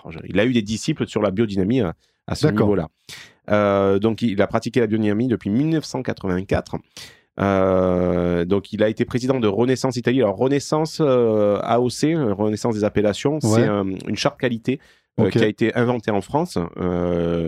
oh, 0.06 0.10
il 0.26 0.40
a 0.40 0.46
eu 0.46 0.52
des 0.52 0.62
disciples 0.64 1.08
sur 1.08 1.22
la 1.22 1.32
biodynamie 1.32 1.80
à, 1.82 1.94
à 2.28 2.36
ce 2.36 2.48
niveau-là. 2.64 2.90
Donc 4.00 4.22
il 4.24 4.42
a 4.42 4.48
pratiqué 4.48 4.80
la 4.82 4.88
biodynamie 4.88 5.28
depuis 5.28 5.50
1984. 5.50 6.78
Euh, 7.40 8.46
donc 8.46 8.74
il 8.74 8.84
a 8.84 8.90
été 8.90 9.06
président 9.06 9.40
de 9.40 9.48
Renaissance 9.48 9.96
Italie. 9.96 10.22
Alors 10.22 10.38
Renaissance 10.38 11.00
euh, 11.02 11.60
AOC, 11.62 12.04
euh, 12.04 12.34
Renaissance 12.34 12.76
des 12.76 12.84
appellations, 12.84 13.40
c'est 13.40 13.68
une 13.68 14.18
charte 14.18 14.40
qualité 14.40 14.80
qui 15.32 15.40
a 15.40 15.48
été 15.48 15.76
inventée 15.76 16.10
en 16.10 16.22
France, 16.22 16.58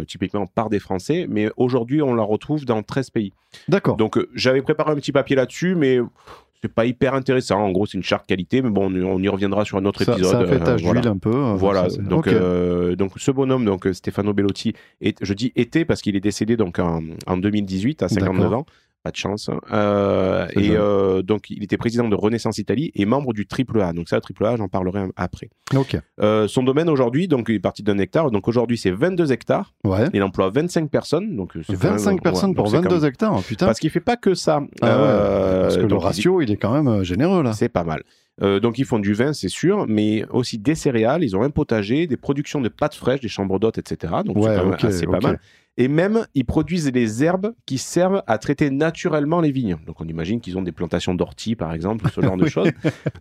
typiquement 0.08 0.46
par 0.46 0.70
des 0.70 0.80
Français, 0.80 1.26
mais 1.30 1.50
aujourd'hui 1.58 2.02
on 2.02 2.14
la 2.14 2.24
retrouve 2.24 2.66
dans 2.66 2.84
13 2.84 3.10
pays. 3.10 3.34
D'accord. 3.68 3.98
Donc 3.98 4.20
j'avais 4.36 4.62
préparé 4.62 4.92
un 4.92 4.96
petit 4.96 5.12
papier 5.12 5.36
là-dessus, 5.36 5.76
mais 5.76 6.00
c'est 6.64 6.74
pas 6.74 6.86
hyper 6.86 7.14
intéressant. 7.14 7.60
En 7.60 7.72
gros, 7.72 7.86
c'est 7.86 7.98
une 7.98 8.06
charte 8.06 8.26
qualité, 8.26 8.62
mais 8.62 8.70
bon, 8.70 8.86
on, 8.90 9.20
y 9.22 9.28
reviendra 9.28 9.66
sur 9.66 9.78
un 9.78 9.84
autre 9.84 10.02
épisode. 10.02 10.32
ça 10.32 10.40
a 10.40 10.46
fait 10.46 10.60
tache 10.60 10.82
voilà. 10.82 11.02
un 11.10 11.18
peu. 11.18 11.36
euh, 11.36 11.56
Voilà, 11.56 11.90
ça, 11.90 12.02
donc, 12.02 12.28
euh, 12.28 12.96
donc 12.96 13.12
ce 13.18 13.32
bonhomme, 13.32 13.66
donc 13.66 13.86
Stefano 13.92 14.34
Bellotti, 14.34 14.72
est, 15.02 15.18
je 15.22 15.34
dis 15.34 15.52
était 15.58 15.84
parce 15.84 16.02
qu'il 16.02 16.16
est 16.16 16.22
décédé 16.22 16.56
donc 16.56 16.80
en, 16.80 17.02
en 17.28 17.36
2018 17.36 18.04
à 18.04 18.08
59 18.08 18.44
D'accord. 18.44 18.60
ans, 18.60 18.66
pas 19.04 19.12
de 19.12 19.16
chance. 19.18 19.50
Euh, 19.72 20.48
et 20.56 20.72
euh, 20.72 21.22
donc 21.22 21.50
il 21.50 21.62
était 21.64 21.78
président 21.78 22.08
de 22.08 22.16
Renaissance 22.16 22.58
Italie 22.58 22.92
et 22.96 23.06
membre 23.06 23.34
du 23.34 23.46
Triple 23.46 23.82
A. 23.82 23.92
Donc 23.94 24.08
ça, 24.08 24.16
le 24.16 24.22
Triple 24.22 24.46
A, 24.46 24.56
j'en 24.56 24.70
parlerai 24.70 25.04
après. 25.18 25.50
Ok. 25.76 25.98
Euh, 26.22 26.48
son 26.48 26.64
domaine 26.64 26.90
aujourd'hui, 26.90 27.28
donc 27.28 27.48
il 27.50 27.56
est 27.56 27.60
parti 27.60 27.84
d'un 27.84 27.98
hectare. 27.98 28.32
Donc 28.32 28.48
aujourd'hui, 28.48 28.78
c'est 28.78 28.92
22 28.92 29.32
hectares. 29.32 29.74
Ouais. 29.84 30.06
Il 30.14 30.24
emploie 30.24 30.50
25 30.50 30.90
personnes. 30.90 31.36
Donc 31.36 31.52
c'est 31.56 31.74
quand 31.74 31.90
25 31.90 32.12
même- 32.12 32.20
personnes 32.22 32.50
ouais, 32.52 32.56
pour 32.56 32.64
donc 32.66 32.72
c'est 32.72 32.78
quand 32.78 32.84
22 32.90 33.02
même- 33.02 33.10
hectares, 33.10 33.42
putain. 33.44 33.66
Parce 33.66 33.80
qu'il 33.80 33.90
fait 33.90 34.00
pas 34.00 34.16
que 34.16 34.34
ça. 34.34 34.62
Ah 34.82 34.88
ouais, 34.88 35.62
parce 35.64 35.76
que 35.78 35.82
le 35.82 35.88
il- 35.90 35.98
ratio, 35.98 36.42
il 36.42 36.52
est 36.52 36.58
quand 36.58 36.82
même 36.82 37.04
généreux 37.04 37.44
là. 37.44 37.52
c'est 37.54 37.70
pas 37.70 37.84
mal. 37.84 38.04
Euh, 38.42 38.60
donc 38.60 38.80
ils 38.80 38.86
font 38.86 38.98
du 38.98 39.14
vin, 39.14 39.32
c'est 39.32 39.48
sûr, 39.50 39.86
mais 39.88 40.26
aussi 40.32 40.58
des 40.58 40.74
céréales. 40.74 41.24
Ils 41.24 41.36
ont 41.38 41.44
un 41.44 41.52
potager, 41.52 42.08
des 42.08 42.18
productions 42.18 42.62
de 42.62 42.70
pâtes 42.70 42.96
fraîches, 42.96 43.20
des 43.20 43.28
chambres 43.28 43.60
d'hôtes, 43.60 43.78
etc. 43.78 44.12
Donc 44.26 44.38
Ouais, 44.38 44.58
c'est 44.90 45.06
pas 45.06 45.20
mal. 45.20 45.40
Et 45.78 45.88
même, 45.88 46.28
ils 46.36 46.46
produisent 46.46 46.92
les 46.92 47.24
herbes 47.24 47.54
qui 47.66 47.80
servent 47.80 48.22
à 48.28 48.38
traiter 48.38 48.70
naturellement 48.70 49.42
les 49.42 49.52
vignes. 49.52 49.78
Donc 49.88 50.02
on 50.02 50.08
imagine 50.08 50.40
qu'ils 50.40 50.58
ont 50.58 50.62
des 50.62 50.72
plantations 50.72 51.16
d'orties, 51.16 51.56
par 51.56 51.74
exemple, 51.74 52.10
ce 52.14 52.22
genre 52.22 52.38
de 52.38 52.46
choses. 52.48 52.70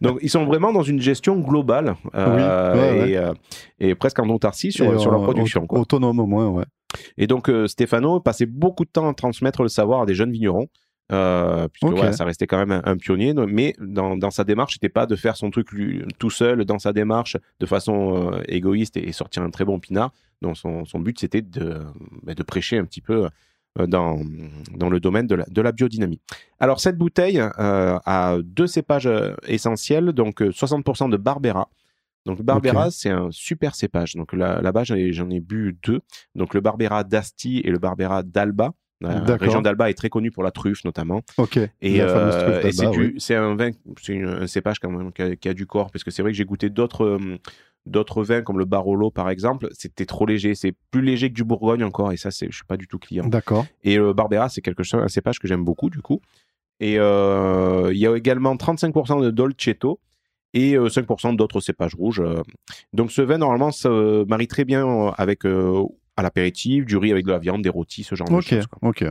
Donc 0.03 0.19
ils 0.21 0.29
sont 0.29 0.45
vraiment 0.45 0.73
dans 0.73 0.83
une 0.83 1.01
gestion 1.01 1.39
globale 1.39 1.95
euh, 2.15 2.75
Oui, 2.75 2.81
ouais, 2.81 3.01
ouais. 3.01 3.11
Et, 3.11 3.17
euh, 3.17 3.33
et 3.81 3.95
presque 3.95 4.19
en 4.19 4.29
autarcie 4.29 4.71
sur, 4.71 4.93
Et 4.93 4.99
sur 4.99 5.11
leur 5.11 5.23
production. 5.23 5.67
quoi. 5.67 5.81
Autonome 5.81 6.21
au 6.21 6.27
moins, 6.27 6.49
ouais. 6.49 6.65
Et 7.17 7.27
donc, 7.27 7.49
euh, 7.49 7.67
Stefano 7.67 8.21
passait 8.21 8.47
beaucoup 8.47 8.85
de 8.85 8.91
temps 8.91 9.09
à 9.09 9.15
transmettre 9.15 9.63
le 9.63 9.69
savoir 9.69 10.03
à 10.03 10.07
des 10.07 10.15
jeunes 10.15 10.33
vignerons. 10.33 10.67
Euh, 11.11 11.69
puisque 11.69 11.95
ça 12.13 12.25
restait 12.25 12.47
quand 12.47 12.59
même 12.59 12.71
un, 12.71 12.83
un 12.85 12.97
pionnier, 12.97 13.35
mais 13.35 13.75
dans, 13.81 14.17
dans 14.17 14.31
sa 14.31 14.45
démarche, 14.45 14.75
c'était 14.75 14.89
pas 14.89 15.07
de 15.07 15.17
faire 15.17 15.37
son 15.37 15.51
truc 15.51 15.73
lui, 15.73 16.03
tout 16.19 16.31
seul, 16.31 16.65
dans 16.65 16.79
sa 16.79 16.93
démarche, 16.93 17.37
de 17.61 17.67
façon 17.67 18.33
euh, 18.33 18.43
égoïste 18.49 18.97
et, 18.97 19.09
et 19.09 19.13
sortir 19.13 19.43
un 19.43 19.51
très 19.51 19.65
bon 19.65 19.79
pinard. 19.81 20.13
Donc 20.41 20.57
son, 20.57 20.85
son 20.85 21.01
but, 21.01 21.19
c'était 21.21 21.43
de, 21.43 21.81
bah, 22.23 22.35
de 22.35 22.43
prêcher 22.43 22.79
un 22.79 22.85
petit 22.85 23.01
peu 23.01 23.29
euh, 23.79 23.87
dans, 23.87 24.21
dans 24.77 24.89
le 24.91 25.01
domaine 25.01 25.27
de 25.27 25.35
la, 25.35 25.45
de 25.45 25.61
la 25.63 25.73
biodynamie. 25.73 26.21
Alors 26.61 26.81
cette 26.81 26.97
bouteille 26.97 27.41
euh, 27.41 27.99
a 28.07 28.39
deux 28.43 28.67
cépages 28.67 29.09
essentiels, 29.47 30.13
donc 30.13 30.41
euh, 30.43 30.51
60% 30.51 31.11
de 31.11 31.17
Barbera. 31.17 31.69
Donc 32.25 32.39
le 32.39 32.45
Barbera, 32.45 32.91
c'est 32.93 33.11
un 33.11 33.31
super 33.33 33.75
cépage. 33.75 34.15
Donc 34.15 34.33
là- 34.33 34.61
là-bas, 34.63 34.85
j'en 34.85 34.95
ai, 34.95 35.13
j'en 35.13 35.29
ai 35.31 35.41
bu 35.41 35.77
deux. 35.85 36.01
Donc 36.37 36.55
le 36.55 36.61
Barbera 36.61 37.03
d'Asti 37.05 37.61
et 37.65 37.71
le 37.71 37.79
Barbera 37.79 38.23
d'Alba. 38.23 38.73
La 39.03 39.21
D'accord. 39.21 39.41
région 39.47 39.63
d'Alba 39.63 39.91
est 39.91 39.95
très 39.95 40.09
connue 40.09 40.31
pour 40.31 40.43
la 40.43 40.51
truffe 40.51 40.85
notamment. 40.85 41.23
Ok. 41.39 41.59
Et, 41.81 41.99
La 41.99 42.05
euh, 42.05 42.63
et 42.63 42.73
c'est 42.73 42.87
oui. 42.89 43.15
un 43.37 43.55
vin, 43.57 43.71
c'est 44.01 44.23
un 44.23 44.47
cépage 44.47 44.79
quand 44.79 44.91
même 44.91 45.13
qui 45.13 45.23
a, 45.23 45.37
qui 45.37 45.49
a 45.49 45.55
du 45.55 45.67
corps, 45.67 45.91
parce 45.91 46.05
que 46.05 46.11
c'est 46.11 46.23
vrai 46.23 46.33
que 46.33 46.37
j'ai 46.39 46.45
goûté 46.45 46.71
d'autres 46.71 47.05
euh, 47.05 47.39
d'autres 47.85 48.23
vins 48.23 48.43
comme 48.43 48.59
le 48.59 48.65
Barolo 48.65 49.11
par 49.11 49.29
exemple, 49.29 49.69
c'était 49.73 50.07
trop 50.07 50.25
léger, 50.25 50.55
c'est 50.55 50.73
plus 50.91 51.03
léger 51.03 51.29
que 51.31 51.35
du 51.35 51.43
Bourgogne 51.45 51.83
encore, 51.85 52.13
et 52.13 52.17
ça 52.17 52.31
c'est, 52.31 52.47
je 52.51 52.55
suis 52.55 52.65
pas 52.65 52.77
du 52.77 52.87
tout 52.87 52.99
client. 52.99 53.27
D'accord. 53.27 53.67
Et 53.83 53.97
le 53.97 54.13
Barbera 54.13 54.49
c'est 54.49 54.61
quelque 54.61 54.83
chose, 54.85 55.01
un 55.03 55.09
cépage 55.09 55.39
que 55.41 55.49
j'aime 55.49 55.65
beaucoup 55.65 55.91
du 55.91 56.01
coup. 56.01 56.21
Et 56.81 56.97
euh, 56.99 57.91
il 57.93 57.99
y 57.99 58.07
a 58.07 58.17
également 58.17 58.55
35% 58.57 59.23
de 59.23 59.31
Dolcetto 59.31 60.01
et 60.55 60.75
euh, 60.77 60.89
5% 60.89 61.35
d'autres 61.37 61.61
cépages 61.61 61.95
rouges. 61.95 62.21
euh. 62.21 62.43
Donc 62.93 63.11
ce 63.13 63.23
vin 63.23 63.39
normalement 63.39 63.71
se 63.73 64.25
marie 64.27 64.49
très 64.49 64.65
bien 64.65 64.87
euh, 64.87 65.11
avec 65.17 65.45
euh, 65.47 65.83
à 66.17 66.23
l'apéritif, 66.23 66.85
du 66.85 66.97
riz 66.97 67.11
avec 67.13 67.25
de 67.25 67.31
la 67.33 67.39
viande, 67.39 67.63
des 67.63 67.69
rôtis, 67.69 68.03
ce 68.05 68.15
genre 68.15 68.29
de 68.29 68.41
choses. 68.41 68.67
quoi. 68.67 68.89
Ok. 68.91 69.05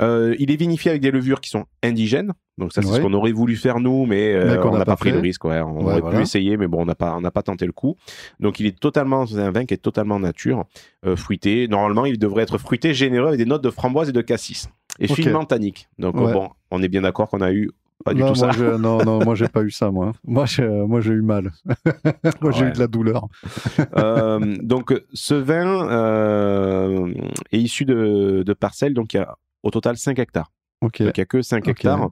Euh, 0.00 0.34
il 0.38 0.50
est 0.50 0.56
vinifié 0.56 0.90
avec 0.90 1.02
des 1.02 1.10
levures 1.10 1.40
qui 1.42 1.50
sont 1.50 1.66
indigènes. 1.82 2.32
Donc 2.56 2.72
ça, 2.72 2.80
c'est 2.80 2.88
Ouais. 2.88 2.96
ce 2.96 3.00
qu'on 3.02 3.12
aurait 3.12 3.32
voulu 3.32 3.56
faire 3.56 3.78
nous, 3.78 4.06
mais, 4.06 4.32
euh, 4.32 4.58
on 4.64 4.72
n'a 4.72 4.78
pas, 4.80 4.92
pas 4.92 4.96
pris 4.96 5.10
le 5.12 5.18
risque. 5.18 5.44
ouais. 5.44 5.60
On 5.60 5.78
Ouais, 5.78 5.82
aurait 5.92 6.00
voilà. 6.00 6.16
pu 6.16 6.22
essayer, 6.22 6.56
mais 6.56 6.66
bon, 6.66 6.80
on 6.80 6.86
n'a 6.86 6.94
pas, 6.94 7.14
on 7.14 7.20
n'a 7.20 7.30
pas 7.30 7.42
tenté 7.42 7.66
le 7.66 7.72
coup. 7.72 7.96
Donc 8.40 8.58
il 8.58 8.64
est 8.66 8.78
totalement, 8.78 9.26
c'est 9.26 9.38
un 9.38 9.50
vin 9.50 9.66
qui 9.66 9.74
est 9.74 9.78
totalement 9.78 10.18
nature, 10.18 10.64
euh, 11.04 11.14
fruité. 11.16 11.68
Normalement, 11.68 12.06
il 12.06 12.18
devrait 12.18 12.42
être 12.44 12.56
fruité, 12.56 12.94
généreux, 12.94 13.28
avec 13.28 13.38
des 13.38 13.44
notes 13.44 13.62
de 13.62 13.70
framboise 13.70 14.08
et 14.08 14.12
de 14.12 14.20
cassis, 14.22 14.70
et 14.98 15.10
Ok. 15.10 15.16
finement 15.16 15.44
tannique. 15.44 15.88
Donc 15.98 16.14
bon, 16.16 16.48
on 16.70 16.82
est 16.82 16.88
bien 16.88 17.02
d'accord 17.02 17.28
qu'on 17.28 17.42
a 17.42 17.52
eu 17.52 17.70
pas 18.02 18.14
du 18.14 18.20
Non, 18.20 18.32
tout 18.32 18.40
moi, 18.40 18.52
ça. 18.52 18.58
je- 18.58 18.76
non, 18.76 19.04
non, 19.04 19.24
moi 19.24 19.34
j'ai 19.34 19.48
pas 19.48 19.62
eu 19.62 19.70
ça, 19.70 19.90
moi. 19.90 20.12
Moi, 20.24 20.46
j'ai, 20.46 20.66
moi, 20.66 21.00
j'ai 21.00 21.12
eu 21.12 21.22
mal. 21.22 21.52
moi, 22.40 22.50
j'ai 22.52 22.64
Ouais. 22.64 22.68
eu 22.70 22.72
de 22.72 22.78
la 22.78 22.86
douleur. 22.86 23.26
Euh, 23.96 24.56
donc 24.62 24.94
ce 25.12 25.34
vin 25.34 25.88
euh, 25.90 27.12
est 27.52 27.58
issu 27.58 27.84
de, 27.84 28.42
de 28.44 28.52
parcelles, 28.52 28.94
donc 28.94 29.12
il 29.14 29.18
y 29.18 29.20
a 29.20 29.34
au 29.62 29.70
total 29.70 29.96
5 29.96 30.18
hectares. 30.18 30.50
Donc 30.80 30.98
il 31.00 31.04
n'y 31.06 31.20
a 31.20 31.24
que 31.26 31.42
5 31.42 31.58
Ok. 31.64 31.68
hectares. 31.68 32.08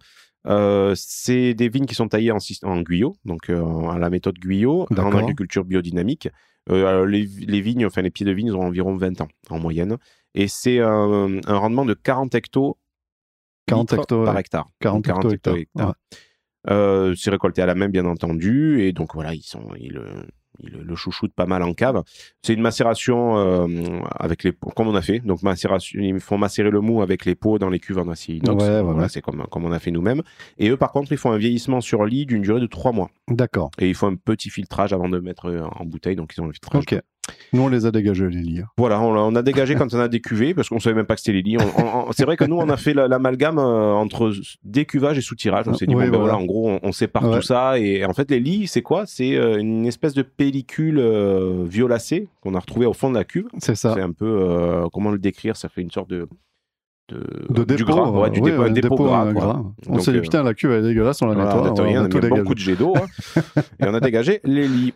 Euh, 0.46 0.94
c'est 0.96 1.52
des 1.54 1.68
vignes 1.68 1.84
qui 1.86 1.94
sont 1.94 2.08
taillées 2.08 2.32
en, 2.32 2.38
en 2.62 2.80
guyot, 2.80 3.14
donc 3.24 3.50
à 3.50 3.98
la 3.98 4.10
méthode 4.10 4.38
guyot, 4.38 4.86
en 4.96 5.12
agriculture 5.16 5.64
biodynamique. 5.64 6.28
Les, 6.70 7.26
les 7.26 7.60
vignes, 7.60 7.86
enfin 7.86 8.02
les 8.02 8.10
pieds 8.10 8.26
de 8.26 8.32
vignes, 8.32 8.52
ont 8.52 8.62
environ 8.62 8.94
20 8.96 9.20
ans 9.22 9.28
en 9.50 9.58
moyenne. 9.58 9.96
Et 10.34 10.46
c'est 10.46 10.78
un, 10.80 11.40
un 11.46 11.56
rendement 11.56 11.84
de 11.84 11.94
40 11.94 12.34
hectos 12.34 12.76
40 13.70 13.90
litres 13.92 14.02
hectos, 14.02 14.24
par 14.24 14.34
ouais. 14.34 14.40
hectare. 14.40 14.68
40 14.80 15.04
Donc, 15.04 15.16
hectos- 15.24 15.32
hectos- 15.34 15.56
hectares. 15.56 15.94
Euh, 16.68 17.14
c'est 17.16 17.30
récolté 17.30 17.62
à 17.62 17.66
la 17.66 17.74
main, 17.74 17.88
bien 17.88 18.04
entendu, 18.04 18.82
et 18.82 18.92
donc 18.92 19.14
voilà, 19.14 19.32
ils 19.34 19.42
sont, 19.42 19.62
ils, 19.78 19.92
le- 19.92 20.26
ils 20.62 20.68
le, 20.70 20.82
le 20.82 20.94
chouchoutent 20.94 21.32
pas 21.32 21.46
mal 21.46 21.62
en 21.62 21.72
cave. 21.72 22.02
C'est 22.42 22.52
une 22.52 22.60
macération 22.60 23.38
euh, 23.38 23.66
avec 24.14 24.44
les 24.44 24.52
comme 24.76 24.88
on 24.88 24.94
a 24.94 25.00
fait. 25.00 25.20
Donc 25.20 25.42
macération, 25.42 25.98
ils 26.02 26.20
font 26.20 26.36
macérer 26.36 26.70
le 26.70 26.82
mou 26.82 27.00
avec 27.00 27.24
les 27.24 27.34
pots 27.34 27.58
dans 27.58 27.70
les 27.70 27.78
cuves 27.78 27.96
en 27.96 28.08
acier 28.08 28.34
inox. 28.36 28.62
Ouais, 28.62 28.80
Donc, 28.82 28.92
voilà. 28.92 29.08
c'est 29.08 29.22
comme, 29.22 29.42
comme 29.50 29.64
on 29.64 29.72
a 29.72 29.78
fait 29.78 29.90
nous-mêmes. 29.90 30.20
Et 30.58 30.68
eux, 30.68 30.76
par 30.76 30.92
contre, 30.92 31.12
ils 31.12 31.18
font 31.18 31.30
un 31.32 31.38
vieillissement 31.38 31.80
sur 31.80 32.04
lit 32.04 32.26
d'une 32.26 32.42
durée 32.42 32.60
de 32.60 32.66
3 32.66 32.92
mois. 32.92 33.10
D'accord. 33.28 33.70
Et 33.78 33.88
ils 33.88 33.94
font 33.94 34.08
un 34.08 34.16
petit 34.16 34.50
filtrage 34.50 34.92
avant 34.92 35.08
de 35.08 35.18
mettre 35.18 35.50
en 35.76 35.84
bouteille, 35.86 36.16
donc 36.16 36.34
ils 36.36 36.42
ont 36.42 36.46
le 36.46 36.52
filtrage. 36.52 36.82
Ok. 36.82 37.00
Nous, 37.52 37.62
on 37.62 37.68
les 37.68 37.86
a 37.86 37.90
dégagés, 37.90 38.28
les 38.28 38.40
lits. 38.42 38.62
Voilà, 38.76 39.00
on, 39.00 39.16
on 39.16 39.34
a 39.36 39.42
dégagé 39.42 39.74
quand 39.74 39.92
on 39.94 39.98
a 40.00 40.08
des 40.08 40.20
cuvées, 40.20 40.54
parce 40.54 40.68
qu'on 40.68 40.78
savait 40.80 40.94
même 40.96 41.06
pas 41.06 41.14
que 41.14 41.20
c'était 41.20 41.32
les 41.32 41.42
lits. 41.42 41.56
C'est 42.12 42.24
vrai 42.24 42.36
que 42.36 42.44
nous, 42.44 42.56
on 42.56 42.68
a 42.68 42.76
fait 42.76 42.94
la- 42.94 43.08
l'amalgame 43.08 43.58
euh, 43.58 43.92
entre 43.92 44.32
décuvage 44.64 45.18
et 45.18 45.20
soutirage. 45.22 45.66
On 45.68 45.74
s'est 45.74 45.86
dit, 45.86 45.94
Oui, 45.94 46.04
bon, 46.06 46.10
ben 46.12 46.18
voilà. 46.18 46.32
voilà, 46.34 46.42
en 46.42 46.46
gros, 46.46 46.70
on, 46.70 46.80
on 46.82 46.92
sépare 46.92 47.24
Ouais. 47.28 47.36
tout 47.36 47.42
ça. 47.42 47.78
Et 47.78 48.04
en 48.04 48.12
fait, 48.12 48.30
les 48.30 48.40
lits, 48.40 48.66
c'est 48.66 48.82
quoi? 48.82 49.04
C'est 49.06 49.36
euh, 49.36 49.58
une 49.58 49.86
espèce 49.86 50.14
de 50.14 50.22
pellicule 50.22 50.98
euh, 50.98 51.64
violacée 51.68 52.28
qu'on 52.40 52.54
a 52.54 52.58
retrouvée 52.60 52.86
au 52.86 52.92
fond 52.92 53.10
de 53.10 53.14
la 53.16 53.24
cuve. 53.24 53.46
C'est 53.58 53.74
ça. 53.74 53.94
C'est 53.94 54.00
un 54.02 54.12
peu, 54.12 54.26
euh, 54.42 54.86
comment 54.92 55.10
le 55.10 55.18
décrire? 55.18 55.56
Ça 55.56 55.68
fait 55.68 55.82
une 55.82 55.90
sorte 55.90 56.10
de. 56.10 56.28
De, 57.08 57.24
De 57.50 57.64
du 57.64 57.76
dépôt. 57.78 57.92
gras, 57.96 58.08
ouais, 58.08 58.30
du 58.30 58.38
oui, 58.38 58.52
dépôt, 58.52 58.62
un 58.62 58.70
dépôt, 58.70 58.94
gras. 58.94 59.62
On 59.88 59.98
s'est 59.98 60.12
dit, 60.12 60.18
euh, 60.18 60.20
putain, 60.20 60.44
la 60.44 60.54
cuve, 60.54 60.70
elle 60.70 60.84
est 60.84 60.88
dégueulasse, 60.90 61.20
on 61.22 61.26
la 61.26 61.34
nettoie. 61.34 61.54
on 61.54 61.64
a, 61.64 61.70
on 62.00 62.04
a 62.04 62.08
tout 62.08 62.20
mis 62.22 62.28
beaucoup 62.28 62.54
de 62.54 62.60
jets 62.60 62.76
d'eau 62.76 62.94
hein. 62.96 63.40
et 63.80 63.84
on 63.88 63.94
a 63.94 63.98
dégagé 63.98 64.40
les 64.44 64.68
lits. 64.68 64.94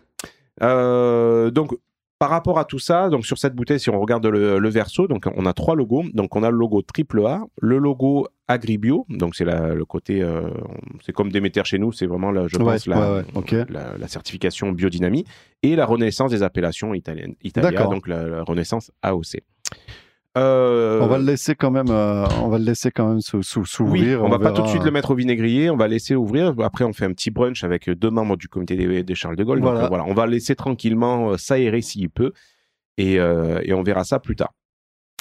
Euh, 0.63 1.51
donc, 1.51 1.75
par 2.17 2.29
rapport 2.29 2.57
à 2.59 2.65
tout 2.65 2.79
ça, 2.79 3.09
donc 3.09 3.25
sur 3.25 3.37
cette 3.37 3.55
bouteille, 3.55 3.79
si 3.79 3.89
on 3.89 3.99
regarde 3.99 4.25
le, 4.25 4.57
le 4.57 4.69
verso, 4.69 5.07
donc 5.07 5.25
on 5.35 5.45
a 5.45 5.53
trois 5.53 5.75
logos. 5.75 6.03
Donc 6.13 6.35
on 6.35 6.43
a 6.43 6.49
le 6.49 6.55
logo 6.57 6.81
triple 6.81 7.25
A, 7.25 7.43
le 7.61 7.77
logo 7.77 8.27
Agribio, 8.47 9.05
donc 9.09 9.35
c'est 9.35 9.43
le 9.43 9.83
côté, 9.85 10.21
euh, 10.21 10.49
c'est 11.03 11.11
comme 11.11 11.31
Déméter 11.31 11.63
chez 11.65 11.77
nous, 11.79 11.91
c'est 11.91 12.05
vraiment, 12.05 12.31
la, 12.31 12.47
je 12.47 12.57
Ouais, 12.57 12.73
pense, 12.73 12.87
la, 12.87 12.99
ouais, 12.99 13.17
ouais, 13.17 13.25
ok. 13.35 13.51
la, 13.69 13.97
la 13.97 14.07
certification 14.07 14.71
biodynamie 14.71 15.25
et 15.63 15.75
la 15.75 15.85
renaissance 15.85 16.31
des 16.31 16.41
appellations 16.43 16.93
italiennes, 16.93 17.35
Italia, 17.43 17.83
donc 17.85 18.07
la, 18.07 18.25
la 18.27 18.43
renaissance 18.43 18.91
AOC. 19.01 19.41
Euh, 20.37 20.99
On 21.01 21.07
va 21.07 21.17
le 21.17 21.23
laisser 21.23 21.55
quand 21.55 21.71
même, 21.71 21.89
euh, 21.89 22.25
on 22.43 22.49
va 22.49 22.57
le 22.57 22.65
laisser 22.65 22.91
quand 22.91 23.07
même 23.07 23.19
oui, 23.33 23.43
s'ouvrir. 23.43 24.21
on, 24.21 24.29
va 24.29 24.39
pas 24.39 24.51
tout 24.51 24.63
de 24.63 24.67
suite 24.67 24.83
le 24.83 24.91
mettre 24.91 25.11
au 25.11 25.15
vinaigrier, 25.15 25.69
on 25.69 25.77
va 25.77 25.87
laisser 25.87 26.13
ouvrir. 26.15 26.53
Après, 26.61 26.83
on 26.83 26.91
fait 26.91 27.05
un 27.05 27.13
petit 27.13 27.31
brunch 27.31 27.63
avec 27.63 27.89
deux 27.89 28.09
membres 28.09 28.35
du 28.35 28.49
comité 28.49 28.75
des, 28.75 29.03
des 29.03 29.15
Charles 29.15 29.37
de 29.37 29.43
Gaulle. 29.43 29.61
Voilà. 29.61 29.85
euh, 29.85 29.87
voilà, 29.87 30.03
on 30.05 30.13
va 30.13 30.27
laisser 30.27 30.55
tranquillement 30.55 31.37
s'aérer 31.37 31.81
s'il 31.81 32.09
peut, 32.09 32.33
et, 32.97 33.19
euh, 33.19 33.61
et 33.63 33.73
on 33.73 33.83
verra 33.83 34.03
ça 34.03 34.19
plus 34.19 34.35
tard. 34.35 34.53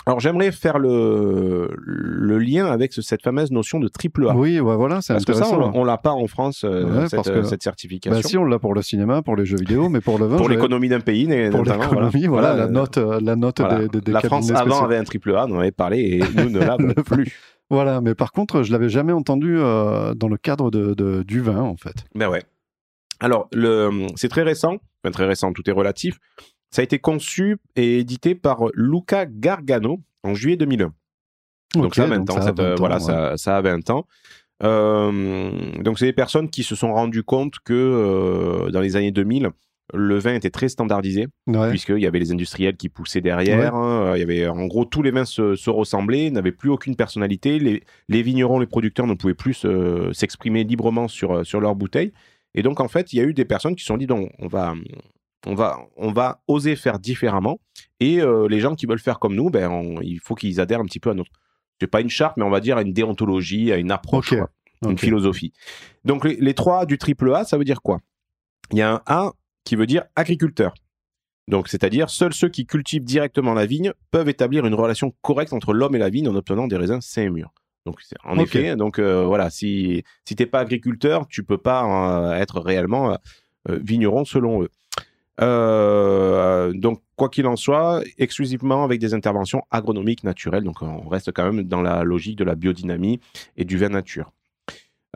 Alors, 0.07 0.21
j'aimerais 0.21 0.53
faire 0.53 0.79
le, 0.79 1.71
le 1.79 2.39
lien 2.39 2.67
avec 2.67 2.93
ce- 2.93 3.01
cette 3.01 3.23
fameuse 3.23 3.51
notion 3.51 3.81
de 3.81 3.89
triple 3.89 4.29
A. 4.29 4.35
Oui, 4.37 4.61
ouais, 4.61 4.77
voilà, 4.77 5.01
c'est 5.01 5.15
Parce 5.15 5.25
que 5.25 5.33
ça, 5.33 5.47
intéressant. 5.47 5.73
on, 5.75 5.81
on 5.81 5.85
l'a 5.85 5.97
pas 5.97 6.13
en 6.13 6.27
France, 6.27 6.63
euh, 6.65 6.85
Ouais, 6.85 7.09
cette, 7.09 7.17
parce 7.17 7.31
que- 7.31 7.43
cette 7.45 7.63
certification. 7.63 8.21
Bah 8.21 8.23
si, 8.29 8.37
on 8.37 8.45
l'a 8.45 8.59
pour 8.59 8.75
le 8.75 8.83
cinéma, 8.83 9.23
pour 9.23 9.35
les 9.37 9.47
jeux 9.47 9.57
vidéo, 9.57 9.89
mais 9.89 10.01
pour 10.03 10.19
le 10.19 10.27
vin, 10.27 10.37
pour 10.37 10.49
l'économie 10.51 10.89
d'un 10.91 11.01
pays, 11.01 11.27
pour 11.51 11.65
l'économie, 11.65 12.27
voilà, 12.27 12.55
la 12.55 12.65
euh, 12.65 12.69
note, 12.69 12.99
euh, 12.99 13.19
la 13.23 13.35
note 13.37 13.61
voilà. 13.61 13.79
des, 13.81 13.89
des, 13.89 14.01
des 14.03 14.13
La 14.13 14.21
France 14.21 14.51
avant 14.51 14.61
spéciaux. 14.67 14.85
avait 14.85 14.97
un 14.99 15.05
triple 15.05 15.35
A, 15.37 15.47
on 15.49 15.53
en 15.57 15.59
avait 15.61 15.71
parlé, 15.73 16.01
et 16.01 16.19
nous 16.37 16.51
ne 16.51 16.59
l'avons 16.59 16.93
plus. 16.95 17.33
Voilà, 17.71 18.03
mais 18.03 18.15
par 18.15 18.31
contre, 18.33 18.63
je 18.63 18.71
l'avais 18.73 18.91
jamais 18.91 19.15
entendu 19.15 19.57
euh, 19.59 20.13
dans 20.15 20.29
le 20.29 20.37
cadre 20.37 20.71
de, 20.71 20.93
de- 20.93 21.23
du 21.23 21.41
vin, 21.41 21.61
en 21.63 21.77
fait. 21.79 22.05
Ben 22.15 22.29
ouais. 22.29 22.43
Alors, 23.21 23.49
c'est 24.17 24.29
très 24.29 24.43
récent, 24.43 24.77
enfin 25.03 25.11
très 25.13 25.25
récent, 25.25 25.51
tout 25.55 25.63
est 25.69 25.73
relatif. 25.73 26.19
Ça 26.75 26.81
a 26.81 26.85
été 26.85 26.99
conçu 26.99 27.57
et 27.77 27.99
édité 28.01 28.35
par 28.35 28.65
Luca 28.75 29.27
Gargano 29.27 30.01
en 30.25 30.35
juillet 30.35 30.57
2001. 30.57 30.93
Donc 31.81 31.95
ça 31.95 32.03
a 32.03 32.07
20 32.07 32.19
donc 32.19 32.31
ans, 32.31 32.35
ça 32.35 32.41
a 32.41 32.47
cette, 32.47 32.59
euh, 32.59 32.63
20 32.71 32.73
ans, 32.73 32.77
voilà, 32.79 32.95
ouais. 32.97 33.01
ça, 33.01 33.37
ça 33.37 33.57
a 33.57 33.61
20 33.63 33.91
ans. 33.91 34.07
Euh, 34.63 35.51
donc 35.83 35.99
c'est 35.99 36.07
des 36.07 36.13
personnes 36.13 36.49
qui 36.51 36.63
se 36.63 36.75
sont 36.75 36.93
rendues 36.93 37.23
compte 37.23 37.55
que 37.65 37.73
euh, 37.75 38.71
dans 38.71 38.81
les 38.81 38.97
années 38.97 39.11
2000, 39.13 39.51
le 39.93 40.19
vin 40.19 40.35
était 40.35 40.51
très 40.51 40.69
standardisé, 40.69 41.27
Ouais. 41.47 41.69
puisqu'il 41.71 41.99
y 41.99 42.07
avait 42.07 42.19
les 42.19 42.33
industriels 42.33 42.77
qui 42.77 42.89
poussaient 42.89 43.21
derrière. 43.21 43.75
hein, 43.75 44.13
il 44.17 44.21
y 44.21 44.23
avait, 44.23 44.47
en 44.49 44.67
gros, 44.67 44.85
tous 44.85 45.03
les 45.03 45.11
vins 45.11 45.27
se, 45.27 45.55
se 45.57 45.71
ressemblaient, 45.71 46.31
n'avaient 46.31 46.53
plus 46.53 46.71
aucune 46.71 46.97
personnalité. 46.97 47.59
Les, 47.59 47.83
les 48.09 48.23
vignerons, 48.23 48.59
les 48.59 48.67
producteurs 48.67 49.07
ne 49.07 49.15
pouvaient 49.15 49.35
plus 49.35 49.55
se- 49.55 50.11
s'exprimer 50.13 50.65
librement 50.65 51.07
sur, 51.07 51.45
sur 51.47 51.61
leurs 51.61 51.75
bouteilles. 51.75 52.13
Et 52.55 52.63
donc, 52.63 52.81
en 52.81 52.89
fait, 52.89 53.13
il 53.13 53.19
y 53.19 53.21
a 53.21 53.25
eu 53.25 53.35
des 53.35 53.45
personnes 53.45 53.75
qui 53.77 53.83
se 53.83 53.89
sont 53.89 53.97
dit, 53.99 54.07
donc, 54.07 54.31
on 54.39 54.47
va, 54.49 54.75
on 55.47 55.55
va, 55.55 55.79
on 55.97 56.13
va 56.13 56.43
oser 56.49 56.77
faire 56.77 56.99
différemment. 56.99 57.61
Et 58.01 58.21
euh, 58.21 58.49
les 58.49 58.61
gens 58.61 58.75
qui 58.75 58.87
veulent 58.87 58.99
faire 58.99 59.19
comme 59.19 59.35
nous, 59.35 59.51
ben, 59.51 59.71
on- 59.71 60.01
il 60.01 60.19
faut 60.21 60.35
qu'ils 60.35 60.61
adhèrent 60.61 60.81
un 60.81 60.85
petit 60.87 61.01
peu 61.01 61.11
à 61.11 61.15
notre. 61.15 61.31
C'est 61.81 61.87
pas 61.87 62.01
une 62.01 62.11
charte, 62.11 62.37
mais 62.37 62.45
on 62.45 62.51
va 62.51 62.61
dire 62.61 62.77
à 62.77 62.83
une 62.83 62.93
déontologie, 62.93 63.73
à 63.73 63.77
une 63.77 63.91
approche, 63.91 64.31
quoi, 64.39 64.51
une 64.91 64.99
philosophie. 64.99 65.53
Donc, 66.05 66.25
les, 66.25 66.37
les 66.37 66.55
trois 66.55 66.87
du 66.87 66.99
triple 66.99 67.35
A, 67.35 67.45
ça 67.45 67.59
veut 67.59 67.65
dire 67.65 67.83
quoi? 67.83 68.01
Il 68.73 68.79
y 68.79 68.83
a 68.83 68.91
un 68.95 69.03
A 69.07 69.33
qui 69.65 69.77
veut 69.77 69.87
dire 69.87 70.05
agriculteur. 70.17 70.73
Donc, 71.49 71.69
c'est-à-dire, 71.69 72.09
seuls 72.09 72.33
ceux 72.33 72.49
qui 72.49 72.65
cultivent 72.65 73.05
directement 73.05 73.53
la 73.55 73.67
vigne 73.67 73.93
peuvent 74.11 74.29
établir 74.31 74.65
une 74.67 74.75
relation 74.75 75.13
correcte 75.21 75.53
entre 75.53 75.75
l'homme 75.75 75.95
et 75.95 75.99
la 75.99 76.09
vigne 76.09 76.29
en 76.29 76.35
obtenant 76.37 76.67
des 76.69 76.77
raisins 76.77 77.01
sains 77.03 77.23
et 77.25 77.31
mûrs. 77.31 77.53
Donc, 77.85 78.01
en 78.25 78.37
effet, 78.45 78.77
donc 78.77 78.99
euh, 78.99 79.27
voilà, 79.27 79.51
si 79.51 80.05
si 80.27 80.37
t'es 80.37 80.47
pas 80.47 80.61
agriculteur, 80.61 81.27
tu 81.29 81.45
peux 81.45 81.59
pas 81.59 81.85
euh, 81.85 82.35
être 82.41 82.61
réellement 82.61 83.19
vigneron 83.69 84.25
selon 84.25 84.63
eux. 84.63 84.71
Euh, 85.41 86.73
donc, 86.73 87.03
quoi 87.17 87.29
qu'il 87.29 87.47
en 87.47 87.57
soit, 87.57 88.03
exclusivement 88.19 88.85
avec 88.85 89.01
des 89.01 89.15
interventions 89.15 89.63
agronomiques 89.71 90.25
naturelles. 90.25 90.65
Donc, 90.65 90.83
on 90.83 91.09
reste 91.09 91.33
quand 91.33 91.45
même 91.45 91.65
dans 91.65 91.83
la 91.83 92.05
logique 92.05 92.37
de 92.37 92.45
la 92.45 92.55
biodynamie 92.55 93.21
et 93.57 93.65
du 93.65 93.77
vin 93.77 93.89
nature. 93.89 94.33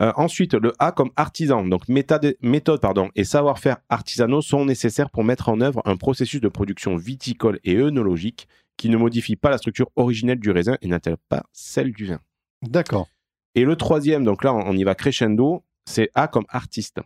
Euh, 0.01 0.13
ensuite, 0.15 0.53
le 0.53 0.73
A 0.79 0.91
comme 0.91 1.11
artisan. 1.15 1.65
Donc, 1.65 1.89
méthode, 1.89 2.35
méthode 2.41 2.79
pardon, 2.79 3.09
et 3.15 3.25
savoir-faire 3.25 3.77
artisanaux 3.89 4.41
sont 4.41 4.65
nécessaires 4.65 5.09
pour 5.09 5.23
mettre 5.23 5.49
en 5.49 5.59
œuvre 5.59 5.81
un 5.85 5.97
processus 5.97 6.39
de 6.39 6.47
production 6.47 6.95
viticole 6.95 7.59
et 7.63 7.77
œnologique 7.77 8.47
qui 8.77 8.89
ne 8.89 8.95
modifie 8.95 9.35
pas 9.35 9.49
la 9.49 9.57
structure 9.57 9.89
originelle 9.97 10.39
du 10.39 10.51
raisin 10.51 10.77
et 10.81 10.87
n'altère 10.87 11.17
pas 11.27 11.43
celle 11.51 11.91
du 11.91 12.05
vin. 12.05 12.19
D'accord. 12.61 13.09
Et 13.55 13.65
le 13.65 13.75
troisième, 13.75 14.23
donc 14.23 14.43
là, 14.43 14.53
on 14.53 14.77
y 14.77 14.83
va 14.85 14.95
crescendo, 14.95 15.63
c'est 15.85 16.09
A 16.15 16.29
comme 16.29 16.45
artiste. 16.47 16.99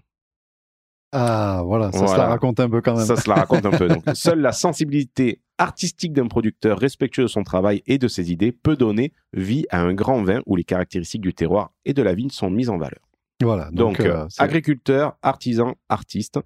Ah, 1.13 1.61
voilà, 1.65 1.91
ça 1.91 1.99
se 2.07 2.17
la 2.17 2.27
raconte 2.27 2.59
un 2.59 2.69
peu 2.69 2.81
quand 2.81 2.95
même. 2.97 3.05
Ça 3.05 3.15
se 3.15 3.29
la 3.29 3.35
raconte 3.35 3.65
un 3.65 3.71
peu. 3.71 3.87
Donc, 3.87 4.03
seule 4.13 4.39
la 4.41 4.51
sensibilité 4.51 5.39
artistique 5.59 6.11
d'un 6.13 6.27
producteur 6.27 6.79
respectueux 6.79 7.23
de 7.23 7.27
son 7.27 7.43
travail 7.43 7.83
et 7.85 7.97
de 7.99 8.07
ses 8.07 8.31
idées 8.31 8.51
peut 8.51 8.75
donner 8.75 9.13
vie 9.33 9.65
à 9.69 9.79
un 9.81 9.93
grand 9.93 10.23
vin 10.23 10.41
où 10.47 10.55
les 10.55 10.63
caractéristiques 10.63 11.21
du 11.21 11.33
terroir 11.33 11.71
et 11.85 11.93
de 11.93 12.01
la 12.01 12.15
vigne 12.15 12.31
sont 12.31 12.49
mises 12.49 12.69
en 12.69 12.77
valeur. 12.77 12.99
Voilà, 13.41 13.65
Donc, 13.71 13.97
donc, 13.97 13.99
euh, 14.01 14.23
euh, 14.23 14.27
agriculteur, 14.43 15.15
artisan, 15.21 15.75
artiste. 15.89 16.39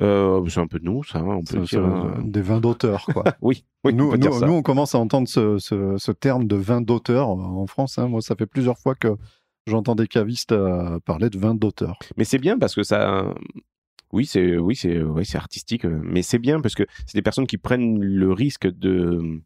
Euh, 0.00 0.44
c'est 0.48 0.60
un 0.60 0.66
peu 0.68 0.78
de 0.78 0.84
nous, 0.84 1.02
ça, 1.04 1.18
hein, 1.18 1.24
on 1.26 1.42
peut 1.42 1.58
dire. 1.64 1.80
euh, 1.84 2.10
des 2.22 2.40
vins 2.40 2.60
d'auteur, 2.60 3.04
quoi. 3.12 3.24
Oui, 3.42 3.64
oui, 3.84 3.92
on 3.92 3.96
nous, 3.96 4.16
dire 4.16 4.30
nous, 4.46 4.52
on 4.54 4.62
commence 4.62 4.94
à 4.94 4.98
entendre 4.98 5.26
ce, 5.28 5.58
ce- 5.58 5.96
ce 5.98 6.12
terme 6.12 6.46
de 6.46 6.54
vin 6.56 6.80
d'auteur 6.80 7.28
euh, 7.30 7.32
en 7.42 7.66
France. 7.66 7.98
hein. 7.98 8.06
Moi, 8.08 8.20
ça 8.22 8.34
fait 8.36 8.46
plusieurs 8.46 8.78
fois 8.78 8.94
que 8.94 9.16
j'entends 9.66 9.94
des 9.96 10.06
cavistes 10.06 10.54
parler 11.04 11.30
de 11.30 11.38
vin 11.38 11.54
d'auteur. 11.54 11.98
Mais 12.16 12.24
c'est 12.24 12.38
bien 12.38 12.58
parce 12.58 12.74
que 12.74 12.82
ça. 12.82 13.34
Oui, 14.12 14.24
c'est 14.26 14.56
oui, 14.56 14.74
c'est 14.74 15.02
oui, 15.02 15.24
c'est 15.26 15.36
artistique, 15.38 15.84
euh, 15.84 16.00
mais 16.02 16.22
c'est 16.22 16.38
bien 16.38 16.60
parce 16.60 16.74
que 16.74 16.84
c'est 17.06 17.14
des 17.16 17.22
personnes 17.22 17.46
qui 17.46 17.58
prennent 17.58 18.00
le 18.02 18.32
risque 18.32 18.66
de 18.66 19.40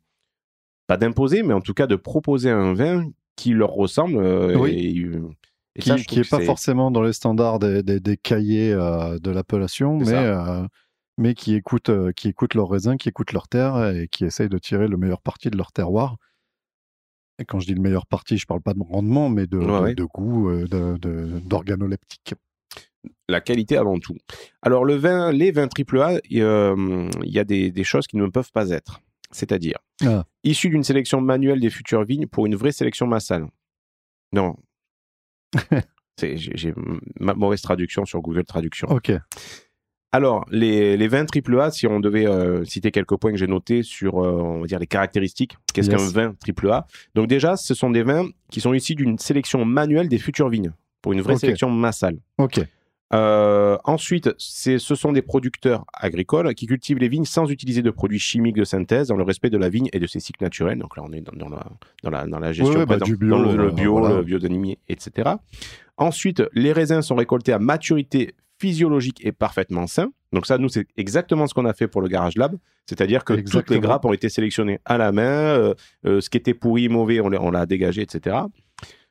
pas 0.86 0.96
d'imposer, 0.96 1.42
mais 1.42 1.54
en 1.54 1.60
tout 1.60 1.74
cas 1.74 1.86
de 1.86 1.96
proposer 1.96 2.50
un 2.50 2.72
vin 2.74 3.10
qui 3.36 3.52
leur 3.54 3.70
ressemble. 3.70 4.18
euh, 4.18 4.56
Oui. 4.58 4.70
Et, 4.70 4.98
euh, 5.04 5.28
et 5.74 5.80
Qui 5.82 5.88
ça, 5.88 5.96
qui 5.96 6.04
que 6.20 6.28
pas 6.28 6.38
forcément 6.46 6.90
dans 6.90 7.02
les 7.02 7.12
standards 7.12 7.58
des, 7.58 7.82
des- 7.82 7.98
des 8.00 8.16
cahiers 8.16 8.72
euh, 8.72 9.18
de 9.18 9.30
l'appellation, 9.30 9.96
mais, 9.96 10.04
euh, 10.26 10.64
mais 11.18 11.34
qui 11.34 11.54
écoutent, 11.54 11.88
euh, 11.88 12.12
qui 12.12 12.28
écoutent 12.28 12.54
leurs 12.54 12.68
raisins, 12.68 12.96
qui 12.96 13.08
écoutent 13.08 13.32
leur 13.32 13.48
terre 13.48 13.88
et 13.90 14.06
qui 14.08 14.24
essayent 14.24 14.48
de 14.50 14.58
tirer 14.58 14.86
le 14.86 14.96
meilleur 14.96 15.22
parti 15.22 15.50
de 15.50 15.56
leur 15.56 15.72
terroir. 15.72 16.16
Et 17.38 17.44
quand 17.46 17.58
je 17.58 17.66
dis 17.66 17.74
le 17.74 17.80
meilleur 17.80 18.06
parti, 18.06 18.36
je 18.36 18.46
parle 18.46 18.60
pas 18.60 18.74
de 18.74 18.82
rendement, 18.82 19.28
mais 19.30 19.46
de, 19.46 19.56
Ouais, 19.58 19.66
de- 19.66 19.82
ouais. 19.84 19.94
de 19.94 20.04
goût, 20.04 20.50
d'organoleptique. 21.40 22.34
La 23.28 23.40
qualité 23.40 23.76
avant 23.76 23.98
tout. 23.98 24.16
Alors 24.62 24.84
le 24.84 24.94
vin, 24.96 25.32
les 25.32 25.50
vins 25.52 25.68
triple 25.68 26.00
A, 26.00 26.18
il 26.30 26.42
euh, 26.42 27.08
il 27.24 27.30
y 27.32 27.38
a 27.38 27.44
des, 27.44 27.70
des 27.70 27.84
choses 27.84 28.06
qui 28.06 28.16
ne 28.16 28.26
peuvent 28.26 28.52
pas 28.52 28.70
être. 28.70 29.00
C'est-à-dire, 29.30 29.78
Ah. 30.04 30.24
issu 30.44 30.68
d'une 30.68 30.84
sélection 30.84 31.20
manuelle 31.20 31.60
des 31.60 31.70
futures 31.70 32.04
vignes 32.04 32.26
pour 32.26 32.44
une 32.46 32.54
vraie 32.54 32.72
sélection 32.72 33.06
massale. 33.06 33.46
Non. 34.32 34.56
C'est- 36.18 36.36
J'ai 36.36 36.74
ma 37.18 37.34
mauvaise 37.34 37.62
traduction 37.62 38.04
sur 38.04 38.20
Google 38.20 38.44
Traduction. 38.44 38.88
Ok. 38.90 39.12
Alors, 40.14 40.44
les, 40.50 40.98
les 40.98 41.08
vins 41.08 41.24
triple 41.24 41.58
A, 41.58 41.70
si 41.70 41.86
on 41.86 41.98
devait 41.98 42.26
euh, 42.26 42.64
citer 42.66 42.90
quelques 42.90 43.16
points 43.16 43.30
que 43.32 43.38
j'ai 43.38 43.46
notés 43.46 43.82
sur, 43.82 44.18
euh, 44.22 44.32
on 44.42 44.60
va 44.60 44.66
dire, 44.66 44.78
les 44.78 44.86
caractéristiques, 44.86 45.56
qu'est-ce 45.72 45.90
Yes. 45.90 45.98
qu'un 45.98 46.08
vin 46.28 46.34
triple 46.34 46.70
A? 46.70 46.86
Donc 47.14 47.28
déjà, 47.28 47.56
ce 47.56 47.72
sont 47.72 47.88
des 47.90 48.02
vins 48.02 48.28
qui 48.50 48.60
sont 48.60 48.74
issus 48.74 48.94
d'une 48.94 49.16
sélection 49.18 49.64
manuelle 49.64 50.08
des 50.10 50.18
futures 50.18 50.50
vignes, 50.50 50.72
pour 51.00 51.14
une 51.14 51.22
vraie 51.22 51.38
sélection 51.38 51.70
massale. 51.70 52.18
Ok. 52.36 52.60
Euh, 53.14 53.76
ensuite, 53.84 54.30
ce 54.38 54.78
sont 54.78 55.12
des 55.12 55.22
producteurs 55.22 55.84
agricoles 55.92 56.54
qui 56.54 56.66
cultivent 56.66 56.98
les 56.98 57.08
vignes 57.08 57.24
sans 57.24 57.50
utiliser 57.50 57.82
de 57.82 57.90
produits 57.90 58.18
chimiques 58.18 58.56
de 58.56 58.64
synthèse 58.64 59.08
dans 59.08 59.16
le 59.16 59.22
respect 59.22 59.50
de 59.50 59.58
la 59.58 59.68
vigne 59.68 59.88
et 59.92 59.98
de 59.98 60.06
ses 60.06 60.20
cycles 60.20 60.42
naturels. 60.42 60.78
Donc 60.78 60.96
là, 60.96 61.02
on 61.06 61.12
est 61.12 61.20
dans, 61.20 61.32
dans 61.32 61.48
la, 61.48 61.66
dans, 62.02 62.10
la, 62.10 62.26
dans 62.26 62.38
la 62.38 62.52
gestion 62.52 62.78
Ouais, 62.78 62.86
bah, 62.86 62.96
présente, 62.98 63.08
du 63.08 63.16
bio, 63.16 63.30
dans 63.30 63.42
le, 63.42 63.56
le 63.56 63.64
euh, 63.64 63.70
bio, 63.72 63.98
voilà. 63.98 64.16
le 64.16 64.22
biodynamie, 64.22 64.78
etc. 64.88 65.30
Ensuite, 65.98 66.42
les 66.54 66.72
raisins 66.72 67.02
sont 67.02 67.16
récoltés 67.16 67.52
à 67.52 67.58
maturité 67.58 68.34
physiologique 68.58 69.24
et 69.24 69.32
parfaitement 69.32 69.86
sains. 69.86 70.10
Donc 70.32 70.46
ça, 70.46 70.56
nous, 70.56 70.68
c'est 70.68 70.86
exactement 70.96 71.46
ce 71.46 71.52
qu'on 71.52 71.66
a 71.66 71.74
fait 71.74 71.88
pour 71.88 72.00
le 72.00 72.08
Garage 72.08 72.36
Lab. 72.36 72.56
C'est-à-dire 72.86 73.24
que 73.24 73.34
toutes 73.34 73.70
les 73.70 73.80
grappes 73.80 74.04
ont 74.04 74.12
été 74.12 74.28
sélectionnées 74.28 74.80
à 74.84 74.96
la 74.96 75.12
main. 75.12 75.22
euh, 75.22 75.74
euh, 76.06 76.20
ce 76.20 76.30
qui 76.30 76.38
était 76.38 76.54
pourri, 76.54 76.88
mauvais, 76.88 77.20
on 77.20 77.50
l'a 77.50 77.66
dégagé, 77.66 78.02
etc. 78.02 78.36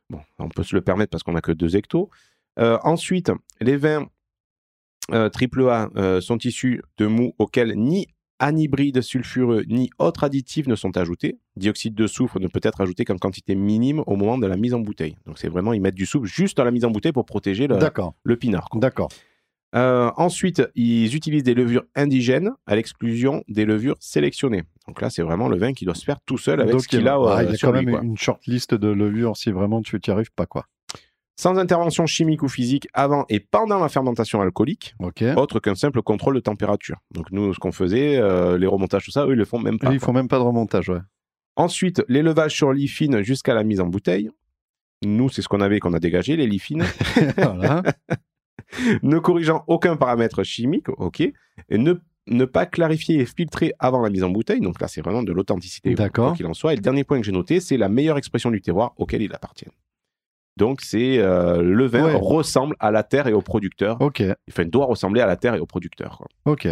Bon, 0.10 0.20
on 0.40 0.50
peut 0.50 0.64
se 0.64 0.76
le 0.76 0.82
permettre 0.82 1.10
parce 1.12 1.24
qu'on 1.24 1.34
n'a 1.34 1.42
que 1.42 1.52
2 1.52 1.76
hectos. 1.76 2.10
Euh, 2.62 2.78
ensuite, 2.84 3.32
les 3.60 3.78
vins 3.78 4.08
euh, 5.12 5.30
triple 5.30 5.68
A 5.68 5.90
euh, 5.96 6.22
sont 6.22 6.38
issus 6.38 6.82
de 6.98 7.08
mous 7.08 7.34
auxquels 7.40 7.74
ni 7.76 8.08
anhybride 8.40 9.02
sulfureux 9.02 9.64
ni 9.68 9.90
autres 10.00 10.24
additifs 10.24 10.68
ne 10.68 10.76
sont 10.76 10.96
ajoutés. 10.98 11.40
Dioxyde 11.58 11.94
de 11.94 12.08
soufre 12.08 12.40
ne 12.40 12.48
peut 12.48 12.60
être 12.64 12.82
ajouté 12.82 13.06
qu'en 13.06 13.18
quantité 13.18 13.56
minime 13.56 14.04
au 14.08 14.16
moment 14.16 14.38
de 14.38 14.48
la 14.48 14.58
mise 14.58 14.74
en 14.74 14.80
bouteille. 14.80 15.16
Donc 15.26 15.38
c'est 15.38 15.50
vraiment, 15.50 15.74
ils 15.74 15.82
mettent 15.82 15.96
du 15.96 16.06
soufre 16.06 16.26
juste 16.26 16.58
dans 16.58 16.64
la 16.64 16.72
mise 16.72 16.86
en 16.86 16.92
bouteille 16.92 17.12
pour 17.12 17.26
protéger 17.26 17.68
le, 17.68 17.78
le 18.24 18.36
pinard. 18.36 18.68
D'accord. 18.76 19.10
Euh, 19.74 20.12
ensuite, 20.18 20.62
ils 20.76 21.16
utilisent 21.16 21.44
des 21.44 21.54
levures 21.54 21.84
indigènes 21.96 22.52
à 22.66 22.76
l'exclusion 22.76 23.44
des 23.48 23.66
levures 23.66 23.96
sélectionnées. 24.00 24.64
Donc 24.88 25.02
là, 25.02 25.10
c'est 25.10 25.22
vraiment 25.22 25.48
le 25.48 25.58
vin 25.58 25.74
qui 25.74 25.86
doit 25.86 25.96
se 25.96 26.04
faire 26.04 26.20
tout 26.26 26.38
seul 26.38 26.60
avec 26.60 26.74
Donc, 26.74 26.82
ce 26.84 26.88
qu'il 26.88 27.08
a, 27.08 27.16
ah, 27.16 27.44
il 27.44 27.52
y 27.52 27.54
a 27.54 27.56
sur 27.56 27.72
quand 27.72 27.80
lui, 27.80 27.86
même 27.86 27.96
quoi. 27.96 28.04
une 28.04 28.18
short 28.18 28.46
liste 28.48 28.74
de 28.74 28.90
levures 28.90 29.38
si 29.38 29.52
vraiment 29.52 29.82
tu 29.82 29.96
n'y 29.96 30.14
arrives 30.14 30.32
pas, 30.36 30.46
quoi. 30.46 30.66
Sans 31.42 31.58
intervention 31.58 32.06
chimique 32.06 32.44
ou 32.44 32.48
physique 32.48 32.88
avant 32.94 33.26
et 33.28 33.40
pendant 33.40 33.80
la 33.80 33.90
fermentation 33.90 34.42
alcoolique, 34.42 34.94
autre 35.38 35.60
qu'un 35.60 35.74
simple 35.74 36.04
contrôle 36.04 36.36
de 36.36 36.40
température. 36.40 36.98
Donc 37.16 37.32
nous, 37.32 37.52
ce 37.56 37.58
qu'on 37.58 37.72
faisait, 37.72 38.18
euh, 38.18 38.60
les 38.60 38.68
remontages, 38.68 39.06
tout 39.06 39.10
ça, 39.10 39.26
eux, 39.26 39.32
ils 39.32 39.40
le 39.40 39.46
font 39.46 39.58
même 39.58 39.80
pas. 39.80 39.92
il 39.92 40.00
faut 40.00 40.12
même 40.12 40.28
pas 40.28 40.38
de 40.38 40.44
remontage, 40.44 40.90
ouais. 40.90 41.00
Ensuite, 41.56 42.04
l'élevage 42.08 42.54
sur 42.54 42.72
lit 42.72 42.88
fine 42.88 43.24
jusqu'à 43.24 43.56
la 43.56 43.64
mise 43.64 43.82
en 43.82 43.88
bouteille. 43.88 44.30
Nous, 45.04 45.30
c'est 45.30 45.42
ce 45.42 45.48
qu'on 45.48 45.62
avait 45.62 45.80
qu'on 45.80 45.94
a 45.94 46.00
dégagé, 46.00 46.36
les 46.36 46.46
lits 46.46 46.60
fines, 46.60 46.86
voilà. 47.38 47.82
ne 49.02 49.18
corrigeant 49.18 49.64
aucun 49.66 49.96
paramètre 49.96 50.44
chimique, 50.44 50.90
ok, 50.90 51.22
et 51.22 51.34
ne, 51.72 51.96
ne 52.28 52.46
pas 52.46 52.68
clarifier 52.68 53.20
et 53.20 53.26
filtrer 53.26 53.74
avant 53.80 54.04
la 54.04 54.12
mise 54.12 54.24
en 54.24 54.30
bouteille. 54.30 54.62
Donc 54.62 54.80
là, 54.80 54.88
c'est 54.88 55.02
vraiment 55.02 55.24
de 55.24 55.32
l'authenticité, 55.32 55.96
D'accord. 55.96 56.28
quoi 56.28 56.38
qu'il 56.38 56.46
en 56.46 56.54
soit. 56.54 56.74
Et 56.74 56.76
le 56.76 56.84
dernier 56.84 57.04
point 57.04 57.18
que 57.20 57.26
j'ai 57.26 57.32
noté, 57.32 57.60
c'est 57.60 57.78
la 57.78 57.90
meilleure 57.90 58.20
expression 58.20 58.52
du 58.52 58.62
terroir 58.62 58.94
auquel 58.98 59.24
il 59.24 59.34
appartient. 59.34 59.66
Donc 60.58 60.82
c'est 60.82 61.18
euh, 61.20 61.62
le 61.62 61.86
vin 61.88 62.04
Ouais. 62.06 62.14
ressemble 62.16 62.76
à 62.80 62.92
la 62.92 63.04
terre 63.04 63.28
et 63.28 63.34
au 63.34 63.42
producteur. 63.42 63.98
Ok. 64.02 64.22
Enfin, 64.50 64.64
il 64.64 64.70
doit 64.70 64.86
ressembler 64.86 65.22
à 65.22 65.26
la 65.26 65.36
terre 65.38 65.56
et 65.56 65.60
au 65.60 65.66
producteur. 65.66 66.18
quoi. 66.18 66.28
Ok. 66.46 66.68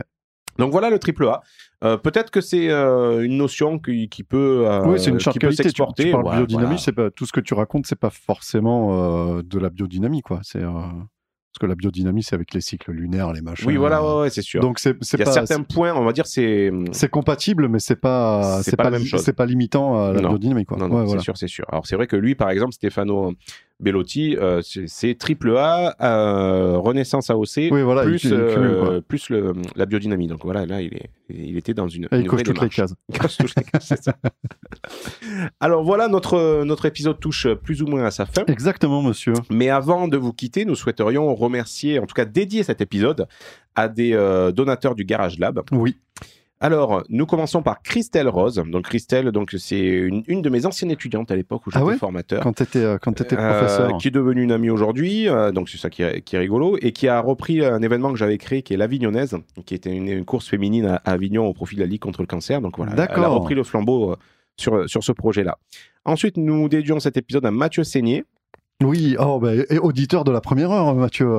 Donc 0.58 0.72
voilà 0.72 0.90
le 0.90 1.00
triple 1.00 1.26
A. 1.28 1.42
Euh, 1.86 1.96
Peut-être 1.98 2.32
que 2.32 2.42
c'est 2.42 2.70
euh, 2.70 3.24
une 3.24 3.38
notion 3.38 3.80
qui, 3.80 4.10
qui 4.10 4.24
peut, 4.24 4.68
oui, 4.86 5.00
c'est 5.00 5.10
une 5.12 5.18
qui 5.18 5.40
peut. 5.40 5.48
Tu, 5.50 5.56
s'exporter. 5.56 6.06
tu 6.06 6.12
parles 6.12 6.26
Ouais, 6.26 6.36
biodynamie, 6.38 6.66
voilà. 6.66 6.78
c'est 6.78 6.92
pas 6.92 7.10
tout 7.12 7.26
ce 7.26 7.32
que 7.32 7.40
tu 7.40 7.54
racontes, 7.54 7.88
c'est 7.88 7.98
pas 8.00 8.10
forcément 8.10 9.42
de 9.42 9.60
la 9.60 9.70
biodynamie, 9.70 10.22
quoi. 10.22 10.42
C'est 10.44 10.60
parce 10.60 11.62
que 11.62 11.66
la 11.66 11.76
biodynamie, 11.76 12.22
c'est 12.22 12.36
avec 12.36 12.54
les 12.54 12.62
cycles 12.62 12.92
lunaires, 12.92 13.32
les 13.34 13.42
machins. 13.42 13.66
Oui, 13.68 13.76
voilà, 13.78 14.04
ouais, 14.04 14.22
ouais, 14.24 14.30
c'est 14.30 14.42
sûr. 14.44 14.62
Donc 14.62 14.78
c'est 14.80 14.92
Il 15.14 15.20
y 15.20 15.22
a 15.22 15.26
pas 15.26 15.32
certains 15.32 15.64
points, 15.64 15.94
on 15.96 16.04
va 16.04 16.12
dire, 16.12 16.28
c'est. 16.28 16.72
c'est 16.92 17.10
compatible, 17.10 17.68
mais 17.70 17.80
c'est 17.80 17.96
pas 17.96 18.62
C'est 18.62 18.76
pas 18.76 18.84
la 18.84 18.92
même 18.92 19.04
chose. 19.06 19.22
C'est 19.24 19.34
pas 19.34 19.46
limitant 19.46 20.04
à 20.10 20.14
la 20.14 20.22
Non. 20.22 20.30
biodynamie, 20.30 20.66
quoi. 20.66 20.78
Non, 20.78 20.88
non, 20.90 20.96
Ouais, 20.96 21.02
c'est 21.04 21.08
voilà. 21.08 21.22
sûr, 21.22 21.38
c'est 21.38 21.48
sûr. 21.48 21.66
Alors 21.72 21.88
c'est 21.88 21.96
vrai 21.96 22.06
que 22.08 22.16
lui, 22.18 22.36
par 22.36 22.50
exemple, 22.50 22.74
Stefano 22.74 23.34
Bellotti, 23.80 24.36
euh, 24.38 24.62
c'est- 24.62 25.18
triple 25.18 25.56
A, 25.56 25.96
euh, 26.02 26.78
Renaissance 26.78 27.30
AOC, 27.30 27.70
Oui, 27.72 27.82
voilà, 27.82 28.04
il 28.04 28.10
plus, 28.10 28.24
il 28.26 28.34
euh, 28.34 28.84
quoi. 28.84 29.02
plus 29.02 29.30
le, 29.30 29.54
la 29.76 29.86
biodynamie. 29.86 30.28
Donc 30.28 30.44
voilà, 30.44 30.66
là, 30.66 30.82
il, 30.82 30.94
est, 30.94 31.10
il 31.30 31.56
était 31.58 31.74
dans 31.74 31.88
une, 31.88 32.06
Et 32.12 32.18
il 32.20 32.28
coche 32.28 32.44
toutes 32.44 32.62
les 32.62 32.70
cases. 32.70 32.94
Il 33.10 33.18
coche 33.18 33.38
toutes 33.38 33.56
les 33.56 33.64
cases, 33.64 33.86
c'est 33.88 34.04
ça. 34.04 34.16
Alors 35.60 35.84
voilà, 35.84 36.08
notre, 36.08 36.64
notre 36.64 36.86
épisode 36.86 37.20
touche 37.20 37.48
plus 37.64 37.82
ou 37.82 37.88
moins 37.88 38.04
à 38.04 38.12
sa 38.12 38.26
fin. 38.26 38.44
Exactement, 38.48 39.02
monsieur. 39.02 39.34
Mais 39.50 39.70
avant 39.70 40.08
de 40.08 40.18
vous 40.18 40.34
quitter, 40.34 40.66
nous 40.66 40.76
souhaiterions 40.76 41.34
remercier, 41.34 42.00
en 42.00 42.06
tout 42.06 42.16
cas 42.16 42.26
dédier 42.26 42.64
cet 42.64 42.82
épisode 42.82 43.28
à 43.76 43.88
des 43.88 44.12
donateurs 44.56 44.96
du 44.96 45.06
Garage 45.06 45.40
Lab. 45.40 45.62
Oui. 45.72 45.96
Alors, 46.62 47.04
nous 47.08 47.26
commençons 47.26 47.62
par 47.62 47.82
Christelle 47.82 48.28
Rose. 48.28 48.62
Donc 48.68 48.84
Christelle, 48.84 49.32
donc 49.32 49.56
c'est 49.58 49.80
une, 49.80 50.24
une 50.28 50.42
de 50.42 50.50
mes 50.50 50.66
anciennes 50.66 50.92
étudiantes 50.92 51.32
à 51.32 51.36
l'époque 51.38 51.66
où 51.68 51.70
Ah 51.74 51.80
j'étais 51.80 51.86
ouais 51.92 51.98
formateur. 51.98 52.44
Quand 52.44 52.52
t'étais 52.52 52.80
euh, 52.80 52.98
quand 53.02 53.14
t'étais 53.14 53.38
Euh, 53.38 53.60
professeur. 53.60 53.98
qui 53.98 54.10
est 54.10 54.12
devenue 54.12 54.44
une 54.44 54.52
amie 54.52 54.70
aujourd'hui, 54.70 55.30
euh, 55.30 55.52
donc 55.54 55.70
c'est 55.70 55.78
ça 55.78 55.90
qui 55.90 56.04
est, 56.04 56.22
qui 56.22 56.36
est 56.36 56.40
rigolo, 56.40 56.78
et 56.82 56.92
qui 56.92 57.08
a 57.08 57.22
repris 57.22 57.64
un 57.66 57.82
événement 57.82 58.12
que 58.12 58.18
j'avais 58.18 58.38
créé, 58.38 58.62
qui 58.62 58.74
est 58.74 58.78
l'Avignonnaise, 58.78 59.38
qui 59.66 59.74
était 59.74 59.94
une, 59.96 60.10
une 60.10 60.26
course 60.26 60.50
féminine 60.50 60.86
à, 60.86 60.96
à 61.06 61.12
Avignon 61.14 61.46
au 61.48 61.54
profit 61.54 61.76
de 61.76 61.82
la 61.82 61.88
Ligue 61.88 62.02
contre 62.02 62.22
le 62.22 62.28
cancer. 62.28 62.60
Donc 62.62 62.76
voilà, 62.78 62.92
elle 63.10 63.24
a 63.24 63.28
repris 63.30 63.56
le 63.56 63.64
flambeau 63.64 64.12
euh, 64.12 64.16
sur, 64.58 64.90
sur 64.90 65.02
ce 65.04 65.14
projet-là. 65.14 65.58
Ensuite, 66.04 66.36
nous 66.36 66.68
dédions 66.68 67.00
cet 67.00 67.16
épisode 67.16 67.46
à 67.46 67.52
Mathieu 67.52 67.86
Seigné. 67.86 68.26
Oui, 68.84 69.16
oh, 69.20 69.40
bah, 69.40 69.54
et 69.56 69.78
auditeur 69.80 70.26
de 70.26 70.32
la 70.32 70.42
première 70.42 70.72
heure, 70.72 70.94
Mathieu. 70.96 71.30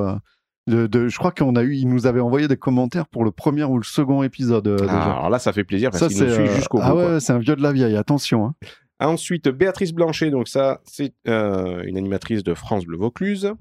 De, 0.67 0.85
de- 0.87 1.07
je 1.07 1.17
crois 1.17 1.31
qu'on 1.31 1.55
a 1.55 1.63
eu, 1.63 1.75
il 1.75 1.87
nous 1.87 2.05
avait 2.05 2.19
envoyé 2.19 2.47
des 2.47 2.55
commentaires 2.57 3.07
pour 3.07 3.23
le 3.23 3.31
premier 3.31 3.63
ou 3.63 3.77
le 3.77 3.83
second 3.83 4.21
épisode 4.23 4.67
euh, 4.67 4.77
Ah, 4.81 4.83
déjà. 4.83 5.03
alors 5.03 5.29
là, 5.31 5.39
ça 5.39 5.51
fait 5.53 5.63
plaisir 5.63 5.89
parce 5.89 6.01
Ça, 6.01 6.07
qu'il 6.07 6.19
nous 6.19 6.27
c'est 6.29 6.33
suit 6.35 6.43
euh, 6.49 6.55
jusqu'au 6.55 6.79
ah 6.81 6.89
bout. 6.91 6.95
quoi. 6.97 7.13
ouais, 7.13 7.19
c'est 7.19 7.33
un 7.33 7.39
vieux 7.39 7.55
de 7.55 7.63
la 7.63 7.71
vieille. 7.73 7.95
Attention. 7.97 8.45
hein. 8.45 8.53
Ensuite, 8.99 9.49
Béatrice 9.49 9.91
Blanchet, 9.93 10.29
donc 10.29 10.47
ça, 10.47 10.79
c'est 10.85 11.15
euh, 11.27 11.81
une 11.87 11.97
animatrice 11.97 12.43
de 12.43 12.53
France 12.53 12.85
Bleu 12.85 12.97
Vaucluse. 12.97 13.53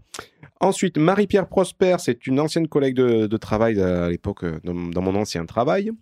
Ensuite, 0.61 0.99
Marie-Pierre 0.99 1.49
Prosper, 1.49 1.97
c'est 1.99 2.27
une 2.27 2.39
ancienne 2.39 2.69
collègue 2.69 2.95
de, 2.97 3.27
de 3.27 3.37
travail 3.39 3.81
à 3.81 4.11
l'époque, 4.11 4.45
dans, 4.65 4.75
dans 4.75 5.01
mon 5.01 5.15
ancien 5.15 5.47
travail. 5.47 5.93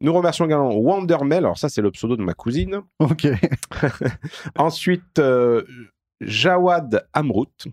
Nous 0.00 0.14
remercions 0.14 0.46
également 0.46 0.74
Wandermel, 0.74 1.40
alors 1.44 1.58
ça, 1.58 1.68
c'est 1.68 1.82
le 1.82 1.90
pseudo 1.90 2.16
de 2.16 2.22
ma 2.22 2.32
cousine. 2.32 2.80
Ok. 2.98 3.28
Ensuite, 4.56 5.18
euh, 5.18 5.62
Jawad 6.20 7.06
Amrout. 7.12 7.66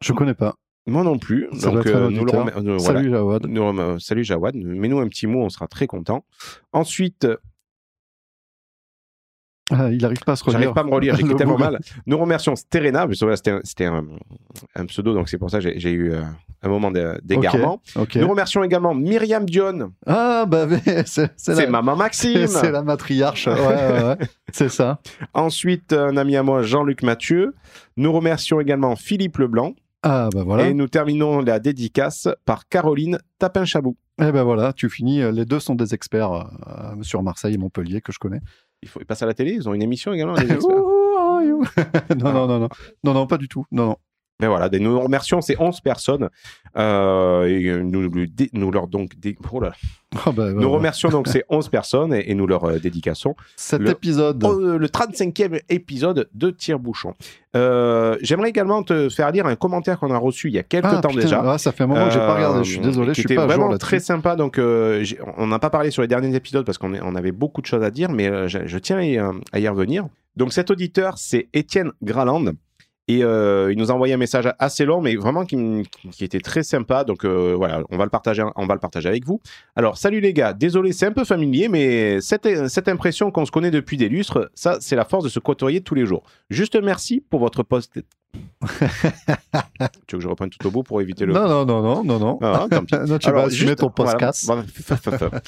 Je 0.00 0.12
connais 0.12 0.34
pas. 0.34 0.54
Moi 0.88 1.04
non 1.04 1.18
plus. 1.18 1.48
Ça 1.58 1.70
Donc, 1.70 1.86
euh, 1.86 2.08
nous 2.10 2.22
euh, 2.26 2.76
voilà. 2.78 2.78
Salut 2.80 3.10
Jawad. 3.10 3.46
Nous 3.46 3.62
rem- 3.64 3.78
euh, 3.78 3.98
salut 3.98 4.24
Jawad. 4.24 4.54
Mets-nous 4.56 4.98
un 4.98 5.08
petit 5.08 5.26
mot, 5.26 5.42
on 5.44 5.48
sera 5.50 5.68
très 5.68 5.86
content. 5.86 6.24
Ensuite, 6.72 7.26
Ah, 9.70 9.90
il 9.90 10.02
arrive 10.06 10.20
pas 10.24 10.32
à 10.32 10.36
se 10.36 10.44
relire. 10.44 10.60
j'arrive 10.60 10.74
pas 10.74 10.80
à 10.80 10.84
me 10.84 10.90
relire, 10.94 11.14
j'écris 11.16 11.32
Le 11.32 11.36
tellement 11.36 11.58
mal. 11.58 11.78
Nous 12.06 12.16
remercions 12.16 12.56
Sterena, 12.56 13.06
parce 13.06 13.18
que 13.20 13.24
voilà, 13.26 13.36
c'était 13.36 13.84
un, 13.84 14.86
pseudo, 14.86 15.12
donc 15.12 15.28
c'est 15.28 15.36
pour 15.36 15.50
ça 15.50 15.60
que 15.60 15.78
j'ai 15.78 15.90
eu 15.90 16.10
euh, 16.12 16.22
un 16.62 16.68
moment 16.70 16.90
d'é- 16.90 17.16
d'égarement. 17.22 17.82
Nous 18.16 18.28
remercions 18.28 18.64
également 18.64 18.94
Myriam 18.94 19.44
Dion, 19.44 19.92
Ah, 20.06 20.46
bah, 20.48 20.66
c'est 21.04 21.68
maman 21.68 21.96
Maxime. 21.96 22.46
c'est 22.46 22.70
la 22.72 22.82
matriarche. 22.82 23.46
Ouais, 23.46 23.52
ouais, 23.60 24.02
ouais. 24.04 24.16
C'est 24.54 24.70
ça. 24.70 25.00
Ensuite, 25.34 25.92
un 25.92 26.16
ami 26.16 26.36
à 26.36 26.42
moi, 26.42 26.62
Jean-Luc 26.62 27.02
Mathieu. 27.02 27.54
Nous 27.98 28.10
remercions 28.10 28.60
également 28.60 28.96
Philippe 28.96 29.36
Leblanc. 29.36 29.74
Ah, 30.02 30.28
bah 30.32 30.42
voilà. 30.44 30.68
Et 30.68 30.74
nous 30.74 30.86
terminons 30.86 31.40
la 31.40 31.58
dédicace 31.58 32.28
par 32.44 32.68
Caroline 32.68 33.18
Tapin-Chabou. 33.38 33.96
Eh 34.20 34.30
ben 34.32 34.42
voilà, 34.44 34.72
tu 34.72 34.88
finis. 34.88 35.22
euh, 35.22 35.32
Les 35.32 35.44
deux 35.44 35.60
sont 35.60 35.74
des 35.74 35.94
experts 35.94 36.32
euh, 36.32 37.02
sur 37.02 37.22
Marseille 37.22 37.54
et 37.54 37.58
Montpellier 37.58 38.00
que 38.00 38.12
je 38.12 38.18
connais. 38.18 38.40
Il 38.82 38.88
faut 38.88 39.00
ils 39.00 39.06
passent 39.06 39.22
à 39.22 39.26
la 39.26 39.34
télé, 39.34 39.52
ils 39.52 39.68
ont 39.68 39.74
une 39.74 39.82
émission 39.82 40.12
également. 40.12 40.34
les 40.34 40.46
non, 42.16 42.32
non, 42.32 42.46
non, 42.46 42.58
non. 42.60 42.68
Non, 43.04 43.14
non, 43.14 43.26
pas 43.26 43.38
du 43.38 43.48
tout. 43.48 43.64
Non, 43.72 43.86
non. 43.86 43.96
Mais 44.40 44.46
voilà, 44.46 44.68
des- 44.68 44.78
nous 44.78 44.98
remercions 45.00 45.40
ces 45.40 45.56
11 45.58 45.80
personnes. 45.80 46.28
Euh, 46.76 47.44
et 47.46 47.82
nous, 47.82 48.08
nous, 48.52 48.70
leur 48.70 48.86
donc 48.86 49.18
dé- 49.18 49.36
oh 49.52 49.60
là 49.60 49.70
là. 49.70 49.74
Bah, 50.32 50.50
Nous 50.50 50.54
voilà. 50.54 50.68
remercions 50.68 51.08
donc 51.10 51.26
ces 51.28 51.42
11 51.50 51.68
personnes 51.68 52.14
et, 52.14 52.30
et 52.30 52.34
nous 52.34 52.46
leur 52.46 52.64
euh, 52.64 52.78
dédicaçons 52.78 53.34
Cet 53.56 53.80
le- 53.80 53.90
épisode. 53.90 54.42
Oh, 54.44 54.58
euh, 54.60 54.78
le 54.78 54.86
35e 54.86 55.60
épisode 55.68 56.28
de 56.32 56.50
Tire-Bouchon. 56.50 57.14
Euh, 57.56 58.16
J'aimerais 58.22 58.48
également 58.50 58.82
te 58.84 59.08
faire 59.08 59.30
lire 59.32 59.46
un 59.46 59.56
commentaire 59.56 59.98
qu'on 59.98 60.12
a 60.12 60.18
reçu 60.18 60.48
il 60.48 60.54
y 60.54 60.58
a 60.58 60.62
quelques 60.62 60.86
ah, 60.86 61.00
temps 61.00 61.08
putain, 61.08 61.22
déjà. 61.22 61.42
ah, 61.44 61.58
ça 61.58 61.72
fait 61.72 61.82
un 61.84 61.88
moment 61.88 62.06
que 62.06 62.12
j'ai 62.12 62.18
pas 62.20 62.34
regardé. 62.36 62.62
Je 62.64 62.70
suis 62.70 62.78
Euh, 62.80 62.84
désolé, 62.84 63.08
je 63.14 63.20
suis 63.20 63.24
pas 63.34 63.34
jour 63.42 63.46
vraiment 63.46 63.66
là-dessus. 63.68 63.78
très 63.80 64.00
sympa. 64.00 64.36
Donc, 64.36 64.58
euh, 64.58 65.04
on 65.36 65.48
n'a 65.48 65.58
pas 65.58 65.70
parlé 65.70 65.90
sur 65.90 66.02
les 66.02 66.08
derniers 66.08 66.34
épisodes 66.36 66.64
parce 66.64 66.78
qu'on 66.78 66.94
on 66.94 67.14
avait 67.16 67.32
beaucoup 67.32 67.60
de 67.60 67.66
choses 67.66 67.82
à 67.82 67.90
dire, 67.90 68.10
mais 68.10 68.48
je, 68.48 68.60
je 68.66 68.78
tiens 68.78 68.98
à 68.98 69.04
y, 69.04 69.18
à 69.18 69.58
y 69.58 69.66
revenir. 69.68 70.06
Donc, 70.36 70.52
cet 70.52 70.70
auditeur, 70.70 71.18
c'est 71.18 71.48
Étienne 71.52 71.90
Graland. 72.02 72.44
Et 73.08 73.24
euh, 73.24 73.72
il 73.72 73.78
nous 73.78 73.90
a 73.90 73.94
envoyé 73.94 74.12
un 74.12 74.18
message 74.18 74.48
assez 74.58 74.84
long, 74.84 75.00
mais 75.00 75.16
vraiment 75.16 75.46
qui, 75.46 75.86
était 76.20 76.40
très 76.40 76.62
sympa. 76.62 77.04
Donc 77.04 77.24
euh, 77.24 77.54
voilà, 77.56 77.82
on 77.90 77.96
va 77.96 78.04
le 78.04 78.10
partager, 78.10 78.42
avec 79.08 79.24
vous. 79.24 79.40
Alors 79.76 79.96
salut 79.96 80.20
les 80.20 80.34
gars, 80.34 80.52
désolé, 80.52 80.92
c'est 80.92 81.06
un 81.06 81.12
peu 81.12 81.24
familier, 81.24 81.68
mais 81.68 82.20
cette, 82.20 82.68
cette 82.68 82.88
impression 82.88 83.30
qu'on 83.30 83.46
se 83.46 83.50
connaît 83.50 83.70
depuis 83.70 83.96
des 83.96 84.08
lustres, 84.08 84.50
ça 84.54 84.76
c'est 84.80 84.96
la 84.96 85.04
force 85.04 85.24
de 85.24 85.30
se 85.30 85.40
côtoyer 85.40 85.80
tous 85.80 85.94
les 85.94 86.04
jours. 86.04 86.22
Juste 86.50 86.76
merci 86.82 87.24
pour 87.30 87.40
votre 87.40 87.62
post. 87.62 87.98
tu 90.06 90.16
veux 90.16 90.18
que 90.18 90.20
je 90.20 90.28
reprenne 90.28 90.50
tout 90.50 90.66
au 90.66 90.70
bout 90.70 90.82
pour 90.82 91.00
éviter 91.00 91.24
le. 91.24 91.32
Non, 91.32 91.48
non, 91.48 91.64
non, 91.64 91.80
non, 91.82 92.04
non, 92.04 92.18
non. 92.18 92.38
Ah, 92.42 92.66
tant 92.70 92.84
pis. 92.84 92.94
non, 93.06 93.18
tu 93.18 93.28
Alors, 93.28 93.44
vas 93.44 93.48
juste- 93.50 93.76
ton 93.76 93.90
voilà. 93.96 94.12
podcast. 94.12 94.46
Bon, 94.46 94.64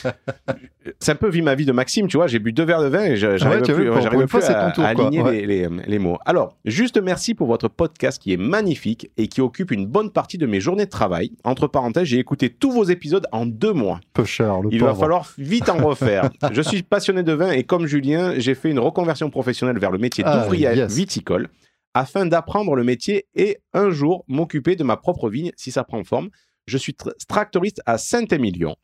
c'est 1.01 1.13
un 1.13 1.15
peu 1.17 1.29
vu 1.29 1.43
ma 1.43 1.55
vie 1.55 1.65
de 1.65 1.73
Maxime, 1.73 2.07
tu 2.07 2.17
vois. 2.17 2.27
J'ai 2.27 2.39
bu 2.39 2.53
deux 2.53 2.65
verres 2.65 2.83
de 2.83 2.87
vin 2.89 3.05
et 3.05 3.17
j'arrive 3.17 3.43
Ouais, 3.45 3.61
plus, 3.63 3.85
j'arrive 4.03 4.27
fois, 4.27 4.41
plus 4.41 4.49
à, 4.51 4.71
tour, 4.71 4.85
à 4.85 4.89
aligner 4.89 5.23
Ouais. 5.23 5.45
les, 5.45 5.47
les- 5.47 5.69
les 5.87 5.99
mots. 5.99 6.19
Alors, 6.25 6.57
juste 6.65 7.01
merci 7.03 7.35
pour 7.35 7.47
votre 7.49 7.69
podcast 7.69 8.21
qui 8.23 8.33
est 8.33 8.37
magnifique 8.37 9.11
et 9.17 9.29
qui 9.29 9.41
occupe 9.41 9.71
une 9.73 9.87
bonne 9.87 10.11
partie 10.11 10.39
de 10.39 10.47
mes 10.47 10.61
journées 10.61 10.85
de 10.87 10.91
travail. 10.91 11.33
Entre 11.45 11.67
parenthèses, 11.67 12.05
j'ai 12.05 12.19
écouté 12.19 12.49
tous 12.49 12.71
vos 12.71 12.85
épisodes 12.85 13.27
en 13.33 13.45
deux 13.47 13.73
mois. 13.73 14.01
Peu 14.15 14.25
cher, 14.25 14.61
le 14.61 14.69
Il 14.73 14.79
pauvre. 14.81 14.93
va 14.93 14.99
falloir 14.99 15.33
vite 15.37 15.69
en 15.69 15.77
refaire. 15.85 16.31
je 16.53 16.63
suis 16.63 16.83
passionné 16.83 17.23
de 17.23 17.33
vin 17.33 17.51
et 17.51 17.65
comme 17.65 17.87
Julien, 17.87 18.35
j'ai 18.39 18.55
fait 18.55 18.71
une 18.71 18.79
reconversion 18.79 19.31
professionnelle 19.31 19.79
vers 19.79 19.91
le 19.91 19.99
métier 19.99 20.23
Ah, 20.27 20.39
d'ouvrier 20.39 20.69
yes. 20.75 20.95
viticole 20.95 21.49
afin 21.95 22.27
d'apprendre 22.27 22.75
le 22.75 22.85
métier 22.85 23.27
et 23.35 23.59
un 23.73 23.91
jour 23.91 24.25
m'occuper 24.29 24.77
de 24.77 24.85
ma 24.85 24.97
propre 24.97 25.29
vigne 25.31 25.53
si 25.57 25.71
ça 25.73 25.85
prend 25.85 26.03
forme. 26.05 26.31
Je 26.67 26.77
suis 26.79 26.93
tra- 26.93 27.13
tractoriste 27.29 27.81
à 27.87 27.99
Saint-Émilion 27.99 28.77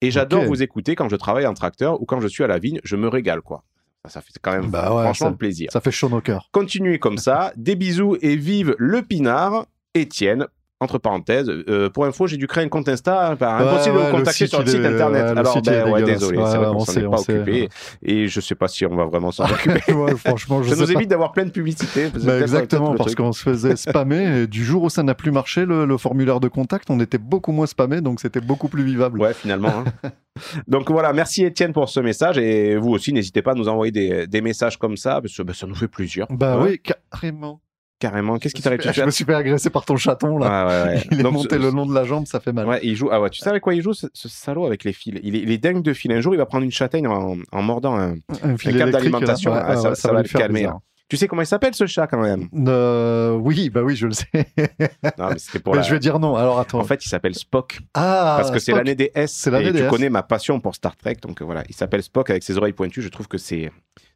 et 0.00 0.10
j'adore 0.10 0.44
vous 0.44 0.62
écouter 0.62 0.94
quand 0.94 1.08
je 1.08 1.16
travaille 1.16 1.46
en 1.46 1.54
tracteur 1.54 2.00
ou 2.00 2.04
quand 2.04 2.20
je 2.20 2.28
suis 2.28 2.44
à 2.44 2.46
la 2.46 2.58
vigne. 2.58 2.80
Je 2.84 2.96
me 2.96 3.08
régale, 3.08 3.40
quoi. 3.40 3.64
Ça, 4.04 4.10
ça 4.10 4.20
fait 4.20 4.32
quand 4.42 4.52
même 4.52 4.70
Bah 4.70 4.94
ouais, 4.94 5.02
franchement 5.04 5.30
ça- 5.30 5.36
plaisir. 5.36 5.70
Ça 5.72 5.80
fait 5.80 5.90
chaud 5.90 6.12
au 6.12 6.20
cœur. 6.20 6.48
Continuez 6.52 6.98
comme 6.98 7.16
ça. 7.18 7.52
Des 7.56 7.74
bisous 7.74 8.16
et 8.20 8.36
vive 8.36 8.74
le 8.78 9.02
pinard. 9.02 9.66
Étienne. 9.94 10.46
Entre 10.80 10.98
parenthèses, 10.98 11.48
euh, 11.48 11.88
pour 11.88 12.04
info, 12.04 12.26
j'ai 12.26 12.36
dû 12.36 12.46
créer 12.48 12.64
un 12.64 12.68
compte 12.68 12.88
Insta. 12.88 13.36
Bah, 13.36 13.58
Ouais, 13.58 13.64
impossible 13.68 13.94
de 13.94 14.00
ouais, 14.00 14.06
me 14.06 14.10
le 14.12 14.18
contacter 14.18 14.46
sur 14.48 14.60
le 14.60 14.66
site 14.66 14.84
internet. 14.84 15.22
ouais, 15.32 15.38
Alors, 15.38 15.52
site, 15.52 15.64
ben, 15.66 15.90
ouais, 15.90 16.02
désolé, 16.02 16.36
c'est 16.46 16.56
vrai 16.58 16.66
qu'on 16.66 16.80
s'en 16.80 16.92
est 17.00 17.08
pas 17.08 17.20
occupé. 17.20 17.68
Et 18.02 18.26
je 18.26 18.40
sais 18.40 18.56
pas 18.56 18.66
si 18.68 18.84
on 18.84 18.94
va 18.96 19.04
vraiment 19.04 19.30
s'en 19.30 19.44
occuper. 19.50 19.80
Franchement, 20.16 20.62
je 20.64 20.70
Ça 20.74 20.76
nous 20.80 20.86
pas. 20.86 20.92
évite 20.98 21.08
d'avoir 21.08 21.32
plein 21.32 21.44
de 21.44 21.50
publicité. 21.50 22.10
C'est 22.12 22.26
Bah, 22.26 22.40
exactement, 22.40 22.94
parce 22.96 23.14
qu'on 23.14 23.32
se 23.32 23.42
faisait 23.42 23.76
spammer. 23.76 24.42
Et 24.42 24.46
du 24.48 24.64
jour 24.64 24.82
où 24.82 24.90
ça 24.90 25.02
n'a 25.04 25.14
plus 25.14 25.30
marché, 25.30 25.64
le, 25.64 25.86
le 25.86 25.96
formulaire 25.96 26.40
de 26.40 26.48
contact, 26.48 26.90
on 26.90 26.98
était 27.00 27.18
beaucoup 27.18 27.52
moins 27.52 27.66
spammé, 27.66 28.00
donc 28.00 28.20
c'était 28.20 28.40
beaucoup 28.40 28.68
plus 28.68 28.82
vivable. 28.84 29.20
Ouais, 29.20 29.32
finalement. 29.32 29.84
hein. 30.04 30.10
Donc 30.66 30.90
voilà, 30.90 31.12
merci 31.12 31.44
Étienne 31.44 31.72
pour 31.72 31.88
ce 31.88 32.00
message. 32.00 32.36
Et 32.38 32.76
vous 32.76 32.90
aussi, 32.90 33.12
n'hésitez 33.12 33.40
pas 33.42 33.52
à 33.52 33.54
nous 33.54 33.68
envoyer 33.68 33.92
des, 33.92 34.26
des 34.26 34.40
messages 34.40 34.76
comme 34.76 34.96
ça, 34.96 35.20
parce 35.20 35.36
que 35.36 35.42
bah, 35.42 35.52
ça 35.54 35.66
nous 35.68 35.76
fait 35.76 35.86
plaisir. 35.88 36.26
Bah 36.30 36.54
Hein, 36.58 36.66
oui, 36.66 36.80
carrément. 37.12 37.60
Carrément. 38.00 38.38
Qu'est-ce 38.38 38.54
qui 38.54 38.60
t'arrive 38.62 38.80
Je 38.82 39.02
me 39.02 39.10
suis 39.10 39.24
fait 39.24 39.34
agresser 39.34 39.70
par 39.70 39.84
ton 39.84 39.96
chaton, 39.96 40.36
là. 40.38 40.66
Ouais, 40.66 40.72
ouais, 40.72 40.94
ouais. 40.96 41.02
Il 41.12 41.20
est 41.20 41.22
Donc, 41.22 41.32
monté 41.34 41.56
le 41.58 41.70
long 41.70 41.86
de 41.86 41.94
la 41.94 42.04
jambe, 42.04 42.26
ça 42.26 42.40
fait 42.40 42.52
mal. 42.52 42.66
Ouais, 42.66 42.80
il 42.82 42.96
joue. 42.96 43.08
Ah 43.12 43.20
ouais, 43.20 43.30
tu 43.30 43.38
sais 43.40 43.48
avec 43.48 43.62
quoi 43.62 43.74
il 43.74 43.82
joue 43.82 43.94
ce, 43.94 44.06
ce 44.12 44.28
salaud 44.28 44.66
avec 44.66 44.84
les 44.84 44.92
fils? 44.92 45.14
Il 45.22 45.36
est, 45.36 45.40
il 45.40 45.50
est 45.50 45.58
dingue 45.58 45.82
de 45.82 45.92
fil. 45.94 46.12
Un 46.12 46.20
jour, 46.20 46.34
il 46.34 46.38
va 46.38 46.46
prendre 46.46 46.64
une 46.64 46.72
châtaigne 46.72 47.06
en, 47.06 47.36
en 47.52 47.62
mordant 47.62 47.94
un, 47.96 48.14
Un 48.42 48.50
un 48.50 48.56
câble 48.56 48.90
d'alimentation. 48.90 49.52
Ouais, 49.52 49.60
Ah, 49.62 49.94
ça, 49.94 50.12
va 50.12 50.22
le 50.22 50.28
calmer. 50.28 50.60
bizarre. 50.60 50.74
hein. 50.76 50.80
Tu 51.08 51.18
sais 51.18 51.28
comment 51.28 51.42
il 51.42 51.46
s'appelle 51.46 51.74
ce 51.74 51.86
chat 51.86 52.06
quand 52.06 52.20
même? 52.20 52.48
Euh, 52.66 53.32
oui, 53.32 53.68
bah 53.70 53.82
oui, 53.82 53.94
je 53.94 54.06
le 54.06 54.12
sais. 54.14 54.26
Non, 55.18 55.28
mais 55.30 55.38
c'était 55.38 55.58
pour 55.60 55.74
Mais 55.74 55.80
la- 55.80 55.86
je 55.86 55.92
vais 55.92 55.98
dire 56.00 56.18
non. 56.18 56.34
Alors 56.34 56.58
attends. 56.58 56.80
En 56.80 56.84
fait, 56.84 57.04
il 57.04 57.08
s'appelle 57.08 57.34
Spock 57.34 57.78
ah, 57.92 58.36
parce 58.38 58.50
que 58.50 58.58
c'est 58.58 58.72
l'année 58.72 58.94
des 58.94 59.12
S. 59.14 59.32
C'est 59.32 59.50
l'année 59.50 59.70
des 59.70 59.80
tu 59.80 59.84
S. 59.84 59.90
connais 59.90 60.08
ma 60.08 60.22
passion 60.22 60.60
pour 60.60 60.74
Star 60.74 60.96
Trek, 60.96 61.16
donc 61.22 61.42
voilà, 61.42 61.62
il 61.68 61.74
s'appelle 61.74 62.02
Spock 62.02 62.30
avec 62.30 62.42
ses 62.42 62.56
oreilles 62.56 62.72
pointues. 62.72 63.02
Je 63.02 63.10
trouve 63.10 63.28
que 63.28 63.36
c'est 63.38 63.70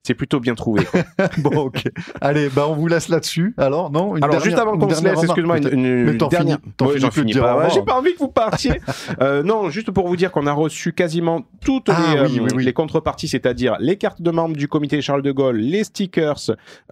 c'est 0.09 0.15
plutôt 0.15 0.41
bien 0.41 0.55
trouvé. 0.55 0.85
bon, 1.39 1.51
ok. 1.67 1.85
Allez, 2.23 2.49
bah 2.49 2.65
on 2.67 2.73
vous 2.75 2.89
laisse 2.89 3.09
là-dessus. 3.11 3.55
Alors, 3.59 3.91
non 3.91 4.17
une 4.17 4.25
Alors 4.25 4.37
dernière- 4.37 4.45
juste 4.45 4.59
avant 4.59 4.73
une 4.75 4.81
qu'on 4.81 4.89
se 4.95 5.05
laisse, 5.05 5.23
excuse-moi, 5.23 5.59
une, 5.59 5.69
une 5.85 6.05
Mais 6.05 6.17
t'en 6.17 6.29
dernière. 6.29 6.57
finis 6.81 6.99
j'en 6.99 7.11
finis 7.11 7.35
pas. 7.35 7.59
Ouais. 7.59 7.71
J'ai 7.75 7.83
pas 7.83 7.95
envie 7.99 8.15
que 8.15 8.19
vous 8.19 8.29
partiez. 8.29 8.81
Euh, 9.21 9.43
non, 9.43 9.69
juste 9.71 9.91
pour 9.91 10.07
vous 10.07 10.17
dire 10.17 10.31
qu'on 10.31 10.47
a 10.47 10.53
reçu 10.53 10.93
quasiment 10.93 11.43
toutes 11.65 11.89
Ah, 11.89 11.97
les, 12.15 12.21
oui, 12.21 12.39
euh, 12.39 12.43
oui, 12.45 12.49
oui. 12.57 12.65
les 12.65 12.73
contreparties, 12.73 13.27
c'est-à-dire 13.27 13.77
les 13.81 13.97
cartes 13.97 14.23
de 14.23 14.31
membres 14.31 14.57
du 14.57 14.69
comité 14.69 15.01
Charles 15.01 15.23
de 15.23 15.33
Gaulle, 15.33 15.57
les 15.57 15.83
stickers. 15.85 16.39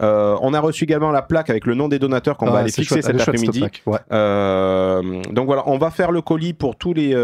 Euh, 0.01 0.35
on 0.41 0.53
a 0.53 0.59
reçu 0.59 0.83
également 0.83 1.11
la 1.11 1.21
plaque 1.21 1.49
avec 1.49 1.65
le 1.65 1.73
nom 1.75 1.87
des 1.87 1.99
donateurs 1.99 2.37
qu'on 2.37 2.47
Ah, 2.47 2.51
va 2.51 2.59
aller 2.59 2.71
fixer 2.71 3.01
chouette, 3.01 3.05
cet 3.05 3.21
après-midi. 3.21 3.63
Ouais. 3.85 3.99
Donc 5.33 5.45
voilà, 5.45 5.63
on 5.67 5.77
va 5.77 5.89
faire 5.89 6.11
le 6.11 6.21
colis 6.21 6.53
pour 6.53 6.75
tous 6.75 6.93
les, 6.93 7.15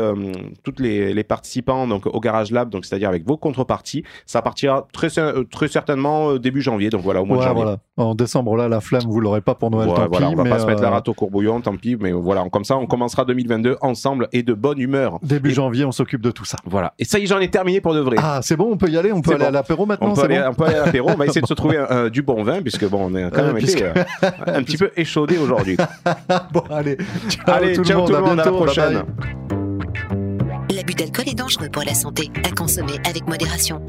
toutes 0.64 0.80
les, 0.80 1.14
les 1.14 1.24
participants 1.24 1.88
donc 1.88 2.06
au 2.06 2.20
Garage 2.20 2.52
Lab, 2.52 2.70
donc 2.70 2.86
c'est-à-dire 2.86 3.10
avec 3.10 3.26
vos 3.26 3.38
contreparties. 3.38 4.04
Ça 4.26 4.42
partira 4.42 4.88
très, 4.94 5.10
très 5.10 5.68
certainement 5.68 5.83
euh, 5.90 6.40
début 6.40 6.62
janvier, 6.62 6.90
donc 6.90 7.02
voilà 7.02 7.22
au 7.22 7.26
mois 7.26 7.38
de 7.38 7.42
janvier. 7.44 7.64
voilà. 7.64 7.78
En 7.98 8.16
décembre, 8.16 8.56
là, 8.58 8.68
la 8.68 8.82
flamme, 8.82 9.04
vous 9.08 9.20
l'aurez 9.20 9.42
pas 9.42 9.54
pour 9.56 9.70
Noël, 9.70 9.88
Ouais, 9.90 9.96
tant 9.96 10.08
voilà, 10.10 10.28
pis, 10.28 10.34
on 10.34 10.36
va 10.38 10.44
mais, 10.44 10.50
pas 10.50 10.60
se 10.60 10.66
mettre 10.66 10.82
la 10.82 10.88
euh, 10.88 10.92
rate 10.92 11.08
au 11.10 11.14
courbouillon, 11.14 11.62
tant 11.62 11.76
pis, 11.76 11.96
mais 12.00 12.12
voilà, 12.12 12.44
comme 12.52 12.64
ça 12.64 12.76
on 12.78 12.86
commencera 12.88 13.24
2022 13.26 13.78
ensemble 13.82 14.28
et 14.32 14.42
de 14.44 14.54
bonne 14.54 14.80
humeur. 14.80 15.20
Début 15.22 15.52
Et- 15.52 15.54
janvier, 15.54 15.86
on 15.86 15.92
s'occupe 15.92 16.22
de 16.22 16.32
tout 16.32 16.46
ça. 16.46 16.58
Voilà. 16.66 16.94
Et 17.00 17.06
ça 17.06 17.20
y 17.20 17.24
est, 17.24 17.28
j'en 17.28 17.40
ai 17.40 17.50
terminé 17.50 17.82
pour 17.82 17.94
de 17.94 18.00
vrai. 18.00 18.16
Ah, 18.20 18.40
c'est 18.42 18.56
bon, 18.56 18.70
on 18.72 18.78
peut 18.78 18.90
y 18.90 18.98
aller, 18.98 19.12
on 19.12 19.22
peut 19.22 19.32
aller 19.32 19.42
bon. 19.42 19.48
à 19.48 19.52
l'apéro 19.52 19.86
maintenant, 19.86 20.08
on, 20.08 20.14
peut 20.14 20.22
c'est 20.22 20.26
aller, 20.26 20.40
bon 20.40 20.50
on 20.50 20.54
peut 20.54 20.66
aller 20.66 20.76
à 20.76 20.86
l'apéro, 20.86 21.10
on 21.12 21.16
va 21.16 21.26
essayer 21.26 21.42
de 21.42 21.48
se 21.48 21.54
trouver 21.54 21.78
euh, 21.78 22.10
du 22.10 22.22
bon 22.24 22.44
vin, 22.44 22.62
puisque 22.62 22.88
bon, 22.90 23.12
on 23.12 23.16
est 23.16 23.30
quand 23.32 23.42
Euh, 23.42 23.48
même 23.48 23.56
puisque- 23.58 23.78
été 23.82 23.86
euh, 23.86 24.04
un 24.48 24.64
petit 24.64 24.78
peu 24.78 24.92
échaudé 24.98 25.38
aujourd'hui. 25.38 25.78
Bon, 26.52 26.64
allez, 26.72 26.98
ciao 27.30 27.56
Allez, 27.56 27.74
tout 27.74 27.82
le 27.82 27.86
ciao 27.88 27.98
monde, 28.00 28.08
tout 28.08 28.14
le 28.14 28.18
à 28.18 28.22
monde, 28.22 28.40
à 28.40 28.44
la 28.46 28.52
bye 28.52 28.60
prochaine. 28.60 28.94
bye. 28.94 30.76
L'abus 30.76 30.94
d'alcool 30.96 31.26
est 31.30 31.36
dangereux 31.38 31.70
pour 31.72 31.84
la 31.84 31.94
santé, 31.94 32.30
à 32.48 32.52
consommer 32.56 32.94
avec 33.08 33.28
modération. 33.28 33.82